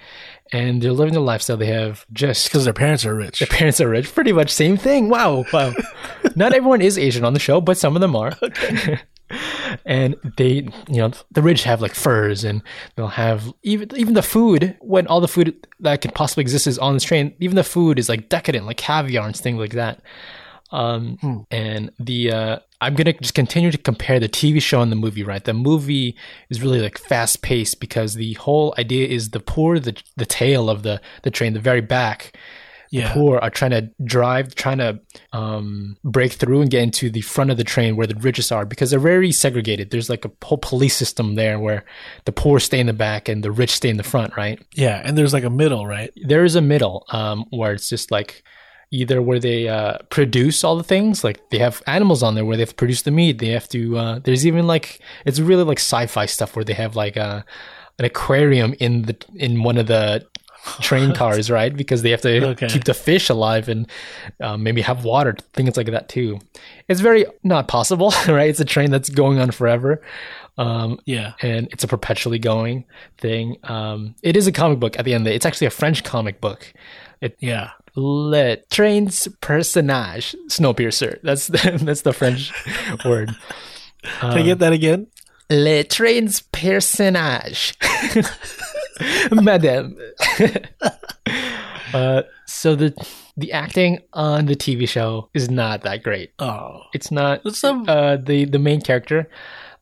And 0.53 0.81
they're 0.83 0.93
living 0.93 1.15
the 1.15 1.21
lifestyle. 1.21 1.57
They 1.57 1.67
have 1.67 2.07
just 2.13 2.49
Because 2.49 2.65
their 2.65 2.73
parents 2.73 3.05
are 3.05 3.15
rich. 3.15 3.39
their 3.41 3.49
parents 3.49 3.81
are 3.81 3.89
rich. 3.89 4.15
Pretty 4.15 4.33
much 4.33 4.51
same 4.51 4.77
thing. 4.77 5.09
Wow, 5.11 5.45
wow. 5.53 5.75
Not 6.37 6.53
everyone 6.55 6.81
is 6.81 6.97
Asian 6.99 7.25
on 7.25 7.35
the 7.35 7.41
show, 7.41 7.61
but 7.61 7.77
some 7.77 7.95
of 7.97 8.01
them 8.01 8.17
are. 8.17 8.33
and 9.85 10.17
they, 10.37 10.69
you 10.89 10.97
know, 10.97 11.11
the 11.33 11.43
rich 11.43 11.65
have 11.65 11.83
like 11.83 11.95
furs, 11.95 12.45
and 12.45 12.63
they'll 12.97 13.09
have 13.09 13.53
even 13.63 13.95
even 13.97 14.15
the 14.15 14.23
food. 14.23 14.77
When 14.81 15.07
all 15.07 15.21
the 15.21 15.29
food 15.29 15.67
that 15.81 16.01
could 16.01 16.15
possibly 16.15 16.43
exist 16.43 16.67
is 16.67 16.79
on 16.79 16.95
this 16.95 17.05
train, 17.05 17.35
even 17.41 17.57
the 17.57 17.65
food 17.65 17.99
is 17.99 18.09
like 18.09 18.29
decadent, 18.29 18.67
like 18.67 18.79
caviar 18.79 19.27
and 19.27 19.37
things 19.37 19.59
like 19.59 19.73
that. 19.73 20.01
Um, 20.71 21.47
and 21.51 21.91
the 21.99 22.33
uh, 22.33 22.59
I'm 22.81 22.95
gonna 22.95 23.13
just 23.15 23.35
continue 23.35 23.71
to 23.71 23.79
compare 23.79 24.21
the 24.21 24.29
TV 24.29 24.63
show 24.63 24.81
and 24.81 24.93
the 24.93 24.97
movie. 24.97 25.25
Right, 25.25 25.45
the 25.45 25.55
movie 25.55 26.17
is 26.49 26.63
really 26.63 26.81
like 26.81 26.99
fast 26.99 27.43
paced 27.43 27.81
because 27.81 28.15
the 28.15 28.35
whole 28.35 28.75
idea 28.79 29.07
is 29.07 29.31
the 29.31 29.41
poor, 29.41 29.79
the 29.79 30.01
the 30.17 30.27
tail 30.27 30.71
of 30.71 30.83
the 30.83 31.01
the 31.23 31.31
train, 31.31 31.55
the 31.55 31.61
very 31.61 31.81
back 31.81 32.37
yeah. 32.91 33.13
poor 33.13 33.39
are 33.39 33.51
trying 33.51 33.71
to 33.73 33.91
drive, 34.05 34.55
trying 34.55 34.79
to 34.79 35.01
um, 35.33 35.97
break 36.05 36.33
through 36.33 36.61
and 36.61 36.71
get 36.71 36.83
into 36.83 37.11
the 37.11 37.21
front 37.21 37.51
of 37.51 37.57
the 37.57 37.65
train 37.65 37.97
where 37.97 38.07
the 38.07 38.15
richest 38.17 38.53
are 38.53 38.65
because 38.65 38.91
they're 38.91 38.99
very 38.99 39.33
segregated. 39.33 39.91
There's 39.91 40.11
like 40.11 40.25
a 40.25 40.31
whole 40.43 40.59
police 40.59 40.97
system 40.97 41.35
there 41.35 41.59
where 41.59 41.85
the 42.25 42.33
poor 42.33 42.61
stay 42.61 42.81
in 42.81 42.87
the 42.87 42.93
back 42.93 43.29
and 43.29 43.43
the 43.43 43.51
rich 43.51 43.71
stay 43.71 43.89
in 43.89 43.97
the 43.97 44.03
front, 44.03 44.37
right? 44.37 44.61
Yeah. 44.75 45.03
And 45.05 45.17
there's 45.17 45.33
like 45.33 45.45
a 45.45 45.51
middle, 45.51 45.87
right? 45.87 46.13
There 46.17 46.45
is 46.45 46.57
a 46.57 46.63
middle 46.63 47.05
um, 47.11 47.45
where 47.51 47.73
it's 47.73 47.89
just 47.89 48.11
like 48.11 48.43
either 48.91 49.21
where 49.21 49.39
they 49.39 49.69
uh, 49.69 49.99
produce 50.11 50.65
all 50.65 50.77
the 50.77 50.83
things, 50.83 51.23
like 51.25 51.51
they 51.51 51.59
have 51.59 51.83
animals 51.87 52.23
on 52.23 52.35
there 52.35 52.45
where 52.45 52.57
they 52.57 52.63
have 52.63 52.71
to 52.71 52.75
produce 52.75 53.03
the 53.03 53.11
meat. 53.11 53.39
They 53.39 53.49
have 53.49 53.69
to. 53.71 53.99
Uh, 53.99 54.19
there's 54.21 54.47
even 54.47 54.67
like 54.67 55.01
it's 55.27 55.41
really 55.41 55.65
like 55.65 55.79
sci-fi 55.79 56.27
stuff 56.27 56.57
where 56.57 56.65
they 56.65 56.75
have 56.75 56.97
like 56.97 57.17
a 57.17 57.45
an 57.99 58.05
aquarium 58.05 58.75
in 58.81 59.03
the 59.03 59.17
in 59.35 59.63
one 59.63 59.77
of 59.79 59.87
the 59.89 60.27
train 60.81 61.13
cars, 61.21 61.51
right? 61.51 61.77
Because 61.77 62.03
they 62.03 62.11
have 62.11 62.21
to 62.23 62.49
Okay. 62.51 62.67
keep 62.69 62.85
the 62.85 62.95
fish 62.95 63.29
alive 63.29 63.69
and 63.69 63.87
um, 64.41 64.63
maybe 64.63 64.81
have 64.83 65.05
water, 65.05 65.37
things 65.53 65.77
like 65.77 65.87
that 65.87 66.09
too. 66.09 66.39
It's 66.89 67.01
very 67.01 67.27
not 67.43 67.69
possible, 67.69 68.13
right? 68.29 68.49
It's 68.51 68.61
a 68.61 68.65
train 68.65 68.91
that's 68.91 69.09
going 69.11 69.39
on 69.39 69.51
forever. 69.51 70.01
Um, 70.57 70.99
Yeah. 71.07 71.35
and 71.41 71.69
it's 71.71 71.85
a 71.85 71.89
perpetually 71.89 72.39
going 72.41 72.85
thing. 73.19 73.57
Um, 73.65 74.15
it 74.23 74.37
is 74.37 74.47
a 74.49 74.53
comic 74.53 74.81
book 74.81 74.99
at 74.99 75.05
the 75.05 75.15
end. 75.15 75.27
It's 75.27 75.47
actually 75.47 75.69
a 75.69 75.71
French 75.71 76.03
comic 76.05 76.41
book. 76.41 76.73
It 77.21 77.37
Yeah. 77.41 77.71
Le 77.99 78.57
Train's 78.71 79.27
personnage, 79.41 80.37
Snowpiercer. 80.49 81.19
That's 81.23 81.49
the, 81.49 81.79
that's 81.83 82.03
the 82.03 82.13
French 82.13 82.53
word. 83.05 83.35
Can 84.21 84.31
I 84.39 84.43
get 84.43 84.61
that 84.61 84.73
again? 84.73 85.09
Le 85.51 85.83
Transperceneige, 85.85 87.75
Madame. 89.43 89.97
uh, 91.95 92.23
so 92.47 92.75
the 92.77 92.95
the 93.37 93.53
acting 93.53 94.01
on 94.13 94.47
the 94.47 94.55
TV 94.57 94.89
show 94.89 95.29
is 95.35 95.51
not 95.51 95.83
that 95.83 96.03
great. 96.03 96.33
Oh. 96.39 96.83
It's 96.93 97.11
not. 97.11 97.41
It's 97.45 97.59
some- 97.59 97.85
uh, 97.89 98.17
the 98.17 98.45
the 98.45 98.59
main 98.59 98.81
character, 98.81 99.29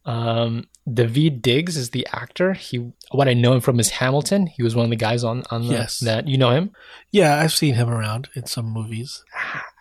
um, 0.04 0.66
David 0.92 1.42
Diggs 1.42 1.76
is 1.76 1.90
the 1.90 2.06
actor. 2.12 2.52
He 2.52 2.92
what 3.10 3.28
I 3.28 3.34
know 3.34 3.52
him 3.54 3.60
from 3.60 3.80
is 3.80 3.90
Hamilton. 3.90 4.46
He 4.46 4.62
was 4.62 4.74
one 4.76 4.84
of 4.84 4.90
the 4.90 4.96
guys 4.96 5.24
on 5.24 5.42
on 5.50 5.62
the, 5.66 5.74
Yes. 5.74 5.98
that. 6.00 6.28
You 6.28 6.38
know 6.38 6.50
him. 6.50 6.70
Yeah, 7.10 7.36
I've 7.40 7.52
seen 7.52 7.74
him 7.74 7.88
around 7.88 8.28
in 8.36 8.46
some 8.46 8.66
movies. 8.66 9.24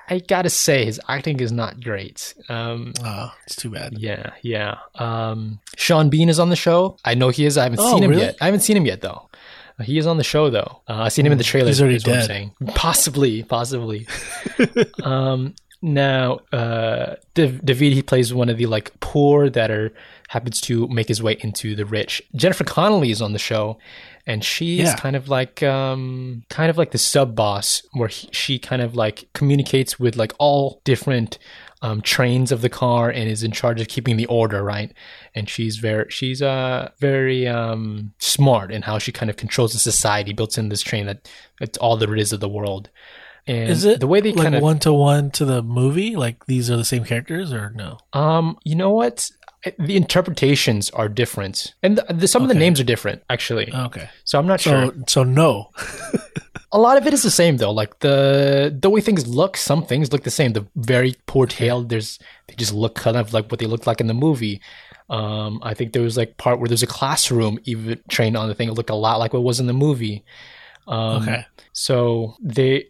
I 0.07 0.19
gotta 0.19 0.51
say 0.51 0.85
his 0.85 0.99
acting 1.09 1.39
is 1.39 1.51
not 1.51 1.83
great. 1.83 2.35
Um, 2.47 2.93
Oh, 3.03 3.33
it's 3.47 3.55
too 3.55 3.71
bad. 3.71 3.97
yeah, 3.97 4.33
yeah. 4.43 4.75
Um, 4.95 5.59
Sean 5.77 6.09
Bean 6.09 6.29
is 6.29 6.39
on 6.39 6.49
the 6.49 6.55
show. 6.55 6.97
I 7.03 7.15
know 7.15 7.29
he 7.29 7.43
is. 7.45 7.57
I 7.57 7.63
haven't 7.63 7.79
Oh, 7.81 7.91
seen 7.93 8.03
him 8.03 8.11
really? 8.11 8.21
yet. 8.21 8.35
I 8.39 8.45
haven't 8.45 8.59
seen 8.59 8.77
him 8.77 8.85
yet 8.85 9.01
though. 9.01 9.29
He 9.83 9.97
is 9.97 10.05
on 10.07 10.17
the 10.17 10.23
show 10.23 10.49
though. 10.51 10.81
Uh, 10.87 11.01
I've 11.03 11.11
seen 11.13 11.25
him 11.25 11.31
in 11.31 11.37
the 11.39 11.43
trailer. 11.43 11.67
He's 11.67 11.81
already 11.81 11.95
is 11.97 12.05
what 12.05 12.13
I'm 12.13 12.19
dead. 12.19 12.27
saying. 12.27 12.51
Possibly, 12.75 13.43
possibly. 13.43 14.07
um, 15.03 15.55
now, 15.81 16.39
uh, 16.53 17.15
Dav- 17.33 17.63
David 17.65 17.93
he 17.93 18.01
plays 18.01 18.33
one 18.33 18.49
of 18.49 18.57
the 18.57 18.65
like 18.67 18.91
poor 18.99 19.49
that 19.49 19.69
are 19.71 19.91
happens 20.29 20.59
to 20.61 20.87
make 20.87 21.07
his 21.07 21.21
way 21.21 21.37
into 21.41 21.75
the 21.75 21.85
rich. 21.85 22.21
Jennifer 22.35 22.63
Connelly 22.63 23.11
is 23.11 23.21
on 23.21 23.33
the 23.33 23.39
show, 23.39 23.77
and 24.25 24.43
she's 24.43 24.79
Yeah. 24.79 24.95
kind 24.95 25.15
of 25.15 25.29
like 25.29 25.61
um, 25.63 26.43
kind 26.49 26.69
of 26.69 26.77
like 26.77 26.91
the 26.91 26.97
sub 26.97 27.35
boss 27.35 27.83
where 27.93 28.07
he, 28.09 28.27
she 28.31 28.59
kind 28.59 28.81
of 28.81 28.95
like 28.95 29.27
communicates 29.33 29.99
with 29.99 30.15
like 30.15 30.33
all 30.39 30.81
different 30.83 31.37
um, 31.81 32.01
trains 32.01 32.51
of 32.51 32.61
the 32.61 32.69
car 32.69 33.09
and 33.09 33.29
is 33.29 33.43
in 33.43 33.51
charge 33.51 33.79
of 33.79 33.87
keeping 33.87 34.17
the 34.17 34.25
order 34.25 34.63
right 34.63 34.91
and 35.35 35.47
she's 35.47 35.77
very 35.77 36.09
she's 36.09 36.41
uh 36.41 36.89
very 36.99 37.47
um 37.47 38.13
smart 38.17 38.71
in 38.71 38.81
how 38.81 38.97
she 38.97 39.11
kind 39.11 39.29
of 39.29 39.35
controls 39.35 39.73
the 39.73 39.77
society 39.79 40.33
built 40.33 40.57
in 40.57 40.69
this 40.69 40.81
train 40.81 41.05
that 41.05 41.29
it's 41.61 41.77
all 41.77 41.95
there 41.97 42.15
is 42.15 42.33
of 42.33 42.39
the 42.39 42.49
world 42.49 42.89
and 43.45 43.69
Is 43.69 43.85
it 43.85 43.99
the 43.99 44.07
way 44.07 44.19
they 44.19 44.31
like 44.31 44.41
kind 44.45 44.55
of 44.55 44.63
one 44.63 44.79
to 44.79 44.91
one 44.93 45.29
to 45.31 45.45
the 45.45 45.61
movie? 45.61 46.15
Like 46.15 46.45
these 46.47 46.71
are 46.71 46.77
the 46.77 46.85
same 46.85 47.03
characters 47.03 47.53
or 47.53 47.69
no? 47.75 47.99
um 48.13 48.57
you 48.63 48.73
know 48.73 48.89
what 48.91 49.29
the 49.79 49.95
interpretations 49.95 50.89
are 50.91 51.09
different 51.09 51.73
and 51.83 51.97
the, 51.97 52.13
the, 52.13 52.27
some 52.27 52.41
of 52.43 52.49
the 52.49 52.53
names 52.55 52.79
are 52.79 52.83
different 52.83 53.21
actually 53.29 53.71
Okay. 53.73 54.07
so 54.23 54.37
i'm 54.39 54.47
not 54.47 54.59
sure 54.61 54.85
So 54.85 55.03
so 55.07 55.23
no. 55.23 55.69
A 56.71 56.79
lot 56.79 56.97
of 56.97 57.07
it 57.07 57.13
is 57.13 57.23
the 57.23 57.31
same 57.31 57.55
though. 57.57 57.71
Like 57.71 57.99
the 57.99 58.75
the 58.77 58.89
way 58.89 58.99
things 58.99 59.25
look, 59.27 59.55
some 59.55 59.85
things 59.85 60.11
look 60.11 60.23
the 60.23 60.31
same. 60.31 60.51
The 60.51 60.65
very 60.75 61.15
poor 61.25 61.45
tail, 61.47 61.83
there's 61.83 62.19
they 62.47 62.55
just 62.55 62.73
look 62.73 62.95
kind 62.95 63.15
of 63.15 63.31
like 63.31 63.49
what 63.49 63.59
they 63.61 63.65
looked 63.65 63.87
like 63.87 64.01
in 64.01 64.07
the 64.07 64.13
movie. 64.13 64.59
Um, 65.09 65.61
I 65.63 65.73
think 65.73 65.93
there 65.93 66.01
was 66.01 66.17
like 66.17 66.35
part 66.35 66.59
where 66.59 66.67
there's 66.67 66.83
a 66.83 66.87
classroom 66.87 67.59
even 67.63 68.01
trained 68.09 68.35
on 68.35 68.49
the 68.49 68.55
thing. 68.55 68.67
It 68.67 68.73
looked 68.73 68.89
a 68.89 68.95
lot 68.95 69.19
like 69.19 69.31
what 69.31 69.43
was 69.43 69.61
in 69.61 69.67
the 69.67 69.73
movie. 69.87 70.25
Um, 70.87 71.21
Okay. 71.21 71.45
So 71.71 72.35
they 72.41 72.87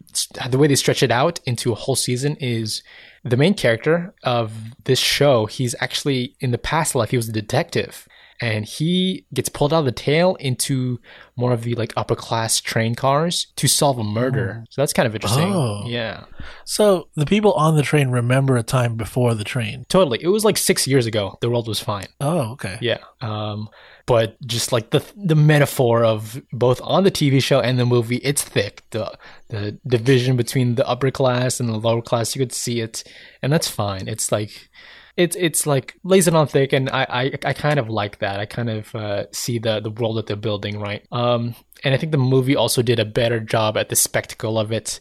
the 0.50 0.58
way 0.58 0.66
they 0.66 0.74
stretch 0.74 1.02
it 1.04 1.12
out 1.12 1.38
into 1.44 1.70
a 1.70 1.76
whole 1.76 1.96
season 1.96 2.34
is 2.40 2.82
the 3.28 3.36
main 3.36 3.54
character 3.54 4.14
of 4.22 4.52
this 4.84 4.98
show. 4.98 5.46
He's 5.46 5.74
actually 5.80 6.36
in 6.40 6.50
the 6.50 6.58
past 6.58 6.94
life 6.94 7.10
he 7.10 7.16
was 7.16 7.28
a 7.28 7.32
detective, 7.32 8.06
and 8.40 8.64
he 8.66 9.24
gets 9.32 9.48
pulled 9.48 9.72
out 9.72 9.80
of 9.80 9.84
the 9.86 9.92
tail 9.92 10.34
into 10.36 11.00
more 11.36 11.52
of 11.52 11.62
the 11.62 11.74
like 11.74 11.92
upper 11.96 12.14
class 12.14 12.60
train 12.60 12.94
cars 12.94 13.46
to 13.56 13.66
solve 13.66 13.98
a 13.98 14.04
murder. 14.04 14.64
So 14.70 14.82
that's 14.82 14.92
kind 14.92 15.06
of 15.06 15.14
interesting. 15.14 15.50
Oh. 15.52 15.84
Yeah, 15.86 16.24
So 16.64 17.08
the 17.14 17.26
people 17.26 17.52
on 17.54 17.76
the 17.76 17.82
train 17.82 18.08
remember 18.10 18.56
a 18.56 18.62
time 18.62 18.96
before 18.96 19.34
the 19.34 19.44
train. 19.44 19.86
totally. 19.88 20.18
It 20.22 20.28
was 20.28 20.44
like 20.44 20.58
six 20.58 20.86
years 20.86 21.06
ago. 21.06 21.38
The 21.40 21.48
world 21.50 21.66
was 21.68 21.80
fine. 21.80 22.06
Oh, 22.20 22.52
okay. 22.52 22.76
Yeah. 22.80 22.98
Um, 23.20 23.68
but 24.06 24.40
just 24.46 24.72
like 24.72 24.90
the 24.90 25.04
the 25.16 25.34
metaphor 25.34 26.04
of 26.04 26.40
both 26.52 26.80
on 26.82 27.02
the 27.04 27.10
TV 27.10 27.42
show 27.42 27.60
and 27.60 27.78
the 27.78 27.84
movie, 27.84 28.16
it's 28.16 28.42
thick. 28.42 28.82
The 28.90 29.18
the 29.48 29.78
division 29.86 30.36
between 30.36 30.76
the 30.76 30.86
upper 30.88 31.10
class 31.10 31.58
and 31.60 31.68
the 31.68 31.76
lower 31.76 32.02
class, 32.02 32.34
you 32.34 32.40
could 32.40 32.52
see 32.52 32.80
it, 32.80 33.02
and 33.42 33.52
that's 33.52 33.68
fine. 33.68 34.06
It's 34.06 34.30
like 34.30 34.70
it's 35.16 35.34
it's 35.36 35.66
like 35.66 35.94
lays 36.04 36.28
it 36.28 36.34
on 36.34 36.46
thick, 36.46 36.72
and 36.72 36.88
I 36.90 37.06
I, 37.08 37.32
I 37.44 37.52
kind 37.52 37.80
of 37.80 37.88
like 37.88 38.18
that. 38.20 38.38
I 38.38 38.46
kind 38.46 38.70
of 38.70 38.94
uh, 38.94 39.24
see 39.32 39.58
the 39.58 39.80
the 39.80 39.90
world 39.90 40.16
that 40.18 40.26
they're 40.26 40.36
building, 40.36 40.78
right? 40.78 41.04
Um, 41.10 41.56
and 41.82 41.92
I 41.92 41.96
think 41.96 42.12
the 42.12 42.18
movie 42.18 42.54
also 42.54 42.82
did 42.82 43.00
a 43.00 43.04
better 43.04 43.40
job 43.40 43.76
at 43.76 43.88
the 43.88 43.96
spectacle 43.96 44.58
of 44.58 44.72
it. 44.72 45.00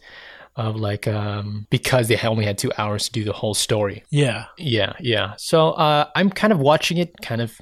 Of 0.58 0.78
like, 0.78 1.06
um, 1.06 1.68
because 1.70 2.08
they 2.08 2.18
only 2.20 2.46
had 2.46 2.58
two 2.58 2.72
hours 2.78 3.08
to 3.08 3.12
do 3.12 3.26
the 3.26 3.34
whole 3.34 3.54
story. 3.54 4.06
Yeah. 4.10 4.46
Yeah, 4.58 4.94
yeah. 5.02 5.34
So 5.36 5.72
uh, 5.72 6.08
I'm 6.16 6.30
kind 6.30 6.54
of 6.54 6.60
watching 6.60 6.98
it, 6.98 7.14
kind 7.22 7.42
of. 7.42 7.60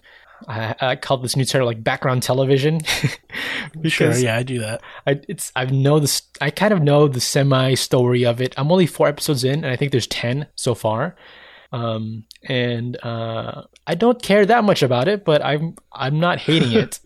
I, 0.47 0.75
I 0.81 0.95
call 0.95 1.17
this 1.17 1.35
new 1.35 1.45
term 1.45 1.65
like 1.65 1.83
background 1.83 2.23
television 2.23 2.81
Sure. 3.85 4.13
Yeah, 4.15 4.37
I 4.37 4.43
do 4.43 4.59
that. 4.59 4.81
I 5.07 5.19
it's 5.27 5.51
I 5.55 5.65
know 5.65 5.99
this. 5.99 6.21
I 6.41 6.49
kind 6.51 6.73
of 6.73 6.81
know 6.81 7.07
the 7.07 7.19
semi 7.21 7.73
story 7.75 8.25
of 8.25 8.41
it. 8.41 8.53
I'm 8.57 8.71
only 8.71 8.85
four 8.85 9.07
episodes 9.07 9.43
in, 9.43 9.63
and 9.63 9.67
I 9.67 9.75
think 9.75 9.91
there's 9.91 10.07
ten 10.07 10.47
so 10.55 10.75
far. 10.75 11.15
Um, 11.71 12.25
and 12.47 13.03
uh, 13.03 13.63
I 13.87 13.95
don't 13.95 14.21
care 14.21 14.45
that 14.45 14.63
much 14.63 14.83
about 14.83 15.07
it, 15.07 15.25
but 15.25 15.43
I'm 15.43 15.75
I'm 15.91 16.19
not 16.19 16.37
hating 16.37 16.73
it. 16.83 16.99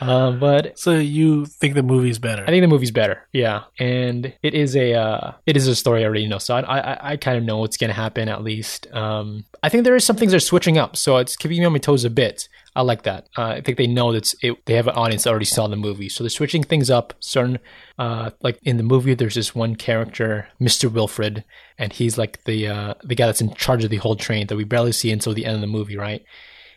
uh, 0.00 0.32
but 0.32 0.78
So 0.78 0.98
you 0.98 1.46
think 1.46 1.74
the 1.74 1.82
movie's 1.82 2.18
better? 2.18 2.42
I 2.42 2.46
think 2.46 2.62
the 2.62 2.68
movie's 2.68 2.90
better. 2.90 3.26
Yeah, 3.32 3.64
and 3.78 4.32
it 4.42 4.54
is 4.54 4.76
a 4.76 4.94
uh, 4.94 5.32
it 5.46 5.56
is 5.56 5.66
a 5.66 5.74
story 5.74 6.02
I 6.02 6.04
already 6.04 6.26
know, 6.26 6.38
so 6.38 6.56
I 6.56 6.60
I, 6.60 7.12
I 7.12 7.16
kind 7.16 7.38
of 7.38 7.44
know 7.44 7.58
what's 7.58 7.78
gonna 7.78 7.92
happen 7.94 8.28
at 8.28 8.42
least. 8.44 8.86
Um, 8.92 9.44
I 9.62 9.70
think 9.70 9.84
there 9.84 9.96
is 9.96 10.04
some 10.04 10.16
things 10.16 10.32
they're 10.32 10.40
switching 10.40 10.76
up, 10.76 10.96
so 10.96 11.16
it's 11.16 11.36
keeping 11.36 11.58
me 11.60 11.64
on 11.64 11.72
my 11.72 11.78
toes 11.78 12.04
a 12.04 12.10
bit. 12.10 12.48
I 12.74 12.82
like 12.82 13.02
that. 13.02 13.28
Uh, 13.36 13.48
I 13.48 13.60
think 13.60 13.76
they 13.76 13.86
know 13.86 14.12
that 14.12 14.32
it, 14.42 14.64
they 14.64 14.74
have 14.74 14.88
an 14.88 14.94
audience 14.94 15.24
that 15.24 15.30
already 15.30 15.44
saw 15.44 15.66
the 15.66 15.76
movie, 15.76 16.08
so 16.08 16.24
they're 16.24 16.30
switching 16.30 16.62
things 16.62 16.88
up. 16.88 17.12
Certain, 17.20 17.58
uh, 17.98 18.30
like 18.40 18.58
in 18.62 18.78
the 18.78 18.82
movie, 18.82 19.14
there's 19.14 19.34
this 19.34 19.54
one 19.54 19.76
character, 19.76 20.48
Mr. 20.60 20.90
Wilford, 20.90 21.44
and 21.78 21.92
he's 21.92 22.16
like 22.16 22.44
the 22.44 22.68
uh, 22.68 22.94
the 23.04 23.14
guy 23.14 23.26
that's 23.26 23.42
in 23.42 23.52
charge 23.54 23.84
of 23.84 23.90
the 23.90 23.98
whole 23.98 24.16
train 24.16 24.46
that 24.46 24.56
we 24.56 24.64
barely 24.64 24.92
see 24.92 25.10
until 25.10 25.34
the 25.34 25.44
end 25.44 25.56
of 25.56 25.60
the 25.60 25.66
movie, 25.66 25.96
right? 25.96 26.24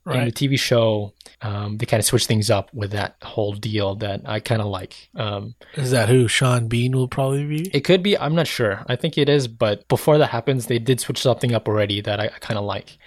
Right. 0.06 0.20
In 0.20 0.26
the 0.26 0.32
TV 0.32 0.60
show, 0.60 1.14
um, 1.42 1.78
they 1.78 1.88
kind 1.88 2.00
of 2.00 2.06
switch 2.06 2.28
things 2.28 2.52
up 2.52 2.72
with 2.76 2.92
that 2.92 3.16
whole 3.24 3.54
deal 3.54 3.96
that 3.96 4.22
I 4.26 4.40
kind 4.40 4.62
of 4.62 4.68
like. 4.68 5.10
Um, 5.16 5.56
Is 5.74 5.90
that 5.90 6.10
who 6.10 6.28
Sean 6.28 6.68
Bean 6.68 6.96
will 6.96 7.08
probably 7.08 7.44
be? 7.46 7.72
it 7.74 7.82
could 7.82 8.04
be, 8.04 8.16
I'm 8.16 8.36
not 8.36 8.46
sure. 8.46 8.86
I 8.88 8.98
think 8.98 9.18
it 9.18 9.30
is, 9.30 9.48
but 9.48 9.88
before 9.88 10.20
that 10.20 10.28
happens, 10.28 10.68
they 10.68 10.78
did 10.78 11.00
switch 11.00 11.20
something 11.20 11.56
up 11.56 11.68
already 11.68 12.02
that 12.02 12.20
I, 12.20 12.26
I 12.26 12.38
kind 12.40 12.60
of 12.60 12.66
like. 12.66 13.00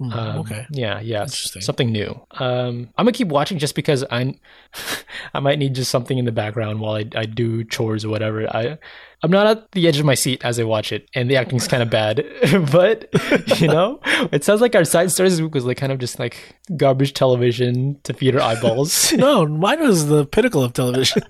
Hmm, 0.00 0.12
Um, 0.12 0.38
okay. 0.38 0.66
Yeah, 0.70 0.98
yeah. 1.00 1.22
Interesting. 1.24 1.60
Something 1.60 1.92
new. 1.92 2.18
Um, 2.32 2.88
I'm 2.96 3.04
gonna 3.04 3.12
keep 3.12 3.28
watching 3.28 3.58
just 3.58 3.74
because 3.74 4.02
I, 4.10 4.34
I 5.34 5.40
might 5.40 5.58
need 5.58 5.74
just 5.74 5.90
something 5.90 6.16
in 6.16 6.24
the 6.24 6.32
background 6.32 6.80
while 6.80 6.94
I, 6.94 7.04
I 7.14 7.26
do 7.26 7.64
chores 7.64 8.02
or 8.02 8.08
whatever. 8.08 8.48
I, 8.48 8.78
I'm 9.22 9.30
not 9.30 9.46
at 9.46 9.72
the 9.72 9.86
edge 9.86 9.98
of 9.98 10.06
my 10.06 10.14
seat 10.14 10.42
as 10.42 10.58
I 10.58 10.64
watch 10.64 10.90
it, 10.90 11.06
and 11.14 11.30
the 11.30 11.36
acting's 11.36 11.68
kind 11.68 11.82
of 11.82 11.90
bad. 11.90 12.24
but 12.72 13.10
you 13.60 13.68
know, 13.68 14.00
it 14.32 14.42
sounds 14.42 14.62
like 14.62 14.74
our 14.74 14.86
side 14.86 15.10
stories 15.12 15.32
this 15.36 15.42
week 15.42 15.54
was 15.54 15.66
like 15.66 15.76
kind 15.76 15.92
of 15.92 15.98
just 15.98 16.18
like 16.18 16.56
garbage 16.78 17.12
television 17.12 18.00
to 18.04 18.14
feed 18.14 18.34
our 18.34 18.40
eyeballs. 18.40 19.12
No, 19.18 19.44
mine 19.46 19.80
was 19.80 20.06
the 20.06 20.24
pinnacle 20.24 20.62
of 20.64 20.72
television. 20.72 21.22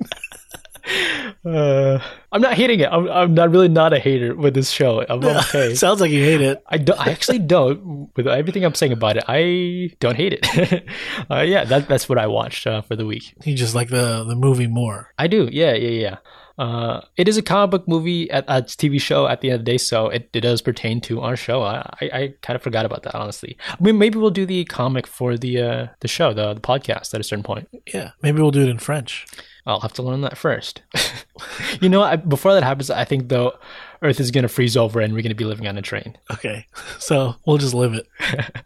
Uh, 1.44 1.98
I'm 2.32 2.42
not 2.42 2.54
hating 2.54 2.80
it. 2.80 2.88
I'm, 2.92 3.08
I'm 3.08 3.34
not 3.34 3.50
really 3.50 3.68
not 3.68 3.92
a 3.92 3.98
hater 3.98 4.34
with 4.34 4.54
this 4.54 4.70
show. 4.70 5.04
I'm 5.08 5.24
okay. 5.24 5.74
Sounds 5.74 6.00
like 6.00 6.10
you 6.10 6.22
hate 6.22 6.40
it. 6.42 6.62
I 6.68 6.76
don't. 6.76 7.00
I 7.00 7.10
actually 7.10 7.38
don't. 7.38 8.10
With 8.14 8.26
everything 8.26 8.64
I'm 8.64 8.74
saying 8.74 8.92
about 8.92 9.16
it, 9.16 9.24
I 9.26 9.90
don't 10.00 10.16
hate 10.16 10.34
it. 10.40 10.84
uh, 11.30 11.40
yeah, 11.40 11.64
that, 11.64 11.88
that's 11.88 12.08
what 12.08 12.18
I 12.18 12.26
watched 12.26 12.66
uh, 12.66 12.82
for 12.82 12.94
the 12.94 13.06
week. 13.06 13.34
You 13.44 13.54
just 13.54 13.74
like 13.74 13.88
the 13.88 14.24
the 14.24 14.36
movie 14.36 14.66
more. 14.66 15.12
I 15.18 15.28
do. 15.28 15.48
Yeah, 15.50 15.72
yeah, 15.72 15.88
yeah. 15.88 16.16
Uh, 16.60 17.00
it 17.16 17.26
is 17.26 17.38
a 17.38 17.42
comic 17.42 17.70
book 17.70 17.88
movie 17.88 18.30
at 18.30 18.44
a 18.46 18.60
TV 18.60 19.00
show 19.00 19.26
at 19.26 19.40
the 19.40 19.48
end 19.48 19.60
of 19.60 19.64
the 19.64 19.72
day, 19.72 19.78
so 19.78 20.08
it, 20.08 20.28
it 20.34 20.42
does 20.42 20.60
pertain 20.60 21.00
to 21.00 21.22
our 21.22 21.34
show. 21.34 21.62
I, 21.62 21.90
I, 22.02 22.10
I 22.12 22.34
kind 22.42 22.54
of 22.54 22.60
forgot 22.60 22.84
about 22.84 23.02
that, 23.04 23.14
honestly. 23.14 23.56
I 23.66 23.76
mean, 23.80 23.96
maybe 23.96 24.18
we'll 24.18 24.28
do 24.28 24.44
the 24.44 24.66
comic 24.66 25.06
for 25.06 25.38
the 25.38 25.62
uh, 25.62 25.86
the 26.00 26.08
show, 26.08 26.34
the, 26.34 26.52
the 26.52 26.60
podcast 26.60 27.14
at 27.14 27.20
a 27.20 27.24
certain 27.24 27.42
point. 27.42 27.66
Yeah, 27.94 28.10
maybe 28.22 28.42
we'll 28.42 28.50
do 28.50 28.60
it 28.60 28.68
in 28.68 28.78
French. 28.78 29.26
I'll 29.64 29.80
have 29.80 29.94
to 29.94 30.02
learn 30.02 30.20
that 30.20 30.36
first. 30.36 30.82
you 31.80 31.88
know, 31.88 32.02
I, 32.02 32.16
before 32.16 32.52
that 32.52 32.62
happens, 32.62 32.90
I 32.90 33.04
think 33.04 33.30
the 33.30 33.54
Earth 34.02 34.20
is 34.20 34.30
going 34.30 34.42
to 34.42 34.48
freeze 34.48 34.76
over 34.76 35.00
and 35.00 35.12
we're 35.12 35.22
going 35.22 35.30
to 35.30 35.34
be 35.34 35.44
living 35.44 35.66
on 35.66 35.76
a 35.76 35.82
train. 35.82 36.16
Okay, 36.30 36.66
so 36.98 37.34
we'll 37.46 37.58
just 37.58 37.74
live 37.74 37.94
it. 37.94 38.06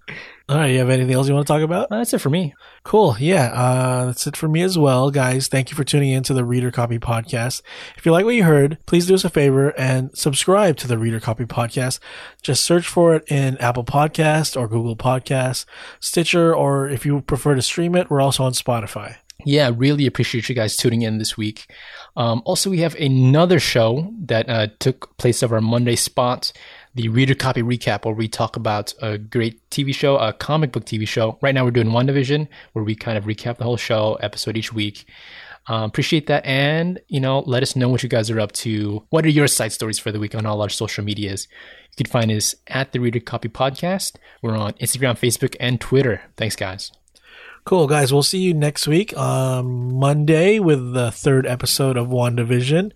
All 0.46 0.58
right, 0.58 0.72
you 0.72 0.78
have 0.78 0.90
anything 0.90 1.14
else 1.14 1.26
you 1.26 1.32
want 1.32 1.46
to 1.46 1.52
talk 1.52 1.62
about? 1.62 1.90
Uh, 1.90 1.96
that's 1.96 2.12
it 2.12 2.18
for 2.18 2.28
me. 2.28 2.52
Cool. 2.82 3.16
Yeah, 3.18 3.46
uh, 3.46 4.04
that's 4.04 4.26
it 4.26 4.36
for 4.36 4.46
me 4.46 4.60
as 4.60 4.76
well, 4.76 5.10
guys. 5.10 5.48
Thank 5.48 5.70
you 5.70 5.76
for 5.76 5.84
tuning 5.84 6.10
in 6.10 6.22
to 6.24 6.34
the 6.34 6.44
Reader 6.44 6.70
Copy 6.70 6.98
Podcast. 6.98 7.62
If 7.96 8.04
you 8.04 8.12
like 8.12 8.26
what 8.26 8.34
you 8.34 8.44
heard, 8.44 8.76
please 8.84 9.06
do 9.06 9.14
us 9.14 9.24
a 9.24 9.30
favor 9.30 9.70
and 9.70 10.16
subscribe 10.16 10.76
to 10.78 10.86
the 10.86 10.98
Reader 10.98 11.18
Copy 11.18 11.46
Podcast. 11.46 11.98
Just 12.42 12.62
search 12.62 12.86
for 12.86 13.14
it 13.14 13.24
in 13.28 13.56
Apple 13.56 13.84
Podcast 13.84 14.54
or 14.60 14.68
Google 14.68 14.96
Podcasts, 14.96 15.64
Stitcher, 15.98 16.54
or 16.54 16.90
if 16.90 17.06
you 17.06 17.22
prefer 17.22 17.54
to 17.54 17.62
stream 17.62 17.94
it, 17.94 18.10
we're 18.10 18.20
also 18.20 18.44
on 18.44 18.52
Spotify. 18.52 19.16
Yeah, 19.44 19.70
really 19.76 20.06
appreciate 20.06 20.48
you 20.48 20.54
guys 20.54 20.76
tuning 20.76 21.02
in 21.02 21.18
this 21.18 21.36
week. 21.36 21.70
Um, 22.16 22.42
also, 22.44 22.70
we 22.70 22.80
have 22.80 22.94
another 22.94 23.60
show 23.60 24.10
that 24.20 24.48
uh, 24.48 24.68
took 24.78 25.16
place 25.18 25.42
of 25.42 25.52
our 25.52 25.60
Monday 25.60 25.96
spot, 25.96 26.52
the 26.94 27.08
Reader 27.08 27.34
Copy 27.34 27.62
Recap, 27.62 28.04
where 28.04 28.14
we 28.14 28.26
talk 28.26 28.56
about 28.56 28.94
a 29.02 29.18
great 29.18 29.68
TV 29.70 29.94
show, 29.94 30.16
a 30.16 30.32
comic 30.32 30.72
book 30.72 30.86
TV 30.86 31.06
show. 31.06 31.38
Right 31.42 31.54
now, 31.54 31.64
we're 31.64 31.72
doing 31.72 31.88
WandaVision, 31.88 32.48
where 32.72 32.84
we 32.84 32.94
kind 32.94 33.18
of 33.18 33.24
recap 33.24 33.58
the 33.58 33.64
whole 33.64 33.76
show, 33.76 34.14
episode 34.14 34.56
each 34.56 34.72
week. 34.72 35.04
Um, 35.66 35.84
appreciate 35.84 36.26
that, 36.26 36.44
and 36.44 37.00
you 37.08 37.20
know, 37.20 37.40
let 37.40 37.62
us 37.62 37.74
know 37.74 37.88
what 37.88 38.02
you 38.02 38.08
guys 38.08 38.30
are 38.30 38.40
up 38.40 38.52
to. 38.52 39.04
What 39.10 39.24
are 39.24 39.30
your 39.30 39.46
side 39.46 39.72
stories 39.72 39.98
for 39.98 40.12
the 40.12 40.18
week 40.18 40.34
on 40.34 40.46
all 40.46 40.60
our 40.62 40.68
social 40.68 41.04
medias? 41.04 41.48
You 41.96 42.04
can 42.04 42.10
find 42.10 42.30
us 42.30 42.54
at 42.66 42.92
the 42.92 42.98
Reader 42.98 43.20
Copy 43.20 43.48
Podcast. 43.48 44.16
We're 44.42 44.56
on 44.56 44.72
Instagram, 44.74 45.18
Facebook, 45.18 45.56
and 45.60 45.80
Twitter. 45.80 46.22
Thanks, 46.36 46.56
guys. 46.56 46.92
Cool, 47.64 47.86
guys. 47.86 48.12
We'll 48.12 48.22
see 48.22 48.40
you 48.40 48.52
next 48.52 48.86
week 48.86 49.16
on 49.16 49.94
Monday 49.94 50.58
with 50.58 50.92
the 50.92 51.10
third 51.10 51.46
episode 51.46 51.96
of 51.96 52.08
WandaVision. 52.08 52.92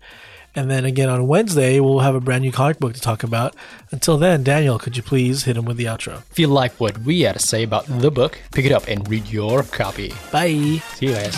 And 0.53 0.69
then 0.69 0.85
again 0.85 1.09
on 1.09 1.25
Wednesday, 1.27 1.79
we'll 1.79 1.99
have 1.99 2.13
a 2.13 2.19
brand 2.19 2.43
new 2.43 2.51
comic 2.51 2.79
book 2.79 2.93
to 2.93 3.01
talk 3.01 3.23
about. 3.23 3.55
Until 3.89 4.19
then, 4.19 4.43
Daniel, 4.43 4.77
could 4.77 4.95
you 4.95 5.01
please 5.01 5.45
hit 5.45 5.57
him 5.57 5.65
with 5.65 5.77
the 5.77 5.85
outro? 5.85 6.21
If 6.29 6.37
you 6.37 6.45
like 6.47 6.73
what 6.73 6.99
we 6.99 7.21
had 7.21 7.33
to 7.33 7.39
say 7.39 7.63
about 7.63 7.85
the 7.87 8.11
book, 8.11 8.37
pick 8.51 8.65
it 8.65 8.71
up 8.71 8.87
and 8.87 9.09
read 9.09 9.27
your 9.27 9.63
copy. 9.63 10.13
Bye. 10.31 10.81
See 10.93 11.07
you 11.07 11.13
guys. 11.13 11.35